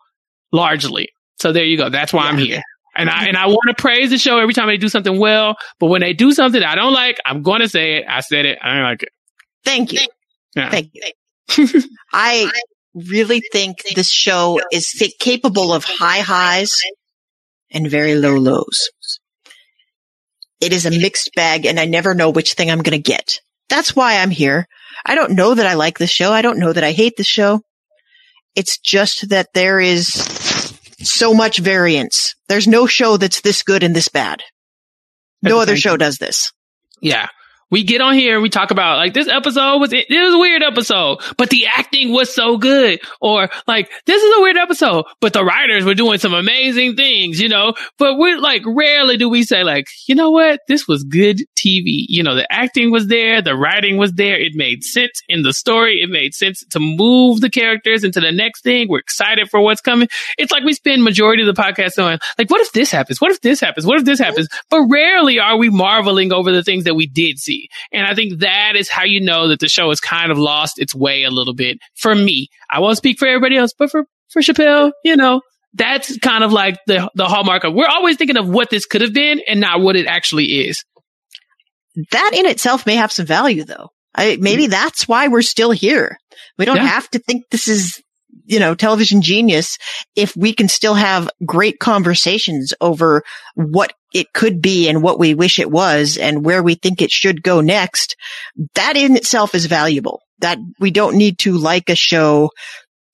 largely. 0.51 1.09
So 1.39 1.51
there 1.51 1.63
you 1.63 1.77
go. 1.77 1.89
That's 1.89 2.13
why 2.13 2.27
I'm 2.27 2.37
here. 2.37 2.61
And 2.95 3.09
I 3.09 3.25
and 3.27 3.37
I 3.37 3.47
want 3.47 3.75
to 3.75 3.81
praise 3.81 4.09
the 4.09 4.17
show 4.17 4.37
every 4.37 4.53
time 4.53 4.67
they 4.67 4.77
do 4.77 4.89
something 4.89 5.19
well. 5.19 5.55
But 5.79 5.87
when 5.87 6.01
they 6.01 6.13
do 6.13 6.31
something 6.31 6.61
I 6.61 6.75
don't 6.75 6.93
like, 6.93 7.17
I'm 7.25 7.41
going 7.41 7.61
to 7.61 7.69
say 7.69 7.97
it. 7.97 8.05
I 8.07 8.21
said 8.21 8.45
it. 8.45 8.59
I 8.61 8.75
don't 8.75 8.83
like 8.83 9.03
it. 9.03 9.09
Thank 9.63 9.93
you. 9.93 10.01
Yeah. 10.55 10.69
Thank 10.69 10.91
you. 10.93 11.81
I 12.13 12.51
really 12.93 13.41
think 13.51 13.83
this 13.95 14.11
show 14.11 14.59
is 14.71 14.89
capable 15.19 15.73
of 15.73 15.85
high 15.85 16.19
highs 16.19 16.77
and 17.71 17.89
very 17.89 18.15
low 18.15 18.35
lows. 18.35 18.89
It 20.59 20.73
is 20.73 20.85
a 20.85 20.91
mixed 20.91 21.31
bag 21.35 21.65
and 21.65 21.79
I 21.79 21.85
never 21.85 22.13
know 22.13 22.29
which 22.29 22.53
thing 22.53 22.69
I'm 22.69 22.81
going 22.81 22.97
to 22.97 23.11
get. 23.11 23.39
That's 23.69 23.95
why 23.95 24.17
I'm 24.17 24.29
here. 24.29 24.67
I 25.05 25.15
don't 25.15 25.33
know 25.33 25.55
that 25.55 25.65
I 25.65 25.73
like 25.73 25.97
the 25.97 26.07
show. 26.07 26.31
I 26.31 26.41
don't 26.41 26.59
know 26.59 26.73
that 26.73 26.83
I 26.83 26.91
hate 26.91 27.15
the 27.17 27.23
show. 27.23 27.61
It's 28.55 28.77
just 28.77 29.29
that 29.29 29.53
there 29.53 29.79
is 29.79 30.09
so 31.03 31.33
much 31.33 31.59
variance. 31.59 32.35
There's 32.47 32.67
no 32.67 32.87
show 32.87 33.17
that's 33.17 33.41
this 33.41 33.63
good 33.63 33.83
and 33.83 33.95
this 33.95 34.07
bad. 34.07 34.41
No 35.41 35.59
other 35.59 35.75
show 35.75 35.97
does 35.97 36.17
this. 36.17 36.51
Yeah. 37.01 37.27
We 37.71 37.85
get 37.85 38.01
on 38.01 38.15
here, 38.15 38.41
we 38.41 38.49
talk 38.49 38.71
about 38.71 38.97
like 38.97 39.13
this 39.13 39.29
episode 39.29 39.77
was 39.79 39.93
it 39.93 40.05
was 40.09 40.33
a 40.33 40.37
weird 40.37 40.61
episode, 40.61 41.19
but 41.37 41.49
the 41.49 41.67
acting 41.67 42.11
was 42.11 42.33
so 42.35 42.57
good. 42.57 42.99
Or 43.21 43.49
like 43.65 43.89
this 44.05 44.21
is 44.21 44.37
a 44.37 44.41
weird 44.41 44.57
episode, 44.57 45.05
but 45.21 45.31
the 45.31 45.43
writers 45.43 45.85
were 45.85 45.93
doing 45.93 46.19
some 46.19 46.33
amazing 46.33 46.97
things, 46.97 47.39
you 47.39 47.47
know. 47.47 47.73
But 47.97 48.17
we're 48.17 48.39
like 48.39 48.63
rarely 48.65 49.15
do 49.15 49.29
we 49.29 49.43
say 49.43 49.63
like, 49.63 49.85
you 50.05 50.15
know 50.15 50.31
what, 50.31 50.59
this 50.67 50.85
was 50.85 51.05
good 51.05 51.39
TV. 51.61 52.05
You 52.07 52.23
know, 52.23 52.35
the 52.35 52.51
acting 52.51 52.91
was 52.91 53.07
there, 53.07 53.41
the 53.41 53.55
writing 53.55 53.97
was 53.97 54.13
there, 54.13 54.39
it 54.39 54.53
made 54.55 54.83
sense 54.83 55.21
in 55.27 55.43
the 55.43 55.53
story, 55.53 56.01
it 56.01 56.09
made 56.09 56.33
sense 56.33 56.63
to 56.71 56.79
move 56.79 57.41
the 57.41 57.49
characters 57.49 58.03
into 58.03 58.19
the 58.19 58.31
next 58.31 58.63
thing. 58.63 58.87
We're 58.89 58.99
excited 58.99 59.49
for 59.49 59.61
what's 59.61 59.81
coming. 59.81 60.07
It's 60.37 60.51
like 60.51 60.63
we 60.63 60.73
spend 60.73 61.03
majority 61.03 61.47
of 61.47 61.53
the 61.53 61.61
podcast 61.61 62.01
on 62.03 62.19
like, 62.37 62.49
what 62.49 62.61
if 62.61 62.71
this 62.71 62.91
happens? 62.91 63.21
What 63.21 63.31
if 63.31 63.41
this 63.41 63.59
happens? 63.59 63.85
What 63.85 63.97
if 63.97 64.05
this 64.05 64.19
happens? 64.19 64.47
But 64.69 64.81
rarely 64.89 65.39
are 65.39 65.57
we 65.57 65.69
marveling 65.69 66.33
over 66.33 66.51
the 66.51 66.63
things 66.63 66.83
that 66.85 66.95
we 66.95 67.07
did 67.07 67.39
see. 67.39 67.69
And 67.91 68.05
I 68.05 68.15
think 68.15 68.39
that 68.39 68.73
is 68.75 68.89
how 68.89 69.03
you 69.03 69.21
know 69.21 69.47
that 69.49 69.59
the 69.59 69.67
show 69.67 69.89
has 69.89 69.99
kind 69.99 70.31
of 70.31 70.37
lost 70.37 70.79
its 70.79 70.95
way 70.95 71.23
a 71.23 71.31
little 71.31 71.53
bit. 71.53 71.79
For 71.95 72.15
me, 72.15 72.49
I 72.69 72.79
won't 72.79 72.97
speak 72.97 73.19
for 73.19 73.27
everybody 73.27 73.57
else, 73.57 73.73
but 73.77 73.91
for, 73.91 74.05
for 74.29 74.41
Chappell, 74.41 74.91
you 75.03 75.15
know, 75.15 75.41
that's 75.73 76.17
kind 76.19 76.43
of 76.43 76.51
like 76.51 76.77
the, 76.87 77.09
the 77.15 77.27
hallmark 77.27 77.63
of 77.63 77.73
we're 77.73 77.87
always 77.87 78.17
thinking 78.17 78.37
of 78.37 78.49
what 78.49 78.69
this 78.69 78.85
could 78.85 79.01
have 79.01 79.13
been 79.13 79.41
and 79.47 79.61
not 79.61 79.81
what 79.81 79.95
it 79.95 80.05
actually 80.05 80.67
is. 80.67 80.83
That 82.11 82.31
in 82.33 82.45
itself 82.45 82.85
may 82.85 82.95
have 82.95 83.11
some 83.11 83.25
value 83.25 83.63
though. 83.63 83.89
I, 84.15 84.37
maybe 84.39 84.67
mm. 84.67 84.69
that's 84.69 85.07
why 85.07 85.27
we're 85.27 85.41
still 85.41 85.71
here. 85.71 86.17
We 86.57 86.65
don't 86.65 86.77
Yeah. 86.77 86.87
have 86.87 87.09
to 87.11 87.19
think 87.19 87.43
this 87.49 87.67
is, 87.67 88.01
you 88.45 88.59
know, 88.59 88.75
television 88.75 89.21
genius 89.21 89.77
if 90.15 90.35
we 90.35 90.53
can 90.53 90.67
still 90.67 90.95
have 90.95 91.29
great 91.45 91.79
conversations 91.79 92.73
over 92.81 93.23
what 93.55 93.93
it 94.13 94.33
could 94.33 94.61
be 94.61 94.89
and 94.89 95.01
what 95.01 95.19
we 95.19 95.33
wish 95.33 95.59
it 95.59 95.71
was 95.71 96.17
and 96.17 96.43
where 96.45 96.61
we 96.61 96.75
think 96.75 97.01
it 97.01 97.11
should 97.11 97.43
go 97.43 97.61
next. 97.61 98.15
That 98.75 98.97
in 98.97 99.15
itself 99.15 99.55
is 99.55 99.65
valuable. 99.65 100.21
That 100.39 100.57
we 100.79 100.91
don't 100.91 101.15
need 101.15 101.39
to 101.39 101.57
like 101.57 101.89
a 101.89 101.95
show 101.95 102.49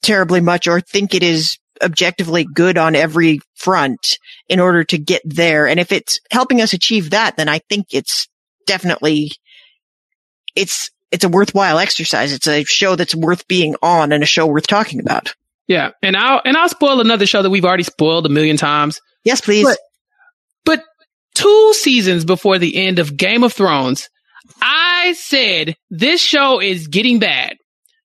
terribly 0.01 0.41
much 0.41 0.67
or 0.67 0.81
think 0.81 1.13
it 1.13 1.23
is 1.23 1.57
objectively 1.83 2.43
good 2.43 2.77
on 2.77 2.95
every 2.95 3.39
front 3.55 4.17
in 4.49 4.59
order 4.59 4.83
to 4.85 4.97
get 4.97 5.21
there. 5.25 5.67
And 5.67 5.79
if 5.79 5.91
it's 5.91 6.19
helping 6.31 6.61
us 6.61 6.73
achieve 6.73 7.11
that, 7.11 7.37
then 7.37 7.49
I 7.49 7.59
think 7.69 7.87
it's 7.91 8.27
definitely, 8.67 9.31
it's, 10.55 10.91
it's 11.11 11.23
a 11.23 11.29
worthwhile 11.29 11.79
exercise. 11.79 12.33
It's 12.33 12.47
a 12.47 12.63
show 12.63 12.95
that's 12.95 13.15
worth 13.15 13.47
being 13.47 13.75
on 13.81 14.11
and 14.11 14.21
a 14.21 14.27
show 14.27 14.45
worth 14.45 14.67
talking 14.67 14.99
about. 14.99 15.33
Yeah. 15.67 15.91
And 16.03 16.15
I'll, 16.15 16.41
and 16.45 16.55
I'll 16.55 16.69
spoil 16.69 17.01
another 17.01 17.25
show 17.25 17.41
that 17.41 17.49
we've 17.49 17.65
already 17.65 17.83
spoiled 17.83 18.25
a 18.25 18.29
million 18.29 18.57
times. 18.57 19.01
Yes, 19.23 19.41
please. 19.41 19.65
But, 19.65 19.79
but 20.63 20.83
two 21.33 21.73
seasons 21.73 22.25
before 22.25 22.59
the 22.59 22.75
end 22.87 22.99
of 22.99 23.17
Game 23.17 23.43
of 23.43 23.53
Thrones, 23.53 24.09
I 24.61 25.13
said 25.17 25.75
this 25.89 26.21
show 26.21 26.61
is 26.61 26.87
getting 26.87 27.19
bad. 27.19 27.57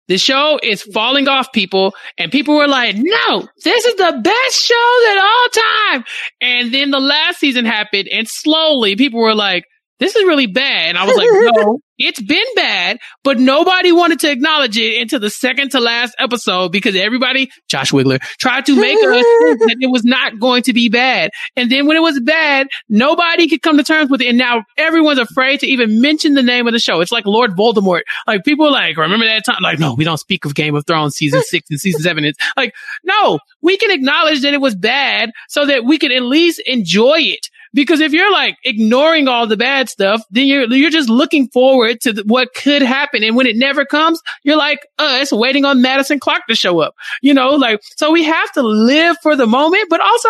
The 0.09 0.19
show 0.19 0.59
is 0.63 0.83
falling 0.83 1.29
off 1.29 1.53
people 1.53 1.95
and 2.19 2.33
people 2.33 2.57
were 2.57 2.67
like, 2.67 2.97
no, 2.99 3.49
this 3.65 3.85
is 3.85 3.95
the 3.95 4.21
best 4.23 4.63
show 4.63 5.11
at 5.11 5.19
all 5.19 5.49
time. 5.49 6.05
And 6.41 6.75
then 6.75 6.91
the 6.91 6.99
last 6.99 7.39
season 7.39 7.65
happened 7.65 8.09
and 8.09 8.29
slowly 8.29 8.97
people 8.97 9.21
were 9.21 9.35
like, 9.35 9.65
this 10.03 10.17
is 10.17 10.25
really 10.25 10.47
bad. 10.47 10.91
And 10.91 10.99
I 10.99 11.05
was 11.05 11.17
like, 11.17 11.29
no, 11.31 11.79
it's 11.99 12.21
been 12.21 12.45
bad, 12.57 12.99
but 13.23 13.39
nobody 13.39 13.93
wanted 13.93 14.21
to 14.21 14.31
acknowledge 14.31 14.77
it 14.77 15.01
until 15.01 15.21
the 15.21 15.31
second 15.31 15.71
to 15.73 15.81
last 15.81 16.15
episode 16.19 16.73
because 16.73 16.97
everybody, 16.97 17.51
Josh 17.69 17.93
Wigler, 17.93 18.21
tried 18.39 18.67
to 18.67 18.75
make 18.75 18.97
us 18.99 19.25
think 19.43 19.61
that 19.61 19.77
it 19.81 19.91
was 19.91 20.05
not 20.05 20.41
going 20.41 20.65
to 20.65 20.73
be 20.73 20.89
bad. 20.89 21.31
And 21.57 21.71
then 21.71 21.87
when 21.87 21.97
it 21.97 22.01
was 22.01 22.21
bad, 22.21 22.67
nobody 22.89 23.49
could 23.49 23.63
come 23.63 23.77
to 23.77 23.85
terms 23.85 24.11
with 24.11 24.21
it. 24.21 24.29
And 24.29 24.39
now 24.39 24.65
everyone's 24.77 25.21
afraid 25.21 25.61
to 25.61 25.67
even 25.67 26.01
mention 26.01 26.35
the 26.35 26.43
name 26.43 26.67
of 26.67 26.73
the 26.73 26.81
show. 26.81 27.01
It's 27.01 27.13
like 27.13 27.27
Lord 27.27 27.53
Voldemort. 27.53 28.03
Like 28.27 28.45
people 28.45 28.67
are 28.67 28.73
like, 28.73 28.97
remember 28.97 29.27
that 29.27 29.45
time? 29.45 29.63
Like, 29.63 29.79
no, 29.79 29.95
we 29.95 30.05
don't 30.05 30.19
speak 30.19 30.45
of 30.45 30.55
Game 30.55 30.75
of 30.75 30.87
Thrones 30.87 31.15
season 31.15 31.43
six 31.43 31.71
and 31.71 31.79
season 31.79 32.01
seven. 32.03 32.25
It's 32.25 32.39
like, 32.57 32.75
no, 33.05 33.39
we 33.61 33.77
can 33.77 33.91
acknowledge 33.91 34.43
that 34.43 34.55
it 34.55 34.61
was 34.61 34.75
bad 34.75 35.31
so 35.49 35.67
that 35.67 35.85
we 35.85 35.99
can 35.99 36.11
at 36.11 36.23
least 36.23 36.61
enjoy 36.67 37.19
it. 37.19 37.49
Because 37.75 38.01
if 38.01 38.13
you're 38.13 38.33
like 38.33 38.57
ignoring 38.65 39.29
all 39.29 39.47
the 39.47 39.57
bad 39.57 39.89
stuff, 39.89 40.23
then 40.31 40.47
you're 40.47 40.73
you're 40.73 40.91
just 40.91 41.09
looking 41.09 41.49
forward 41.49 42.01
to 42.03 42.13
the, 42.13 42.23
what 42.27 42.49
could 42.55 42.83
happen, 42.83 43.23
and 43.23 43.37
when 43.37 43.47
it 43.47 43.57
never 43.57 43.85
comes, 43.85 44.21
you're 44.45 44.57
like 44.57 44.87
us 44.99 45.33
waiting 45.33 45.65
on 45.65 45.81
Madison 45.83 46.21
Clark 46.21 46.43
to 46.49 46.55
show 46.55 46.81
up. 46.81 46.95
You 47.23 47.35
know, 47.35 47.51
like 47.51 47.81
so 47.97 48.11
we 48.11 48.25
have 48.25 48.53
to 48.53 48.63
live 48.63 49.17
for 49.23 49.37
the 49.37 49.47
moment, 49.47 49.87
but 49.89 50.01
also 50.01 50.29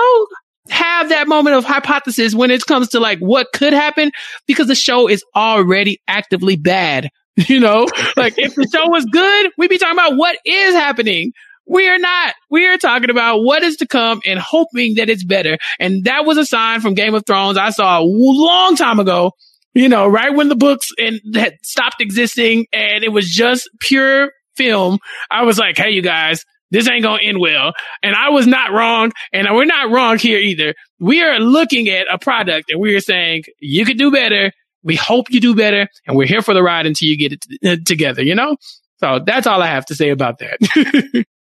have 0.69 1.09
that 1.09 1.27
moment 1.27 1.57
of 1.57 1.65
hypothesis 1.65 2.35
when 2.35 2.51
it 2.51 2.65
comes 2.67 2.89
to 2.91 3.01
like 3.01 3.19
what 3.19 3.49
could 3.53 3.73
happen, 3.73 4.13
because 4.47 4.69
the 4.69 4.75
show 4.75 5.09
is 5.09 5.25
already 5.35 6.01
actively 6.09 6.57
bad. 6.57 7.09
You 7.49 7.61
know, 7.61 7.87
like 8.15 8.35
if 8.37 8.55
the 8.57 8.69
show 8.71 8.91
was 8.91 9.07
good, 9.07 9.53
we'd 9.57 9.71
be 9.71 9.79
talking 9.79 9.99
about 9.99 10.19
what 10.19 10.37
is 10.45 10.75
happening. 10.75 11.33
We 11.67 11.89
are 11.89 11.99
not. 11.99 12.35
We 12.51 12.67
are 12.67 12.79
talking 12.79 13.11
about 13.11 13.39
what 13.39 13.63
is 13.63 13.77
to 13.77 13.87
come 13.87 14.21
and 14.27 14.39
hoping 14.39 14.97
that 14.97 15.09
it's 15.09 15.25
better. 15.25 15.59
And 15.79 16.05
that 16.05 16.25
was 16.27 16.37
a 16.37 16.45
sign 16.45 16.81
from 16.81 16.95
Game 16.95 17.15
of 17.15 17.25
Thrones 17.27 17.57
I 17.57 17.71
saw 17.71 18.01
a 18.01 18.05
long 18.05 18.77
time 18.77 18.99
ago. 18.99 19.33
You 19.75 19.89
know, 19.89 20.07
right 20.07 20.35
when 20.35 20.51
the 20.51 20.57
books 20.57 20.89
and 20.99 21.19
had 21.35 21.55
stopped 21.63 22.03
existing 22.03 22.67
and 22.75 23.03
it 23.03 23.09
was 23.09 23.31
just 23.31 23.71
pure 23.81 24.31
film. 24.55 24.99
I 25.31 25.45
was 25.45 25.59
like, 25.59 25.79
Hey, 25.79 25.93
you 25.93 26.03
guys, 26.03 26.45
this 26.71 26.89
ain't 26.91 27.05
to 27.05 27.19
end 27.23 27.39
well. 27.39 27.73
And 28.03 28.15
I 28.15 28.31
was 28.31 28.47
not 28.47 28.73
wrong. 28.73 29.13
And 29.33 29.47
we're 29.51 29.65
not 29.65 29.91
wrong 29.91 30.19
here 30.19 30.39
either. 30.39 30.75
We 30.99 31.23
are 31.23 31.39
looking 31.39 31.89
at 31.89 32.07
a 32.13 32.19
product 32.19 32.71
and 32.71 32.81
we 32.81 32.95
are 32.95 33.01
saying 33.01 33.45
you 33.61 33.85
could 33.85 33.99
do 33.99 34.11
better. 34.11 34.53
We 34.83 34.97
hope 34.97 35.31
you 35.31 35.41
do 35.41 35.55
better. 35.55 35.89
And 36.07 36.17
we're 36.17 36.27
here 36.27 36.43
for 36.43 36.55
the 36.55 36.63
ride 36.63 36.87
until 36.87 37.09
you 37.09 37.17
get 37.17 37.33
it 37.33 37.45
t- 37.63 37.85
together, 37.85 38.23
you 38.23 38.35
know? 38.35 38.57
So 38.99 39.21
that's 39.25 39.47
all 39.47 39.63
I 39.63 39.67
have 39.69 39.87
to 39.87 39.95
say 39.95 40.11
about 40.11 40.39
that. 40.39 41.25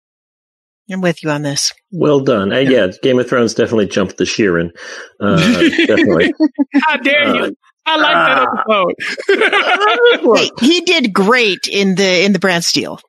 I'm 0.90 1.00
with 1.00 1.22
you 1.22 1.30
on 1.30 1.42
this. 1.42 1.72
Well 1.90 2.20
done. 2.20 2.52
Uh, 2.52 2.58
yeah, 2.58 2.88
Game 3.02 3.18
of 3.18 3.28
Thrones 3.28 3.54
definitely 3.54 3.86
jumped 3.86 4.18
the 4.18 4.24
Sheeran. 4.24 4.70
Uh, 5.20 5.36
definitely. 5.86 6.32
How 6.74 6.96
dare 6.98 7.34
you? 7.34 7.56
I 7.86 7.96
like 7.96 8.14
that 8.14 8.48
episode. 8.58 8.94
Hey, 10.36 10.50
he 10.60 10.80
did 10.80 11.12
great 11.12 11.68
in 11.70 11.94
the 11.94 12.24
in 12.24 12.32
the 12.32 12.40
Brand 12.40 12.64
Steel. 12.64 13.00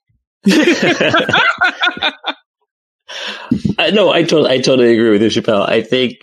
I, 3.79 3.91
no, 3.93 4.11
I 4.11 4.21
totally, 4.21 4.51
I 4.51 4.59
totally 4.59 4.93
agree 4.93 5.09
with 5.11 5.21
you, 5.21 5.29
Chappell. 5.29 5.63
I 5.63 5.81
think 5.81 6.13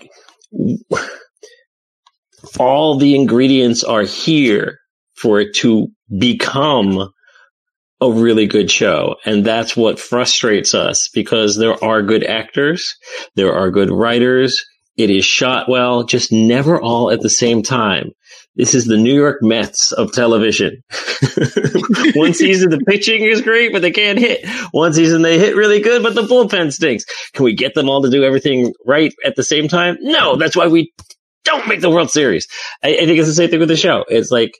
all 2.58 2.96
the 2.96 3.16
ingredients 3.16 3.82
are 3.82 4.02
here 4.02 4.78
for 5.16 5.40
it 5.40 5.54
to 5.56 5.88
become 6.18 7.10
a 8.00 8.10
really 8.10 8.46
good 8.46 8.70
show. 8.70 9.16
And 9.24 9.44
that's 9.44 9.76
what 9.76 9.98
frustrates 9.98 10.74
us 10.74 11.08
because 11.08 11.56
there 11.56 11.82
are 11.82 12.02
good 12.02 12.24
actors. 12.24 12.96
There 13.36 13.54
are 13.54 13.70
good 13.70 13.90
writers. 13.90 14.64
It 14.96 15.10
is 15.10 15.24
shot 15.24 15.68
well, 15.68 16.04
just 16.04 16.32
never 16.32 16.80
all 16.80 17.10
at 17.10 17.20
the 17.20 17.30
same 17.30 17.62
time. 17.62 18.10
This 18.56 18.74
is 18.74 18.84
the 18.84 18.96
New 18.96 19.14
York 19.14 19.38
Mets 19.42 19.90
of 19.90 20.12
television. 20.12 20.80
One 22.14 22.34
season 22.34 22.70
the 22.70 22.84
pitching 22.86 23.22
is 23.22 23.42
great, 23.42 23.72
but 23.72 23.82
they 23.82 23.90
can't 23.90 24.18
hit. 24.18 24.46
One 24.70 24.92
season 24.92 25.22
they 25.22 25.40
hit 25.40 25.56
really 25.56 25.80
good, 25.80 26.04
but 26.04 26.14
the 26.14 26.22
bullpen 26.22 26.72
stinks. 26.72 27.04
Can 27.32 27.44
we 27.44 27.54
get 27.54 27.74
them 27.74 27.88
all 27.88 28.02
to 28.02 28.10
do 28.10 28.22
everything 28.22 28.72
right 28.86 29.12
at 29.24 29.34
the 29.34 29.42
same 29.42 29.66
time? 29.66 29.96
No, 30.00 30.36
that's 30.36 30.54
why 30.54 30.68
we 30.68 30.92
don't 31.44 31.66
make 31.66 31.80
the 31.80 31.90
World 31.90 32.12
Series. 32.12 32.46
I, 32.82 32.90
I 32.90 33.06
think 33.06 33.18
it's 33.18 33.28
the 33.28 33.34
same 33.34 33.50
thing 33.50 33.58
with 33.58 33.68
the 33.68 33.76
show. 33.76 34.04
It's 34.08 34.30
like 34.30 34.52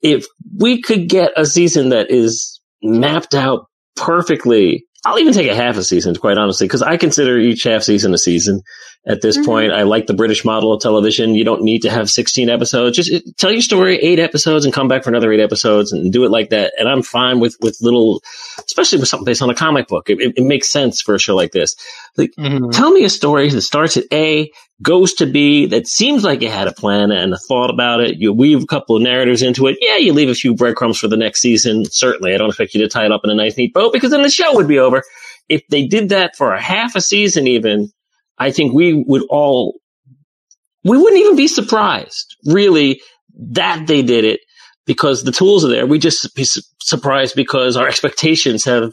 if 0.00 0.24
we 0.58 0.80
could 0.80 1.08
get 1.08 1.32
a 1.36 1.44
season 1.44 1.90
that 1.90 2.10
is 2.10 2.55
mapped 2.82 3.34
out 3.34 3.66
perfectly. 3.96 4.86
I'll 5.04 5.18
even 5.18 5.32
take 5.32 5.50
a 5.50 5.54
half 5.54 5.76
a 5.76 5.84
season, 5.84 6.16
quite 6.16 6.38
honestly, 6.38 6.66
because 6.66 6.82
I 6.82 6.96
consider 6.96 7.38
each 7.38 7.62
half 7.62 7.82
season 7.82 8.12
a 8.12 8.18
season 8.18 8.62
at 9.06 9.22
this 9.22 9.36
Mm-hmm. 9.36 9.46
point. 9.46 9.72
I 9.72 9.82
like 9.82 10.06
the 10.06 10.14
British 10.14 10.44
model 10.44 10.72
of 10.72 10.80
television. 10.80 11.34
You 11.34 11.44
don't 11.44 11.62
need 11.62 11.82
to 11.82 11.90
have 11.90 12.10
16 12.10 12.48
episodes. 12.50 12.96
Just 12.96 13.12
uh, 13.12 13.20
tell 13.36 13.52
your 13.52 13.60
story, 13.62 13.96
eight 13.98 14.18
episodes 14.18 14.64
and 14.64 14.74
come 14.74 14.88
back 14.88 15.04
for 15.04 15.10
another 15.10 15.32
eight 15.32 15.40
episodes 15.40 15.92
and 15.92 16.12
do 16.12 16.24
it 16.24 16.30
like 16.30 16.50
that. 16.50 16.72
And 16.78 16.88
I'm 16.88 17.02
fine 17.02 17.38
with, 17.38 17.56
with 17.60 17.78
little, 17.80 18.22
especially 18.66 18.98
with 18.98 19.08
something 19.08 19.24
based 19.24 19.42
on 19.42 19.50
a 19.50 19.54
comic 19.54 19.86
book. 19.88 20.10
It, 20.10 20.20
it, 20.20 20.34
it 20.38 20.44
makes 20.44 20.68
sense 20.70 21.00
for 21.00 21.14
a 21.14 21.18
show 21.20 21.36
like 21.36 21.52
this. 21.52 21.76
Like, 22.16 22.32
tell 22.72 22.90
me 22.90 23.04
a 23.04 23.08
story 23.10 23.48
that 23.50 23.62
starts 23.62 23.96
at 23.96 24.04
A, 24.12 24.50
goes 24.82 25.14
to 25.14 25.26
B, 25.26 25.66
that 25.66 25.86
seems 25.86 26.24
like 26.24 26.42
you 26.42 26.48
had 26.50 26.66
a 26.66 26.72
plan 26.72 27.10
and 27.12 27.32
a 27.32 27.38
thought 27.38 27.70
about 27.70 28.00
it. 28.00 28.16
You 28.16 28.32
weave 28.32 28.62
a 28.62 28.66
couple 28.66 28.96
of 28.96 29.02
narratives 29.02 29.40
into 29.42 29.68
it. 29.68 29.78
Yeah, 29.80 29.98
you 29.98 30.12
leave 30.14 30.28
a 30.28 30.34
few 30.34 30.54
breadcrumbs 30.54 30.98
for 30.98 31.08
the 31.08 31.16
next 31.16 31.40
season. 31.40 31.84
Certainly, 31.84 32.34
I 32.34 32.38
don't 32.38 32.48
expect 32.48 32.74
you 32.74 32.80
to 32.82 32.88
tie 32.88 33.04
it 33.06 33.12
up 33.12 33.20
in 33.24 33.30
a 33.30 33.34
nice, 33.34 33.56
neat 33.56 33.72
bow 33.72 33.90
because 33.90 34.10
then 34.10 34.22
the 34.22 34.30
show 34.30 34.54
would 34.54 34.68
be 34.68 34.78
over. 34.78 35.02
If 35.48 35.62
they 35.68 35.86
did 35.86 36.08
that 36.08 36.36
for 36.36 36.52
a 36.52 36.60
half 36.60 36.96
a 36.96 37.00
season, 37.00 37.46
even, 37.46 37.92
I 38.38 38.50
think 38.50 38.74
we 38.74 38.92
would 39.06 39.22
all, 39.28 39.78
we 40.84 40.98
wouldn't 40.98 41.20
even 41.20 41.36
be 41.36 41.48
surprised, 41.48 42.36
really, 42.44 43.00
that 43.52 43.86
they 43.86 44.02
did 44.02 44.24
it 44.24 44.40
because 44.86 45.24
the 45.24 45.32
tools 45.32 45.64
are 45.64 45.68
there. 45.68 45.86
We 45.86 45.98
just 45.98 46.34
be 46.34 46.44
su- 46.44 46.62
surprised 46.80 47.34
because 47.34 47.76
our 47.76 47.88
expectations 47.88 48.64
have 48.64 48.92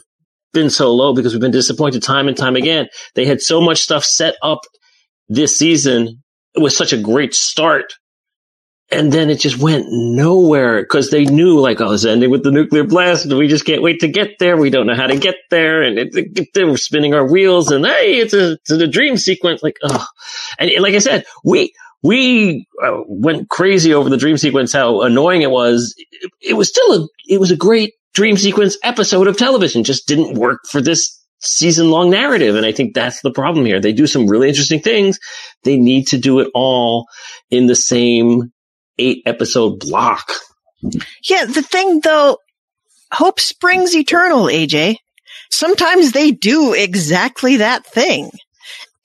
been 0.52 0.70
so 0.70 0.94
low 0.94 1.14
because 1.14 1.32
we've 1.32 1.40
been 1.40 1.50
disappointed 1.50 2.02
time 2.02 2.28
and 2.28 2.36
time 2.36 2.56
again. 2.56 2.88
They 3.14 3.26
had 3.26 3.40
so 3.40 3.60
much 3.60 3.78
stuff 3.78 4.04
set 4.04 4.36
up 4.42 4.60
this 5.28 5.58
season. 5.58 6.22
It 6.54 6.62
was 6.62 6.76
such 6.76 6.92
a 6.92 6.98
great 6.98 7.34
start. 7.34 7.94
And 8.90 9.10
then 9.10 9.30
it 9.30 9.40
just 9.40 9.58
went 9.58 9.86
nowhere 9.88 10.82
because 10.82 11.10
they 11.10 11.24
knew 11.24 11.58
like, 11.58 11.80
oh, 11.80 11.92
it's 11.92 12.04
ending 12.04 12.30
with 12.30 12.44
the 12.44 12.50
nuclear 12.50 12.84
blast. 12.84 13.24
and 13.24 13.36
We 13.36 13.48
just 13.48 13.64
can't 13.64 13.82
wait 13.82 14.00
to 14.00 14.08
get 14.08 14.38
there. 14.38 14.56
We 14.56 14.70
don't 14.70 14.86
know 14.86 14.94
how 14.94 15.06
to 15.06 15.16
get 15.18 15.36
there. 15.50 15.82
And 15.82 15.98
it, 15.98 16.14
it, 16.14 16.48
they 16.54 16.64
were 16.64 16.76
spinning 16.76 17.14
our 17.14 17.26
wheels 17.26 17.70
and 17.70 17.84
hey, 17.84 18.18
it's 18.18 18.34
a, 18.34 18.52
it's 18.52 18.70
a 18.70 18.86
dream 18.86 19.16
sequence. 19.16 19.62
Like, 19.62 19.78
oh, 19.82 20.06
and 20.58 20.70
like 20.80 20.94
I 20.94 20.98
said, 20.98 21.24
we, 21.44 21.72
we 22.02 22.66
uh, 22.84 23.00
went 23.08 23.48
crazy 23.48 23.94
over 23.94 24.10
the 24.10 24.18
dream 24.18 24.36
sequence, 24.36 24.74
how 24.74 25.00
annoying 25.00 25.40
it 25.42 25.50
was. 25.50 25.94
It, 25.96 26.30
it 26.50 26.52
was 26.52 26.68
still 26.68 26.92
a, 27.04 27.08
it 27.26 27.40
was 27.40 27.50
a 27.50 27.56
great 27.56 27.94
dream 28.12 28.36
sequence 28.36 28.76
episode 28.84 29.26
of 29.26 29.38
television. 29.38 29.84
Just 29.84 30.06
didn't 30.06 30.38
work 30.38 30.60
for 30.68 30.82
this 30.82 31.20
season 31.40 31.90
long 31.90 32.10
narrative. 32.10 32.56
And 32.56 32.66
I 32.66 32.72
think 32.72 32.94
that's 32.94 33.22
the 33.22 33.32
problem 33.32 33.66
here. 33.66 33.80
They 33.80 33.92
do 33.92 34.06
some 34.06 34.26
really 34.26 34.48
interesting 34.48 34.80
things. 34.80 35.18
They 35.62 35.78
need 35.78 36.08
to 36.08 36.18
do 36.18 36.40
it 36.40 36.48
all 36.54 37.06
in 37.50 37.66
the 37.66 37.74
same 37.74 38.52
eight 38.98 39.22
episode 39.26 39.80
block. 39.80 40.32
Yeah, 41.28 41.46
the 41.46 41.62
thing 41.62 42.00
though, 42.02 42.38
hope 43.12 43.40
springs 43.40 43.94
eternal, 43.94 44.46
AJ. 44.46 44.96
Sometimes 45.50 46.12
they 46.12 46.30
do 46.30 46.74
exactly 46.74 47.56
that 47.56 47.86
thing. 47.86 48.30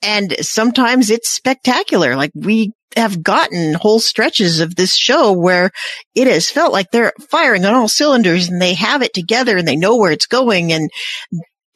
And 0.02 0.34
sometimes 0.40 1.10
it's 1.10 1.28
spectacular. 1.28 2.16
Like 2.16 2.32
we 2.34 2.72
have 2.96 3.22
gotten 3.22 3.74
whole 3.74 4.00
stretches 4.00 4.60
of 4.60 4.74
this 4.74 4.94
show 4.94 5.32
where 5.32 5.70
it 6.14 6.26
has 6.26 6.50
felt 6.50 6.72
like 6.72 6.90
they're 6.90 7.12
firing 7.30 7.64
on 7.64 7.74
all 7.74 7.88
cylinders 7.88 8.48
and 8.48 8.60
they 8.60 8.74
have 8.74 9.02
it 9.02 9.14
together 9.14 9.56
and 9.56 9.68
they 9.68 9.76
know 9.76 9.96
where 9.96 10.10
it's 10.10 10.26
going 10.26 10.72
and 10.72 10.90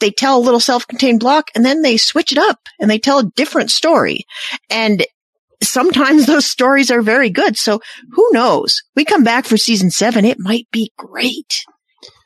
they 0.01 0.11
tell 0.11 0.39
a 0.39 0.43
little 0.43 0.61
self-contained 0.61 1.21
block 1.21 1.51
and 1.55 1.65
then 1.65 1.83
they 1.83 1.97
switch 1.97 2.33
it 2.33 2.39
up 2.39 2.59
and 2.81 2.91
they 2.91 2.99
tell 2.99 3.21
a 3.21 3.31
different 3.37 3.71
story. 3.71 4.25
And 4.69 5.05
sometimes 5.69 6.27
those 6.27 6.47
stories 6.47 6.91
are 6.91 7.03
very 7.03 7.31
good. 7.31 7.57
So 7.57 7.81
who 8.13 8.29
knows? 8.33 8.83
We 8.97 9.05
come 9.05 9.25
back 9.25 9.45
for 9.45 9.57
season 9.57 9.91
seven. 9.91 10.25
It 10.25 10.39
might 10.39 10.69
be 10.71 10.93
great. 10.97 11.65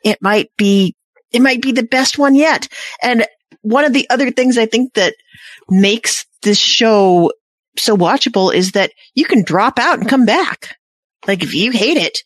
It 0.03 0.21
might 0.21 0.51
be, 0.57 0.95
it 1.31 1.41
might 1.41 1.61
be 1.61 1.71
the 1.71 1.83
best 1.83 2.17
one 2.17 2.35
yet. 2.35 2.67
And 3.01 3.25
one 3.61 3.85
of 3.85 3.93
the 3.93 4.09
other 4.09 4.31
things 4.31 4.57
I 4.57 4.65
think 4.65 4.93
that 4.93 5.15
makes 5.69 6.25
this 6.41 6.57
show 6.57 7.31
so 7.77 7.95
watchable 7.95 8.53
is 8.53 8.71
that 8.71 8.91
you 9.13 9.25
can 9.25 9.43
drop 9.43 9.79
out 9.79 9.99
and 9.99 10.09
come 10.09 10.25
back. 10.25 10.75
Like 11.27 11.43
if 11.43 11.53
you 11.53 11.71
hate 11.71 11.97
it, 11.97 12.19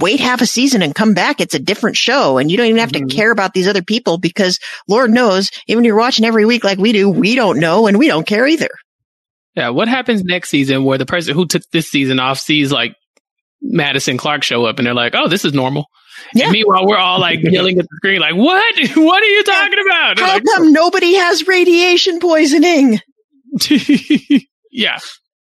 wait 0.00 0.20
half 0.20 0.40
a 0.40 0.46
season 0.46 0.82
and 0.82 0.94
come 0.94 1.14
back. 1.14 1.40
It's 1.40 1.54
a 1.54 1.60
different 1.60 1.96
show 1.96 2.38
and 2.38 2.50
you 2.50 2.56
don't 2.56 2.66
even 2.66 2.80
have 2.80 2.92
to 2.92 3.00
mm-hmm. 3.00 3.16
care 3.16 3.32
about 3.32 3.54
these 3.54 3.68
other 3.68 3.82
people 3.82 4.18
because 4.18 4.58
Lord 4.88 5.10
knows, 5.10 5.50
even 5.66 5.84
if 5.84 5.86
you're 5.86 5.96
watching 5.96 6.24
every 6.24 6.44
week 6.44 6.64
like 6.64 6.78
we 6.78 6.92
do, 6.92 7.08
we 7.08 7.34
don't 7.34 7.58
know 7.58 7.86
and 7.86 7.98
we 7.98 8.08
don't 8.08 8.26
care 8.26 8.46
either. 8.46 8.70
Yeah, 9.54 9.70
what 9.70 9.88
happens 9.88 10.24
next 10.24 10.48
season 10.48 10.84
where 10.84 10.98
the 10.98 11.06
person 11.06 11.34
who 11.34 11.46
took 11.46 11.62
this 11.72 11.88
season 11.90 12.18
off 12.18 12.38
sees 12.38 12.72
like 12.72 12.94
Madison 13.60 14.16
Clark 14.16 14.42
show 14.42 14.64
up 14.64 14.78
and 14.78 14.86
they're 14.86 14.94
like, 14.94 15.14
"Oh, 15.14 15.28
this 15.28 15.44
is 15.44 15.52
normal." 15.52 15.86
Yeah. 16.34 16.44
And 16.44 16.52
meanwhile, 16.52 16.86
we're 16.86 16.96
all 16.96 17.20
like 17.20 17.40
yelling 17.42 17.78
at 17.78 17.84
the 17.84 17.96
screen, 17.96 18.20
like, 18.20 18.34
"What? 18.34 18.74
What 18.96 19.22
are 19.22 19.26
you 19.26 19.44
talking 19.44 19.78
about?" 19.86 20.16
They're 20.16 20.26
How 20.26 20.34
like, 20.34 20.44
come 20.44 20.72
nobody 20.72 21.14
has 21.14 21.46
radiation 21.46 22.18
poisoning? 22.18 23.00
yeah, 24.70 24.98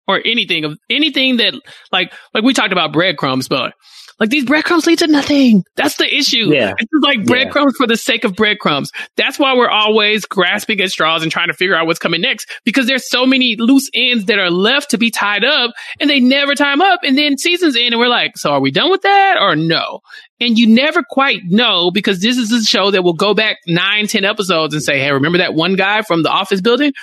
or 0.08 0.22
anything 0.24 0.66
of 0.66 0.78
anything 0.90 1.38
that 1.38 1.54
like 1.92 2.14
like 2.34 2.44
we 2.44 2.54
talked 2.54 2.74
about 2.74 2.94
breadcrumbs, 2.94 3.48
but 3.48 3.74
like 4.20 4.30
these 4.30 4.46
breadcrumbs 4.46 4.88
lead 4.88 5.00
to 5.00 5.08
nothing. 5.08 5.64
That's 5.76 5.98
the 5.98 6.14
issue. 6.14 6.54
Yeah. 6.54 6.74
It's 6.78 6.92
like 7.02 7.26
breadcrumbs 7.26 7.76
for 7.78 7.86
the 7.86 7.98
sake 7.98 8.24
of 8.24 8.36
breadcrumbs. 8.36 8.92
That's 9.18 9.38
why 9.38 9.56
we're 9.56 9.70
always 9.70 10.26
grasping 10.26 10.80
at 10.82 10.90
straws 10.90 11.22
and 11.22 11.32
trying 11.32 11.48
to 11.48 11.54
figure 11.54 11.76
out 11.76 11.86
what's 11.86 12.00
coming 12.00 12.22
next 12.22 12.50
because 12.64 12.88
there's 12.88 13.10
so 13.10 13.26
many 13.26 13.56
loose 13.58 13.90
ends 13.94 14.26
that 14.26 14.40
are 14.40 14.50
left 14.50 14.92
to 14.92 14.98
be 14.98 15.12
tied 15.12 15.44
up 15.44 15.72
and 16.00 16.10
they 16.10 16.20
never 16.20 16.56
time 16.56 16.82
up. 16.82 17.02
And 17.04 17.18
then 17.18 17.38
seasons 17.38 17.76
end 17.76 17.94
and 17.94 18.00
we're 18.00 18.08
like, 18.08 18.38
so 18.38 18.52
are 18.52 18.62
we 18.62 18.72
done 18.72 18.90
with 18.90 19.02
that 19.02 19.38
or 19.40 19.56
no? 19.56 20.00
And 20.40 20.58
you 20.58 20.68
never 20.68 21.02
quite 21.02 21.42
know 21.46 21.92
because 21.92 22.22
this 22.22 22.38
is 22.38 22.52
a 22.52 22.64
show 22.64 22.92
that 22.92 23.04
will 23.04 23.14
go 23.14 23.34
back 23.34 23.58
nine, 23.68 24.08
ten 24.08 24.26
episodes 24.26 24.74
and 24.74 24.84
say, 24.84 25.00
Hey, 25.00 25.12
remember 25.12 25.38
that 25.38 25.54
one 25.54 25.76
guy 25.76 26.02
from 26.02 26.24
the 26.24 26.30
office 26.30 26.62
building? 26.62 26.94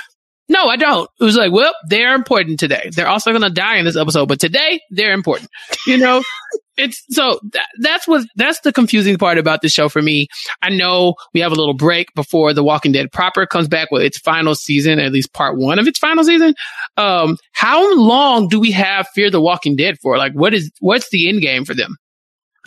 No, 0.52 0.68
I 0.68 0.76
don't. 0.76 1.08
It 1.20 1.24
was 1.24 1.36
like, 1.36 1.50
well, 1.50 1.72
they're 1.88 2.14
important 2.14 2.60
today. 2.60 2.90
They're 2.94 3.08
also 3.08 3.30
going 3.30 3.42
to 3.42 3.50
die 3.50 3.76
in 3.78 3.84
this 3.86 3.96
episode, 3.96 4.26
but 4.28 4.38
today 4.38 4.80
they're 4.90 5.12
important. 5.14 5.48
You 5.86 5.96
know, 5.96 6.22
it's 6.76 7.02
so 7.10 7.40
that, 7.52 7.66
that's 7.80 8.06
what 8.06 8.26
that's 8.36 8.60
the 8.60 8.72
confusing 8.72 9.16
part 9.16 9.38
about 9.38 9.62
this 9.62 9.72
show 9.72 9.88
for 9.88 10.02
me. 10.02 10.26
I 10.60 10.68
know 10.68 11.14
we 11.32 11.40
have 11.40 11.52
a 11.52 11.54
little 11.54 11.74
break 11.74 12.12
before 12.14 12.52
The 12.52 12.62
Walking 12.62 12.92
Dead 12.92 13.10
proper 13.12 13.46
comes 13.46 13.66
back 13.66 13.90
with 13.90 14.02
its 14.02 14.18
final 14.18 14.54
season, 14.54 14.98
at 14.98 15.10
least 15.12 15.32
part 15.32 15.56
one 15.58 15.78
of 15.78 15.86
its 15.86 15.98
final 15.98 16.22
season. 16.24 16.54
Um, 16.96 17.38
how 17.52 17.96
long 17.96 18.48
do 18.48 18.60
we 18.60 18.70
have 18.72 19.08
Fear 19.14 19.30
the 19.30 19.40
Walking 19.40 19.74
Dead 19.76 19.96
for? 20.02 20.18
Like, 20.18 20.32
what 20.34 20.52
is 20.54 20.70
what's 20.80 21.08
the 21.10 21.28
end 21.28 21.40
game 21.40 21.64
for 21.64 21.74
them? 21.74 21.96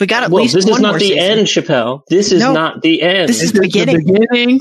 We 0.00 0.06
got 0.06 0.24
at 0.24 0.30
Well, 0.30 0.42
least 0.42 0.54
this 0.54 0.64
one 0.66 0.74
is 0.74 0.80
not 0.80 0.88
more 0.90 0.98
the 0.98 1.08
season. 1.08 1.38
end, 1.38 1.46
Chappell. 1.48 2.02
This 2.10 2.32
is 2.32 2.40
No. 2.40 2.52
not 2.52 2.82
the 2.82 3.00
end. 3.02 3.28
This 3.28 3.42
is 3.42 3.52
the 3.52 3.60
beginning. 3.60 4.04
beginning. 4.04 4.60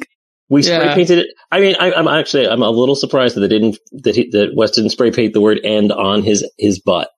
We 0.49 0.61
spray 0.61 0.77
Yeah. 0.77 0.93
painted 0.95 1.19
it. 1.19 1.27
I 1.51 1.59
mean, 1.59 1.75
I, 1.79 1.91
I'm 1.93 2.07
actually 2.07 2.47
I'm 2.47 2.61
a 2.61 2.69
little 2.69 2.95
surprised 2.95 3.35
that 3.35 3.41
they 3.41 3.47
didn't 3.47 3.77
that 4.03 4.15
he, 4.15 4.29
that 4.31 4.51
Wes 4.55 4.71
didn't 4.71 4.91
spray 4.91 5.11
paint 5.11 5.33
the 5.33 5.41
word 5.41 5.59
"end" 5.63 5.91
on 5.91 6.21
his 6.23 6.49
his 6.57 6.79
butt. 6.79 7.09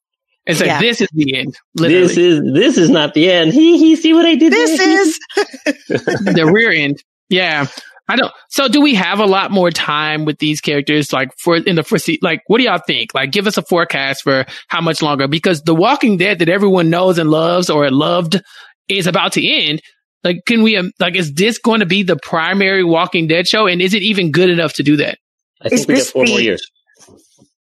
It's 0.46 0.60
like 0.62 0.68
Yeah. 0.68 0.80
this 0.80 1.02
is 1.02 1.10
the 1.14 1.38
end. 1.38 1.56
Literally, 1.76 2.08
This 2.08 2.18
is 2.18 2.42
this 2.54 2.78
is 2.78 2.90
not 2.90 3.14
the 3.14 3.30
end. 3.30 3.54
He 3.54 3.78
he. 3.78 3.96
See 3.98 4.14
what 4.14 4.26
I 4.26 4.36
did? 4.36 4.54
This 4.54 4.78
there? 4.78 5.02
is 5.02 5.20
the 6.36 6.50
rear 6.52 6.72
end. 6.72 7.04
Yeah. 7.30 7.66
I 8.10 8.16
don't. 8.16 8.32
So, 8.48 8.70
do 8.70 8.80
we 8.80 8.96
have 8.96 9.20
a 9.20 9.26
lot 9.26 9.52
more 9.52 9.70
time 9.70 10.24
with 10.24 10.40
these 10.40 10.62
characters? 10.62 11.12
Like 11.12 11.32
for 11.38 11.58
in 11.58 11.76
the 11.76 11.84
foresee, 11.84 12.20
like 12.22 12.42
what 12.48 12.60
do 12.60 12.64
y'all 12.64 12.78
think? 12.88 13.14
Like, 13.14 13.34
give 13.34 13.48
us 13.48 13.58
a 13.58 13.62
forecast 13.62 14.24
for 14.24 14.46
how 14.70 14.80
much 14.80 15.02
longer? 15.02 15.28
Because 15.28 15.62
The 15.64 15.76
Walking 15.76 16.16
Dead 16.16 16.40
that 16.40 16.48
everyone 16.48 16.90
knows 16.90 17.18
and 17.18 17.30
loves 17.30 17.70
or 17.70 17.92
loved 17.92 18.42
is 18.88 19.08
about 19.08 19.34
to 19.34 19.46
end. 19.46 19.82
Like, 20.24 20.44
can 20.46 20.64
we? 20.64 20.78
Um, 20.78 20.92
like, 21.00 21.16
is 21.16 21.34
this 21.34 21.58
going 21.58 21.80
to 21.80 21.86
be 21.86 22.04
the 22.04 22.18
primary 22.18 22.84
Walking 22.84 23.28
Dead 23.28 23.48
show? 23.48 23.68
And 23.68 23.82
is 23.82 23.94
it 23.94 24.02
even 24.02 24.32
good 24.32 24.50
enough 24.50 24.74
to 24.74 24.84
do 24.84 24.98
that? 24.98 25.18
I 25.62 25.70
think 25.70 25.82
Is 25.82 25.88
we 25.88 25.94
got 25.94 26.00
this 26.00 26.12
four 26.12 26.26
more 26.26 26.40
years. 26.40 26.70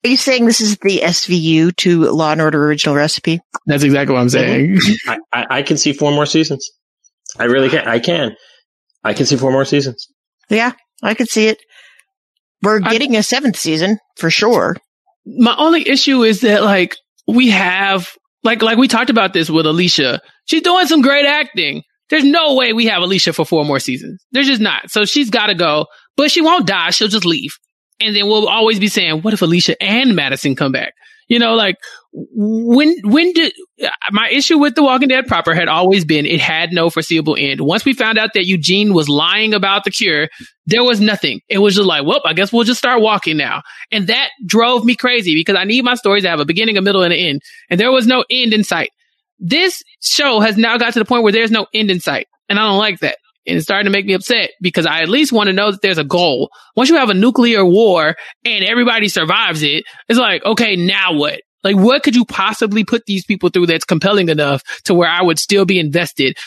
Are 0.04 0.08
you 0.08 0.18
saying 0.18 0.46
this 0.46 0.62
is 0.62 0.78
the 0.78 1.00
SVU 1.00 1.76
to 1.78 2.12
Law 2.12 2.32
and 2.32 2.42
Order 2.42 2.64
Original 2.66 2.96
Recipe? 2.96 3.40
That's 3.66 3.84
exactly 3.84 4.14
what 4.14 4.22
I'm 4.22 4.30
saying. 4.30 4.78
I, 5.08 5.18
I, 5.34 5.46
I 5.50 5.62
can 5.64 5.78
see 5.78 5.94
four 5.94 6.12
more 6.12 6.28
seasons. 6.28 6.70
I 7.40 7.46
really 7.46 7.70
can. 7.70 7.88
I 7.88 8.00
can. 8.00 8.36
I 9.04 9.14
can 9.14 9.26
see 9.26 9.36
four 9.36 9.52
more 9.52 9.66
seasons. 9.66 10.08
Yeah, 10.50 10.74
I 11.02 11.14
could 11.14 11.30
see 11.30 11.48
it. 11.48 11.60
We're 12.62 12.80
getting 12.80 13.16
a 13.16 13.24
seventh 13.24 13.58
season 13.58 14.00
for 14.18 14.30
sure. 14.30 14.78
my 15.26 15.56
only 15.58 15.88
issue 15.88 16.24
is 16.24 16.42
that 16.42 16.64
like 16.64 16.96
we 17.28 17.50
have 17.50 18.10
like 18.44 18.62
like 18.62 18.78
we 18.78 18.88
talked 18.88 19.10
about 19.10 19.34
this 19.34 19.50
with 19.50 19.66
Alicia. 19.66 20.22
She's 20.46 20.62
doing 20.62 20.88
some 20.88 21.02
great 21.02 21.26
acting. 21.26 21.84
There's 22.10 22.24
no 22.24 22.56
way 22.56 22.74
we 22.74 22.86
have 22.88 23.02
Alicia 23.02 23.34
for 23.34 23.46
four 23.46 23.66
more 23.66 23.80
seasons. 23.80 24.24
There's 24.32 24.48
just 24.48 24.62
not. 24.62 24.92
So 24.92 25.06
she's 25.06 25.30
got 25.30 25.48
to 25.48 25.56
go, 25.56 25.88
but 26.16 26.32
she 26.32 26.42
won't 26.42 26.68
die. 26.68 26.92
She'll 26.92 27.08
just 27.08 27.26
leave, 27.26 27.58
and 28.00 28.16
then 28.16 28.28
we'll 28.28 28.48
always 28.48 28.80
be 28.80 28.88
saying, 28.88 29.22
"What 29.22 29.34
if 29.34 29.42
Alicia 29.42 29.82
and 29.82 30.16
Madison 30.16 30.56
come 30.56 30.72
back?" 30.72 30.94
You 31.28 31.40
know, 31.40 31.56
like 31.56 31.78
when 32.12 32.96
when 33.04 33.34
did 33.34 33.52
my 34.12 34.30
issue 34.30 34.60
with 34.60 34.76
The 34.76 34.84
Walking 34.84 35.08
Dead 35.08 35.28
proper 35.28 35.56
had 35.56 35.68
always 35.68 36.06
been 36.06 36.26
it 36.26 36.40
had 36.40 36.72
no 36.72 36.92
foreseeable 36.92 37.36
end. 37.38 37.62
Once 37.62 37.84
we 37.84 37.94
found 37.94 38.20
out 38.20 38.30
that 38.36 38.46
Eugene 38.46 38.94
was 38.94 39.10
lying 39.10 39.56
about 39.56 39.84
the 39.84 39.92
cure, 39.92 40.30
there 40.68 40.84
was 40.84 41.02
nothing. 41.02 41.42
It 41.50 41.58
was 41.58 41.76
just 41.76 41.88
like, 41.88 42.06
well, 42.06 42.22
I 42.26 42.34
guess 42.34 42.54
we'll 42.54 42.64
just 42.64 42.78
start 42.78 43.02
walking 43.02 43.38
now. 43.38 43.64
And 43.92 44.08
that 44.08 44.30
drove 44.46 44.86
me 44.86 44.96
crazy 44.96 45.34
because 45.36 45.56
I 45.56 45.64
need 45.64 45.84
my 45.84 45.96
stories 45.96 46.24
to 46.24 46.30
have 46.30 46.40
a 46.40 46.46
beginning, 46.46 46.78
a 46.78 46.82
middle, 46.82 47.02
and 47.02 47.12
an 47.12 47.20
end. 47.20 47.42
And 47.72 47.80
there 47.80 47.92
was 47.92 48.06
no 48.06 48.24
end 48.30 48.54
in 48.54 48.64
sight. 48.64 48.90
This 49.40 49.84
show 50.02 50.40
has 50.40 50.58
now 50.58 50.78
got 50.78 50.94
to 50.94 51.00
the 51.00 51.06
point 51.06 51.24
where 51.24 51.32
there's 51.32 51.52
no 51.52 51.68
end 51.74 51.92
in 51.92 52.00
sight. 52.00 52.28
And 52.50 52.60
I 52.60 52.64
don't 52.64 52.78
like 52.78 53.00
that. 53.00 53.18
And 53.48 53.58
it's 53.58 53.66
starting 53.66 53.86
to 53.86 53.92
make 53.92 54.06
me 54.06 54.14
upset 54.14 54.52
because 54.60 54.86
I 54.86 55.02
at 55.02 55.10
least 55.10 55.32
want 55.32 55.48
to 55.48 55.54
know 55.54 55.72
that 55.72 55.82
there's 55.82 56.00
a 56.00 56.04
goal. 56.04 56.50
Once 56.76 56.90
you 56.90 56.96
have 56.96 57.10
a 57.10 57.14
nuclear 57.14 57.64
war 57.64 58.16
and 58.44 58.64
everybody 58.64 59.08
survives 59.08 59.62
it, 59.62 59.84
it's 60.10 60.18
like, 60.18 60.44
okay, 60.44 60.76
now 60.76 61.14
what? 61.14 61.42
Like, 61.64 61.76
what 61.76 62.04
could 62.04 62.16
you 62.16 62.26
possibly 62.26 62.84
put 62.84 63.06
these 63.06 63.26
people 63.26 63.50
through 63.50 63.68
that's 63.68 63.86
compelling 63.86 64.30
enough 64.30 64.64
to 64.84 64.94
where 64.94 65.10
I 65.10 65.22
would 65.22 65.40
still 65.40 65.66
be 65.66 65.80
invested? 65.80 66.38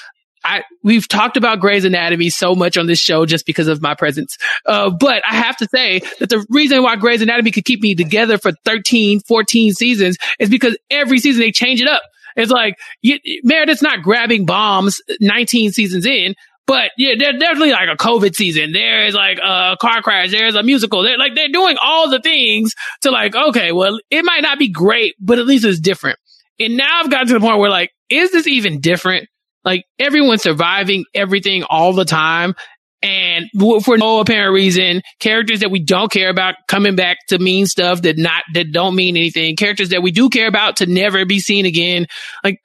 I, 0.44 0.62
we've 0.82 1.09
talked 1.09 1.36
about 1.36 1.60
Grey's 1.60 1.85
Anatomy 1.85 2.31
so 2.31 2.55
much 2.55 2.78
on 2.78 2.86
this 2.86 3.01
show 3.01 3.27
just 3.27 3.44
because 3.44 3.69
of 3.69 3.82
my 3.82 3.94
presence. 3.94 4.36
Uh, 4.65 4.90
but 4.90 5.23
I 5.28 5.35
have 5.35 5.56
to 5.59 5.66
say 5.66 6.01
that 6.20 6.31
the 6.31 6.47
reason 6.48 6.82
why 6.82 6.97
Grey's 6.97 7.23
Anatomy 7.23 7.51
could 7.51 7.65
keep 7.65 7.81
me 7.81 7.94
together 7.94 8.39
for 8.39 8.52
13, 8.65 9.20
14 9.20 9.73
seasons 9.73 10.16
is 10.39 10.48
because 10.48 10.77
every 10.90 11.19
season 11.19 11.40
they 11.40 11.52
change 11.52 11.81
it 11.81 11.89
up. 11.89 12.02
It's 12.36 12.50
like, 12.50 12.76
you, 13.02 13.18
Meredith's 13.42 13.82
not 13.82 14.02
grabbing 14.02 14.46
bombs 14.46 15.00
uh, 15.10 15.14
19 15.20 15.72
seasons 15.72 16.06
in, 16.06 16.34
but 16.66 16.90
yeah, 16.98 17.14
there's 17.18 17.38
definitely 17.40 17.72
like 17.72 17.88
a 17.88 17.96
COVID 17.96 18.34
season. 18.34 18.72
There 18.72 19.06
is 19.06 19.14
like 19.14 19.38
a 19.38 19.76
car 19.80 20.02
crash. 20.02 20.30
There's 20.30 20.55
a 20.55 20.62
musical. 20.62 21.02
They're 21.02 21.16
like, 21.16 21.34
they're 21.34 21.48
doing 21.48 21.76
all 21.82 22.10
the 22.10 22.20
things 22.20 22.74
to 23.02 23.10
like, 23.10 23.34
okay, 23.34 23.72
well, 23.72 23.98
it 24.10 24.22
might 24.22 24.42
not 24.42 24.59
be 24.59 24.68
great, 24.68 25.14
but 25.18 25.38
at 25.38 25.46
least 25.46 25.64
it's 25.64 25.80
different. 25.80 26.18
And 26.60 26.76
now 26.76 27.00
I've 27.00 27.10
gotten 27.10 27.28
to 27.28 27.34
the 27.34 27.40
point 27.40 27.59
where 27.59 27.70
like, 27.70 27.92
is 28.10 28.32
this 28.32 28.46
even 28.46 28.80
different? 28.80 29.28
Like 29.64 29.84
everyone's 29.98 30.42
surviving 30.42 31.05
everything 31.14 31.62
all 31.62 31.94
the 31.94 32.05
time. 32.05 32.55
And 33.00 33.46
for 33.84 33.96
no 33.96 34.20
apparent 34.20 34.54
reason, 34.54 35.02
characters 35.20 35.60
that 35.60 35.70
we 35.70 35.78
don't 35.78 36.10
care 36.10 36.30
about 36.30 36.56
coming 36.66 36.96
back 36.96 37.18
to 37.28 37.38
mean 37.38 37.66
stuff 37.66 38.02
that 38.02 38.18
not, 38.18 38.42
that 38.54 38.72
don't 38.72 38.96
mean 38.96 39.16
anything. 39.16 39.54
Characters 39.56 39.90
that 39.90 40.02
we 40.02 40.10
do 40.10 40.28
care 40.28 40.48
about 40.48 40.78
to 40.78 40.86
never 40.86 41.24
be 41.24 41.38
seen 41.38 41.64
again. 41.64 42.06
Like, 42.42 42.58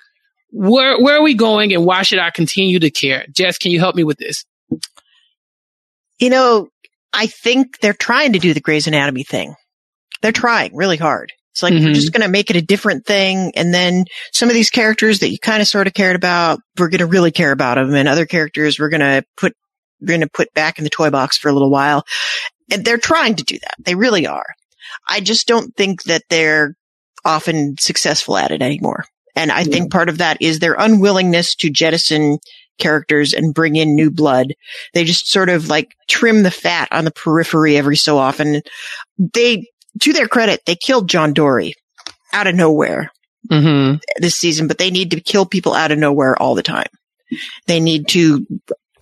where, 0.52 1.00
where 1.00 1.18
are 1.18 1.24
we 1.24 1.36
going 1.36 1.74
and 1.74 1.86
why 1.86 2.02
should 2.02 2.20
I 2.20 2.32
continue 2.32 2.80
to 2.80 2.90
care? 2.90 3.26
Jess, 3.36 3.58
can 3.58 3.72
you 3.72 3.80
help 3.80 3.96
me 3.96 4.04
with 4.04 4.18
this? 4.18 4.44
You 6.20 6.30
know, 6.30 6.70
I 7.12 7.28
think 7.28 7.80
they're 7.80 7.94
trying 7.94 8.34
to 8.34 8.40
do 8.40 8.54
the 8.54 8.60
Grey's 8.62 8.88
Anatomy 8.88 9.24
thing. 9.24 9.56
They're 10.22 10.32
trying 10.32 10.76
really 10.76 10.98
hard. 10.98 11.32
It's 11.52 11.62
like, 11.62 11.74
we're 11.74 11.90
Mhm. 11.90 11.94
just 11.94 12.12
going 12.14 12.24
to 12.24 12.30
make 12.32 12.50
it 12.50 12.56
a 12.56 12.62
different 12.62 13.06
thing. 13.06 13.52
And 13.56 13.72
then 13.74 14.06
some 14.32 14.50
of 14.50 14.56
these 14.56 14.72
characters 14.72 15.20
that 15.20 15.30
you 15.30 15.38
kind 15.38 15.62
of 15.62 15.68
sort 15.68 15.86
of 15.86 15.94
cared 15.94 16.16
about, 16.16 16.60
we're 16.80 16.90
going 16.90 17.00
to 17.00 17.06
really 17.06 17.30
care 17.32 17.52
about 17.52 17.76
them. 17.76 17.94
And 17.94 18.08
other 18.08 18.26
characters 18.26 18.80
we're 18.80 18.90
going 18.90 19.02
to 19.02 19.24
put, 19.38 19.54
we're 19.54 19.63
going 20.06 20.22
to 20.22 20.30
put 20.30 20.54
back 20.54 20.78
in 20.78 20.84
the 20.84 20.90
toy 20.90 21.10
box 21.10 21.38
for 21.38 21.50
a 21.50 21.54
little 21.54 21.72
while. 21.72 22.04
And 22.72 22.84
they're 22.86 22.98
trying 22.98 23.36
to 23.36 23.44
do 23.44 23.58
that. 23.60 23.76
They 23.80 23.96
really 23.96 24.28
are. 24.28 24.46
I 25.08 25.20
just 25.20 25.48
don't 25.48 25.76
think 25.76 26.04
that 26.04 26.24
they're 26.30 26.76
often 27.26 27.76
successful 27.80 28.38
at 28.38 28.52
it 28.52 28.62
anymore. 28.62 29.06
And 29.36 29.52
I 29.52 29.64
think 29.64 29.92
part 29.92 30.10
of 30.10 30.20
that 30.20 30.38
is 30.42 30.60
their 30.60 30.76
unwillingness 30.78 31.56
to 31.56 31.70
jettison 31.70 32.38
characters 32.78 33.34
and 33.34 33.54
bring 33.54 33.76
in 33.76 33.96
new 33.96 34.12
blood. 34.12 34.54
They 34.94 35.04
just 35.04 35.28
sort 35.28 35.50
of 35.50 35.70
like 35.70 35.96
trim 36.08 36.44
the 36.44 36.52
fat 36.52 36.88
on 36.92 37.06
the 37.06 37.12
periphery 37.12 37.78
every 37.78 37.98
so 37.98 38.18
often. 38.18 38.62
They, 39.18 39.68
to 40.02 40.14
their 40.14 40.28
credit, 40.28 40.62
they 40.66 40.76
killed 40.76 41.10
John 41.10 41.34
Dorie 41.34 41.76
out 42.32 42.48
of 42.48 42.56
nowhere 42.56 43.12
Mm-hmm. 43.52 43.98
this 44.22 44.38
season, 44.38 44.68
but 44.68 44.78
they 44.78 44.90
need 44.90 45.12
to 45.12 45.20
kill 45.20 45.46
people 45.46 45.74
out 45.74 45.92
of 45.92 46.00
nowhere 46.00 46.42
all 46.42 46.56
the 46.56 46.64
time. 46.64 46.88
They 47.68 47.82
need 47.82 48.08
to 48.10 48.48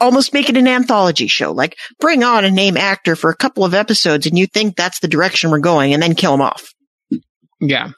almost 0.02 0.34
make 0.34 0.50
it 0.50 0.58
an 0.58 0.68
anthology 0.68 1.28
show, 1.28 1.52
like 1.52 1.78
bring 2.00 2.24
on 2.24 2.44
a 2.44 2.52
name 2.52 2.76
actor 2.76 3.16
for 3.16 3.30
a 3.30 3.36
couple 3.36 3.64
of 3.64 3.74
episodes 3.74 4.26
and 4.26 4.38
you 4.38 4.48
think 4.48 4.76
that's 4.76 5.00
the 5.00 5.08
direction 5.08 5.52
we're 5.52 5.60
going 5.60 5.94
and 5.94 6.04
then 6.04 6.16
kill 6.16 6.32
them 6.32 6.42
off. 6.42 6.74
Yeah. 7.62 7.92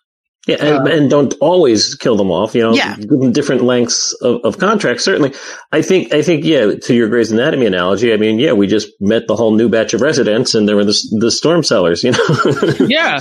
Yeah, 0.45 0.57
and, 0.59 0.87
and 0.89 1.09
don't 1.09 1.33
always 1.39 1.95
kill 1.95 2.17
them 2.17 2.29
off. 2.29 2.53
You 2.53 2.63
know, 2.63 2.73
Yeah. 2.73 2.97
different 3.31 3.63
lengths 3.63 4.11
of, 4.21 4.41
of 4.43 4.57
contracts. 4.57 5.03
Certainly, 5.05 5.33
I 5.71 5.81
think. 5.81 6.13
I 6.13 6.21
think. 6.21 6.43
Yeah, 6.43 6.73
to 6.75 6.93
your 6.93 7.07
Grey's 7.07 7.31
Anatomy 7.31 7.65
analogy, 7.65 8.11
I 8.11 8.17
mean, 8.17 8.39
yeah, 8.39 8.51
we 8.51 8.67
just 8.67 8.89
met 8.99 9.27
the 9.27 9.37
whole 9.37 9.55
new 9.55 9.69
batch 9.69 9.93
of 9.93 10.01
residents, 10.01 10.53
and 10.53 10.67
there 10.67 10.75
were 10.75 10.83
the 10.83 11.17
the 11.19 11.31
storm 11.31 11.63
sellers. 11.63 12.03
You 12.03 12.11
know, 12.11 12.67
Yeah. 12.87 13.19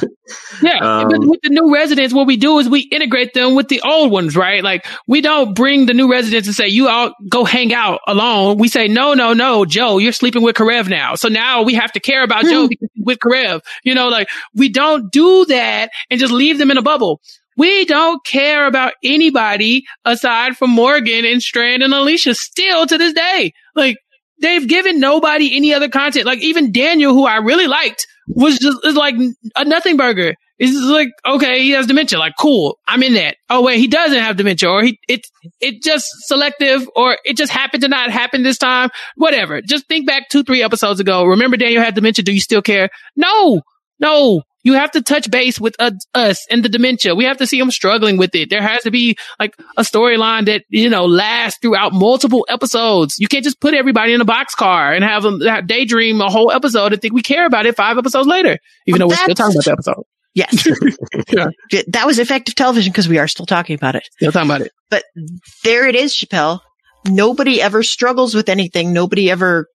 Yeah. 0.62 0.78
Um, 0.80 1.08
but 1.08 1.20
with 1.20 1.40
the 1.42 1.50
new 1.50 1.72
residents, 1.72 2.12
what 2.12 2.26
we 2.26 2.36
do 2.36 2.58
is 2.58 2.68
we 2.68 2.80
integrate 2.80 3.34
them 3.34 3.54
with 3.54 3.68
the 3.68 3.80
old 3.82 4.10
ones, 4.10 4.36
right? 4.36 4.62
Like 4.62 4.86
we 5.06 5.20
don't 5.20 5.54
bring 5.54 5.86
the 5.86 5.94
new 5.94 6.10
residents 6.10 6.48
and 6.48 6.54
say, 6.56 6.68
you 6.68 6.88
all 6.88 7.12
go 7.28 7.44
hang 7.44 7.72
out 7.74 8.00
alone. 8.06 8.58
We 8.58 8.68
say, 8.68 8.88
no, 8.88 9.14
no, 9.14 9.32
no, 9.32 9.64
Joe, 9.64 9.98
you're 9.98 10.12
sleeping 10.12 10.42
with 10.42 10.56
Karev 10.56 10.88
now. 10.88 11.14
So 11.14 11.28
now 11.28 11.62
we 11.62 11.74
have 11.74 11.92
to 11.92 12.00
care 12.00 12.22
about 12.22 12.44
Joe 12.44 12.68
with 12.96 13.18
Karev. 13.18 13.60
You 13.84 13.94
know, 13.94 14.08
like 14.08 14.28
we 14.54 14.68
don't 14.70 15.12
do 15.12 15.44
that 15.46 15.90
and 16.10 16.18
just 16.18 16.32
leave 16.32 16.58
them 16.58 16.70
in 16.70 16.78
a 16.78 16.82
bubble. 16.82 17.11
We 17.56 17.84
don't 17.84 18.24
care 18.24 18.66
about 18.66 18.94
anybody 19.04 19.84
aside 20.04 20.56
from 20.56 20.70
Morgan 20.70 21.24
and 21.24 21.42
Strand 21.42 21.82
and 21.82 21.92
Alicia 21.92 22.34
still 22.34 22.86
to 22.86 22.96
this 22.98 23.12
day. 23.12 23.52
Like 23.74 23.96
they've 24.40 24.66
given 24.66 25.00
nobody 25.00 25.54
any 25.56 25.74
other 25.74 25.88
content. 25.88 26.26
Like 26.26 26.40
even 26.40 26.72
Daniel, 26.72 27.12
who 27.12 27.26
I 27.26 27.36
really 27.36 27.66
liked, 27.66 28.06
was 28.28 28.58
just 28.58 28.78
is 28.84 28.96
like 28.96 29.16
a 29.56 29.64
nothing 29.64 29.96
burger. 29.96 30.34
It's 30.58 30.76
like, 30.76 31.08
okay, 31.26 31.60
he 31.60 31.70
has 31.70 31.88
dementia. 31.88 32.20
Like, 32.20 32.34
cool. 32.38 32.78
I'm 32.86 33.02
in 33.02 33.14
that. 33.14 33.36
Oh, 33.50 33.62
wait, 33.62 33.78
he 33.78 33.88
doesn't 33.88 34.18
have 34.18 34.36
dementia 34.36 34.70
or 34.70 34.82
he, 34.84 34.96
it's, 35.08 35.28
it 35.60 35.82
just 35.82 36.06
selective 36.26 36.88
or 36.94 37.18
it 37.24 37.36
just 37.36 37.50
happened 37.50 37.82
to 37.82 37.88
not 37.88 38.10
happen 38.10 38.44
this 38.44 38.58
time. 38.58 38.90
Whatever. 39.16 39.60
Just 39.60 39.88
think 39.88 40.06
back 40.06 40.28
two, 40.30 40.44
three 40.44 40.62
episodes 40.62 41.00
ago. 41.00 41.24
Remember 41.24 41.56
Daniel 41.56 41.82
had 41.82 41.96
dementia. 41.96 42.24
Do 42.24 42.32
you 42.32 42.40
still 42.40 42.62
care? 42.62 42.90
No, 43.16 43.62
no. 43.98 44.42
You 44.64 44.74
have 44.74 44.90
to 44.92 45.02
touch 45.02 45.30
base 45.30 45.60
with 45.60 45.74
uh, 45.78 45.90
us 46.14 46.46
and 46.50 46.64
the 46.64 46.68
dementia. 46.68 47.14
We 47.14 47.24
have 47.24 47.38
to 47.38 47.46
see 47.46 47.58
him 47.58 47.70
struggling 47.70 48.16
with 48.16 48.34
it. 48.34 48.50
There 48.50 48.62
has 48.62 48.82
to 48.82 48.90
be 48.90 49.16
like 49.40 49.56
a 49.76 49.82
storyline 49.82 50.46
that, 50.46 50.64
you 50.68 50.88
know, 50.88 51.04
lasts 51.04 51.58
throughout 51.60 51.92
multiple 51.92 52.46
episodes. 52.48 53.16
You 53.18 53.28
can't 53.28 53.44
just 53.44 53.60
put 53.60 53.74
everybody 53.74 54.12
in 54.12 54.20
a 54.20 54.24
boxcar 54.24 54.94
and 54.94 55.04
have 55.04 55.22
them 55.22 55.40
daydream 55.66 56.20
a 56.20 56.30
whole 56.30 56.52
episode 56.52 56.92
and 56.92 57.02
think 57.02 57.14
we 57.14 57.22
care 57.22 57.46
about 57.46 57.66
it 57.66 57.76
five 57.76 57.98
episodes 57.98 58.28
later, 58.28 58.58
even 58.86 59.00
Well, 59.00 59.08
though 59.08 59.12
we're 59.12 59.16
still 59.16 59.34
talking 59.34 59.56
about 59.56 59.64
the 59.64 59.72
episode. 59.72 60.04
Yes. 60.34 60.68
Yeah. 61.30 61.82
That 61.88 62.06
was 62.06 62.18
effective 62.18 62.54
television 62.54 62.92
because 62.92 63.08
we 63.08 63.18
are 63.18 63.28
still 63.28 63.46
talking 63.46 63.74
about 63.74 63.96
it. 63.96 64.08
Still 64.16 64.32
talking 64.32 64.50
about 64.50 64.60
it. 64.62 64.72
But 64.90 65.04
there 65.64 65.86
it 65.88 65.94
is, 65.94 66.14
Chappell. 66.14 66.62
Nobody 67.06 67.60
ever 67.60 67.82
struggles 67.82 68.34
with 68.34 68.48
anything. 68.48 68.92
Nobody 68.92 69.30
ever, 69.30 69.66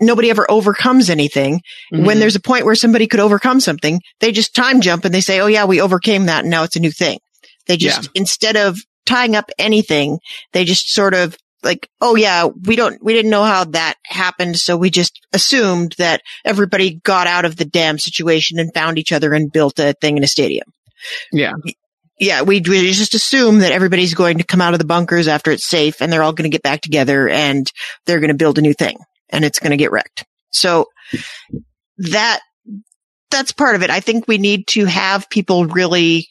nobody 0.00 0.30
ever 0.30 0.50
overcomes 0.50 1.10
anything. 1.10 1.60
Mhm. 1.92 2.04
When 2.06 2.20
there's 2.20 2.36
a 2.36 2.40
point 2.40 2.64
where 2.64 2.74
somebody 2.74 3.06
could 3.06 3.20
overcome 3.20 3.60
something, 3.60 4.00
they 4.20 4.32
just 4.32 4.54
time 4.54 4.80
jump 4.80 5.04
and 5.04 5.14
they 5.14 5.20
say, 5.20 5.40
Oh 5.40 5.46
yeah, 5.46 5.64
we 5.64 5.80
overcame 5.80 6.26
that 6.26 6.40
and 6.40 6.50
now 6.50 6.62
it's 6.64 6.76
a 6.76 6.80
new 6.80 6.90
thing. 6.90 7.18
They 7.66 7.76
just, 7.76 8.08
instead 8.14 8.56
of 8.56 8.78
tying 9.06 9.36
up 9.36 9.50
anything, 9.58 10.18
they 10.52 10.64
just 10.64 10.92
sort 10.92 11.14
of 11.14 11.36
like, 11.62 11.88
oh 12.00 12.16
yeah, 12.16 12.46
we 12.46 12.74
don't, 12.74 13.02
we 13.04 13.12
didn't 13.12 13.30
know 13.30 13.44
how 13.44 13.64
that 13.64 13.94
happened. 14.06 14.56
So 14.56 14.76
we 14.76 14.88
just 14.90 15.20
assumed 15.32 15.94
that 15.98 16.22
everybody 16.44 17.00
got 17.04 17.26
out 17.26 17.44
of 17.44 17.56
the 17.56 17.64
damn 17.66 17.98
situation 17.98 18.58
and 18.58 18.72
found 18.72 18.98
each 18.98 19.12
other 19.12 19.34
and 19.34 19.52
built 19.52 19.78
a 19.78 19.94
thing 20.00 20.16
in 20.16 20.24
a 20.24 20.28
stadium. 20.28 20.66
Yeah. 21.32 21.52
Yeah. 22.18 22.42
We, 22.42 22.62
we 22.66 22.90
just 22.92 23.14
assume 23.14 23.58
that 23.58 23.72
everybody's 23.72 24.14
going 24.14 24.38
to 24.38 24.44
come 24.44 24.60
out 24.62 24.72
of 24.72 24.78
the 24.78 24.86
bunkers 24.86 25.28
after 25.28 25.50
it's 25.50 25.68
safe 25.68 26.00
and 26.00 26.10
they're 26.12 26.22
all 26.22 26.32
going 26.32 26.50
to 26.50 26.54
get 26.54 26.62
back 26.62 26.80
together 26.80 27.28
and 27.28 27.70
they're 28.06 28.20
going 28.20 28.28
to 28.28 28.34
build 28.34 28.58
a 28.58 28.62
new 28.62 28.74
thing 28.74 28.96
and 29.30 29.44
it's 29.44 29.58
going 29.58 29.70
to 29.70 29.76
get 29.76 29.92
wrecked. 29.92 30.24
So 30.50 30.86
that, 31.98 32.40
that's 33.30 33.52
part 33.52 33.76
of 33.76 33.82
it. 33.82 33.90
I 33.90 34.00
think 34.00 34.26
we 34.26 34.38
need 34.38 34.66
to 34.68 34.84
have 34.86 35.30
people 35.30 35.66
really 35.66 36.26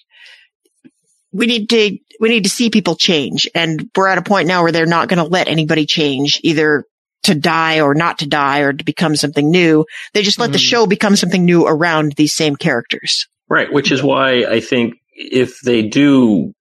we 1.31 1.45
need 1.45 1.69
to 1.69 1.97
we 2.19 2.29
need 2.29 2.43
to 2.43 2.49
see 2.49 2.69
people 2.69 2.95
change 2.95 3.47
and 3.53 3.89
we're 3.95 4.07
at 4.07 4.17
a 4.17 4.23
point 4.23 4.47
now 4.47 4.63
where 4.63 4.71
they're 4.71 4.85
not 4.85 5.07
going 5.07 5.23
to 5.23 5.29
let 5.29 5.47
anybody 5.47 5.85
change 5.85 6.39
either 6.43 6.83
to 7.23 7.35
die 7.35 7.81
or 7.81 7.93
not 7.93 8.19
to 8.19 8.27
die 8.27 8.59
or 8.59 8.73
to 8.73 8.83
become 8.83 9.15
something 9.15 9.49
new 9.49 9.85
they 10.13 10.23
just 10.23 10.39
let 10.39 10.49
mm. 10.49 10.53
the 10.53 10.59
show 10.59 10.87
become 10.87 11.15
something 11.15 11.45
new 11.45 11.65
around 11.65 12.13
these 12.13 12.33
same 12.33 12.55
characters 12.55 13.27
right 13.47 13.71
which 13.71 13.91
is 13.91 14.01
why 14.01 14.43
i 14.45 14.59
think 14.59 14.95
if 15.13 15.59
they 15.61 15.83
do 15.83 16.53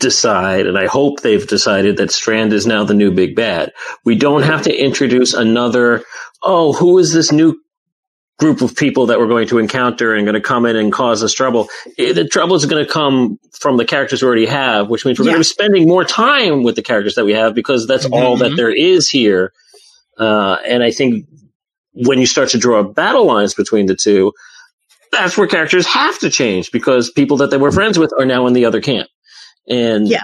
decide 0.00 0.66
and 0.66 0.78
i 0.78 0.86
hope 0.86 1.20
they've 1.20 1.46
decided 1.46 1.96
that 1.96 2.10
strand 2.10 2.52
is 2.52 2.66
now 2.66 2.82
the 2.82 2.94
new 2.94 3.10
big 3.10 3.36
bad 3.36 3.72
we 4.04 4.14
don't 4.14 4.42
have 4.42 4.62
to 4.62 4.74
introduce 4.74 5.34
another 5.34 6.02
oh 6.42 6.72
who 6.72 6.98
is 6.98 7.12
this 7.12 7.30
new 7.30 7.60
group 8.40 8.62
of 8.62 8.74
people 8.74 9.06
that 9.06 9.18
we're 9.18 9.28
going 9.28 9.46
to 9.46 9.58
encounter 9.58 10.14
and 10.14 10.24
going 10.24 10.34
to 10.34 10.40
come 10.40 10.64
in 10.64 10.74
and 10.74 10.90
cause 10.90 11.22
us 11.22 11.34
trouble. 11.34 11.68
The 11.98 12.26
trouble 12.26 12.56
is 12.56 12.64
going 12.64 12.84
to 12.84 12.90
come 12.90 13.38
from 13.52 13.76
the 13.76 13.84
characters 13.84 14.22
we 14.22 14.26
already 14.26 14.46
have, 14.46 14.88
which 14.88 15.04
means 15.04 15.18
we're 15.18 15.26
yeah. 15.26 15.32
going 15.32 15.42
to 15.42 15.48
be 15.48 15.52
spending 15.52 15.86
more 15.86 16.04
time 16.04 16.62
with 16.62 16.74
the 16.74 16.82
characters 16.82 17.16
that 17.16 17.26
we 17.26 17.34
have 17.34 17.54
because 17.54 17.86
that's 17.86 18.06
mm-hmm. 18.06 18.14
all 18.14 18.38
that 18.38 18.56
there 18.56 18.74
is 18.74 19.10
here. 19.10 19.52
Uh, 20.18 20.56
and 20.66 20.82
I 20.82 20.90
think 20.90 21.26
when 21.92 22.18
you 22.18 22.26
start 22.26 22.48
to 22.50 22.58
draw 22.58 22.82
battle 22.82 23.26
lines 23.26 23.52
between 23.52 23.86
the 23.86 23.94
two, 23.94 24.32
that's 25.12 25.36
where 25.36 25.46
characters 25.46 25.86
have 25.86 26.18
to 26.20 26.30
change 26.30 26.72
because 26.72 27.10
people 27.10 27.36
that 27.38 27.50
they 27.50 27.58
were 27.58 27.72
friends 27.72 27.98
with 27.98 28.12
are 28.18 28.24
now 28.24 28.46
in 28.46 28.54
the 28.54 28.64
other 28.64 28.80
camp. 28.80 29.08
And 29.68 30.08
yeah. 30.08 30.22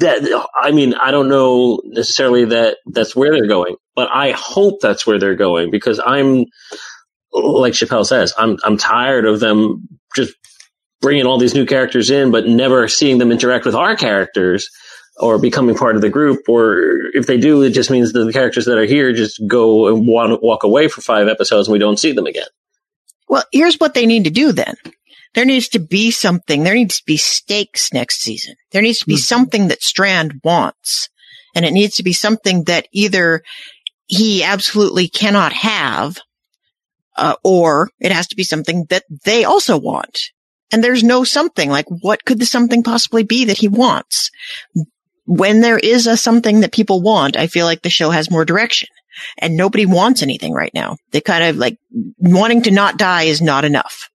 that, 0.00 0.48
I 0.54 0.70
mean, 0.70 0.94
I 0.94 1.10
don't 1.10 1.28
know 1.28 1.80
necessarily 1.84 2.46
that 2.46 2.78
that's 2.86 3.14
where 3.14 3.32
they're 3.32 3.46
going, 3.46 3.76
but 3.94 4.08
I 4.12 4.32
hope 4.32 4.80
that's 4.80 5.06
where 5.06 5.18
they're 5.18 5.36
going 5.36 5.70
because 5.70 6.00
I'm, 6.04 6.46
like 7.32 7.74
Chappell 7.74 8.04
says, 8.04 8.32
I'm 8.38 8.56
I'm 8.64 8.78
tired 8.78 9.26
of 9.26 9.38
them 9.38 9.86
just 10.16 10.34
bringing 11.00 11.26
all 11.26 11.38
these 11.38 11.54
new 11.54 11.66
characters 11.66 12.10
in, 12.10 12.30
but 12.30 12.46
never 12.46 12.88
seeing 12.88 13.18
them 13.18 13.30
interact 13.30 13.64
with 13.64 13.74
our 13.74 13.96
characters 13.96 14.70
or 15.18 15.38
becoming 15.38 15.76
part 15.76 15.96
of 15.96 16.02
the 16.02 16.08
group. 16.08 16.48
Or 16.48 17.00
if 17.12 17.26
they 17.26 17.38
do, 17.38 17.62
it 17.62 17.70
just 17.70 17.90
means 17.90 18.12
that 18.12 18.24
the 18.24 18.32
characters 18.32 18.64
that 18.66 18.78
are 18.78 18.84
here 18.86 19.12
just 19.12 19.40
go 19.46 19.88
and 19.88 20.06
walk 20.06 20.62
away 20.62 20.88
for 20.88 21.00
five 21.00 21.28
episodes 21.28 21.68
and 21.68 21.72
we 21.72 21.78
don't 21.78 21.98
see 21.98 22.12
them 22.12 22.26
again. 22.26 22.46
Well, 23.28 23.44
here's 23.52 23.78
what 23.78 23.94
they 23.94 24.06
need 24.06 24.24
to 24.24 24.30
do 24.30 24.52
then. 24.52 24.76
There 25.38 25.44
needs 25.44 25.68
to 25.68 25.78
be 25.78 26.10
something. 26.10 26.64
There 26.64 26.74
needs 26.74 26.96
to 26.96 27.04
be 27.06 27.16
stakes 27.16 27.92
next 27.92 28.22
season. 28.22 28.56
There 28.72 28.82
needs 28.82 28.98
to 28.98 29.06
be 29.06 29.14
mm-hmm. 29.14 29.20
something 29.20 29.68
that 29.68 29.84
Strand 29.84 30.40
wants. 30.42 31.08
And 31.54 31.64
it 31.64 31.70
needs 31.70 31.94
to 31.94 32.02
be 32.02 32.12
something 32.12 32.64
that 32.64 32.88
either 32.90 33.44
he 34.08 34.42
absolutely 34.42 35.06
cannot 35.06 35.52
have 35.52 36.18
uh, 37.16 37.36
or 37.44 37.88
it 38.00 38.10
has 38.10 38.26
to 38.28 38.34
be 38.34 38.42
something 38.42 38.86
that 38.90 39.04
they 39.24 39.44
also 39.44 39.78
want. 39.78 40.32
And 40.72 40.82
there's 40.82 41.04
no 41.04 41.22
something 41.22 41.70
like 41.70 41.86
what 41.88 42.24
could 42.24 42.40
the 42.40 42.44
something 42.44 42.82
possibly 42.82 43.22
be 43.22 43.44
that 43.44 43.58
he 43.58 43.68
wants? 43.68 44.32
When 45.24 45.60
there 45.60 45.78
is 45.78 46.08
a 46.08 46.16
something 46.16 46.62
that 46.62 46.72
people 46.72 47.00
want, 47.00 47.36
I 47.36 47.46
feel 47.46 47.64
like 47.64 47.82
the 47.82 47.90
show 47.90 48.10
has 48.10 48.28
more 48.28 48.44
direction 48.44 48.88
and 49.38 49.56
nobody 49.56 49.86
wants 49.86 50.20
anything 50.20 50.52
right 50.52 50.74
now. 50.74 50.96
They 51.12 51.20
kind 51.20 51.44
of 51.44 51.58
like 51.58 51.78
wanting 52.18 52.62
to 52.62 52.72
not 52.72 52.98
die 52.98 53.22
is 53.22 53.40
not 53.40 53.64
enough. 53.64 54.10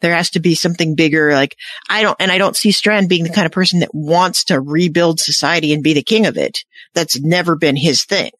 There 0.00 0.14
has 0.14 0.30
to 0.30 0.40
be 0.40 0.54
something 0.54 0.94
bigger. 0.94 1.32
Like 1.32 1.56
I 1.88 2.02
don't, 2.02 2.16
and 2.20 2.30
I 2.30 2.38
don't 2.38 2.56
see 2.56 2.72
Strand 2.72 3.08
being 3.08 3.24
the 3.24 3.30
kind 3.30 3.46
of 3.46 3.52
person 3.52 3.80
that 3.80 3.94
wants 3.94 4.44
to 4.44 4.60
rebuild 4.60 5.20
society 5.20 5.72
and 5.72 5.82
be 5.82 5.94
the 5.94 6.02
king 6.02 6.26
of 6.26 6.36
it. 6.36 6.58
That's 6.94 7.20
never 7.20 7.56
been 7.56 7.76
his 7.76 8.04
thing. 8.04 8.30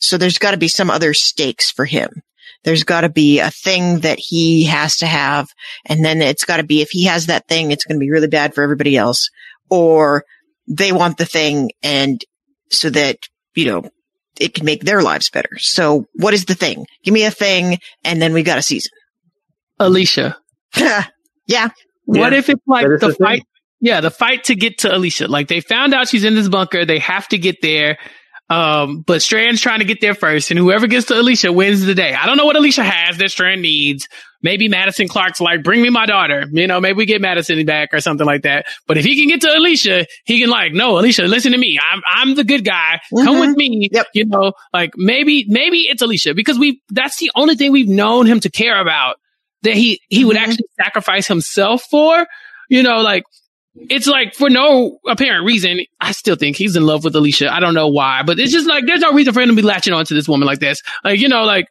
So 0.00 0.18
there's 0.18 0.38
got 0.38 0.52
to 0.52 0.56
be 0.56 0.68
some 0.68 0.90
other 0.90 1.14
stakes 1.14 1.70
for 1.70 1.84
him. 1.84 2.22
There's 2.64 2.84
got 2.84 3.02
to 3.02 3.08
be 3.08 3.40
a 3.40 3.50
thing 3.50 4.00
that 4.00 4.18
he 4.18 4.64
has 4.64 4.96
to 4.98 5.06
have. 5.06 5.48
And 5.84 6.04
then 6.04 6.22
it's 6.22 6.44
got 6.44 6.56
to 6.56 6.62
be, 6.62 6.80
if 6.80 6.90
he 6.90 7.04
has 7.04 7.26
that 7.26 7.46
thing, 7.46 7.70
it's 7.70 7.84
going 7.84 7.96
to 7.96 8.04
be 8.04 8.10
really 8.10 8.28
bad 8.28 8.54
for 8.54 8.62
everybody 8.62 8.96
else. 8.96 9.30
Or 9.70 10.24
they 10.66 10.92
want 10.92 11.18
the 11.18 11.26
thing 11.26 11.70
and 11.82 12.22
so 12.70 12.90
that, 12.90 13.18
you 13.54 13.66
know, 13.66 13.90
it 14.40 14.54
can 14.54 14.64
make 14.64 14.82
their 14.82 15.02
lives 15.02 15.30
better. 15.30 15.58
So 15.58 16.06
what 16.14 16.34
is 16.34 16.46
the 16.46 16.54
thing? 16.54 16.86
Give 17.04 17.14
me 17.14 17.24
a 17.24 17.30
thing 17.30 17.78
and 18.02 18.20
then 18.20 18.32
we 18.32 18.42
got 18.42 18.58
a 18.58 18.62
season. 18.62 18.90
Alicia. 19.78 20.38
yeah. 21.46 21.68
What 22.04 22.32
Yeah. 22.32 22.38
if 22.38 22.48
it's 22.48 22.62
like 22.66 22.84
That 22.86 22.92
is 22.94 23.00
the 23.00 23.06
the 23.08 23.14
thing. 23.14 23.26
fight? 23.26 23.42
Yeah, 23.80 24.00
the 24.00 24.10
fight 24.10 24.44
to 24.44 24.54
get 24.54 24.78
to 24.78 24.94
Alicia. 24.94 25.28
Like 25.28 25.48
they 25.48 25.60
found 25.60 25.92
out 25.94 26.08
she's 26.08 26.24
in 26.24 26.34
this 26.34 26.48
bunker. 26.48 26.84
They 26.86 26.98
have 27.00 27.28
to 27.28 27.38
get 27.38 27.60
there. 27.62 27.98
Um, 28.50 29.00
but 29.00 29.22
Strand's 29.22 29.62
trying 29.62 29.78
to 29.78 29.86
get 29.86 30.02
there 30.02 30.14
first, 30.14 30.50
and 30.50 30.58
whoever 30.58 30.86
gets 30.86 31.06
to 31.06 31.18
Alicia 31.18 31.50
wins 31.50 31.84
the 31.86 31.94
day. 31.94 32.12
I 32.12 32.26
don't 32.26 32.36
know 32.36 32.44
what 32.44 32.56
Alicia 32.56 32.84
has 32.84 33.16
that 33.16 33.30
Strand 33.30 33.62
needs. 33.62 34.06
Maybe 34.42 34.68
Madison 34.68 35.08
Clark's 35.08 35.40
like, 35.40 35.62
bring 35.62 35.80
me 35.80 35.88
my 35.88 36.04
daughter. 36.04 36.44
You 36.52 36.66
know, 36.66 36.78
maybe 36.78 36.96
we 36.98 37.06
get 37.06 37.22
Madison 37.22 37.64
back 37.64 37.88
or 37.94 38.00
something 38.00 38.26
like 38.26 38.42
that. 38.42 38.66
But 38.86 38.98
if 38.98 39.04
he 39.06 39.18
can 39.18 39.28
get 39.28 39.40
to 39.40 39.56
Alicia, 39.56 40.04
he 40.26 40.38
can 40.40 40.50
like, 40.50 40.74
no, 40.74 40.98
Alicia, 40.98 41.22
listen 41.22 41.52
to 41.52 41.58
me. 41.58 41.78
I'm, 41.90 42.02
I'm 42.06 42.34
the 42.34 42.44
good 42.44 42.66
guy. 42.66 43.00
Come 43.16 43.40
with 43.40 43.56
me. 43.56 43.88
Yep. 43.90 44.08
You 44.12 44.26
know, 44.26 44.52
like 44.74 44.90
maybe, 44.96 45.46
maybe 45.48 45.78
it's 45.88 46.02
Alicia 46.02 46.34
because 46.34 46.58
we, 46.58 46.82
that's 46.90 47.16
the 47.16 47.30
only 47.34 47.54
thing 47.56 47.72
we've 47.72 47.88
known 47.88 48.26
him 48.26 48.40
to 48.40 48.50
care 48.50 48.78
about 48.78 49.16
that 49.64 49.74
he, 49.74 50.00
he 50.08 50.24
would 50.24 50.36
mm-hmm. 50.36 50.50
actually 50.50 50.66
sacrifice 50.80 51.26
himself 51.26 51.82
for. 51.90 52.26
You 52.70 52.82
know, 52.82 53.02
like 53.02 53.24
it's 53.74 54.06
like 54.06 54.34
for 54.34 54.48
no 54.48 54.98
apparent 55.06 55.44
reason, 55.44 55.80
I 56.00 56.12
still 56.12 56.36
think 56.36 56.56
he's 56.56 56.76
in 56.76 56.86
love 56.86 57.04
with 57.04 57.16
Alicia. 57.16 57.52
I 57.52 57.60
don't 57.60 57.74
know 57.74 57.88
why, 57.88 58.22
but 58.22 58.38
it's 58.38 58.52
just 58.52 58.66
like 58.66 58.86
there's 58.86 59.00
no 59.00 59.12
reason 59.12 59.34
for 59.34 59.40
him 59.40 59.48
to 59.48 59.54
be 59.54 59.62
latching 59.62 59.92
onto 59.92 60.14
this 60.14 60.28
woman 60.28 60.46
like 60.46 60.60
this. 60.60 60.80
Like, 61.02 61.20
you 61.20 61.28
know, 61.28 61.42
like, 61.42 61.66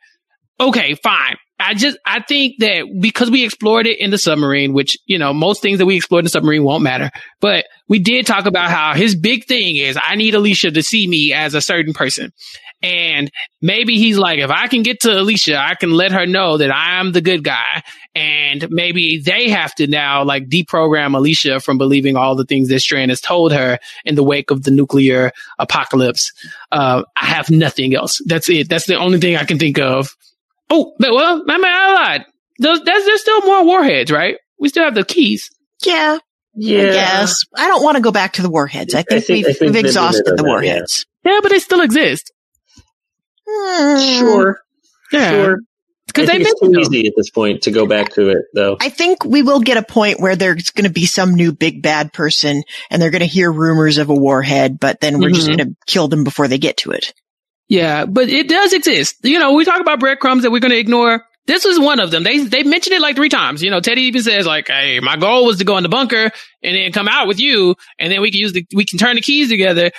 okay, 0.59 0.95
fine. 0.95 1.37
I 1.59 1.75
just 1.75 1.97
I 2.05 2.21
think 2.21 2.55
that 2.59 2.85
because 2.99 3.31
we 3.31 3.45
explored 3.45 3.87
it 3.87 3.99
in 3.99 4.11
the 4.11 4.17
submarine, 4.17 4.73
which, 4.73 4.97
you 5.05 5.17
know, 5.17 5.33
most 5.33 5.61
things 5.61 5.79
that 5.79 5.85
we 5.85 5.95
explored 5.95 6.21
in 6.21 6.25
the 6.25 6.29
submarine 6.29 6.63
won't 6.63 6.83
matter. 6.83 7.09
But 7.39 7.65
we 7.87 7.99
did 7.99 8.25
talk 8.25 8.47
about 8.47 8.69
how 8.69 8.93
his 8.95 9.15
big 9.15 9.45
thing 9.45 9.77
is 9.77 9.97
I 10.01 10.15
need 10.15 10.35
Alicia 10.35 10.71
to 10.71 10.83
see 10.83 11.07
me 11.07 11.31
as 11.31 11.53
a 11.53 11.61
certain 11.61 11.93
person. 11.93 12.33
And 12.83 13.31
maybe 13.61 13.97
he's 13.97 14.17
like, 14.17 14.39
if 14.39 14.51
I 14.51 14.67
can 14.67 14.83
get 14.83 14.99
to 15.01 15.17
Alicia, 15.17 15.57
I 15.57 15.75
can 15.75 15.91
let 15.91 16.11
her 16.11 16.25
know 16.25 16.57
that 16.57 16.69
I'm 16.69 17.13
the 17.13 17.21
good 17.21 17.41
guy. 17.41 17.81
And 18.13 18.69
maybe 18.69 19.19
they 19.19 19.49
have 19.49 19.73
to 19.75 19.87
now 19.87 20.25
like 20.25 20.49
deprogram 20.49 21.15
Alicia 21.15 21.61
from 21.61 21.77
believing 21.77 22.17
all 22.17 22.35
the 22.35 22.43
things 22.43 22.67
that 22.67 22.81
Strand 22.81 23.09
has 23.09 23.21
told 23.21 23.53
her 23.53 23.79
in 24.03 24.15
the 24.15 24.23
wake 24.23 24.51
of 24.51 24.63
the 24.63 24.71
nuclear 24.71 25.31
apocalypse. 25.57 26.33
Uh, 26.73 27.03
I 27.15 27.25
have 27.25 27.49
nothing 27.49 27.95
else. 27.95 28.21
That's 28.25 28.49
it. 28.49 28.67
That's 28.67 28.85
the 28.85 28.97
only 28.97 29.19
thing 29.19 29.37
I 29.37 29.45
can 29.45 29.57
think 29.59 29.79
of. 29.79 30.09
Oh, 30.69 30.93
but 30.99 31.13
well, 31.13 31.41
I 31.47 31.57
mean, 31.57 31.65
I 31.65 31.93
lied. 31.93 32.25
There's, 32.59 32.81
there's, 32.81 33.05
there's 33.05 33.21
still 33.21 33.41
more 33.43 33.63
warheads, 33.65 34.11
right? 34.11 34.37
We 34.59 34.67
still 34.67 34.83
have 34.83 34.93
the 34.93 35.05
keys. 35.05 35.49
Yeah. 35.85 36.17
Yeah. 36.53 36.81
I 36.81 36.91
guess. 36.91 37.35
I 37.55 37.69
don't 37.69 37.81
want 37.83 37.95
to 37.95 38.03
go 38.03 38.11
back 38.11 38.33
to 38.33 38.41
the 38.41 38.49
warheads. 38.49 38.93
I 38.93 39.03
think, 39.03 39.23
think- 39.23 39.47
we've, 39.47 39.57
think 39.57 39.73
we've 39.73 39.85
exhausted 39.85 40.25
done 40.25 40.35
the 40.35 40.43
that, 40.43 40.47
yeah. 40.49 40.53
warheads. 40.53 41.05
Yeah, 41.23 41.39
but 41.41 41.49
they 41.49 41.59
still 41.59 41.79
exist. 41.79 42.32
Sure. 43.47 44.59
Yeah. 45.11 45.29
Sure. 45.31 45.57
Because 46.07 46.29
I 46.29 46.37
they 46.37 46.43
think 46.43 46.57
it's 46.61 46.89
too 46.89 46.95
easy 46.97 47.07
at 47.07 47.13
this 47.17 47.29
point 47.31 47.63
to 47.63 47.71
go 47.71 47.87
back 47.87 48.13
to 48.13 48.29
it, 48.29 48.45
though. 48.53 48.77
I 48.79 48.89
think 48.89 49.25
we 49.25 49.41
will 49.41 49.61
get 49.61 49.77
a 49.77 49.83
point 49.83 50.19
where 50.19 50.35
there's 50.35 50.69
going 50.69 50.85
to 50.85 50.91
be 50.93 51.05
some 51.07 51.33
new 51.33 51.51
big 51.51 51.81
bad 51.81 52.13
person 52.13 52.63
and 52.91 53.01
they're 53.01 53.09
going 53.09 53.21
to 53.21 53.25
hear 53.25 53.51
rumors 53.51 53.97
of 53.97 54.09
a 54.09 54.13
warhead, 54.15 54.79
but 54.79 54.99
then 54.99 55.19
we're 55.19 55.31
just 55.31 55.47
Mhm. 55.47 55.57
going 55.57 55.69
to 55.69 55.75
kill 55.87 56.07
them 56.07 56.23
before 56.23 56.47
they 56.47 56.59
get 56.59 56.77
to 56.77 56.91
it. 56.91 57.13
Yeah, 57.67 58.05
but 58.05 58.29
it 58.29 58.47
does 58.47 58.73
exist. 58.73 59.15
You 59.23 59.39
know, 59.39 59.53
we 59.53 59.65
talk 59.65 59.81
about 59.81 59.99
breadcrumbs 59.99 60.43
that 60.43 60.51
we're 60.51 60.59
going 60.59 60.71
to 60.73 60.77
ignore. 60.77 61.25
This 61.47 61.65
was 61.65 61.79
one 61.79 61.99
of 61.99 62.11
them. 62.11 62.23
They 62.23 62.37
they 62.39 62.63
mentioned 62.63 62.93
it 62.95 63.01
like 63.01 63.15
three 63.15 63.29
times. 63.29 63.63
You 63.63 63.71
know, 63.71 63.79
Teddy 63.81 64.03
even 64.03 64.21
says 64.21 64.45
like, 64.45 64.67
"Hey, 64.67 64.99
my 65.01 65.17
goal 65.17 65.45
was 65.45 65.57
to 65.57 65.65
go 65.65 65.75
in 65.77 65.83
the 65.83 65.89
bunker 65.89 66.31
and 66.61 66.75
then 66.75 66.91
come 66.93 67.07
out 67.09 67.27
with 67.27 67.39
you, 67.39 67.75
and 67.99 68.11
then 68.11 68.21
we 68.21 68.31
can 68.31 68.39
use 68.39 68.53
the 68.53 68.65
we 68.73 68.85
can 68.85 68.97
turn 68.99 69.15
the 69.15 69.21
keys 69.21 69.49
together." 69.49 69.91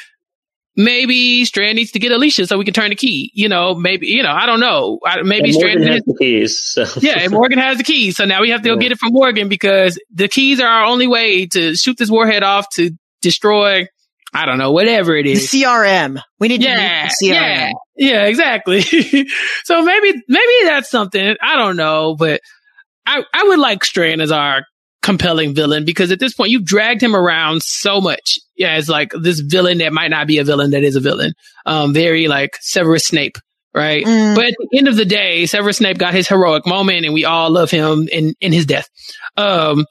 Maybe 0.77 1.45
Strand 1.45 1.77
needs 1.77 1.93
to 1.93 2.01
get 2.01 2.11
Alicia 2.11 2.47
so 2.49 2.59
we 2.59 2.65
can 2.65 2.75
turn 2.75 2.91
the 2.91 2.97
key. 2.97 3.31
You 3.35 3.49
know, 3.49 3.75
maybe 3.75 4.09
you 4.09 4.23
know, 4.23 4.33
I 4.33 4.47
don't 4.47 4.59
know. 4.61 4.99
I, 5.07 5.23
maybe 5.23 5.51
And 5.51 5.55
Strand 5.55 5.81
Morgan 5.81 5.87
has 5.87 5.97
has 5.97 6.05
the 6.05 6.17
keys. 6.19 6.59
So. 6.59 6.85
yeah, 7.01 7.19
and 7.21 7.33
Morgan 7.33 7.59
has 7.59 7.79
the 7.79 7.85
keys. 7.85 8.17
So 8.17 8.25
now 8.25 8.41
we 8.41 8.51
have 8.51 8.63
to 8.63 8.69
go 8.71 8.77
get 8.77 8.91
it 8.93 8.99
from 8.99 9.13
Morgan 9.13 9.49
because 9.49 9.99
the 10.13 10.27
keys 10.29 10.59
are 10.61 10.67
our 10.67 10.85
only 10.87 11.07
way 11.07 11.47
to 11.47 11.77
shoot 11.77 11.97
this 11.97 12.11
warhead 12.11 12.43
off 12.43 12.69
to 12.75 12.91
destroy, 13.23 13.87
I 14.35 14.47
don't 14.47 14.59
know, 14.59 14.73
whatever 14.73 15.15
it 15.17 15.27
is. 15.27 15.49
The. 15.51 15.63
CRM. 15.63 16.21
We 16.41 16.49
need 16.49 16.63
Yeah, 16.63 16.75
to 16.75 17.05
meet 17.05 17.13
the 17.21 17.27
CRM. 17.29 17.33
yeah, 17.35 17.71
yeah, 17.97 18.25
exactly. 18.27 18.81
so 19.65 19.83
maybe, 19.83 20.13
maybe 20.29 20.53
that's 20.65 20.91
something. 20.91 21.37
I 21.41 21.57
don't 21.57 21.77
know, 21.77 22.17
but 22.17 22.41
I, 23.07 23.23
I 23.33 23.45
would 23.45 23.61
like 23.61 23.85
Strand 23.85 24.21
as 24.23 24.33
our 24.33 24.65
compelling 25.05 25.55
villain 25.55 25.85
because 25.85 26.11
at 26.11 26.19
this 26.19 26.33
point 26.33 26.51
you've 26.51 26.65
dragged 26.65 27.03
him 27.03 27.15
around 27.15 27.63
so 27.63 28.01
much 28.01 28.39
as 28.61 28.89
like 28.89 29.13
this 29.21 29.39
villain 29.41 29.79
that 29.79 29.93
might 29.93 30.11
not 30.11 30.27
be 30.27 30.39
a 30.39 30.45
villain 30.45 30.71
that 30.71 30.83
is 30.83 30.97
a 30.97 31.01
villain. 31.01 31.35
Um, 31.67 31.93
very 31.93 32.27
like 32.27 32.57
Severus 32.61 33.07
Snape, 33.07 33.37
right? 33.75 34.05
Mm. 34.05 34.35
But 34.35 34.47
at 34.47 34.55
the 34.71 34.79
end 34.79 34.89
of 34.89 34.97
the 34.97 35.05
day, 35.05 35.45
Severus 35.45 35.77
Snape 35.77 35.99
got 35.99 36.15
his 36.15 36.27
heroic 36.27 36.67
moment 36.67 37.05
and 37.05 37.13
we 37.13 37.27
all 37.27 37.51
love 37.51 37.71
him 37.71 38.09
in, 38.11 38.35
in 38.41 38.53
his 38.53 38.65
death. 38.65 38.89
Um, 39.37 39.85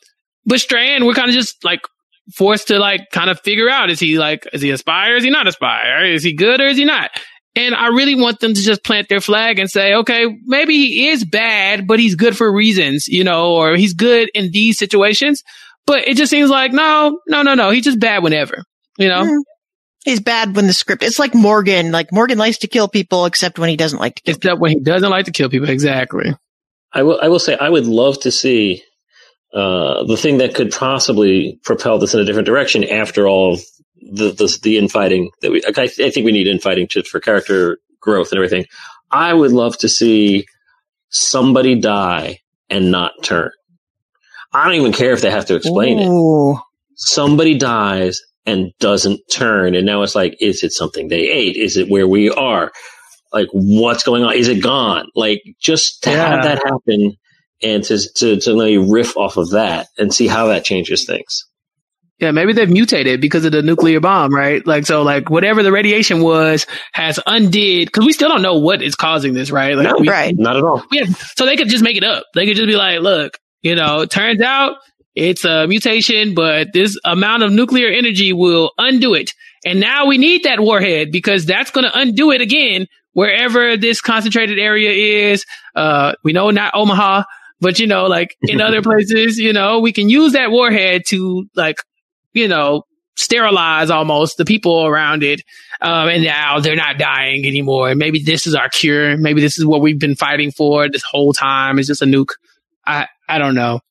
but 0.45 0.59
Strand, 0.59 1.05
we're 1.05 1.13
kind 1.13 1.29
of 1.29 1.35
just 1.35 1.63
like 1.63 1.81
forced 2.33 2.69
to 2.69 2.79
like 2.79 3.11
kind 3.11 3.29
of 3.29 3.39
figure 3.41 3.69
out 3.69 3.91
is 3.91 3.99
he 3.99 4.17
like, 4.17 4.47
is 4.51 4.63
he 4.63 4.71
a 4.71 4.77
spy 4.79 5.11
or 5.11 5.15
is 5.15 5.23
he 5.23 5.29
not 5.29 5.47
a 5.47 5.51
spy? 5.51 5.89
Or 5.89 6.05
is 6.05 6.23
he 6.23 6.33
good 6.33 6.59
or 6.59 6.65
is 6.65 6.77
he 6.77 6.85
not? 6.85 7.11
And 7.55 7.75
I 7.75 7.87
really 7.87 8.15
want 8.15 8.39
them 8.39 8.53
to 8.53 8.61
just 8.61 8.83
plant 8.83 9.09
their 9.09 9.21
flag 9.21 9.59
and 9.59 9.69
say, 9.69 9.93
okay, 9.95 10.25
maybe 10.45 10.75
he 10.75 11.09
is 11.09 11.23
bad, 11.23 11.87
but 11.87 11.99
he's 11.99 12.15
good 12.15 12.35
for 12.35 12.51
reasons, 12.51 13.07
you 13.07 13.23
know, 13.23 13.53
or 13.53 13.75
he's 13.75 13.93
good 13.93 14.29
in 14.33 14.51
these 14.51 14.79
situations. 14.79 15.43
But 15.85 16.07
it 16.07 16.17
just 16.17 16.31
seems 16.31 16.49
like, 16.49 16.71
no, 16.71 17.19
no, 17.27 17.43
no, 17.43 17.53
no. 17.53 17.69
He's 17.69 17.83
just 17.83 17.99
bad 17.99 18.23
whenever, 18.23 18.63
you 18.97 19.07
know? 19.07 19.23
Mm. 19.25 19.41
He's 20.03 20.19
bad 20.19 20.55
when 20.55 20.67
the 20.67 20.73
script, 20.73 21.03
it's 21.03 21.19
like 21.19 21.35
Morgan, 21.35 21.91
like 21.91 22.11
Morgan 22.11 22.37
likes 22.37 22.57
to 22.59 22.67
kill 22.67 22.87
people 22.87 23.25
except 23.25 23.59
when 23.59 23.69
he 23.69 23.77
doesn't 23.77 23.99
like 23.99 24.15
to 24.15 24.21
kill 24.23 24.35
Except 24.35 24.59
when 24.59 24.71
he 24.71 24.79
doesn't 24.79 25.09
like 25.09 25.25
to 25.25 25.31
kill 25.31 25.49
people. 25.49 25.69
Exactly. 25.69 26.35
I 26.93 27.03
will. 27.03 27.19
I 27.21 27.27
will 27.27 27.39
say 27.39 27.57
I 27.57 27.69
would 27.69 27.87
love 27.87 28.19
to 28.21 28.31
see 28.31 28.83
uh, 29.53 30.03
the 30.03 30.17
thing 30.17 30.37
that 30.37 30.55
could 30.55 30.71
possibly 30.71 31.59
propel 31.63 31.99
this 31.99 32.13
in 32.13 32.19
a 32.19 32.25
different 32.25 32.45
direction 32.45 32.83
after 32.83 33.27
all 33.27 33.59
the 34.13 34.31
the, 34.31 34.59
the 34.63 34.77
infighting 34.79 35.31
that 35.41 35.51
we. 35.51 35.63
I, 35.65 35.71
I 35.83 35.87
think 35.87 36.25
we 36.25 36.33
need 36.33 36.47
infighting 36.47 36.87
just 36.89 37.09
for 37.09 37.21
character 37.21 37.79
growth 38.01 38.31
and 38.31 38.37
everything. 38.39 38.65
I 39.11 39.33
would 39.33 39.53
love 39.53 39.77
to 39.79 39.89
see 39.89 40.47
somebody 41.09 41.75
die 41.79 42.39
and 42.69 42.91
not 42.91 43.13
turn. 43.23 43.51
I 44.53 44.65
don't 44.65 44.75
even 44.75 44.93
care 44.93 45.13
if 45.13 45.21
they 45.21 45.31
have 45.31 45.47
to 45.47 45.55
explain 45.55 45.99
it. 45.99 46.13
Somebody 46.95 47.57
dies 47.57 48.21
and 48.45 48.71
doesn't 48.79 49.21
turn, 49.31 49.75
and 49.75 49.85
now 49.85 50.03
it's 50.03 50.15
like, 50.15 50.37
is 50.41 50.63
it 50.63 50.73
something 50.73 51.09
they 51.09 51.29
ate? 51.29 51.57
Is 51.57 51.77
it 51.77 51.89
where 51.89 52.07
we 52.07 52.29
are? 52.31 52.71
Like, 53.33 53.49
what's 53.53 54.03
going 54.03 54.23
on? 54.23 54.35
Is 54.35 54.47
it 54.49 54.63
gone? 54.63 55.07
Like, 55.15 55.41
just 55.59 56.03
to 56.03 56.11
Yeah. 56.11 56.29
have 56.29 56.43
that 56.43 56.59
happen 56.65 57.13
and 57.63 57.83
to 57.85 57.99
to 58.17 58.39
to 58.41 58.53
let 58.53 58.71
you 58.71 58.91
riff 58.91 59.17
off 59.17 59.37
of 59.37 59.51
that 59.51 59.87
and 59.97 60.13
see 60.13 60.27
how 60.27 60.47
that 60.47 60.65
changes 60.65 61.05
things. 61.05 61.45
Yeah, 62.19 62.31
maybe 62.31 62.53
they've 62.53 62.69
mutated 62.69 63.19
because 63.21 63.43
of 63.43 63.51
the 63.51 63.61
nuclear 63.61 63.99
bomb, 63.99 64.33
right? 64.33 64.65
Like, 64.65 64.85
so 64.85 65.01
like 65.01 65.29
whatever 65.29 65.63
the 65.63 65.71
radiation 65.71 66.21
was 66.21 66.65
has 66.93 67.19
undid, 67.25 67.91
cause 67.91 68.05
we 68.05 68.13
still 68.13 68.29
don't 68.29 68.41
know 68.43 68.59
what 68.59 68.81
is 68.81 68.95
causing 68.95 69.33
this, 69.33 69.51
right? 69.51 69.75
Like, 69.75 69.87
No, 69.87 69.95
we, 69.99 70.07
Right. 70.07 70.33
Not 70.37 70.55
at 70.55 70.63
all. 70.63 70.83
Yeah, 70.91 71.05
so 71.35 71.45
they 71.45 71.57
could 71.57 71.69
just 71.69 71.83
make 71.83 71.97
it 71.97 72.03
up. 72.03 72.23
They 72.33 72.45
could 72.45 72.55
just 72.55 72.67
be 72.67 72.75
like, 72.75 72.99
look, 73.01 73.37
you 73.61 73.75
know, 73.75 74.05
turns 74.05 74.41
out 74.41 74.77
it's 75.15 75.43
a 75.45 75.67
mutation, 75.67 76.33
but 76.33 76.73
this 76.73 76.97
amount 77.03 77.43
of 77.43 77.51
nuclear 77.51 77.89
energy 77.89 78.33
will 78.33 78.71
undo 78.77 79.13
it. 79.13 79.33
And 79.65 79.79
now 79.79 80.05
we 80.05 80.17
need 80.17 80.43
that 80.43 80.59
warhead 80.59 81.11
because 81.11 81.45
that's 81.45 81.71
going 81.71 81.85
to 81.85 81.97
undo 81.97 82.31
it 82.31 82.41
again 82.41 82.87
wherever 83.13 83.77
this 83.77 84.01
concentrated 84.01 84.59
area 84.59 85.31
is. 85.31 85.45
Uh, 85.75 86.13
we 86.23 86.33
know 86.33 86.49
not 86.49 86.73
Omaha, 86.75 87.23
but 87.61 87.79
you 87.79 87.87
know, 87.87 88.05
like 88.05 88.35
in 88.41 88.59
other 88.59 88.81
places, 88.83 89.37
you 89.37 89.53
know, 89.53 89.79
we 89.79 89.93
can 89.93 90.09
use 90.09 90.33
that 90.33 90.51
warhead 90.51 91.03
to 91.07 91.45
like, 91.55 91.77
you 92.33 92.47
know, 92.47 92.83
sterilize 93.15 93.89
almost 93.89 94.37
the 94.37 94.45
people 94.45 94.85
around 94.85 95.23
it. 95.23 95.41
Um, 95.81 96.09
and 96.09 96.23
now 96.23 96.59
they're 96.59 96.75
not 96.75 96.97
dying 96.97 97.45
anymore. 97.45 97.89
And 97.89 97.99
maybe 97.99 98.19
this 98.19 98.47
is 98.47 98.55
our 98.55 98.69
cure. 98.69 99.17
Maybe 99.17 99.41
this 99.41 99.57
is 99.57 99.65
what 99.65 99.81
we've 99.81 99.99
been 99.99 100.15
fighting 100.15 100.51
for 100.51 100.89
this 100.89 101.03
whole 101.03 101.33
time. 101.33 101.79
It's 101.79 101.87
just 101.87 102.01
a 102.01 102.05
nuke. 102.05 102.31
I, 102.85 103.07
I 103.27 103.37
don't 103.37 103.55
know. 103.55 103.81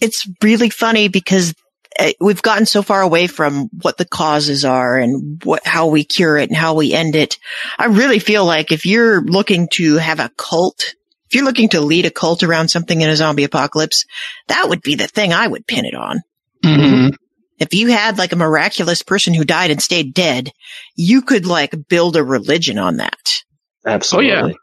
It's 0.00 0.28
really 0.42 0.70
funny 0.70 1.08
because 1.08 1.54
uh, 1.98 2.10
we've 2.20 2.42
gotten 2.42 2.66
so 2.66 2.82
far 2.82 3.00
away 3.00 3.26
from 3.26 3.68
what 3.82 3.96
the 3.96 4.04
causes 4.04 4.64
are 4.64 4.98
and 4.98 5.42
what, 5.44 5.66
how 5.66 5.86
we 5.86 6.04
cure 6.04 6.36
it 6.36 6.48
and 6.48 6.56
how 6.56 6.74
we 6.74 6.92
end 6.92 7.14
it. 7.14 7.38
I 7.78 7.86
really 7.86 8.18
feel 8.18 8.44
like 8.44 8.72
if 8.72 8.84
you're 8.84 9.22
looking 9.22 9.68
to 9.74 9.96
have 9.96 10.20
a 10.20 10.30
cult, 10.36 10.94
if 11.28 11.34
you're 11.34 11.44
looking 11.44 11.70
to 11.70 11.80
lead 11.80 12.04
a 12.04 12.10
cult 12.10 12.42
around 12.42 12.68
something 12.68 13.00
in 13.00 13.08
a 13.08 13.16
zombie 13.16 13.44
apocalypse, 13.44 14.04
that 14.48 14.68
would 14.68 14.82
be 14.82 14.96
the 14.96 15.08
thing 15.08 15.32
I 15.32 15.46
would 15.46 15.66
pin 15.66 15.86
it 15.86 15.94
on. 15.94 16.20
Mm-hmm. 16.66 17.14
If 17.58 17.72
you 17.72 17.88
had 17.88 18.18
like 18.18 18.32
a 18.32 18.36
miraculous 18.36 19.02
person 19.02 19.32
who 19.32 19.44
died 19.44 19.70
and 19.70 19.80
stayed 19.80 20.12
dead, 20.12 20.50
you 20.94 21.22
could 21.22 21.46
like 21.46 21.74
build 21.88 22.16
a 22.16 22.24
religion 22.24 22.78
on 22.78 22.98
that. 22.98 23.42
Absolutely. 23.86 24.56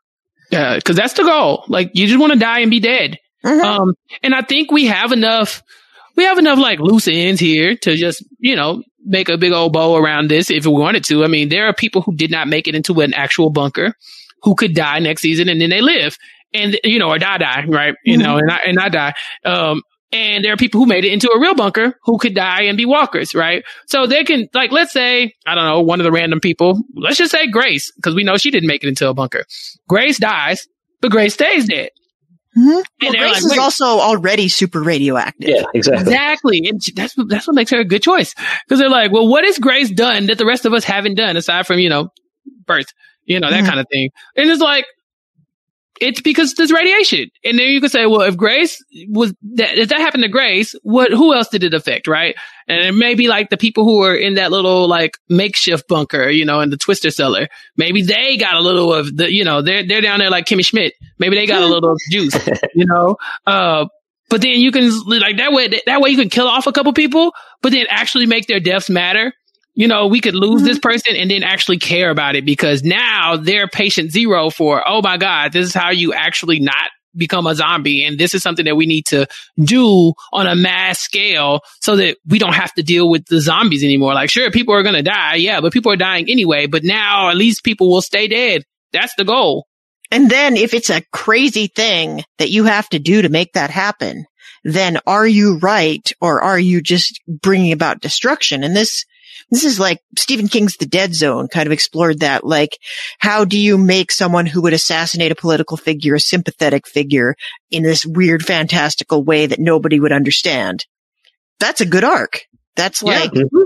Yeah, 0.51 0.75
because 0.75 0.95
that's 0.95 1.13
the 1.13 1.23
goal. 1.23 1.63
Like 1.67 1.91
you 1.93 2.05
just 2.05 2.19
want 2.19 2.34
to 2.34 2.39
die 2.39 2.59
and 2.59 2.69
be 2.69 2.80
dead. 2.80 3.17
Mhm. 3.43 3.63
Um, 3.63 3.93
and 4.21 4.35
I 4.35 4.41
think 4.41 4.71
we 4.71 4.85
have 4.85 5.11
enough. 5.11 5.63
We 6.15 6.25
have 6.25 6.38
enough 6.38 6.59
like 6.59 6.80
loose 6.80 7.07
ends 7.07 7.39
here 7.39 7.75
to 7.77 7.95
just 7.95 8.23
you 8.39 8.55
know 8.55 8.84
make 9.03 9.30
a 9.30 9.38
big 9.38 9.51
old 9.51 9.73
bow 9.73 9.95
around 9.95 10.30
this 10.30 10.51
if 10.51 10.65
we 10.65 10.73
wanted 10.73 11.03
to. 11.05 11.23
I 11.23 11.27
mean, 11.27 11.49
there 11.49 11.67
are 11.67 11.73
people 11.73 12.01
who 12.03 12.15
did 12.15 12.30
not 12.30 12.47
make 12.47 12.67
it 12.67 12.75
into 12.75 13.01
an 13.01 13.13
actual 13.15 13.49
bunker 13.49 13.95
who 14.43 14.55
could 14.55 14.75
die 14.75 14.99
next 14.99 15.21
season 15.21 15.49
and 15.49 15.59
then 15.59 15.71
they 15.71 15.81
live 15.81 16.17
and 16.53 16.77
you 16.84 16.99
know 16.99 17.09
or 17.09 17.17
die 17.17 17.38
die 17.38 17.65
right 17.67 17.95
you 18.03 18.17
know 18.17 18.38
and 18.38 18.51
I 18.51 18.59
and 18.65 18.80
I 18.80 18.89
die. 18.89 19.13
Um, 19.45 19.81
and 20.14 20.45
there 20.45 20.53
are 20.53 20.57
people 20.57 20.80
who 20.80 20.85
made 20.85 21.03
it 21.03 21.11
into 21.11 21.30
a 21.30 21.40
real 21.40 21.56
bunker 21.56 21.98
who 22.03 22.18
could 22.18 22.35
die 22.35 22.64
and 22.64 22.77
be 22.77 22.85
walkers, 22.85 23.34
right? 23.34 23.64
So 23.88 24.06
they 24.06 24.23
can, 24.23 24.48
like, 24.53 24.72
let's 24.72 24.94
say, 24.94 25.34
I 25.45 25.56
don't 25.56 25.65
know, 25.65 25.81
one 25.81 25.99
of 25.99 26.03
the 26.03 26.11
random 26.11 26.40
people, 26.40 26.80
let's 26.95 27.18
just 27.18 27.31
say 27.31 27.48
Grace, 27.48 27.91
because 27.95 28.15
we 28.15 28.23
know 28.23 28.38
she 28.38 28.52
didn't 28.52 28.68
make 28.68 28.84
it 28.84 28.88
into 28.88 29.10
a 29.10 29.14
bunker. 29.14 29.45
Grace 29.90 30.19
dies, 30.19 30.68
but 31.02 31.11
Grace 31.11 31.34
stays 31.34 31.68
dead. 31.68 31.90
Mm-hmm. 32.56 32.69
Well, 32.69 32.84
And 33.02 33.14
they're 33.15 33.22
Grace 33.30 33.44
like, 33.44 33.53
is 33.53 33.57
also 33.57 33.85
already 33.85 34.48
super 34.48 34.81
radioactive. 34.84 35.49
Yeah, 35.49 35.64
exactly. 35.73 36.02
Exactly. 36.03 36.68
And 36.68 36.81
that's 36.95 37.18
what, 37.18 37.27
that's 37.27 37.48
what 37.48 37.56
makes 37.56 37.72
her 37.72 37.80
a 37.80 37.85
good 37.85 38.03
choice. 38.03 38.35
Cause 38.69 38.77
they're 38.77 38.90
like, 38.90 39.11
well, 39.11 39.27
what 39.27 39.44
has 39.44 39.57
Grace 39.57 39.90
done 39.90 40.27
that 40.27 40.38
the 40.38 40.45
rest 40.45 40.65
of 40.65 40.73
us 40.73 40.84
haven't 40.84 41.15
done 41.15 41.35
aside 41.35 41.65
from, 41.65 41.80
you 41.80 41.90
know, 41.90 42.10
birth, 42.68 42.94
you 43.26 43.40
know, 43.40 43.49
that 43.49 43.64
Mhm. 43.64 43.68
kind 43.68 43.80
of 43.80 43.88
thing. 43.91 44.11
And 44.35 44.49
it's 44.49 44.61
like, 44.61 44.85
it's 45.99 46.22
because 46.22 46.53
there's 46.56 46.72
radiation. 46.72 47.30
And 47.44 47.57
then 47.60 47.68
you 47.68 47.82
could 47.82 47.91
say, 47.91 48.06
well, 48.06 48.22
if 48.22 48.36
Grace 48.36 48.84
was 49.10 49.34
that, 49.56 49.78
if 49.78 49.90
that 49.90 49.99
happened 49.99 50.24
to 50.24 50.30
Grace, 50.30 50.74
what, 50.84 51.11
who 51.11 51.34
else 51.34 51.49
did 51.49 51.64
it 51.64 51.74
affect? 51.74 52.07
Right. 52.07 52.36
And 52.68 52.82
it 52.82 52.94
may 52.94 53.15
be 53.15 53.28
like 53.28 53.49
the 53.49 53.57
people 53.57 53.84
who 53.84 53.99
were 53.99 54.15
in 54.15 54.36
that 54.36 54.52
little 54.52 54.88
like 54.88 55.18
makeshift 55.30 55.88
bunker, 55.88 56.30
you 56.30 56.45
know, 56.45 56.61
in 56.61 56.70
the 56.70 56.78
twister 56.78 57.11
cellar. 57.11 57.48
Maybe 57.78 58.02
they 58.02 58.38
got 58.38 58.56
a 58.56 58.61
little 58.61 58.94
of 58.94 59.15
the, 59.15 59.32
you 59.32 59.44
know, 59.44 59.61
they're, 59.61 59.86
they're 59.86 60.02
down 60.02 60.20
there 60.20 60.30
like 60.30 60.45
Kimmy 60.45 60.65
Schmidt. 60.65 60.94
Maybe 61.20 61.36
they 61.36 61.45
got 61.45 61.61
a 61.61 61.68
little 61.68 61.91
of 61.91 61.99
juice, 62.10 62.36
you 62.76 62.86
know, 62.86 63.18
uh, 63.45 63.86
but 64.30 64.41
then 64.41 64.53
you 64.53 64.72
can 64.72 64.90
like 65.06 65.38
that 65.38 65.52
way, 65.52 65.68
that 65.86 66.02
way 66.02 66.10
you 66.10 66.18
can 66.18 66.30
kill 66.30 66.48
off 66.48 66.65
a 66.65 66.72
couple 66.72 66.91
people, 66.94 67.34
but 67.61 67.72
then 67.72 67.86
actually 67.90 68.26
make 68.26 68.48
their 68.48 68.60
deaths 68.60 68.90
matter. 68.90 69.32
You 69.76 69.88
know, 69.88 70.08
we 70.08 70.22
could 70.22 70.36
lose 70.36 70.62
this 70.62 70.78
mm-hmm. 70.78 70.90
person 70.90 71.16
and 71.16 71.32
then 71.32 71.44
actually 71.44 71.80
care 71.80 72.12
about 72.12 72.36
it 72.36 72.45
because 72.45 72.84
now 72.84 73.38
they're 73.38 73.68
patient 73.68 74.12
zero 74.12 74.50
for, 74.50 74.84
oh 74.88 75.02
my 75.02 75.18
God, 75.18 75.52
this 75.52 75.66
is 75.66 75.74
how 75.74 75.90
you 75.90 76.14
actually 76.14 76.60
not 76.60 76.90
become 77.16 77.48
a 77.48 77.56
zombie. 77.56 78.04
And 78.04 78.20
this 78.20 78.34
is 78.34 78.44
something 78.44 78.66
that 78.66 78.76
we 78.76 78.86
need 78.86 79.06
to 79.08 79.28
do 79.60 80.14
on 80.32 80.48
a 80.48 80.56
mass 80.56 81.00
scale 81.00 81.62
so 81.80 81.95
that 81.95 82.18
we 82.26 82.40
don't 82.40 82.54
have 82.54 82.74
to 82.74 82.84
deal 82.84 83.10
with 83.10 83.26
the 83.26 83.41
zombies 83.41 83.84
anymore. 83.84 84.14
Like, 84.14 84.30
sure, 84.30 84.52
people 84.52 84.74
are 84.74 84.84
going 84.84 84.95
to 84.95 85.04
die. 85.04 85.36
Yeah, 85.36 85.62
but 85.62 85.74
people 85.74 85.91
are 85.91 85.98
dying 85.98 86.30
anyway. 86.30 86.68
But 86.68 86.84
now 86.84 87.30
at 87.30 87.38
least 87.38 87.64
people 87.64 87.90
will 87.90 88.02
stay 88.02 88.28
dead. 88.28 88.64
That's 88.91 89.16
the 89.16 89.26
goal. 89.26 89.68
And 90.12 90.30
then 90.30 90.58
if 90.58 90.76
it's 90.76 90.91
a 90.91 91.02
crazy 91.12 91.68
thing 91.68 92.24
that 92.38 92.52
you 92.52 92.66
have 92.66 92.88
to 92.90 93.00
do 93.00 93.24
to 93.24 93.30
make 93.30 93.54
that 93.54 93.72
happen, 93.72 94.26
then 94.64 95.00
are 95.08 95.28
you 95.28 95.58
right 95.58 96.12
or 96.22 96.41
are 96.41 96.60
you 96.60 96.82
just 96.82 97.20
bringing 97.28 97.72
about 97.72 98.02
destruction? 98.02 98.64
And 98.64 98.76
this, 98.76 99.06
this 99.52 99.64
is 99.64 99.80
like 99.80 99.99
Stephen 100.18 100.48
King's 100.48 100.78
The 100.78 100.86
Dead 100.86 101.14
Zone 101.14 101.48
kind 101.48 101.68
of 101.68 101.74
explored 101.74 102.20
that. 102.20 102.45
Like, 102.45 102.78
how 103.20 103.45
do 103.45 103.57
you 103.60 103.78
make 103.78 104.11
someone 104.11 104.45
who 104.45 104.61
would 104.64 104.74
assassinate 104.74 105.32
a 105.32 105.36
political 105.36 105.78
figure 105.78 106.15
a 106.15 106.20
sympathetic 106.20 106.88
figure 106.88 107.36
in 107.72 107.84
this 107.84 108.06
weird, 108.06 108.44
fantastical 108.45 109.24
way 109.24 109.45
that 109.45 109.60
nobody 109.60 109.99
would 109.99 110.11
understand? 110.11 110.86
That's 111.60 111.82
a 111.82 111.86
good 111.86 112.03
arc. 112.03 112.41
That's 112.76 113.02
Yeah. 113.03 113.20
like, 113.20 113.32
Mhm. 113.32 113.64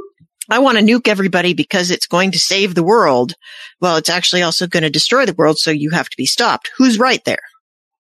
I 0.49 0.59
want 0.59 0.77
to 0.77 0.83
nuke 0.83 1.07
everybody 1.07 1.53
because 1.53 1.91
it's 1.91 2.07
going 2.07 2.31
to 2.31 2.39
save 2.39 2.73
the 2.75 2.83
world. 2.83 3.33
Well, 3.81 3.97
it's 3.97 4.09
actually 4.09 4.43
also 4.43 4.65
going 4.67 4.83
to 4.83 4.89
destroy 4.89 5.25
the 5.25 5.33
world. 5.33 5.57
So 5.57 5.71
you 5.71 5.89
have 5.91 6.07
to 6.09 6.17
be 6.17 6.25
stopped. 6.25 6.71
Who's 6.77 6.97
right 6.99 7.21
there? 7.25 7.41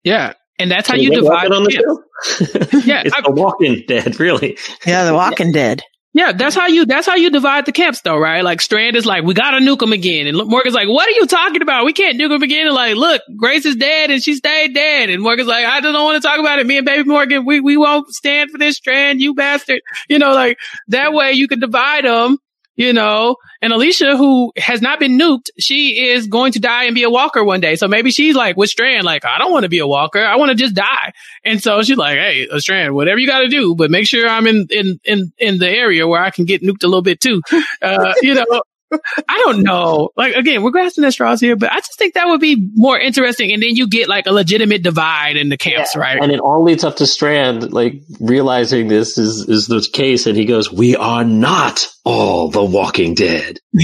Yeah. 0.05 0.34
And 0.59 0.70
that's 0.70 0.88
how 0.88 0.94
Can 0.94 1.02
you 1.05 1.10
divide 1.14 1.51
on 1.52 1.64
the 1.64 1.70
camp. 1.70 1.84
show? 1.84 2.78
Yeah, 2.86 3.02
it's 3.05 3.14
I- 3.14 3.20
the 3.22 3.30
Walking 3.32 3.84
Dead, 3.86 4.18
really. 4.20 4.56
Yeah, 4.86 5.05
The 5.05 5.14
Walking 5.14 5.52
Dead. 5.60 5.82
Yeah, 6.16 6.32
that's 6.32 6.55
how 6.55 6.66
you 6.66 6.86
that's 6.86 7.06
how 7.06 7.16
you 7.16 7.28
divide 7.28 7.66
the 7.66 7.72
camps 7.72 8.01
though, 8.01 8.16
right? 8.16 8.43
Like 8.43 8.62
Strand 8.62 8.97
is 8.97 9.05
like, 9.05 9.22
we 9.22 9.34
gotta 9.34 9.59
nuke 9.59 9.82
him 9.82 9.93
again. 9.93 10.26
And 10.26 10.48
Morgan's 10.48 10.74
like, 10.74 10.88
what 10.88 11.06
are 11.06 11.10
you 11.10 11.26
talking 11.26 11.60
about? 11.60 11.84
We 11.84 11.93
can't 11.93 12.18
nuke 12.18 12.34
him 12.34 12.43
again. 12.43 12.66
And 12.66 12.74
like, 12.74 12.97
look, 12.97 13.20
Grace 13.36 13.66
is 13.66 13.76
dead 13.76 14.10
and 14.10 14.22
she 14.22 14.32
stayed 14.32 14.72
dead. 14.72 15.10
And 15.10 15.22
Morgan's 15.22 15.47
like, 15.47 15.66
I 15.66 15.82
just 15.82 15.93
don't 15.93 16.05
want 16.05 16.22
to 16.22 16.26
talk 16.26 16.40
about 16.40 16.59
it. 16.59 16.66
Me 16.66 16.78
and 16.78 16.86
baby 16.86 17.06
Morgan, 17.06 17.44
we, 17.44 17.60
we 17.60 17.76
won't 17.76 18.09
stand 18.09 18.51
for 18.51 18.56
this 18.56 18.76
Strand, 18.76 19.20
you 19.20 19.34
bastard. 19.34 19.82
You 20.09 20.18
know, 20.18 20.32
like 20.32 20.56
that 20.88 21.12
way 21.12 21.32
you 21.32 21.48
can 21.48 21.60
divide 21.60 22.06
them 22.06 22.38
you 22.76 22.92
know, 22.92 23.36
and 23.62 23.72
Alicia, 23.72 24.16
who 24.16 24.52
has 24.56 24.82
not 24.82 25.00
been 25.00 25.18
nuked, 25.18 25.48
she 25.58 26.08
is 26.08 26.26
going 26.26 26.52
to 26.52 26.60
die 26.60 26.84
and 26.84 26.94
be 26.94 27.02
a 27.02 27.10
walker 27.10 27.42
one 27.42 27.60
day. 27.60 27.74
So 27.76 27.88
maybe 27.88 28.10
she's 28.10 28.36
like 28.36 28.56
with 28.56 28.70
Strand, 28.70 29.04
like, 29.04 29.24
I 29.24 29.38
don't 29.38 29.50
want 29.50 29.64
to 29.64 29.68
be 29.68 29.78
a 29.78 29.86
walker. 29.86 30.22
I 30.22 30.36
want 30.36 30.50
to 30.50 30.54
just 30.54 30.74
die. 30.74 31.12
And 31.44 31.62
so 31.62 31.82
she's 31.82 31.96
like, 31.96 32.18
Hey, 32.18 32.46
uh, 32.48 32.60
Strand, 32.60 32.94
whatever 32.94 33.18
you 33.18 33.26
got 33.26 33.40
to 33.40 33.48
do, 33.48 33.74
but 33.74 33.90
make 33.90 34.06
sure 34.06 34.28
I'm 34.28 34.46
in, 34.46 34.66
in, 34.70 35.00
in, 35.04 35.32
in 35.38 35.58
the 35.58 35.68
area 35.68 36.06
where 36.06 36.22
I 36.22 36.30
can 36.30 36.44
get 36.44 36.62
nuked 36.62 36.84
a 36.84 36.86
little 36.86 37.02
bit 37.02 37.20
too. 37.20 37.42
Uh, 37.82 38.14
you 38.22 38.34
know, 38.34 38.62
I 39.28 39.38
don't 39.44 39.62
know. 39.62 40.10
Like 40.16 40.34
again, 40.34 40.62
we're 40.62 40.70
grasping 40.70 41.04
at 41.04 41.12
straws 41.12 41.40
here, 41.40 41.56
but 41.56 41.72
I 41.72 41.76
just 41.76 41.98
think 41.98 42.14
that 42.14 42.26
would 42.28 42.40
be 42.40 42.70
more 42.74 42.98
interesting. 42.98 43.52
And 43.52 43.62
then 43.62 43.70
you 43.74 43.88
get 43.88 44.08
like 44.08 44.26
a 44.26 44.32
legitimate 44.32 44.82
divide 44.82 45.36
in 45.36 45.48
the 45.48 45.56
camps, 45.56 45.96
right? 45.96 46.18
And 46.22 46.30
it 46.30 46.40
all 46.40 46.62
leads 46.62 46.84
up 46.84 46.96
to 46.96 47.06
Strand, 47.06 47.72
like 47.72 48.00
realizing 48.20 48.88
this 48.88 49.18
is 49.18 49.48
is 49.48 49.66
the 49.66 49.86
case, 49.92 50.26
and 50.26 50.36
he 50.36 50.44
goes, 50.44 50.70
"We 50.72 50.94
are 50.96 51.24
not 51.24 51.86
all 52.04 52.48
the 52.50 52.64
Walking 52.64 53.14
Dead." 53.14 53.58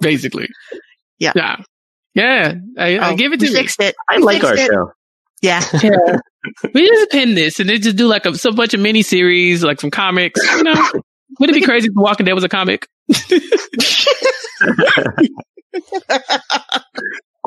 Basically, 0.00 0.48
Yeah. 1.18 1.32
yeah, 1.34 1.56
yeah. 2.14 2.54
I, 2.78 2.98
I 2.98 3.12
Oh, 3.12 3.16
give 3.16 3.32
it 3.32 3.40
we 3.40 3.46
to 3.48 3.52
me. 3.52 3.58
fixed 3.60 3.80
it. 3.80 3.94
I 4.10 4.18
We 4.18 4.24
like 4.24 4.44
our 4.44 4.54
it. 4.54 4.66
show. 4.66 4.92
Yeah. 5.42 5.62
Yeah. 5.82 6.18
we 6.74 6.86
just 6.88 7.10
pin 7.10 7.34
this 7.34 7.58
and 7.60 7.68
then 7.68 7.80
just 7.80 7.96
do 7.96 8.06
like 8.06 8.26
a 8.26 8.36
so 8.36 8.52
bunch 8.52 8.74
of 8.74 8.80
mini 8.80 9.02
series, 9.02 9.62
like 9.64 9.80
from 9.80 9.90
comics. 9.90 10.40
You 10.56 10.62
know, 10.64 10.90
would 11.38 11.50
it 11.50 11.54
be 11.54 11.62
crazy 11.62 11.88
if 11.88 11.94
The 11.94 12.00
Walking 12.00 12.26
Dead 12.26 12.32
was 12.32 12.44
a 12.44 12.48
comic? 12.48 12.88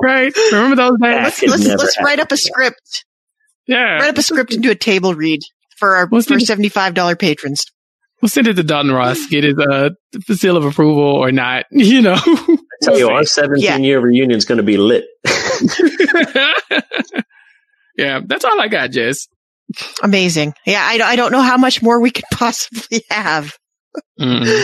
right? 0.02 0.34
Remember 0.52 0.76
those 0.76 1.00
days? 1.02 1.42
Let's 1.42 1.42
let's, 1.44 1.66
let's 1.66 1.98
write 2.02 2.20
up 2.20 2.32
a 2.32 2.38
script. 2.38 3.06
Yeah. 3.68 3.98
Write 4.00 4.10
up 4.10 4.18
a 4.18 4.24
script 4.24 4.54
and 4.54 4.64
do 4.64 4.72
a 4.72 4.76
table 4.76 5.14
read 5.14 5.42
for 5.78 5.96
our 5.96 6.08
Let's 6.12 6.28
for 6.28 6.40
seventy 6.40 6.70
five 6.70 6.94
dollar 6.94 7.16
patrons. 7.16 7.66
We'll 8.22 8.30
send 8.30 8.48
it 8.48 8.54
to 8.56 8.64
Dalton 8.64 8.92
Ross, 8.92 9.26
get 9.28 9.44
his 9.44 9.58
uh 9.58 9.90
seal 10.36 10.58
of 10.58 10.66
approval 10.66 11.04
or 11.04 11.32
not. 11.32 11.66
You 11.72 12.02
know. 12.02 12.16
I 12.16 12.58
tell 12.84 12.98
you, 12.98 13.10
our 13.10 13.24
17 13.26 13.84
year 13.84 14.00
reunion 14.00 14.38
is 14.38 14.46
going 14.46 14.58
to 14.58 14.64
be 14.64 14.78
lit. 14.78 15.06
yeah, 17.98 18.22
that's 18.26 18.46
all 18.46 18.60
I 18.60 18.68
got, 18.70 18.92
Jess. 18.92 19.28
Amazing. 20.04 20.54
Yeah, 20.66 20.82
I, 20.84 21.00
I 21.02 21.16
don't 21.16 21.32
know 21.32 21.42
how 21.42 21.58
much 21.58 21.82
more 21.82 22.00
we 22.00 22.12
could 22.12 22.26
possibly 22.32 23.04
have. 23.10 23.58
Mm. 24.20 24.64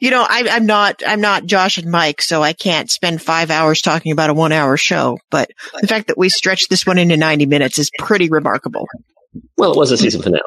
You 0.00 0.10
know, 0.10 0.26
I, 0.28 0.48
I'm 0.50 0.66
not 0.66 1.02
I'm 1.06 1.20
not 1.20 1.46
Josh 1.46 1.78
and 1.78 1.90
Mike, 1.90 2.22
so 2.22 2.42
I 2.42 2.52
can't 2.52 2.90
spend 2.90 3.22
five 3.22 3.50
hours 3.50 3.80
talking 3.80 4.12
about 4.12 4.30
a 4.30 4.34
one 4.34 4.52
hour 4.52 4.76
show. 4.76 5.18
But 5.30 5.50
the 5.80 5.86
fact 5.86 6.08
that 6.08 6.18
we 6.18 6.28
stretched 6.28 6.70
this 6.70 6.84
one 6.84 6.98
into 6.98 7.16
ninety 7.16 7.46
minutes 7.46 7.78
is 7.78 7.90
pretty 7.98 8.28
remarkable. 8.28 8.86
Well, 9.56 9.72
it 9.72 9.76
was 9.76 9.92
a 9.92 9.96
season 9.96 10.22
finale. 10.22 10.42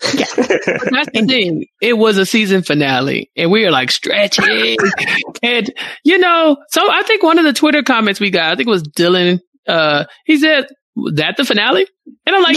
That's 0.00 0.34
the 0.34 1.24
thing. 1.28 1.66
It 1.80 1.98
was 1.98 2.18
a 2.18 2.26
season 2.26 2.62
finale, 2.62 3.30
and 3.36 3.50
we 3.50 3.64
were 3.64 3.70
like 3.70 3.90
stretching. 3.90 4.76
and 5.42 5.72
you 6.04 6.18
know, 6.18 6.56
so 6.70 6.80
I 6.90 7.02
think 7.02 7.22
one 7.22 7.38
of 7.38 7.44
the 7.44 7.52
Twitter 7.52 7.82
comments 7.82 8.20
we 8.20 8.30
got, 8.30 8.52
I 8.52 8.56
think 8.56 8.68
it 8.68 8.70
was 8.70 8.84
Dylan. 8.84 9.40
Uh, 9.66 10.04
he 10.24 10.38
said, 10.38 10.66
"That 11.14 11.36
the 11.36 11.44
finale?" 11.44 11.86
And 12.26 12.36
I'm 12.36 12.42
like, 12.42 12.56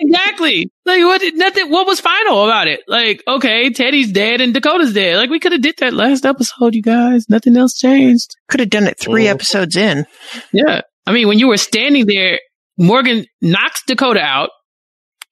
"Exactly. 0.00 0.70
Like 0.86 1.02
what? 1.02 1.22
Nothing. 1.34 1.70
What 1.70 1.86
was 1.86 2.00
final 2.00 2.44
about 2.44 2.66
it? 2.68 2.80
Like, 2.88 3.22
okay, 3.28 3.70
Teddy's 3.70 4.10
dead 4.12 4.40
and 4.40 4.52
Dakota's 4.54 4.92
dead. 4.94 5.16
Like 5.16 5.30
we 5.30 5.38
could 5.38 5.52
have 5.52 5.60
did 5.62 5.76
that 5.78 5.92
last 5.92 6.24
episode, 6.26 6.74
you 6.74 6.82
guys. 6.82 7.28
Nothing 7.28 7.56
else 7.56 7.74
changed. 7.78 8.34
Could 8.48 8.60
have 8.60 8.70
done 8.70 8.86
it 8.86 8.98
three 8.98 9.28
Oh. 9.28 9.32
episodes 9.32 9.76
in. 9.76 10.06
Yeah. 10.52 10.80
I 11.06 11.12
mean, 11.12 11.28
when 11.28 11.38
you 11.38 11.48
were 11.48 11.56
standing 11.56 12.06
there, 12.06 12.40
Morgan 12.78 13.26
knocks 13.42 13.82
Dakota 13.86 14.20
out, 14.20 14.50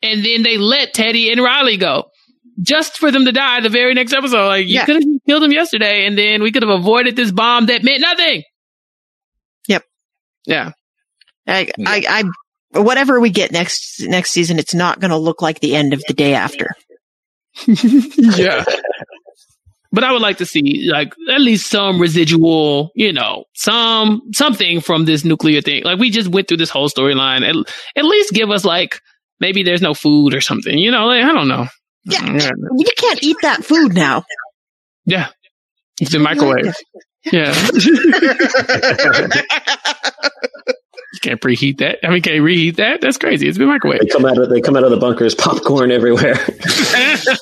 and 0.03 0.25
then 0.25 0.43
they 0.43 0.59
let 0.59 0.93
Teddy 0.95 1.31
and 1.33 1.43
Riley 1.43 1.77
go 1.79 2.05
just 2.61 2.99
for 2.99 3.11
them 3.11 3.25
to 3.25 3.33
die 3.33 3.61
the 3.61 3.69
very 3.69 3.95
next 3.95 4.13
episode. 4.13 4.47
Like, 4.49 4.67
you 4.67 4.75
Yeah. 4.75 4.85
could 4.85 4.97
have 4.97 5.05
killed 5.27 5.43
them 5.43 5.53
yesterday, 5.53 6.07
and 6.07 6.19
then 6.19 6.43
we 6.43 6.51
could 6.53 6.63
have 6.63 6.79
avoided 6.79 7.17
this 7.17 7.31
bomb 7.31 7.67
that 7.67 7.85
meant 7.85 8.01
nothing. 8.01 8.43
Yep. 9.69 9.85
Yeah. 10.47 10.73
I, 11.47 11.69
I, 11.87 12.05
I, 12.09 12.25
whatever 12.73 13.21
we 13.21 13.31
get 13.31 13.53
next 13.53 14.01
next 14.03 14.31
season, 14.31 14.59
it's 14.59 14.75
not 14.75 15.01
going 15.01 15.11
to 15.11 15.17
look 15.17 15.43
like 15.43 15.61
the 15.61 15.75
end 15.77 15.93
of 15.93 16.03
the 16.09 16.15
day 16.15 16.35
after. 16.35 16.69
yeah. 17.67 18.65
But 19.91 20.05
I 20.05 20.13
would 20.13 20.21
like 20.21 20.37
to 20.37 20.45
see 20.45 20.87
like 20.93 21.15
at 21.33 21.41
least 21.41 21.71
some 21.71 21.99
residual, 21.99 22.91
you 22.95 23.11
know, 23.11 23.45
some 23.55 24.21
something 24.35 24.83
from 24.83 25.07
this 25.07 25.25
nuclear 25.25 25.63
thing. 25.63 25.83
Like 25.83 25.99
we 25.99 26.11
just 26.11 26.29
went 26.29 26.47
through 26.47 26.59
this 26.59 26.69
whole 26.69 26.91
storyline. 26.91 27.41
At, 27.41 27.57
at 27.97 28.05
least 28.05 28.35
give 28.35 28.51
us 28.51 28.67
like 28.67 29.01
maybe 29.41 29.63
there's 29.63 29.81
no 29.81 29.95
food 29.95 30.35
or 30.35 30.43
something. 30.43 30.77
You 30.77 30.91
know, 30.91 31.07
like 31.07 31.25
I 31.25 31.33
don't 31.33 31.49
know. 31.49 31.69
Yeah, 32.05 32.21
mm, 32.21 32.39
Yeah. 32.39 32.51
you 32.77 32.85
can't 32.99 33.23
eat 33.23 33.39
that 33.41 33.65
food 33.65 33.95
now. 33.95 34.25
Yeah. 35.07 35.29
It's 36.03 36.15
in 36.15 36.21
microwave. 36.21 36.75
Yeah. 37.33 37.53
You 41.19 41.31
can't 41.31 41.41
preheat 41.41 41.79
that. 41.79 41.99
I 42.05 42.11
mean, 42.11 42.23
can't 42.23 42.43
reheat 42.43 42.77
that. 42.77 43.01
That's 43.01 43.19
crazy. 43.19 43.49
It's 43.49 43.59
been 43.59 43.69
microwave. 43.69 44.01
They 44.01 44.07
come 44.07 44.25
out 44.25 44.39
of 44.39 44.49
they 44.51 44.61
come 44.61 44.77
out 44.77 44.85
of 44.85 44.91
the 44.91 44.97
bunkers, 44.97 45.35
popcorn 45.37 45.91
everywhere. 45.91 46.37
It's 46.47 47.41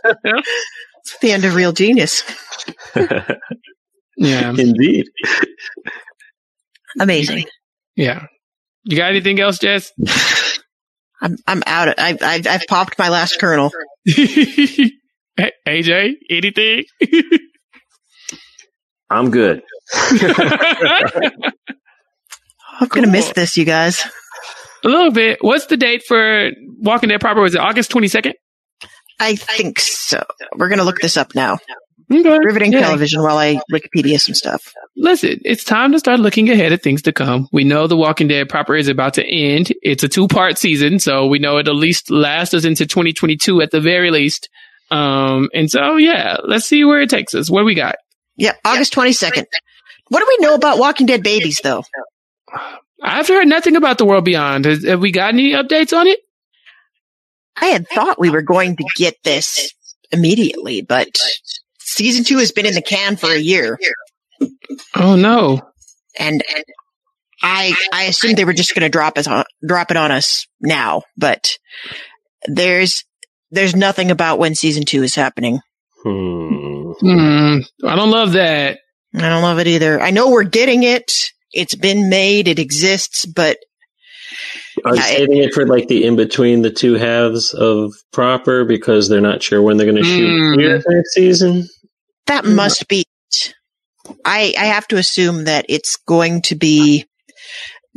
the 1.20 1.32
end 1.32 1.44
of 1.44 1.54
Real 1.54 1.72
Genius. 1.72 2.22
Yeah. 4.18 4.48
Indeed. 4.48 5.04
Amazing. 6.98 7.44
Yeah. 7.96 8.24
You 8.84 8.96
got 8.96 9.10
anything 9.10 9.38
else, 9.40 9.58
Jess? 9.58 9.92
I'm 11.20 11.36
I'm 11.46 11.62
out. 11.66 11.98
I've, 11.98 12.22
I've 12.22 12.46
I've 12.46 12.66
popped 12.66 12.98
my 12.98 13.10
last 13.10 13.38
kernel. 13.38 13.72
AJ, 15.68 16.14
anything? 16.30 16.84
I'm 19.10 19.30
good. 19.30 19.62
I'm 22.80 22.88
gonna 22.88 23.06
miss 23.06 23.32
this, 23.32 23.56
you 23.56 23.64
guys. 23.64 24.02
A 24.84 24.88
little 24.88 25.10
bit. 25.10 25.38
What's 25.40 25.66
the 25.66 25.76
date 25.76 26.02
for 26.06 26.50
Walking 26.78 27.08
Dead 27.08 27.20
proper? 27.20 27.40
Was 27.40 27.54
it 27.54 27.60
August 27.60 27.90
22nd? 27.90 28.34
I 29.18 29.34
think 29.36 29.80
so. 29.80 30.22
We're 30.56 30.68
gonna 30.68 30.84
look 30.84 31.00
this 31.00 31.16
up 31.16 31.34
now. 31.34 31.58
Okay. 32.12 32.38
Riveting 32.38 32.72
Yeah. 32.72 32.80
television 32.82 33.20
while 33.22 33.36
I 33.38 33.60
Wikipedia 33.72 34.20
some 34.20 34.34
stuff. 34.34 34.72
Listen, 34.96 35.40
it's 35.44 35.64
time 35.64 35.90
to 35.92 35.98
start 35.98 36.20
looking 36.20 36.48
ahead 36.50 36.72
at 36.72 36.82
things 36.82 37.02
to 37.02 37.12
come. 37.12 37.48
We 37.52 37.64
know 37.64 37.88
The 37.88 37.96
Walking 37.96 38.28
Dead 38.28 38.48
proper 38.48 38.76
is 38.76 38.86
about 38.88 39.14
to 39.14 39.26
end. 39.26 39.72
It's 39.82 40.04
a 40.04 40.08
two 40.08 40.28
part 40.28 40.56
season, 40.56 41.00
so 41.00 41.26
we 41.26 41.38
know 41.40 41.58
it'll 41.58 41.74
at 41.74 41.80
least 41.80 42.10
lasts 42.10 42.54
us 42.54 42.64
into 42.64 42.86
2022 42.86 43.60
at 43.60 43.72
the 43.72 43.80
very 43.80 44.10
least. 44.12 44.48
Um, 44.92 45.48
and 45.52 45.68
so 45.68 45.96
yeah, 45.96 46.36
let's 46.44 46.66
see 46.66 46.84
where 46.84 47.00
it 47.00 47.10
takes 47.10 47.34
us. 47.34 47.50
What 47.50 47.60
do 47.62 47.64
we 47.64 47.74
got? 47.74 47.96
Yeah, 48.36 48.52
August 48.64 48.92
twenty 48.92 49.12
second. 49.12 49.46
What 50.08 50.20
do 50.20 50.26
we 50.28 50.46
know 50.46 50.54
about 50.54 50.78
Walking 50.78 51.06
Dead 51.06 51.24
babies, 51.24 51.60
though? 51.64 51.82
I've 53.02 53.28
heard 53.28 53.46
nothing 53.46 53.76
about 53.76 53.98
The 53.98 54.04
World 54.04 54.24
Beyond. 54.24 54.64
Has, 54.64 54.84
have 54.84 55.00
we 55.00 55.10
got 55.12 55.34
any 55.34 55.52
updates 55.52 55.96
on 55.96 56.06
it? 56.06 56.18
I 57.56 57.66
had 57.66 57.86
thought 57.88 58.18
we 58.20 58.30
were 58.30 58.42
going 58.42 58.76
to 58.76 58.84
get 58.96 59.16
this 59.24 59.72
immediately, 60.12 60.82
but 60.82 61.08
season 61.78 62.24
two 62.24 62.38
has 62.38 62.52
been 62.52 62.66
in 62.66 62.74
the 62.74 62.82
can 62.82 63.16
for 63.16 63.30
a 63.30 63.38
year, 63.38 63.78
Oh 64.94 65.16
no. 65.16 65.60
and 66.18 66.42
and 66.54 66.64
I 67.42 67.74
I 67.92 68.04
assumed 68.04 68.36
they 68.36 68.44
were 68.44 68.52
just 68.52 68.74
going 68.74 68.82
to 68.82 68.88
drop 68.90 69.16
us 69.18 69.26
on, 69.26 69.44
drop 69.66 69.90
it 69.90 69.96
on 69.96 70.10
us 70.10 70.46
now, 70.60 71.02
but 71.16 71.58
there's 72.46 73.04
there's 73.50 73.74
nothing 73.76 74.10
about 74.10 74.38
when 74.38 74.54
season 74.54 74.84
two 74.84 75.02
is 75.02 75.14
happening. 75.14 75.60
Hmm. 76.02 76.92
Hmm. 77.00 77.58
I 77.84 77.96
don't 77.96 78.10
love 78.10 78.32
that. 78.32 78.78
I 79.14 79.20
don't 79.28 79.42
love 79.42 79.58
it 79.58 79.66
either. 79.66 80.00
I 80.00 80.10
know 80.10 80.30
we're 80.30 80.44
getting 80.44 80.82
it. 80.82 81.30
It's 81.56 81.74
been 81.74 82.08
made. 82.08 82.48
It 82.48 82.58
exists, 82.58 83.26
but 83.26 83.58
Are 84.84 84.94
they 84.94 85.00
saving 85.02 85.38
it 85.38 85.54
for 85.54 85.66
like 85.66 85.88
the 85.88 86.04
in 86.04 86.16
between 86.16 86.62
the 86.62 86.70
two 86.70 86.94
halves 86.94 87.52
of 87.54 87.92
proper 88.12 88.64
because 88.64 89.08
they're 89.08 89.20
not 89.20 89.42
sure 89.42 89.62
when 89.62 89.76
they're 89.76 89.90
going 89.90 90.02
to 90.02 90.08
shoot 90.08 90.28
Mm. 90.28 90.60
here 90.60 90.82
next 90.88 91.14
season? 91.14 91.68
that 92.26 92.44
must 92.44 92.88
be. 92.88 93.00
it. 93.00 93.54
I 94.24 94.54
I 94.58 94.66
have 94.66 94.86
to 94.88 94.96
assume 94.96 95.44
that 95.44 95.66
it's 95.68 95.96
going 95.96 96.42
to 96.42 96.54
be. 96.56 97.06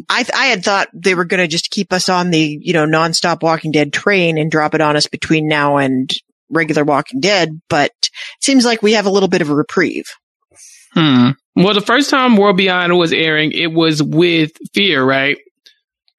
I 0.07 0.25
I 0.33 0.45
had 0.47 0.63
thought 0.63 0.87
they 0.93 1.13
were 1.15 1.25
going 1.25 1.41
to 1.41 1.47
just 1.47 1.71
keep 1.71 1.91
us 1.91 2.09
on 2.09 2.29
the 2.31 2.57
you 2.61 2.73
know 2.73 2.85
nonstop 2.85 3.41
Walking 3.43 3.71
Dead 3.71 3.91
train 3.91 4.37
and 4.37 4.49
drop 4.51 4.73
it 4.75 4.81
on 4.81 4.95
us 4.95 5.07
between 5.07 5.47
now 5.47 5.77
and 5.77 6.09
regular 6.49 6.83
Walking 6.83 7.19
Dead, 7.19 7.59
but 7.69 7.91
it 8.01 8.09
seems 8.41 8.65
like 8.65 8.81
we 8.81 8.93
have 8.93 9.05
a 9.05 9.11
little 9.11 9.29
bit 9.29 9.41
of 9.41 9.49
a 9.49 9.55
reprieve. 9.55 10.05
Hmm. 10.93 11.31
Well, 11.63 11.73
the 11.73 11.81
first 11.81 12.09
time 12.09 12.37
World 12.37 12.57
Beyond 12.57 12.97
was 12.97 13.11
airing, 13.13 13.51
it 13.51 13.67
was 13.71 14.01
with 14.01 14.51
Fear, 14.73 15.03
right? 15.03 15.37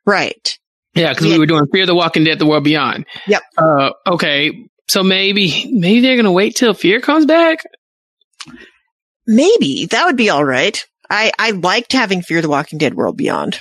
Right. 0.06 0.58
Yeah, 0.94 1.10
because 1.12 1.26
Yeah. 1.26 1.32
we 1.34 1.38
were 1.38 1.46
doing 1.46 1.66
Fear 1.72 1.86
the 1.86 1.94
Walking 1.94 2.24
Dead, 2.24 2.38
The 2.38 2.46
World 2.46 2.64
Beyond. 2.64 3.06
Yep. 3.26 3.42
Uh, 3.56 3.90
okay. 4.06 4.52
So 4.88 5.02
maybe, 5.02 5.66
maybe 5.72 6.00
they're 6.00 6.16
gonna 6.16 6.32
wait 6.32 6.56
till 6.56 6.74
Fear 6.74 7.00
comes 7.00 7.26
back. 7.26 7.58
Maybe 9.26 9.86
that 9.86 10.04
would 10.06 10.16
be 10.16 10.30
all 10.30 10.44
right. 10.44 10.84
I 11.08 11.30
I 11.38 11.50
liked 11.52 11.92
having 11.92 12.22
Fear 12.22 12.42
the 12.42 12.48
Walking 12.48 12.78
Dead 12.78 12.94
World 12.94 13.16
Beyond. 13.16 13.60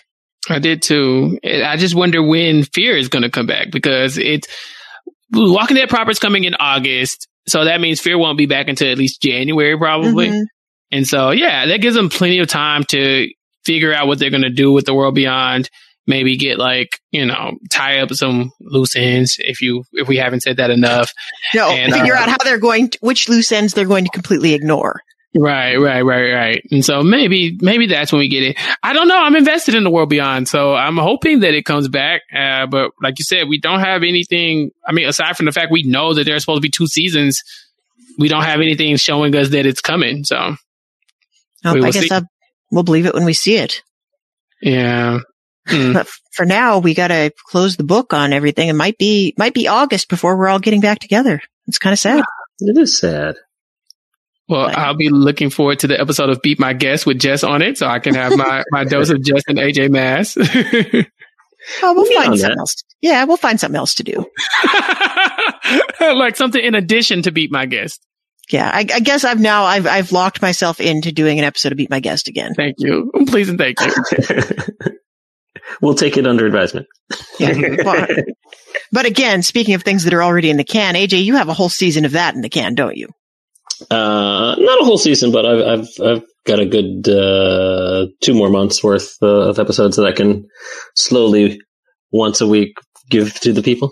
I 0.49 0.59
did 0.59 0.81
too. 0.81 1.37
I 1.43 1.77
just 1.77 1.95
wonder 1.95 2.23
when 2.23 2.63
Fear 2.63 2.97
is 2.97 3.09
gonna 3.09 3.29
come 3.29 3.45
back 3.45 3.71
because 3.71 4.17
it's 4.17 4.47
Walking 5.31 5.77
Dead 5.77 5.89
proper 5.89 6.11
is 6.11 6.19
coming 6.19 6.43
in 6.43 6.55
August. 6.55 7.27
So 7.47 7.65
that 7.65 7.81
means 7.81 7.99
Fear 7.99 8.17
won't 8.17 8.37
be 8.37 8.45
back 8.47 8.67
until 8.67 8.91
at 8.91 8.97
least 8.97 9.21
January, 9.21 9.77
probably. 9.77 10.29
Mhm. 10.29 10.43
And 10.91 11.07
so, 11.07 11.31
yeah, 11.31 11.67
that 11.67 11.81
gives 11.81 11.95
them 11.95 12.09
plenty 12.09 12.39
of 12.39 12.47
time 12.47 12.83
to 12.85 13.29
figure 13.63 13.93
out 13.93 14.07
what 14.07 14.19
they're 14.19 14.29
going 14.29 14.43
to 14.43 14.49
do 14.49 14.71
with 14.71 14.85
the 14.85 14.93
world 14.93 15.15
beyond. 15.15 15.69
Maybe 16.07 16.37
get 16.37 16.57
like, 16.57 16.99
you 17.11 17.25
know, 17.25 17.57
tie 17.69 17.99
up 17.99 18.11
some 18.13 18.51
loose 18.59 18.95
ends 18.95 19.35
if 19.39 19.61
you, 19.61 19.83
if 19.93 20.07
we 20.07 20.17
haven't 20.17 20.41
said 20.41 20.57
that 20.57 20.71
enough. 20.71 21.11
No, 21.53 21.69
And, 21.69 21.93
figure 21.93 22.15
uh, 22.15 22.19
out 22.21 22.29
how 22.29 22.37
they're 22.43 22.57
going, 22.57 22.89
to, 22.89 22.97
which 23.01 23.29
loose 23.29 23.51
ends 23.51 23.73
they're 23.73 23.85
going 23.85 24.05
to 24.05 24.09
completely 24.09 24.55
ignore. 24.55 25.01
Right, 25.35 25.75
right, 25.75 26.01
right, 26.01 26.33
right. 26.33 26.63
And 26.71 26.83
so 26.83 27.03
maybe, 27.03 27.55
maybe 27.61 27.85
that's 27.85 28.11
when 28.11 28.17
we 28.19 28.29
get 28.29 28.41
it. 28.41 28.57
I 28.81 28.93
don't 28.93 29.07
know. 29.07 29.19
I'm 29.19 29.35
invested 29.35 29.75
in 29.75 29.83
the 29.83 29.91
world 29.91 30.09
beyond. 30.09 30.47
So 30.47 30.73
I'm 30.73 30.97
hoping 30.97 31.41
that 31.41 31.53
it 31.53 31.65
comes 31.65 31.87
back. 31.87 32.23
Uh, 32.35 32.65
but 32.65 32.89
like 33.03 33.19
you 33.19 33.25
said, 33.25 33.47
we 33.47 33.59
don't 33.59 33.81
have 33.81 34.01
anything. 34.01 34.71
I 34.87 34.91
mean, 34.91 35.07
aside 35.07 35.37
from 35.37 35.45
the 35.45 35.51
fact 35.51 35.71
we 35.71 35.83
know 35.83 36.15
that 36.15 36.23
there's 36.23 36.41
supposed 36.41 36.63
to 36.63 36.65
be 36.65 36.71
two 36.71 36.87
seasons, 36.87 37.43
we 38.17 38.27
don't 38.27 38.43
have 38.43 38.61
anything 38.61 38.97
showing 38.97 39.35
us 39.35 39.49
that 39.49 39.67
it's 39.67 39.81
coming. 39.81 40.23
So 40.23 40.55
Nope, 41.63 41.75
We 41.75 41.81
I 41.81 41.85
will 41.85 41.91
guess 41.93 42.07
see. 42.07 42.19
we'll 42.71 42.83
believe 42.83 43.05
it 43.05 43.13
when 43.13 43.25
we 43.25 43.33
see 43.33 43.55
it. 43.57 43.81
yeah. 44.61 45.19
Hmm. 45.67 45.93
But 45.93 46.07
for 46.33 46.45
now, 46.45 46.79
we 46.79 46.93
got 46.95 47.09
to 47.09 47.31
close 47.47 47.75
the 47.77 47.83
book 47.83 48.11
on 48.13 48.33
everything. 48.33 48.69
It 48.69 48.73
might 48.73 48.97
be 48.97 49.35
might 49.37 49.53
be 49.53 49.67
August 49.67 50.09
before 50.09 50.35
we're 50.37 50.47
all 50.47 50.57
getting 50.59 50.81
back 50.81 50.97
together. 50.99 51.41
It's 51.67 51.77
kind 51.77 51.93
of 51.93 51.99
sad. 51.99 52.23
It 52.59 52.77
is 52.77 52.97
sad. 52.97 53.35
Well, 54.47 54.71
I'll 54.75 54.95
be 54.95 55.09
looking 55.09 55.51
forward 55.51 55.77
to 55.79 55.87
the 55.87 55.99
episode 56.01 56.29
of 56.31 56.41
Beat 56.41 56.59
My 56.59 56.73
Guest 56.73 57.05
with 57.05 57.19
Jess 57.19 57.43
on 57.43 57.61
it 57.61 57.77
so 57.77 57.85
I 57.85 57.99
can 57.99 58.15
have 58.15 58.35
my, 58.35 58.63
my 58.71 58.83
dose 58.85 59.11
of 59.11 59.21
Jess 59.21 59.43
and 59.47 59.59
AJ 59.59 59.91
Mass. 59.91 60.35
Oh, 61.83 61.93
we'll 61.93 62.03
We'll 62.03 62.13
find 62.15 62.31
on 62.31 62.37
something 62.37 62.55
that. 62.55 62.59
else. 62.61 62.75
Yeah, 63.01 63.25
we'll 63.25 63.35
find 63.37 63.59
something 63.59 63.77
else 63.77 63.93
to 63.95 64.03
do. 64.03 64.25
like 65.99 66.35
something 66.37 66.63
in 66.63 66.73
addition 66.73 67.21
to 67.23 67.31
Beat 67.31 67.51
My 67.51 67.65
Guest. 67.65 67.99
Yeah, 68.49 68.69
I, 68.71 68.79
I 68.79 68.99
guess 68.99 69.23
I've 69.23 69.39
now 69.39 69.65
I've 69.65 69.85
I've 69.85 70.11
locked 70.11 70.41
myself 70.41 70.79
into 70.79 71.11
doing 71.11 71.37
an 71.37 71.45
episode 71.45 71.71
of 71.71 71.77
Beat 71.77 71.89
My 71.89 71.99
Guest 71.99 72.27
again. 72.27 72.53
Thank 72.55 72.77
you. 72.79 73.11
Please 73.27 73.49
and 73.49 73.59
thank 73.59 73.79
you. 73.79 73.93
we'll 75.81 75.93
take 75.93 76.17
it 76.17 76.25
under 76.25 76.45
advisement. 76.45 76.87
but, 77.39 78.09
but 78.91 79.05
again, 79.05 79.43
speaking 79.43 79.75
of 79.75 79.83
things 79.83 80.03
that 80.03 80.13
are 80.13 80.23
already 80.23 80.49
in 80.49 80.57
the 80.57 80.63
can, 80.63 80.95
AJ, 80.95 81.23
you 81.23 81.35
have 81.35 81.49
a 81.49 81.53
whole 81.53 81.69
season 81.69 82.05
of 82.05 82.13
that 82.13 82.33
in 82.33 82.41
the 82.41 82.49
can, 82.49 82.73
don't 82.73 82.97
you? 82.97 83.07
Uh, 83.91 84.55
not 84.57 84.81
a 84.81 84.85
whole 84.85 84.97
season, 84.97 85.31
but 85.31 85.45
I've 85.45 85.79
I've, 85.79 85.87
I've 86.03 86.23
got 86.45 86.59
a 86.59 86.65
good 86.65 87.07
uh, 87.07 88.07
two 88.21 88.33
more 88.33 88.49
months 88.49 88.83
worth 88.83 89.15
uh, 89.21 89.49
of 89.49 89.59
episodes 89.59 89.95
that 89.97 90.05
I 90.05 90.11
can 90.11 90.47
slowly, 90.95 91.61
once 92.11 92.41
a 92.41 92.47
week, 92.47 92.73
give 93.09 93.39
to 93.41 93.53
the 93.53 93.61
people. 93.61 93.91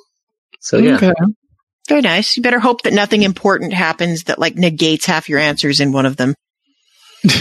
So 0.60 0.78
yeah, 0.78 0.96
Okay. 0.96 1.14
Very 1.88 2.02
nice. 2.02 2.36
You 2.36 2.44
better 2.44 2.60
hope 2.60 2.82
that 2.84 2.94
nothing 2.94 3.24
important 3.24 3.74
happens 3.74 4.24
that 4.26 4.40
like 4.40 4.56
negates 4.56 5.06
half 5.06 5.30
your 5.30 5.40
answers 5.40 5.80
in 5.80 5.92
one 5.92 6.06
of 6.06 6.18
them. 6.18 6.34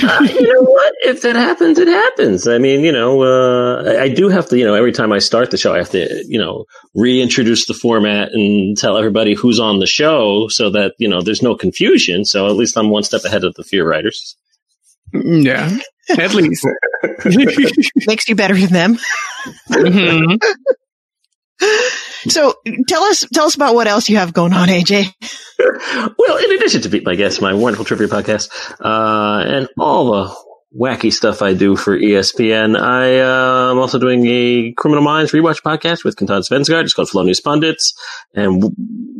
Uh, 0.02 0.22
you 0.22 0.52
know 0.52 0.62
what? 0.62 0.94
If 1.02 1.20
that 1.22 1.36
happens, 1.36 1.78
it 1.78 1.86
happens. 1.86 2.48
I 2.48 2.56
mean, 2.58 2.80
you 2.80 2.90
know, 2.90 3.22
uh, 3.22 3.84
I, 3.84 4.04
I 4.04 4.08
do 4.08 4.30
have 4.30 4.48
to, 4.48 4.58
you 4.58 4.64
know, 4.64 4.74
every 4.74 4.90
time 4.90 5.12
I 5.12 5.18
start 5.18 5.50
the 5.50 5.58
show, 5.58 5.74
I 5.74 5.78
have 5.78 5.90
to, 5.90 6.24
you 6.26 6.38
know, 6.38 6.64
reintroduce 6.94 7.66
the 7.66 7.74
format 7.74 8.32
and 8.32 8.76
tell 8.76 8.96
everybody 8.96 9.34
who's 9.34 9.60
on 9.60 9.78
the 9.78 9.86
show 9.86 10.48
so 10.48 10.70
that, 10.70 10.94
you 10.98 11.08
know, 11.08 11.20
there's 11.20 11.42
no 11.42 11.54
confusion. 11.54 12.24
So 12.24 12.46
at 12.46 12.56
least 12.56 12.76
I'm 12.78 12.88
one 12.88 13.02
step 13.02 13.22
ahead 13.24 13.44
of 13.44 13.54
the 13.54 13.62
fear 13.64 13.86
writers. 13.86 14.34
Yeah. 15.12 15.76
At 16.08 16.34
least. 16.34 16.66
Makes 18.06 18.28
you 18.28 18.34
better 18.34 18.56
than 18.56 18.72
them. 18.72 18.98
Mhm. 19.70 20.38
So 22.28 22.54
tell 22.88 23.02
us 23.04 23.24
tell 23.32 23.46
us 23.46 23.54
about 23.54 23.74
what 23.74 23.86
else 23.86 24.08
you 24.08 24.16
have 24.16 24.32
going 24.32 24.52
on, 24.52 24.68
AJ. 24.68 25.12
Well, 26.18 26.36
in 26.36 26.52
addition 26.52 26.82
to 26.82 26.88
Beat 26.90 27.04
My 27.06 27.14
Guest, 27.14 27.40
my 27.40 27.54
wonderful 27.54 27.86
trivia 27.86 28.08
podcast, 28.08 28.50
uh, 28.78 29.42
and 29.46 29.68
all 29.78 30.12
the 30.12 30.36
wacky 30.78 31.10
stuff 31.10 31.40
I 31.40 31.54
do 31.54 31.76
for 31.76 31.98
ESPN, 31.98 32.78
I 32.78 33.20
uh, 33.20 33.70
am 33.72 33.78
also 33.78 33.98
doing 33.98 34.26
a 34.26 34.72
Criminal 34.76 35.02
Minds 35.02 35.32
rewatch 35.32 35.62
podcast 35.62 36.04
with 36.04 36.16
Kentan 36.16 36.46
Svensgaard. 36.46 36.84
It's 36.84 36.92
called 36.92 37.10
News 37.26 37.40
Pundits, 37.40 37.94
and 38.34 38.62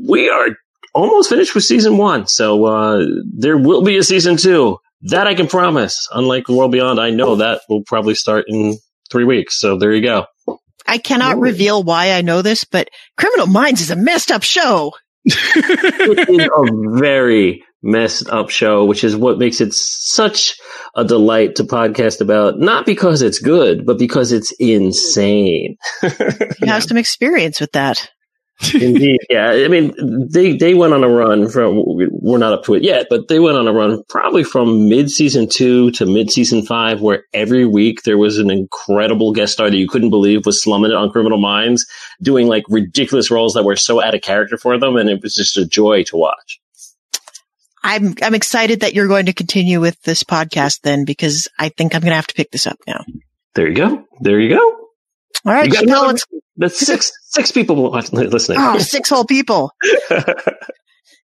we 0.07 0.29
are 0.29 0.49
almost 0.95 1.31
finished 1.31 1.55
with 1.55 1.65
season 1.65 1.97
one. 1.97 2.27
So 2.27 2.65
uh, 2.67 3.07
there 3.35 3.57
will 3.57 3.83
be 3.83 3.97
a 3.97 4.03
season 4.03 4.37
two. 4.37 4.79
That 5.03 5.27
I 5.27 5.35
can 5.35 5.47
promise. 5.47 6.09
Unlike 6.13 6.49
World 6.49 6.73
Beyond, 6.73 6.99
I 7.01 7.11
know 7.11 7.37
that 7.37 7.63
will 7.69 7.83
probably 7.83 8.15
start 8.15 8.47
in 8.49 8.77
three 9.11 9.25
weeks. 9.25 9.59
So 9.59 9.79
there 9.79 9.93
you 9.93 10.03
go. 10.03 10.27
I 10.87 10.99
cannot 10.99 11.39
reveal 11.39 11.83
why 11.83 12.13
I 12.13 12.23
know 12.23 12.43
this, 12.43 12.65
but 12.65 12.89
Criminal 13.17 13.47
Minds 13.47 13.81
is 13.81 13.91
a 13.91 13.97
messed 13.97 14.31
up 14.31 14.43
show. 14.43 14.93
it 15.25 16.29
is 16.29 16.49
a 16.57 16.99
very 16.99 17.65
messed 17.83 18.29
up 18.29 18.51
show, 18.51 18.85
which 18.85 19.05
is 19.05 19.17
what 19.17 19.39
makes 19.39 19.61
it 19.61 19.73
such 19.73 20.57
a 20.95 21.05
delight 21.05 21.57
to 21.57 21.65
podcast 21.65 22.21
about. 22.21 22.59
Not 22.59 22.87
because 22.87 23.23
it's 23.23 23.39
good, 23.39 23.87
but 23.87 23.99
because 23.99 24.33
it's 24.33 24.53
insane. 24.59 25.77
You 26.03 26.67
have 26.67 26.85
some 26.85 26.97
experience 26.97 27.61
with 27.61 27.73
that. 27.73 28.11
Indeed, 28.75 29.21
yeah. 29.29 29.51
I 29.51 29.69
mean, 29.69 29.93
they 30.31 30.57
they 30.57 30.73
went 30.73 30.95
on 30.95 31.05
a 31.05 31.09
run 31.09 31.51
from. 31.51 31.83
We're 31.85 32.39
not 32.39 32.55
up 32.55 32.65
to 32.65 32.75
it 32.75 32.83
yet, 32.83 33.07
but 33.11 33.29
they 33.29 33.39
went 33.39 33.59
on 33.59 33.69
a 33.69 33.73
run 33.73 34.03
probably 34.09 34.45
from 34.45 34.89
mid 34.89 35.11
season 35.11 35.47
two 35.47 35.91
to 35.93 36.07
mid 36.07 36.31
season 36.31 36.65
five, 36.65 37.03
where 37.03 37.25
every 37.35 37.67
week 37.67 38.05
there 38.05 38.17
was 38.17 38.39
an 38.39 38.51
incredible 38.51 39.33
guest 39.33 39.53
star 39.53 39.69
that 39.69 39.77
you 39.77 39.87
couldn't 39.87 40.09
believe 40.09 40.47
was 40.47 40.63
slumming 40.63 40.91
it 40.91 40.97
on 40.97 41.11
Criminal 41.11 41.37
Minds, 41.39 41.85
doing 42.23 42.47
like 42.47 42.65
ridiculous 42.71 43.31
roles 43.31 43.53
that 43.53 43.65
were 43.65 43.77
so 43.77 44.03
out 44.03 44.15
of 44.15 44.23
character 44.23 44.57
for 44.57 44.79
them, 44.79 44.97
and 44.97 45.11
it 45.11 45.23
was 45.23 45.35
just 45.35 45.59
a 45.59 45.67
joy 45.67 46.03
to 46.05 46.17
watch. 46.17 46.59
I'm 47.83 48.15
I'm 48.23 48.35
excited 48.35 48.81
that 48.81 48.95
you're 48.95 49.07
going 49.07 49.27
to 49.27 49.35
continue 49.35 49.83
with 49.83 50.01
this 50.03 50.23
podcast 50.25 50.81
then 50.81 51.05
because 51.05 51.47
I 51.59 51.69
think 51.69 51.95
I'm 51.95 52.01
going 52.01 52.11
to 52.13 52.17
have 52.17 52.27
to 52.29 52.35
pick 52.35 52.51
this 52.51 52.67
up 52.67 52.79
now. 52.87 53.05
There 53.55 53.69
you 53.69 53.75
go. 53.75 54.05
There 54.23 54.41
you 54.41 54.49
go. 54.49 54.61
All 55.45 55.53
right, 55.53 55.67
You 55.67 55.73
got 55.73 55.85
Chappell, 55.85 56.03
another- 56.05 56.19
That's 56.57 56.79
six 56.85 57.13
six 57.37 57.53
people 57.53 57.91
watching, 57.91 58.19
listening. 58.19 58.59
oh, 58.61 58.79
six 58.79 59.09
whole 59.09 59.25
people. 59.25 59.73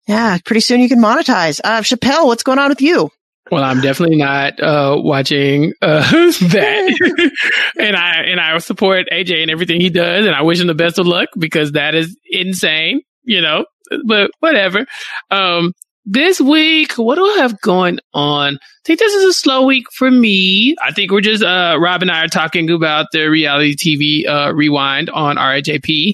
Yeah, 0.07 0.37
pretty 0.43 0.59
soon 0.59 0.81
you 0.81 0.89
can 0.89 0.99
monetize. 0.99 1.61
Uh, 1.63 1.81
Chappell, 1.81 2.27
what's 2.27 2.43
going 2.43 2.59
on 2.59 2.69
with 2.69 2.81
you? 2.81 3.09
Well, 3.51 3.63
I'm 3.63 3.81
definitely 3.81 4.17
not 4.17 4.59
uh, 4.59 4.97
watching 4.99 5.73
uh, 5.81 6.01
that, 6.11 7.31
and 7.79 7.95
I 7.95 8.23
and 8.23 8.39
I 8.39 8.57
support 8.57 9.07
AJ 9.11 9.41
and 9.41 9.51
everything 9.51 9.79
he 9.79 9.89
does, 9.89 10.25
and 10.25 10.35
I 10.35 10.41
wish 10.41 10.59
him 10.59 10.67
the 10.67 10.73
best 10.73 10.99
of 10.99 11.07
luck 11.07 11.29
because 11.37 11.73
that 11.73 11.95
is 11.95 12.17
insane, 12.29 13.01
you 13.23 13.41
know. 13.41 13.65
But 14.05 14.31
whatever. 14.39 14.85
Um, 15.29 15.73
this 16.05 16.41
week, 16.41 16.93
what 16.93 17.15
do 17.15 17.25
I 17.25 17.37
have 17.37 17.59
going 17.61 17.99
on? 18.13 18.55
I 18.55 18.59
think 18.85 18.99
this 18.99 19.13
is 19.13 19.25
a 19.25 19.33
slow 19.33 19.65
week 19.65 19.85
for 19.93 20.11
me. 20.11 20.75
I 20.81 20.91
think 20.91 21.11
we're 21.11 21.21
just 21.21 21.43
uh, 21.43 21.77
Rob 21.79 22.01
and 22.01 22.11
I 22.11 22.25
are 22.25 22.27
talking 22.27 22.69
about 22.69 23.07
the 23.11 23.27
reality 23.27 23.75
TV 23.75 24.27
uh, 24.27 24.53
rewind 24.53 25.09
on 25.09 25.37
RHAP, 25.37 26.13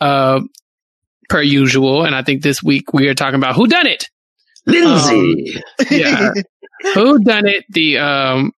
uh, 0.00 0.40
per 1.28 1.42
usual, 1.42 2.04
and 2.04 2.14
I 2.14 2.22
think 2.22 2.42
this 2.42 2.62
week 2.62 2.92
we 2.92 3.08
are 3.08 3.14
talking 3.14 3.36
about 3.36 3.54
who 3.54 3.66
done 3.66 3.86
it. 3.86 4.08
Lindsay. 4.66 5.62
yeah. 5.90 6.32
Who 6.94 7.18
done 7.18 7.48
it? 7.48 7.64
The 7.70 7.98
um, 7.98 8.52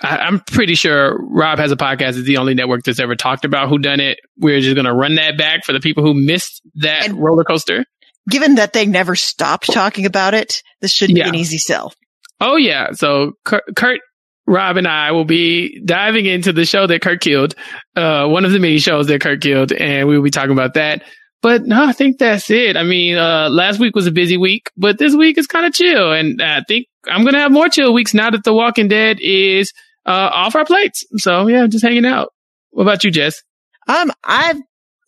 I, 0.00 0.18
I'm 0.18 0.38
pretty 0.38 0.76
sure 0.76 1.18
Rob 1.20 1.58
has 1.58 1.72
a 1.72 1.76
podcast. 1.76 2.10
It's 2.10 2.22
the 2.22 2.36
only 2.36 2.54
network 2.54 2.84
that's 2.84 3.00
ever 3.00 3.16
talked 3.16 3.44
about 3.44 3.68
who 3.68 3.78
done 3.78 3.98
it. 3.98 4.20
We're 4.38 4.60
just 4.60 4.76
gonna 4.76 4.94
run 4.94 5.16
that 5.16 5.36
back 5.36 5.64
for 5.64 5.72
the 5.72 5.80
people 5.80 6.04
who 6.04 6.14
missed 6.14 6.62
that 6.76 7.12
roller 7.12 7.42
coaster. 7.42 7.84
Given 8.30 8.54
that 8.56 8.72
they 8.72 8.86
never 8.86 9.14
stopped 9.16 9.72
talking 9.72 10.06
about 10.06 10.34
it, 10.34 10.62
this 10.80 10.92
should 10.92 11.08
be 11.08 11.14
Yeah. 11.20 11.28
an 11.28 11.34
easy 11.34 11.58
sell. 11.58 11.92
Oh 12.40 12.56
yeah. 12.56 12.92
So 12.92 13.32
Kurt, 13.44 13.62
Kurt, 13.76 14.00
Rob, 14.46 14.76
and 14.76 14.86
I 14.88 15.12
will 15.12 15.24
be 15.24 15.80
diving 15.84 16.26
into 16.26 16.52
the 16.52 16.64
show 16.64 16.86
that 16.86 17.00
Kurt 17.02 17.20
killed. 17.20 17.54
Uh, 17.96 18.26
one 18.26 18.44
of 18.44 18.52
the 18.52 18.58
many 18.58 18.78
shows 18.78 19.06
that 19.06 19.20
Kurt 19.20 19.40
killed, 19.40 19.72
and 19.72 20.08
we 20.08 20.16
will 20.16 20.24
be 20.24 20.30
talking 20.30 20.52
about 20.52 20.74
that. 20.74 21.02
But 21.42 21.64
no, 21.66 21.84
I 21.84 21.92
think 21.92 22.18
that's 22.18 22.50
it. 22.50 22.76
I 22.76 22.82
mean, 22.84 23.16
uh, 23.18 23.50
last 23.50 23.78
week 23.78 23.94
was 23.94 24.06
a 24.06 24.10
busy 24.12 24.36
week, 24.38 24.70
but 24.76 24.98
this 24.98 25.14
week 25.14 25.36
is 25.38 25.46
kind 25.46 25.66
of 25.66 25.74
chill, 25.74 26.12
and 26.12 26.40
I 26.42 26.62
think 26.66 26.86
I'm 27.06 27.24
gonna 27.24 27.38
have 27.40 27.52
more 27.52 27.68
chill 27.68 27.92
weeks 27.92 28.14
now 28.14 28.30
that 28.30 28.44
The 28.44 28.54
Walking 28.54 28.88
Dead 28.88 29.18
is 29.20 29.72
uh, 30.06 30.10
off 30.32 30.56
our 30.56 30.64
plates. 30.64 31.04
So 31.18 31.46
yeah, 31.46 31.66
just 31.66 31.84
hanging 31.84 32.06
out. 32.06 32.30
What 32.70 32.82
about 32.82 33.04
you, 33.04 33.10
Jess? 33.10 33.42
Um, 33.86 34.10
I've 34.24 34.56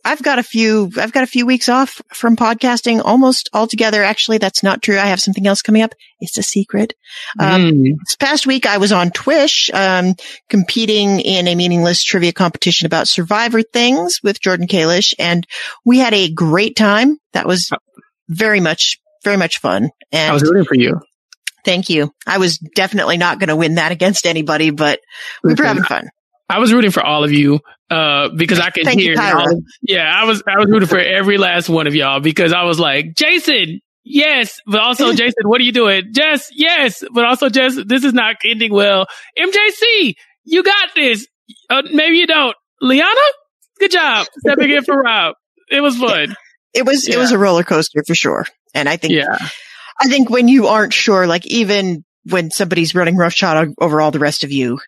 I've 0.07 0.23
got 0.23 0.39
a 0.39 0.43
few 0.43 0.91
I've 0.97 1.13
got 1.13 1.25
a 1.25 1.27
few 1.27 1.45
weeks 1.47 1.69
off 1.69 2.01
from 2.15 2.37
podcasting 2.37 3.03
almost 3.05 3.51
altogether. 3.53 4.05
Actually, 4.05 4.39
that's 4.39 4.63
not 4.63 4.81
true. 4.83 4.97
I 4.99 5.07
have 5.07 5.21
something 5.21 5.47
else 5.47 5.63
coming 5.63 5.83
up. 5.83 5.95
It's 6.21 6.39
a 6.39 6.43
secret. 6.43 6.95
Um, 7.41 7.63
Mm. 7.73 7.95
this 8.05 8.15
past 8.17 8.47
week 8.47 8.67
I 8.67 8.79
was 8.79 8.93
on 8.93 9.11
Twish, 9.11 9.69
um, 9.75 10.15
competing 10.49 11.19
in 11.21 11.49
a 11.49 11.55
meaningless 11.57 12.05
trivia 12.05 12.33
competition 12.33 12.87
about 12.87 13.09
survivor 13.09 13.63
things 13.63 14.21
with 14.23 14.41
Jordan 14.41 14.69
Kalish 14.69 15.13
and 15.19 15.47
we 15.85 15.99
had 15.99 16.15
a 16.15 16.31
great 16.31 16.77
time. 16.77 17.19
That 17.33 17.47
was 17.47 17.71
very 18.29 18.61
much, 18.61 18.99
very 19.25 19.37
much 19.37 19.59
fun. 19.59 19.91
And 20.13 20.31
I 20.31 20.35
was 20.35 20.45
rooting 20.45 20.65
for 20.67 20.77
you. 20.77 21.01
thank 21.65 21.91
you. 21.91 22.13
I 22.27 22.39
was 22.39 22.59
definitely 22.59 23.17
not 23.17 23.41
going 23.41 23.49
to 23.49 23.57
win 23.57 23.75
that 23.75 23.91
against 23.91 24.25
anybody, 24.25 24.71
but 24.71 25.01
we 25.43 25.53
were 25.55 25.65
having 25.65 25.83
fun. 25.83 26.09
I 26.49 26.61
was 26.61 26.73
rooting 26.73 26.93
for 26.93 27.05
all 27.05 27.25
of 27.25 27.33
you, 27.33 27.59
uh, 27.91 28.29
because 28.37 28.59
I 28.61 28.71
could 28.71 28.85
Thank 28.85 29.01
you, 29.01 29.07
hear. 29.13 29.17
Kyra. 29.17 29.35
all- 29.47 29.61
yeah, 29.83 30.11
I 30.15 30.25
was, 30.25 30.43
I 30.47 30.59
was 30.59 30.69
rooting 30.71 30.89
for 30.89 30.99
every 30.99 31.39
last 31.39 31.69
one 31.69 31.87
of 31.87 31.95
y'all 31.95 32.21
because 32.21 32.53
I 32.53 32.63
was 32.65 32.79
like, 32.79 33.15
Jason, 33.15 33.81
Yes, 34.09 34.61
but 34.69 34.81
also 34.81 35.13
Jason, 35.15 35.49
what 35.49 35.61
are 35.61 35.65
you 35.65 35.73
doing? 35.73 36.13
Jess, 36.13 36.49
yes, 36.55 37.03
but 37.13 37.25
also 37.25 37.49
Jess, 37.49 37.77
this 37.87 38.05
is 38.05 38.13
not 38.13 38.37
ending 38.45 38.73
well. 38.73 39.07
MJC, 39.37 40.15
you 40.45 40.63
got 40.63 40.91
this. 40.95 41.27
Uh, 41.69 41.83
maybe 41.93 42.17
you 42.19 42.27
don't. 42.29 42.55
Liana, 42.81 43.11
good 43.81 43.91
job 43.91 44.27
stepping 44.39 44.71
in 44.71 44.85
for 44.85 44.97
Rob. 45.01 45.35
It 45.71 45.81
was 45.81 45.97
fun. 45.97 46.37
It 46.73 46.87
was, 46.87 47.09
it 47.09 47.17
was 47.19 47.33
a 47.33 47.39
roller 47.39 47.65
coaster 47.65 48.05
for 48.07 48.15
sure. 48.15 48.47
And 48.75 48.89
I 48.89 48.97
think, 48.97 49.15
Yeah. 49.15 49.39
I 50.01 50.09
think 50.09 50.31
when 50.31 50.47
you 50.47 50.67
aren't 50.69 50.93
sure, 50.93 51.27
like 51.27 51.45
even 51.47 52.05
when 52.31 52.51
somebody's 52.53 52.95
running 52.95 53.17
roughshod 53.17 53.75
over 53.81 54.01
all 54.01 54.13
the 54.13 54.19
rest 54.21 54.45
of 54.45 54.53
you, 54.53 54.79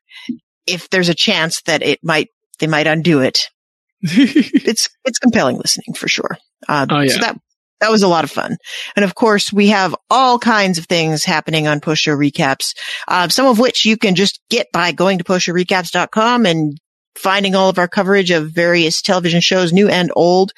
if 0.67 0.91
there's 0.91 1.09
a 1.09 1.15
chance 1.15 1.63
that 1.63 1.83
it 1.83 1.99
might, 2.05 2.29
they 2.59 2.67
might 2.67 2.87
undo 2.87 3.21
it, 3.21 3.49
it's, 4.01 4.89
it's 5.05 5.19
compelling 5.19 5.57
listening 5.57 5.95
for 5.95 6.09
sure. 6.09 6.39
Uh, 6.69 6.87
Oh, 6.89 7.01
yeah. 7.01 7.13
So 7.13 7.21
that, 7.21 7.41
that 7.81 7.91
was 7.91 8.03
a 8.03 8.09
lot 8.09 8.25
of 8.25 8.31
fun. 8.31 8.57
And 8.97 9.05
of 9.05 9.15
course, 9.15 9.53
we 9.53 9.69
have 9.69 9.95
all 10.11 10.39
kinds 10.39 10.79
of 10.79 10.87
things 10.87 11.25
happening 11.25 11.67
on 11.67 11.81
post 11.81 12.03
show 12.03 12.17
recaps, 12.17 12.75
uh, 13.07 13.29
some 13.29 13.47
of 13.47 13.59
which 13.59 13.85
you 13.85 13.97
can 13.97 14.15
just 14.15 14.41
get 14.51 14.67
by 14.73 14.93
going 14.93 15.19
to 15.19 15.25
postshowrecaps.com 15.25 16.47
and 16.47 16.79
finding 17.17 17.55
all 17.55 17.69
of 17.69 17.79
our 17.79 17.89
coverage 17.89 18.31
of 18.31 18.51
various 18.51 19.03
television 19.03 19.41
shows, 19.41 19.73
new 19.73 19.89
and 19.89 20.11
old. 20.15 20.53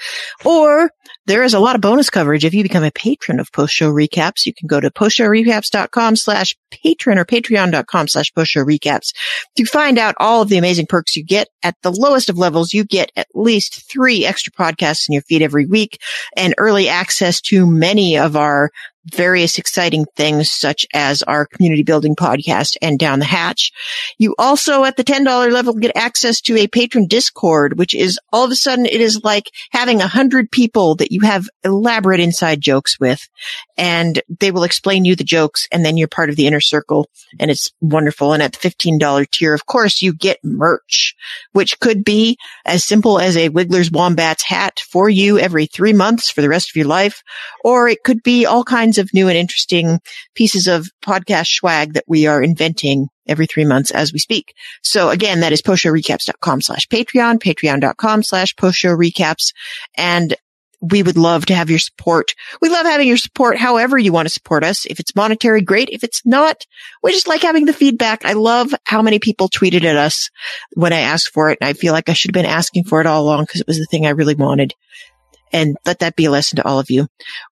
Or 0.45 0.91
there 1.31 1.45
is 1.45 1.55
a 1.55 1.61
lot 1.61 1.77
of 1.77 1.81
bonus 1.81 2.11
coverage. 2.11 2.45
If 2.45 2.55
you 2.55 2.65
become 2.65 2.83
a 2.83 2.91
patron 2.91 3.39
of 3.39 3.53
post 3.53 3.73
show 3.73 3.93
recaps, 3.93 4.45
you 4.47 4.53
can 4.53 4.67
go 4.67 4.81
to 4.81 4.91
postshowrecaps.com 4.91 6.17
slash 6.17 6.57
patron 6.73 7.19
or 7.19 7.25
patreon.com 7.25 8.09
slash 8.09 8.35
post 8.35 8.51
show 8.51 8.65
recaps 8.65 9.15
to 9.55 9.65
find 9.65 9.97
out 9.97 10.17
all 10.19 10.43
of 10.43 10.49
the 10.49 10.59
amazing 10.59 10.87
perks 10.87 11.15
you 11.15 11.25
get 11.25 11.47
at 11.63 11.77
the 11.83 11.93
lowest 11.93 12.31
of 12.31 12.37
levels. 12.37 12.73
You 12.73 12.85
get 12.85 13.13
at 13.15 13.29
least 13.33 13.89
three 13.89 14.27
extra 14.27 14.53
podcasts 14.53 15.09
in 15.09 15.13
your 15.13 15.23
feed 15.23 15.41
every 15.41 15.67
week 15.67 16.01
and 16.37 16.53
early 16.59 16.89
access 16.89 17.41
to 17.43 17.65
many 17.65 18.19
of 18.19 18.35
our 18.35 18.71
various 19.07 19.59
exciting 19.59 20.05
things 20.17 20.51
such 20.51 20.87
as 20.93 21.23
our 21.23 21.47
community 21.47 21.83
building 21.83 22.15
podcast 22.15 22.77
and 22.83 22.99
down 22.99 23.19
the 23.19 23.25
hatch. 23.25 23.73
You 24.19 24.35
also 24.39 24.85
at 24.85 24.97
the 24.97 25.05
$10 25.05 25.51
level 25.51 25.75
get 25.75 25.97
access 25.97 26.41
to 26.43 26.57
a 26.57 26.69
patron 26.69 27.07
discord, 27.07 27.79
which 27.79 27.95
is 27.95 28.19
all 28.33 28.45
of 28.45 28.51
a 28.51 28.57
sudden 28.57 28.87
it 28.87 29.01
is 29.01 29.23
like 29.25 29.51
having 29.71 30.01
a 30.01 30.07
hundred 30.07 30.51
people 30.51 30.97
that 30.97 31.13
you 31.13 31.21
have 31.23 31.49
elaborate 31.65 32.21
inside 32.21 32.61
jokes 32.61 32.99
with 33.01 33.29
and 33.77 34.23
they 34.41 34.51
will 34.51 34.65
explain 34.65 35.05
you 35.05 35.17
the 35.17 35.25
jokes 35.25 35.67
and 35.73 35.85
then 35.85 35.97
you're 35.97 36.09
part 36.09 36.31
of 36.31 36.37
the 36.37 36.47
inner 36.47 36.61
circle 36.61 37.09
and 37.39 37.51
it's 37.51 37.73
wonderful. 37.81 38.33
And 38.33 38.43
at 38.43 38.53
the 38.53 38.71
$15 38.71 39.31
tier, 39.31 39.55
of 39.55 39.67
course, 39.67 40.03
you 40.03 40.13
get 40.13 40.39
merch, 40.45 41.15
which 41.53 41.79
could 41.81 42.05
be 42.05 42.37
as 42.65 42.85
simple 42.85 43.19
as 43.19 43.37
a 43.37 43.49
Wigler's 43.49 43.91
Wombats 43.91 44.45
hat 44.45 44.81
for 44.81 45.09
you 45.09 45.39
every 45.39 45.67
three 45.67 45.93
months 45.93 46.31
for 46.31 46.43
the 46.43 46.49
rest 46.49 46.71
of 46.71 46.77
your 46.77 46.87
life, 46.87 47.23
or 47.65 47.89
it 47.89 48.03
could 48.05 48.23
be 48.23 48.47
all 48.47 48.65
kinds 48.65 48.90
of 48.99 49.13
new 49.13 49.29
and 49.29 49.37
interesting 49.37 50.01
pieces 50.35 50.67
of 50.67 50.89
podcast 51.05 51.49
swag 51.49 51.95
that 51.95 52.05
we 52.07 52.27
are 52.27 52.43
inventing 52.43 53.09
every 53.27 53.47
three 53.47 53.65
months 53.65 53.91
as 53.91 54.13
we 54.13 54.19
speak. 54.19 54.55
So 54.83 55.11
again, 55.11 55.41
that 55.41 55.53
is 55.53 55.63
postshowrecaps.com 55.63 56.63
slash 56.63 56.87
Patreon, 56.89 57.41
patreon.com 57.41 58.23
slash 58.23 58.55
postshowrecaps. 58.57 59.53
And 59.97 60.35
we 60.81 61.03
would 61.03 61.19
love 61.19 61.47
to 61.47 61.55
have 61.55 61.69
your 61.69 61.79
support. 61.79 62.35
We 62.63 62.71
love 62.71 62.87
having 62.87 63.07
your 63.07 63.19
support 63.19 63.59
however 63.59 63.99
you 63.99 64.13
want 64.13 64.27
to 64.27 64.33
support 64.33 64.65
us. 64.65 64.87
If 64.87 64.99
it's 64.99 65.15
monetary, 65.15 65.61
great. 65.61 65.91
If 65.91 66.03
it's 66.03 66.23
not, 66.25 66.65
we 67.03 67.13
just 67.13 67.29
like 67.29 67.43
having 67.43 67.67
the 67.67 67.73
feedback. 67.73 68.25
I 68.25 68.33
love 68.33 68.75
how 68.85 69.03
many 69.03 69.19
people 69.19 69.49
tweeted 69.49 69.85
at 69.85 69.97
us 69.97 70.31
when 70.75 70.93
I 70.93 71.01
asked 71.01 71.33
for 71.33 71.51
it. 71.51 71.59
And 71.61 71.69
I 71.69 71.75
feel 71.75 71.93
like 71.93 72.09
I 72.09 72.15
should 72.15 72.31
have 72.31 72.43
been 72.43 72.51
asking 72.51 72.85
for 72.85 73.01
it 73.01 73.07
all 73.07 73.23
along 73.23 73.45
because 73.45 73.61
it 73.61 73.67
was 73.67 73.79
the 73.79 73.87
thing 73.91 74.07
I 74.07 74.11
really 74.11 74.35
wanted. 74.35 74.75
And 75.53 75.77
let 75.85 76.01
that 76.01 76.17
be 76.17 76.27
a 76.27 76.31
lesson 76.31 76.57
to 76.57 76.67
all 76.67 76.79
of 76.79 76.91
you. 76.91 77.07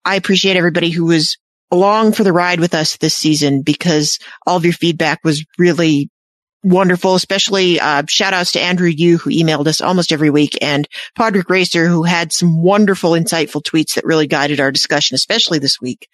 I 0.04 0.16
appreciate 0.16 0.56
everybody 0.56 0.90
who 0.90 1.06
was 1.06 1.36
along 1.70 2.12
for 2.12 2.24
the 2.24 2.32
ride 2.32 2.60
with 2.60 2.74
us 2.74 2.96
this 2.96 3.14
season 3.14 3.62
because 3.62 4.18
all 4.46 4.56
of 4.56 4.64
your 4.64 4.74
feedback 4.74 5.20
was 5.24 5.44
really 5.58 6.10
wonderful, 6.62 7.14
especially 7.14 7.78
uh, 7.78 8.02
shout 8.08 8.32
outs 8.32 8.52
to 8.52 8.60
Andrew 8.60 8.88
Yu 8.88 9.18
who 9.18 9.30
emailed 9.30 9.66
us 9.66 9.80
almost 9.80 10.12
every 10.12 10.30
week 10.30 10.56
and 10.62 10.88
Podrick 11.18 11.50
Racer 11.50 11.86
who 11.86 12.04
had 12.04 12.32
some 12.32 12.62
wonderful, 12.62 13.10
insightful 13.12 13.62
tweets 13.62 13.94
that 13.94 14.04
really 14.04 14.26
guided 14.26 14.60
our 14.60 14.72
discussion, 14.72 15.14
especially 15.14 15.58
this 15.58 15.80
week. 15.80 16.08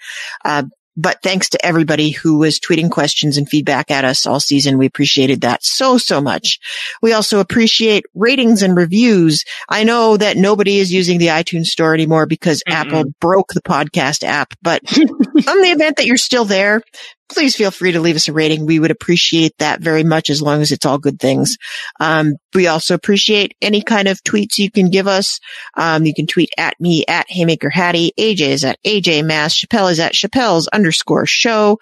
Uh, 0.44 0.65
but 1.01 1.22
thanks 1.22 1.48
to 1.51 1.64
everybody 1.64 2.10
who 2.10 2.39
was 2.39 2.60
tweeting 2.60 2.90
questions 2.90 3.36
and 3.36 3.48
feedback 3.48 3.90
at 3.90 4.05
us 4.05 4.27
all 4.27 4.40
season. 4.40 4.78
We 4.78 4.86
appreciated 4.86 5.40
that 5.43 5.64
so, 5.64 5.98
so 5.98 6.20
much. 6.20 6.59
We 7.01 7.12
also 7.12 7.40
appreciate 7.40 8.05
ratings 8.14 8.62
and 8.62 8.77
reviews. 8.77 9.44
I 9.68 9.85
know 9.85 10.16
that 10.16 10.36
nobody 10.36 10.78
is 10.78 10.93
using 10.93 11.18
the 11.18 11.28
iTunes 11.28 11.66
store 11.66 11.94
anymore 11.94 12.27
because 12.27 12.62
Apple 12.66 13.05
broke 13.20 13.52
the 13.55 13.62
podcast 13.62 14.24
app, 14.24 14.55
but 14.62 14.82
on 14.98 15.62
the 15.62 15.72
event 15.74 15.97
that 15.97 16.06
you're 16.06 16.16
still 16.16 16.44
there, 16.44 16.82
please 17.31 17.57
feel 17.57 17.70
free 17.70 17.93
to 17.93 18.01
leave 18.01 18.16
us 18.16 18.28
a 18.28 18.32
rating. 18.32 18.66
We 18.66 18.78
would 18.78 18.90
appreciate 18.90 19.57
that 19.59 19.81
very 19.81 20.05
much 20.05 20.31
as 20.31 20.43
long 20.43 20.61
as 20.61 20.73
it's 20.73 20.85
all 20.85 20.98
good 20.98 21.19
things. 21.19 21.57
Um, 21.98 22.35
we 22.55 22.66
also 22.66 22.94
appreciate 22.94 23.55
any 23.62 23.82
kind 23.82 24.09
of 24.09 24.23
tweets 24.23 24.59
you 24.59 24.70
can 24.70 24.90
give 24.90 25.07
us. 25.07 25.40
Um, 25.77 26.05
you 26.05 26.15
can 26.15 26.27
tweet 26.27 26.51
at 26.59 26.78
me 26.81 27.05
at 27.07 27.31
Haymaker 27.31 27.70
Hattie. 27.70 28.12
AJ 28.19 28.40
is 28.40 28.65
at 28.65 28.82
AJ 28.85 29.24
Mass. 29.24 29.55
Chappell 29.55 29.89
is 29.89 30.01
at 30.01 30.12
Chappelle's 30.12 30.69
underscore 30.69 31.27
show. 31.27 31.78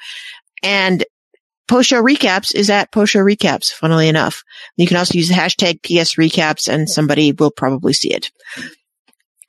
And 0.62 1.04
Post 1.68 1.90
show 1.90 2.02
recaps 2.02 2.54
is 2.54 2.70
at 2.70 2.90
post 2.90 3.12
show 3.12 3.20
recaps, 3.20 3.70
funnily 3.70 4.08
enough. 4.08 4.42
You 4.78 4.86
can 4.86 4.96
also 4.96 5.18
use 5.18 5.28
the 5.28 5.34
hashtag 5.34 5.82
PS 5.82 6.14
recaps 6.14 6.66
and 6.66 6.88
somebody 6.88 7.32
will 7.32 7.50
probably 7.50 7.92
see 7.92 8.10
it. 8.10 8.30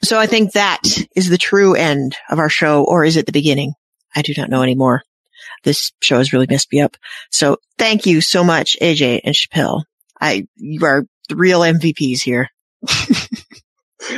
So 0.03 0.19
I 0.19 0.27
think 0.27 0.51
that 0.51 0.81
is 1.15 1.29
the 1.29 1.37
true 1.37 1.75
end 1.75 2.17
of 2.29 2.37
our 2.37 2.49
show, 2.49 2.83
or 2.83 3.05
is 3.05 3.15
it 3.15 3.25
the 3.25 3.31
beginning? 3.31 3.73
I 4.13 4.21
do 4.21 4.33
not 4.37 4.49
know 4.49 4.63
anymore. 4.63 5.03
This 5.63 5.91
show 6.01 6.17
has 6.17 6.33
really 6.33 6.47
messed 6.49 6.71
me 6.71 6.81
up. 6.81 6.97
So 7.31 7.57
thank 7.77 8.05
you 8.05 8.21
so 8.21 8.43
much, 8.43 8.77
AJ 8.81 9.21
and 9.23 9.35
Chappell. 9.35 9.83
I, 10.19 10.47
you 10.55 10.85
are 10.85 11.05
the 11.27 11.35
real 11.35 11.61
MVPs 11.61 12.21
here. 12.21 12.49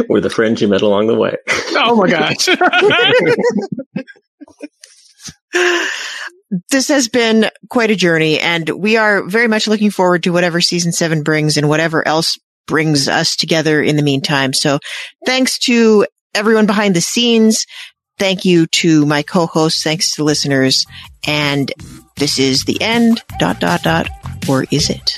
We're 0.07 0.21
the 0.21 0.29
friends 0.29 0.61
you 0.61 0.67
met 0.67 0.81
along 0.81 1.07
the 1.07 1.15
way. 1.15 1.35
Oh 1.83 1.95
my 1.95 2.07
gosh. 2.07 2.47
this 6.69 6.89
has 6.89 7.07
been 7.07 7.49
quite 7.69 7.89
a 7.89 7.95
journey 7.95 8.39
and 8.39 8.69
we 8.69 8.97
are 8.97 9.23
very 9.23 9.47
much 9.47 9.67
looking 9.67 9.89
forward 9.89 10.23
to 10.23 10.31
whatever 10.31 10.61
season 10.61 10.91
seven 10.91 11.23
brings 11.23 11.57
and 11.57 11.67
whatever 11.67 12.07
else 12.07 12.37
brings 12.67 13.07
us 13.07 13.35
together 13.35 13.81
in 13.81 13.95
the 13.95 14.03
meantime. 14.03 14.53
So 14.53 14.77
thanks 15.25 15.57
to 15.59 16.05
everyone 16.35 16.67
behind 16.67 16.95
the 16.95 17.01
scenes. 17.01 17.65
Thank 18.21 18.45
you 18.45 18.67
to 18.67 19.03
my 19.07 19.23
co-hosts. 19.23 19.81
Thanks 19.81 20.11
to 20.11 20.23
listeners. 20.23 20.85
And 21.25 21.73
this 22.17 22.37
is 22.37 22.65
the 22.65 22.79
end 22.79 23.23
dot 23.39 23.59
dot 23.59 23.81
dot. 23.81 24.09
Or 24.47 24.67
is 24.69 24.91
it? 24.91 25.17